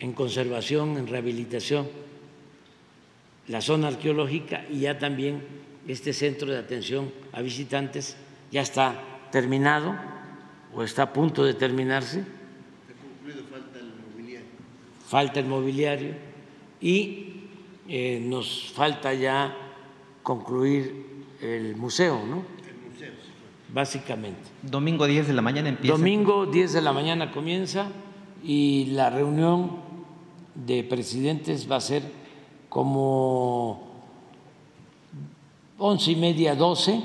en 0.01 0.13
conservación, 0.15 0.99
en 0.99 1.07
rehabilitación, 1.07 1.87
la 3.47 3.61
zona 3.61 3.87
arqueológica 3.87 4.65
y 4.69 4.81
ya 4.81 4.99
también 4.99 5.45
este 5.87 6.13
centro 6.13 6.51
de 6.51 6.59
atención 6.59 7.13
a 7.31 7.41
visitantes 7.41 8.17
ya 8.51 8.63
está 8.63 9.01
terminado 9.31 9.95
o 10.75 10.83
está 10.83 11.03
a 11.05 11.13
punto 11.13 11.45
de 11.45 11.55
terminarse. 11.55 12.25
falta 13.49 13.79
el 13.79 13.93
mobiliario. 13.95 14.47
Falta 15.07 15.39
el 15.39 15.47
mobiliario 15.47 16.15
y 16.81 17.47
eh, 17.87 18.21
nos 18.25 18.73
falta 18.73 19.15
ya 19.15 19.57
concluir 20.25 21.07
el 21.41 21.77
museo, 21.77 22.27
¿no? 22.27 22.52
Básicamente. 23.73 24.51
Domingo 24.63 25.07
10 25.07 25.29
de 25.29 25.33
la 25.33 25.43
mañana 25.43 25.71
empieza. 25.71 25.97
Domingo 25.97 26.47
10 26.47 26.75
de 26.75 26.83
la 26.83 26.93
mañana 26.93 27.33
comienza 27.33 27.87
y 28.45 28.87
la 28.87 29.09
reunión 29.09 29.71
de 30.55 30.85
presidentes 30.85 31.71
va 31.71 31.77
a 31.77 31.81
ser 31.81 32.03
como 32.69 33.93
once 35.79 36.11
y 36.11 36.17
media, 36.17 36.55
doce. 36.55 37.01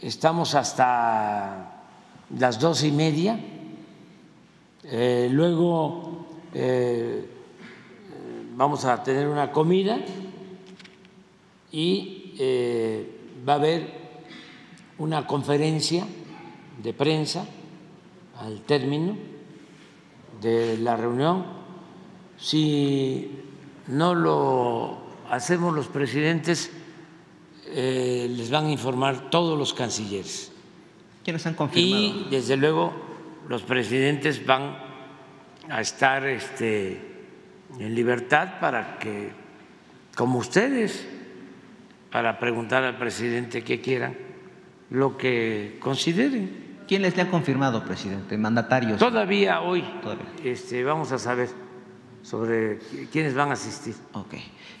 Estamos 0.00 0.54
hasta 0.54 1.82
las 2.38 2.60
dos 2.60 2.84
y 2.84 2.92
media. 2.92 3.38
Eh, 4.84 5.28
luego 5.30 6.26
eh, 6.54 7.26
vamos 8.56 8.84
a 8.84 9.02
tener 9.02 9.26
una 9.26 9.50
comida 9.50 9.98
y 11.70 12.34
eh, 12.38 13.06
va 13.46 13.54
a 13.54 13.56
haber 13.56 14.01
una 15.02 15.26
conferencia 15.26 16.06
de 16.80 16.92
prensa 16.94 17.44
al 18.38 18.60
término 18.60 19.16
de 20.40 20.78
la 20.78 20.96
reunión. 20.96 21.44
Si 22.38 23.30
no 23.88 24.14
lo 24.14 24.98
hacemos 25.28 25.74
los 25.74 25.88
presidentes, 25.88 26.70
les 27.74 28.50
van 28.50 28.66
a 28.66 28.70
informar 28.70 29.28
todos 29.30 29.58
los 29.58 29.74
cancilleres 29.74 30.52
¿Quiénes 31.24 31.46
han 31.46 31.54
confirmado? 31.54 32.02
Y 32.02 32.26
desde 32.30 32.56
luego 32.56 32.92
los 33.48 33.62
presidentes 33.62 34.44
van 34.46 34.76
a 35.68 35.80
estar 35.80 36.26
este, 36.26 37.00
en 37.78 37.94
libertad 37.94 38.60
para 38.60 38.98
que, 38.98 39.30
como 40.16 40.38
ustedes, 40.38 41.06
para 42.10 42.38
preguntar 42.38 42.84
al 42.84 42.98
presidente 42.98 43.64
qué 43.64 43.80
quieran, 43.80 44.31
lo 44.92 45.16
que 45.16 45.78
consideren. 45.80 46.62
¿Quiénes 46.86 47.16
le 47.16 47.22
han 47.22 47.30
confirmado, 47.30 47.84
presidente? 47.84 48.36
¿Mandatarios? 48.36 48.98
Todavía 48.98 49.62
hoy 49.62 49.82
Este, 50.44 50.84
vamos 50.84 51.10
a 51.12 51.18
saber 51.18 51.48
sobre 52.22 52.78
quiénes 53.10 53.34
van 53.34 53.50
a 53.50 53.52
asistir. 53.54 53.94
Ok. 54.12 54.34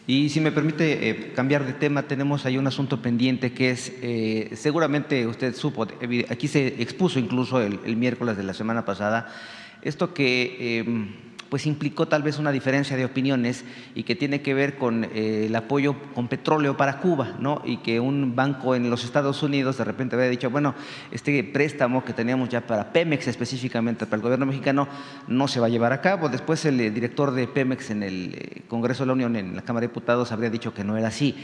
Y 0.06 0.28
si 0.28 0.40
me 0.40 0.52
permite 0.52 1.08
eh, 1.08 1.32
cambiar 1.32 1.64
de 1.64 1.72
tema, 1.72 2.02
tenemos 2.02 2.44
ahí 2.44 2.58
un 2.58 2.66
asunto 2.66 3.00
pendiente 3.00 3.52
que 3.52 3.70
es, 3.70 3.92
eh, 4.02 4.50
seguramente 4.54 5.26
usted 5.26 5.54
supo, 5.54 5.86
aquí 6.28 6.48
se 6.48 6.82
expuso 6.82 7.18
incluso 7.18 7.60
el, 7.60 7.96
miércoles 7.96 8.36
de 8.36 8.42
la 8.42 8.54
semana 8.54 8.84
pasada, 8.84 9.32
esto 9.80 10.12
que... 10.12 10.78
Em, 10.80 11.31
pues 11.52 11.66
implicó 11.66 12.08
tal 12.08 12.22
vez 12.22 12.38
una 12.38 12.50
diferencia 12.50 12.96
de 12.96 13.04
opiniones 13.04 13.66
y 13.94 14.04
que 14.04 14.16
tiene 14.16 14.40
que 14.40 14.54
ver 14.54 14.78
con 14.78 15.04
eh, 15.04 15.48
el 15.48 15.54
apoyo 15.54 15.96
con 16.14 16.26
petróleo 16.26 16.78
para 16.78 16.96
Cuba, 16.96 17.34
¿no? 17.40 17.60
Y 17.66 17.76
que 17.82 18.00
un 18.00 18.34
banco 18.34 18.74
en 18.74 18.88
los 18.88 19.04
Estados 19.04 19.42
Unidos 19.42 19.76
de 19.76 19.84
repente 19.84 20.16
había 20.16 20.30
dicho, 20.30 20.48
bueno, 20.48 20.74
este 21.10 21.44
préstamo 21.44 22.06
que 22.06 22.14
teníamos 22.14 22.48
ya 22.48 22.62
para 22.62 22.90
Pemex 22.94 23.28
específicamente 23.28 24.06
para 24.06 24.16
el 24.16 24.22
gobierno 24.22 24.46
mexicano 24.46 24.88
no 25.28 25.46
se 25.46 25.60
va 25.60 25.66
a 25.66 25.68
llevar 25.68 25.92
a 25.92 26.00
cabo. 26.00 26.30
Después 26.30 26.64
el 26.64 26.80
eh, 26.80 26.90
director 26.90 27.32
de 27.32 27.46
Pemex 27.46 27.90
en 27.90 28.02
el 28.02 28.34
eh, 28.34 28.62
Congreso 28.66 29.02
de 29.02 29.08
la 29.08 29.12
Unión, 29.12 29.36
en 29.36 29.54
la 29.54 29.60
Cámara 29.60 29.82
de 29.82 29.88
Diputados, 29.88 30.32
habría 30.32 30.48
dicho 30.48 30.72
que 30.72 30.84
no 30.84 30.96
era 30.96 31.08
así. 31.08 31.36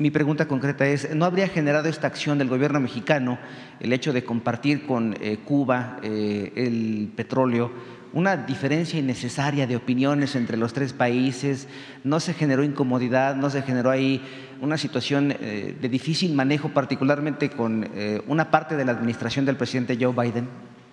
Mi 0.00 0.10
pregunta 0.10 0.48
concreta 0.48 0.88
es, 0.88 1.14
¿no 1.14 1.24
habría 1.24 1.46
generado 1.46 1.88
esta 1.88 2.08
acción 2.08 2.36
del 2.36 2.48
gobierno 2.48 2.80
mexicano 2.80 3.38
el 3.78 3.92
hecho 3.92 4.12
de 4.12 4.24
compartir 4.24 4.86
con 4.86 5.14
Cuba 5.44 5.98
el 6.02 7.12
petróleo? 7.14 7.70
Una 8.12 8.36
diferencia 8.36 8.98
innecesaria 8.98 9.66
de 9.66 9.76
opiniones 9.76 10.36
entre 10.36 10.56
los 10.56 10.72
tres 10.72 10.92
países, 10.92 11.68
no 12.04 12.20
se 12.20 12.34
generó 12.34 12.62
incomodidad, 12.62 13.36
no 13.36 13.48
se 13.48 13.62
generó 13.62 13.90
ahí 13.90 14.22
una 14.60 14.76
situación 14.76 15.34
eh, 15.40 15.76
de 15.80 15.88
difícil 15.88 16.34
manejo, 16.34 16.68
particularmente 16.68 17.50
con 17.50 17.88
eh, 17.94 18.22
una 18.26 18.50
parte 18.50 18.76
de 18.76 18.84
la 18.84 18.92
administración 18.92 19.44
del 19.44 19.56
presidente 19.56 19.98
Joe 20.00 20.12
Biden? 20.12 20.48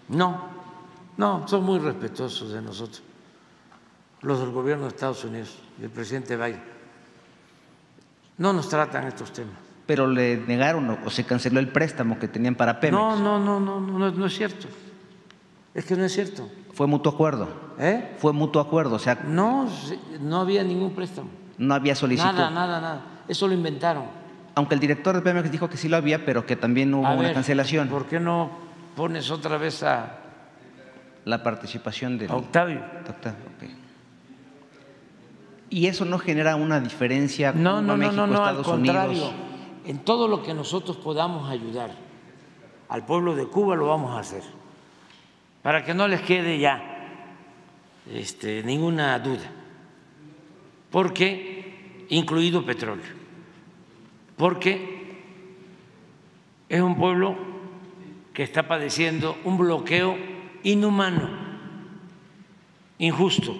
No, 0.10 0.60
No, 1.18 1.46
son 1.48 1.66
muy 1.66 1.80
respetuosos 1.80 2.54
de 2.54 2.62
nosotros, 2.62 3.04
los 4.22 4.40
del 4.40 4.52
gobierno 4.52 4.84
de 4.84 4.90
Estados 4.90 5.24
Unidos 5.26 5.58
y 5.80 5.84
el 5.84 5.90
presidente 5.90 6.38
Biden. 6.38 6.62
No 8.38 8.54
nos 8.54 8.70
tratan 8.70 9.06
estos 9.06 9.34
temas. 9.34 9.56
Pero 9.86 10.08
le 10.08 10.38
negaron 10.38 10.98
o 11.06 11.10
se 11.10 11.26
canceló 11.26 11.60
el 11.60 11.68
préstamo 11.68 12.18
que 12.18 12.30
tenían 12.30 12.56
para 12.56 12.80
Pemex. 12.80 12.98
No, 12.98 13.18
no, 13.18 13.38
no, 13.38 13.60
no, 13.60 13.82
no, 13.82 14.12
no 14.12 14.26
es 14.26 14.34
cierto. 14.34 14.68
Es 15.74 15.86
que 15.86 15.96
no 15.96 16.04
es 16.04 16.14
cierto. 16.14 16.50
Fue 16.74 16.88
mutuo 16.88 17.12
acuerdo. 17.12 17.48
¿Eh? 17.80 18.16
Fue 18.18 18.34
mutuo 18.34 18.62
acuerdo, 18.62 18.96
o 18.96 19.00
sea. 19.00 19.16
No, 19.26 19.68
no 20.22 20.42
había 20.42 20.64
ningún 20.64 20.94
préstamo. 20.94 21.30
No 21.58 21.74
había 21.74 21.96
solicitud. 21.96 22.32
Nada, 22.32 22.50
nada, 22.50 22.82
nada. 22.82 23.02
Eso 23.28 23.48
lo 23.48 23.54
inventaron. 23.54 24.06
Aunque 24.56 24.74
el 24.74 24.80
director 24.82 25.16
de 25.16 25.22
Pemex 25.22 25.52
dijo 25.52 25.70
que 25.70 25.78
sí 25.78 25.88
lo 25.88 25.98
había, 25.98 26.26
pero 26.26 26.46
que 26.46 26.56
también 26.56 26.94
hubo 26.94 27.10
una 27.10 27.34
cancelación. 27.34 27.88
¿Por 27.88 28.06
qué 28.06 28.20
no 28.20 28.50
pones 28.96 29.30
otra 29.32 29.58
vez 29.58 29.84
a 29.84 30.18
la 31.26 31.44
participación 31.44 32.18
de 32.18 32.28
Octavio? 32.28 32.82
Okay. 33.58 33.76
Y 35.70 35.88
eso 35.88 36.04
no 36.04 36.18
genera 36.18 36.56
una 36.56 36.80
diferencia 36.80 37.54
no, 37.54 37.76
con 37.76 37.88
no, 37.88 37.98
México, 37.98 38.16
no, 38.16 38.28
no, 38.28 38.34
Estados 38.34 38.68
al 38.68 38.74
contrario. 38.74 39.12
Unidos. 39.12 39.34
En 39.86 40.00
todo 40.00 40.28
lo 40.28 40.44
que 40.44 40.54
nosotros 40.54 40.98
podamos 40.98 41.50
ayudar 41.50 41.92
al 42.90 43.06
pueblo 43.06 43.36
de 43.36 43.46
Cuba 43.46 43.76
lo 43.76 43.88
vamos 43.88 44.16
a 44.16 44.20
hacer 44.20 44.59
para 45.62 45.84
que 45.84 45.94
no 45.94 46.08
les 46.08 46.22
quede 46.22 46.60
ya 46.60 46.90
este, 48.12 48.64
ninguna 48.64 49.20
duda, 49.20 49.52
porque 50.90 52.06
incluido 52.10 52.66
petróleo, 52.66 53.06
porque 54.38 55.00
es 56.68 56.82
un 56.82 56.96
pueblo 56.96 57.38
que 58.34 58.44
está 58.44 58.68
padeciendo 58.68 59.38
un 59.44 59.58
bloqueo 59.58 60.18
inhumano, 60.64 61.30
injusto. 62.98 63.56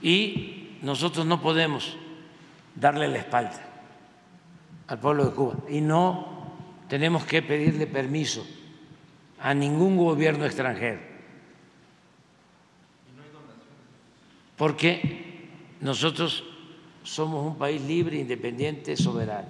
Y 0.00 0.78
nosotros 0.82 1.26
no 1.26 1.40
podemos 1.40 1.96
darle 2.74 3.06
la 3.06 3.18
espalda 3.18 3.62
al 4.88 4.98
pueblo 4.98 5.26
de 5.26 5.34
Cuba. 5.34 5.54
Y 5.68 5.80
no 5.80 6.26
tenemos 6.88 7.24
que 7.24 7.42
pedirle 7.42 7.86
permiso 7.86 8.44
a 9.42 9.54
ningún 9.54 9.96
gobierno 9.96 10.44
extranjero. 10.46 11.00
Porque 14.56 15.48
nosotros 15.80 16.44
somos 17.02 17.44
un 17.44 17.58
país 17.58 17.82
libre, 17.82 18.18
independiente, 18.18 18.96
soberano. 18.96 19.48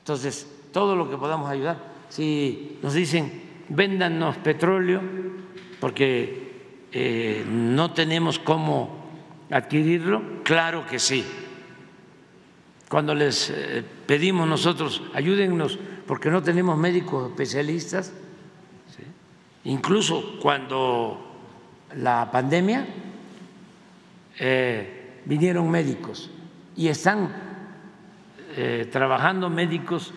Entonces, 0.00 0.46
todo 0.72 0.94
lo 0.94 1.08
que 1.08 1.16
podamos 1.16 1.48
ayudar, 1.48 1.78
si 2.10 2.78
nos 2.82 2.92
dicen, 2.92 3.42
véndanos 3.70 4.36
petróleo, 4.38 5.00
porque 5.80 6.86
eh, 6.92 7.44
no 7.48 7.92
tenemos 7.92 8.38
cómo 8.38 9.06
adquirirlo, 9.50 10.42
claro 10.42 10.86
que 10.86 10.98
sí. 10.98 11.24
Cuando 12.88 13.14
les 13.14 13.48
eh, 13.48 13.82
pedimos 14.06 14.46
nosotros, 14.46 15.02
ayúdennos 15.14 15.78
porque 16.06 16.30
no 16.30 16.42
tenemos 16.42 16.76
médicos 16.76 17.30
especialistas, 17.30 18.12
incluso 19.64 20.38
cuando 20.40 21.32
la 21.96 22.30
pandemia 22.30 22.86
eh, 24.38 25.20
vinieron 25.24 25.70
médicos 25.70 26.30
y 26.76 26.88
están 26.88 27.32
eh, 28.56 28.88
trabajando 28.90 29.48
médicos 29.50 30.12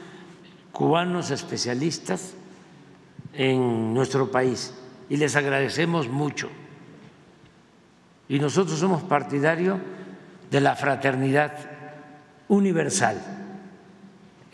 cubanos 0.72 1.32
especialistas 1.32 2.34
en 3.34 3.94
nuestro 3.94 4.32
país 4.32 4.74
y 5.10 5.18
les 5.18 5.36
agradecemos 5.36 6.10
mucho. 6.10 6.50
Y 8.28 8.40
nosotros 8.40 8.80
somos 8.80 9.04
partidarios 9.04 9.80
de 10.50 10.62
la 10.62 10.76
fraternidad 10.76 11.54
universal. 12.48 13.35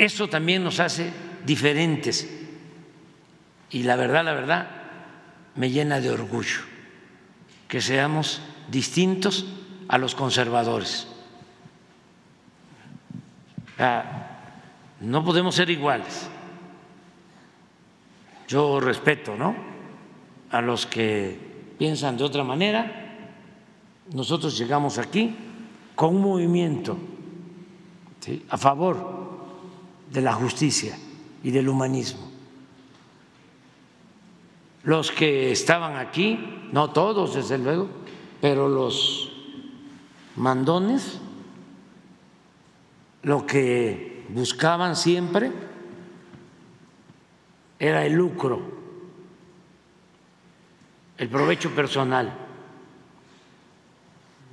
Eso 0.01 0.27
también 0.27 0.63
nos 0.63 0.79
hace 0.79 1.13
diferentes 1.45 2.27
y 3.69 3.83
la 3.83 3.95
verdad, 3.95 4.25
la 4.25 4.33
verdad, 4.33 4.67
me 5.53 5.69
llena 5.69 5.99
de 5.99 6.09
orgullo 6.09 6.61
que 7.67 7.81
seamos 7.81 8.41
distintos 8.67 9.45
a 9.87 9.99
los 9.99 10.15
conservadores. 10.15 11.07
no 15.01 15.23
podemos 15.23 15.53
ser 15.53 15.69
iguales. 15.69 16.27
Yo 18.47 18.79
respeto, 18.79 19.35
¿no? 19.35 19.55
A 20.49 20.61
los 20.61 20.87
que 20.87 21.37
piensan 21.77 22.17
de 22.17 22.23
otra 22.23 22.43
manera. 22.43 23.19
Nosotros 24.15 24.57
llegamos 24.57 24.97
aquí 24.97 25.35
con 25.93 26.15
un 26.15 26.21
movimiento 26.23 26.97
a 28.49 28.57
favor 28.57 29.30
de 30.11 30.21
la 30.21 30.33
justicia 30.33 30.97
y 31.43 31.51
del 31.51 31.69
humanismo. 31.69 32.29
Los 34.83 35.11
que 35.11 35.51
estaban 35.51 35.95
aquí, 35.95 36.67
no 36.71 36.91
todos 36.91 37.35
desde 37.35 37.57
luego, 37.57 37.87
pero 38.41 38.67
los 38.67 39.31
mandones, 40.35 41.19
lo 43.23 43.45
que 43.45 44.25
buscaban 44.29 44.95
siempre 44.95 45.51
era 47.79 48.05
el 48.05 48.13
lucro, 48.13 48.61
el 51.17 51.29
provecho 51.29 51.69
personal. 51.71 52.33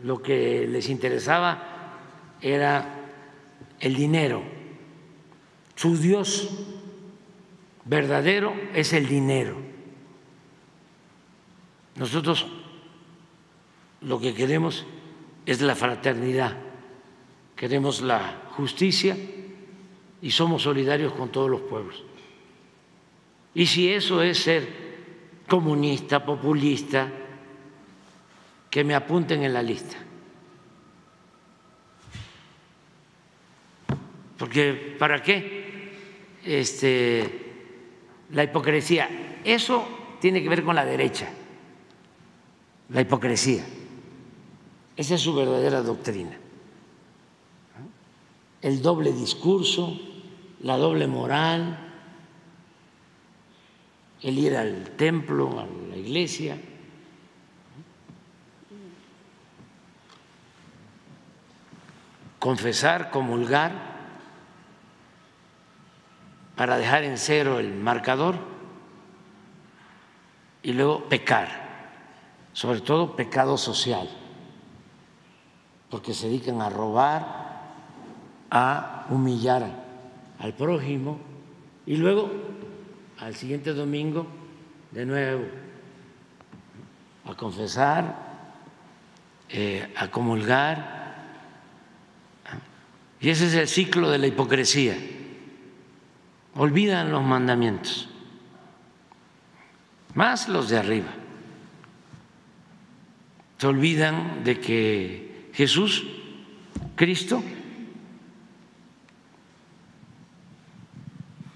Lo 0.03 0.23
que 0.23 0.69
les 0.69 0.89
interesaba 0.89 1.63
era 2.41 2.95
el 3.81 3.95
dinero. 3.95 4.58
Su 5.79 5.97
Dios 5.97 6.51
verdadero 7.85 8.53
es 8.75 8.93
el 8.93 9.07
dinero. 9.07 9.57
Nosotros 11.95 12.49
lo 14.01 14.19
que 14.19 14.35
queremos 14.35 14.85
es 15.47 15.61
la 15.61 15.77
fraternidad, 15.77 16.57
queremos 17.55 18.01
la 18.01 18.49
justicia 18.57 19.17
y 20.21 20.33
somos 20.33 20.63
solidarios 20.63 21.13
con 21.13 21.31
todos 21.31 21.49
los 21.49 21.61
pueblos. 21.61 22.03
Y 23.55 23.65
si 23.67 23.93
eso 23.93 24.21
es 24.21 24.37
ser 24.37 24.69
comunista, 25.47 26.25
populista, 26.25 27.09
que 28.69 28.83
me 28.83 28.97
apunten 28.97 29.45
en 29.45 29.55
la 29.55 29.63
lista. 29.63 29.97
Porque 34.37 34.97
¿para 34.99 35.23
qué? 35.23 35.58
Este, 36.49 37.31
la 38.31 38.45
hipocresía. 38.45 39.39
Eso 39.45 39.87
tiene 40.19 40.43
que 40.43 40.49
ver 40.49 40.65
con 40.65 40.75
la 40.75 40.87
derecha, 40.87 41.29
la 42.89 43.03
hipocresía. 43.03 43.67
Esa 44.97 45.17
es 45.17 45.21
su 45.21 45.35
verdadera 45.35 45.83
doctrina. 45.83 46.39
El 48.63 48.81
doble 48.81 49.13
discurso, 49.13 50.01
la 50.63 50.79
doble 50.79 51.07
moral, 51.07 51.93
el 54.23 54.39
ir 54.39 54.57
al 54.57 54.93
templo, 54.97 55.61
a 55.61 55.67
la 55.67 55.97
iglesia. 55.99 56.59
Confesar, 62.39 63.11
comulgar 63.11 63.98
para 66.59 66.77
dejar 66.77 67.05
en 67.05 67.17
cero 67.19 67.61
el 67.61 67.73
marcador 67.73 68.35
y 70.61 70.73
luego 70.73 71.09
pecar, 71.09 71.49
sobre 72.53 72.81
todo 72.81 73.15
pecado 73.15 73.57
social, 73.57 74.11
porque 75.89 76.13
se 76.13 76.27
dedican 76.27 76.61
a 76.61 76.69
robar, 76.69 77.63
a 78.51 79.07
humillar 79.09 79.71
al 80.41 80.53
prójimo 80.55 81.21
y 81.87 81.97
luego 81.97 82.29
al 83.21 83.37
siguiente 83.37 83.73
domingo 83.73 84.27
de 84.91 85.07
nuevo 85.07 85.45
a 87.25 87.35
confesar, 87.37 88.17
eh, 89.49 89.93
a 89.95 90.11
comulgar. 90.11 90.99
Y 93.21 93.29
ese 93.29 93.47
es 93.47 93.55
el 93.55 93.69
ciclo 93.69 94.11
de 94.11 94.19
la 94.19 94.27
hipocresía 94.27 94.97
olvidan 96.59 97.11
los 97.11 97.23
mandamientos, 97.23 98.09
más 100.15 100.49
los 100.49 100.69
de 100.69 100.77
arriba. 100.77 101.09
Se 103.57 103.67
olvidan 103.67 104.45
de 104.45 104.61
que 104.61 105.51
Jesús, 105.55 106.05
Cristo, 106.95 107.43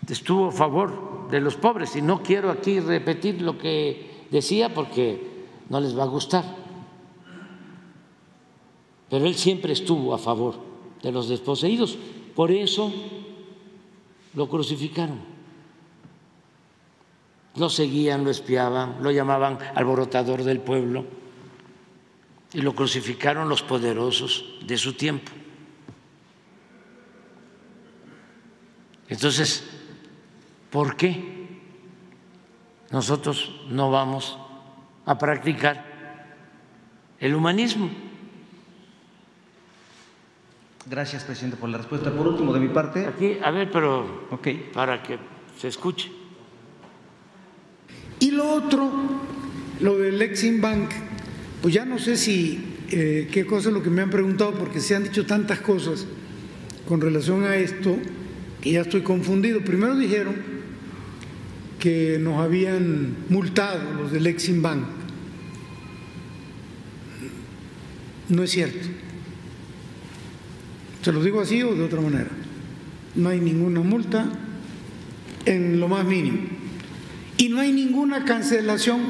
estuvo 0.09 0.49
a 0.49 0.53
favor 0.53 1.29
de 1.31 1.41
los 1.41 1.57
pobres. 1.57 1.97
Y 1.97 2.03
no 2.03 2.23
quiero 2.23 2.51
aquí 2.51 2.81
repetir 2.81 3.43
lo 3.43 3.59
que 3.59 4.27
decía 4.31 4.73
porque 4.73 5.21
no 5.69 5.81
les 5.81 5.97
va 5.97 6.05
a 6.05 6.07
gustar. 6.07 6.45
Pero 9.09 9.27
él 9.27 9.35
siempre 9.35 9.73
estuvo 9.73 10.15
a 10.15 10.19
favor 10.19 10.61
de 11.03 11.13
los 11.13 11.29
desposeídos. 11.29 11.99
Por 12.35 12.51
eso 12.51 12.93
lo 14.35 14.49
crucificaron. 14.49 15.21
Lo 17.57 17.69
seguían, 17.69 18.25
lo 18.25 18.31
espiaban, 18.31 19.03
lo 19.03 19.11
llamaban 19.11 19.59
alborotador 19.75 20.43
del 20.43 20.61
pueblo 20.61 21.05
y 22.55 22.63
lo 22.63 22.75
crucificaron 22.75 23.49
los 23.49 23.63
poderosos 23.63 24.59
de 24.67 24.79
su 24.79 24.95
tiempo. 24.95 25.31
Entonces, 29.09 29.65
¿por 30.71 30.97
qué 30.97 31.61
nosotros 32.91 33.61
no 33.69 33.91
vamos 33.91 34.39
a 35.05 35.19
practicar 35.19 35.85
el 37.19 37.35
humanismo? 37.35 37.91
Gracias, 40.87 41.23
presidente, 41.23 41.57
por 41.57 41.69
la 41.69 41.79
respuesta. 41.79 42.11
Por 42.11 42.27
último, 42.27 42.53
de 42.53 42.61
mi 42.61 42.69
parte. 42.69 43.07
Aquí, 43.07 43.39
a 43.43 43.51
ver, 43.51 43.71
pero 43.71 44.29
para 44.73 45.03
que 45.03 45.17
se 45.59 45.69
escuche. 45.69 46.11
Y 48.19 48.33
lo 48.33 48.53
otro, 48.53 48.91
lo 49.81 49.99
del 49.99 50.21
Exim 50.23 50.61
Bank, 50.61 50.91
pues 51.61 51.75
ya 51.75 51.85
no 51.85 51.99
sé 51.99 52.17
si 52.17 52.77
eh, 52.91 53.29
qué 53.33 53.47
cosa 53.47 53.69
es 53.69 53.75
lo 53.75 53.83
que 53.83 53.91
me 53.91 54.03
han 54.03 54.11
preguntado, 54.11 54.53
porque 54.53 54.81
se 54.81 54.97
han 54.97 55.05
dicho 55.05 55.25
tantas 55.25 55.61
cosas 55.61 56.07
con 56.89 57.01
relación 57.01 57.45
a 57.45 57.57
esto 57.57 57.97
que 58.61 58.73
ya 58.73 58.81
estoy 58.81 59.03
confundido. 59.03 59.61
Primero 59.61 59.97
dijeron 59.97 60.35
que 61.79 62.19
nos 62.21 62.41
habían 62.41 63.17
multado 63.29 63.93
los 63.95 64.13
del 64.13 64.27
Exim 64.27 64.63
Bank. 64.63 64.85
No 68.29 68.43
es 68.43 68.51
cierto. 68.51 68.89
¿Se 71.03 71.13
lo 71.13 71.23
digo 71.23 71.41
así 71.41 71.63
o 71.63 71.75
de 71.75 71.83
otra 71.83 72.01
manera? 72.01 72.31
No 73.17 73.29
hay 73.29 73.41
ninguna 73.41 73.81
multa 73.81 74.25
en 75.45 75.81
lo 75.81 75.89
más 75.89 76.05
mínimo. 76.05 76.39
Y 77.37 77.49
no 77.49 77.59
hay 77.59 77.73
ninguna 77.73 78.25
cancelación 78.25 79.01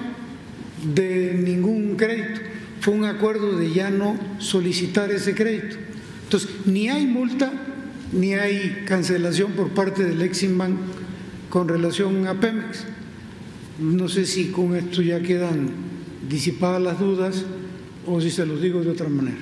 de 0.94 1.34
ningún 1.34 1.96
crédito. 1.96 2.40
Fue 2.80 2.94
un 2.94 3.04
acuerdo 3.04 3.56
de 3.58 3.70
ya 3.72 3.90
no 3.90 4.18
solicitar 4.38 5.12
ese 5.12 5.34
crédito. 5.34 5.76
Entonces, 6.24 6.50
ni 6.64 6.88
hay 6.88 7.06
multa 7.06 7.52
ni 8.12 8.34
hay 8.34 8.84
cancelación 8.86 9.52
por 9.52 9.70
parte 9.70 10.04
del 10.04 10.20
Exim 10.22 10.56
Bank 10.56 10.76
con 11.50 11.68
relación 11.68 12.26
a 12.26 12.40
Pemex. 12.40 12.84
No 13.78 14.08
sé 14.08 14.24
si 14.24 14.46
con 14.46 14.74
esto 14.76 15.02
ya 15.02 15.20
quedan 15.20 15.68
disipadas 16.28 16.80
las 16.80 16.98
dudas 16.98 17.44
o 18.06 18.20
si 18.20 18.30
se 18.30 18.46
los 18.46 18.62
digo 18.62 18.82
de 18.82 18.90
otra 18.90 19.08
manera. 19.08 19.38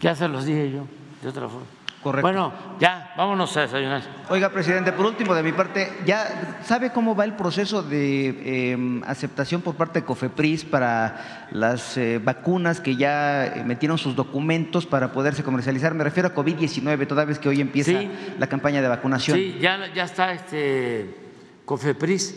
Ya 0.00 0.14
se 0.14 0.28
los 0.28 0.46
dije 0.46 0.70
yo 0.70 0.97
de 1.22 1.28
otra 1.28 1.48
forma. 1.48 1.66
Correcto. 2.02 2.22
Bueno, 2.28 2.52
ya, 2.78 3.12
vámonos 3.16 3.56
a 3.56 3.62
desayunar. 3.62 4.02
Oiga, 4.30 4.50
presidente, 4.50 4.92
por 4.92 5.04
último, 5.04 5.34
de 5.34 5.42
mi 5.42 5.50
parte, 5.50 5.92
¿ya 6.06 6.60
sabe 6.64 6.92
cómo 6.92 7.16
va 7.16 7.24
el 7.24 7.32
proceso 7.34 7.82
de 7.82 8.28
eh, 8.72 9.00
aceptación 9.04 9.62
por 9.62 9.74
parte 9.74 10.00
de 10.00 10.06
COFEPRIS 10.06 10.64
para 10.64 11.48
las 11.50 11.96
eh, 11.96 12.20
vacunas 12.22 12.80
que 12.80 12.94
ya 12.94 13.46
eh, 13.46 13.64
metieron 13.64 13.98
sus 13.98 14.14
documentos 14.14 14.86
para 14.86 15.10
poderse 15.12 15.42
comercializar? 15.42 15.92
Me 15.94 16.04
refiero 16.04 16.28
a 16.28 16.34
COVID-19, 16.36 17.08
toda 17.08 17.24
vez 17.24 17.40
que 17.40 17.48
hoy 17.48 17.60
empieza 17.60 17.90
Sí. 17.90 18.08
la 18.38 18.46
campaña 18.46 18.80
de 18.80 18.86
vacunación. 18.86 19.36
Sí, 19.36 19.58
ya, 19.60 19.92
ya 19.92 20.04
está 20.04 20.32
este 20.32 21.16
COFEPRIS 21.64 22.36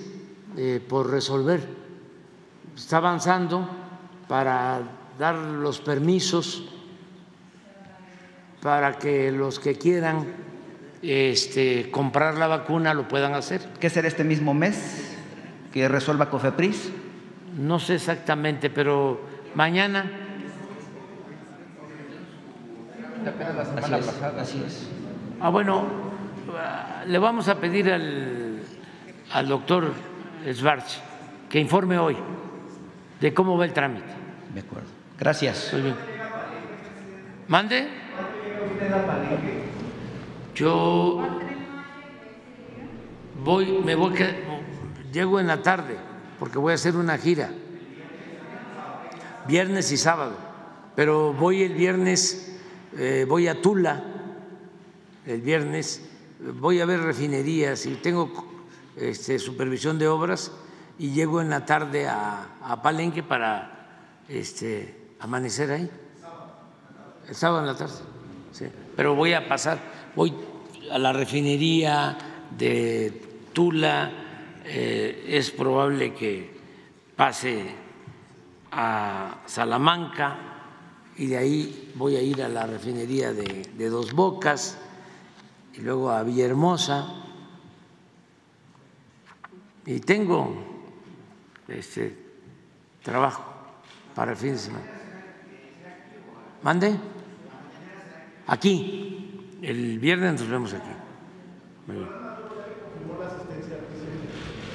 eh, 0.57 0.81
por 0.89 1.11
resolver. 1.11 1.61
Está 2.75 2.97
avanzando 2.97 3.69
para 4.27 4.79
dar 5.19 5.35
los 5.35 5.79
permisos 5.81 6.65
para 8.61 8.97
que 8.97 9.31
los 9.31 9.59
que 9.59 9.77
quieran 9.77 10.25
este, 11.01 11.89
comprar 11.91 12.35
la 12.37 12.47
vacuna 12.47 12.93
lo 12.93 13.07
puedan 13.07 13.33
hacer. 13.33 13.61
¿Qué 13.79 13.89
será 13.89 14.07
este 14.07 14.23
mismo 14.23 14.53
mes 14.53 15.17
que 15.73 15.87
resuelva 15.87 16.29
COFEPRIS? 16.29 16.91
No 17.57 17.79
sé 17.79 17.95
exactamente, 17.95 18.69
pero 18.69 19.21
mañana. 19.55 20.09
Apenas 23.27 23.55
la 23.55 23.65
semana 23.65 23.85
Así 23.87 23.95
es, 23.95 24.05
pasada. 24.05 24.41
así 24.41 24.63
es. 24.65 24.87
Ah, 25.39 25.49
bueno, 25.49 25.85
le 27.07 27.17
vamos 27.19 27.47
a 27.47 27.55
pedir 27.59 27.91
al, 27.91 28.59
al 29.31 29.47
doctor 29.47 29.91
Schwartz 30.51 30.99
que 31.49 31.59
informe 31.59 31.97
hoy 31.97 32.17
de 33.19 33.33
cómo 33.33 33.57
va 33.57 33.65
el 33.65 33.73
trámite. 33.73 34.07
De 34.53 34.61
acuerdo. 34.61 34.87
Gracias. 35.19 35.69
Muy 35.73 35.81
bien. 35.83 35.95
¿Mande? 37.47 38.00
Yo 40.55 41.21
voy, 43.43 43.81
me 43.83 43.95
voy, 43.95 44.13
llego 45.11 45.39
en 45.39 45.47
la 45.47 45.61
tarde 45.61 45.97
porque 46.39 46.57
voy 46.57 46.71
a 46.71 46.75
hacer 46.75 46.95
una 46.95 47.17
gira, 47.17 47.51
viernes 49.47 49.91
y 49.91 49.97
sábado, 49.97 50.35
pero 50.95 51.33
voy 51.33 51.63
el 51.63 51.73
viernes, 51.73 52.59
eh, 52.97 53.25
voy 53.27 53.47
a 53.47 53.61
Tula, 53.61 54.03
el 55.25 55.41
viernes, 55.41 56.09
voy 56.59 56.81
a 56.81 56.85
ver 56.85 57.01
refinerías 57.01 57.85
y 57.85 57.95
tengo 57.95 58.31
este, 58.95 59.39
supervisión 59.39 59.97
de 59.99 60.07
obras 60.07 60.51
y 60.97 61.11
llego 61.11 61.41
en 61.41 61.49
la 61.49 61.65
tarde 61.65 62.07
a, 62.07 62.57
a 62.63 62.81
Palenque 62.81 63.23
para 63.23 64.23
este, 64.27 65.13
amanecer 65.19 65.71
ahí. 65.71 65.89
El 67.27 67.35
sábado 67.35 67.61
en 67.61 67.67
la 67.67 67.75
tarde, 67.75 67.93
sí. 68.51 68.65
Pero 68.95 69.15
voy 69.15 69.33
a 69.33 69.47
pasar, 69.47 69.79
voy 70.15 70.33
a 70.91 70.97
la 70.97 71.13
refinería 71.13 72.17
de 72.57 73.29
Tula, 73.53 74.11
eh, 74.65 75.25
es 75.27 75.51
probable 75.51 76.13
que 76.13 76.51
pase 77.15 77.75
a 78.71 79.41
Salamanca 79.45 80.37
y 81.17 81.27
de 81.27 81.37
ahí 81.37 81.91
voy 81.95 82.15
a 82.15 82.21
ir 82.21 82.41
a 82.41 82.49
la 82.49 82.65
refinería 82.65 83.33
de, 83.33 83.69
de 83.77 83.89
Dos 83.89 84.13
Bocas 84.13 84.77
y 85.73 85.81
luego 85.81 86.09
a 86.09 86.23
Villahermosa. 86.23 87.15
Y 89.85 89.99
tengo 89.99 90.53
este 91.67 92.15
trabajo 93.03 93.43
para 94.13 94.31
el 94.31 94.37
fin 94.37 94.51
de 94.51 94.57
semana. 94.57 94.85
¿Mande? 96.63 96.99
Aquí. 98.47 99.17
El 99.61 99.99
viernes 99.99 100.41
nos 100.41 100.49
vemos 100.49 100.73
aquí. 100.73 100.89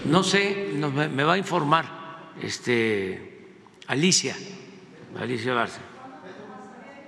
No 0.05 0.23
sé, 0.23 0.71
me 0.77 1.25
va 1.25 1.33
a 1.33 1.39
informar 1.39 2.31
este, 2.41 3.57
Alicia, 3.89 4.37
Alicia 5.19 5.55
Barça, 5.55 5.81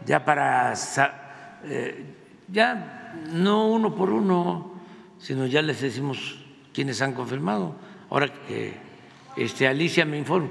ya 0.05 0.25
para, 0.25 0.75
eh, 1.65 2.05
ya 2.49 3.15
no 3.33 3.69
uno 3.69 3.95
por 3.95 4.11
uno, 4.11 4.73
sino 5.19 5.47
ya 5.47 5.63
les 5.63 5.81
decimos 5.81 6.45
quienes 6.73 7.01
han 7.03 7.13
confirmado. 7.13 7.77
Ahora 8.11 8.33
que 8.33 8.75
este, 9.37 9.69
Alicia 9.69 10.05
me 10.05 10.19
informa, 10.19 10.49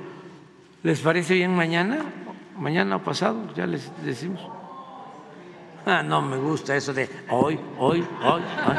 ¿les 0.84 1.02
parece 1.02 1.34
bien 1.34 1.54
mañana? 1.56 2.00
Mañana 2.58 2.96
o 2.96 3.04
pasado, 3.04 3.54
ya 3.56 3.68
les 3.68 3.92
decimos. 4.06 4.57
Ah, 5.90 6.04
no 6.04 6.22
me 6.22 6.36
gusta 6.36 6.76
eso 6.76 6.94
de 6.94 7.08
hoy, 7.30 7.58
hoy, 7.78 8.06
hoy. 8.22 8.42
hoy. 8.42 8.78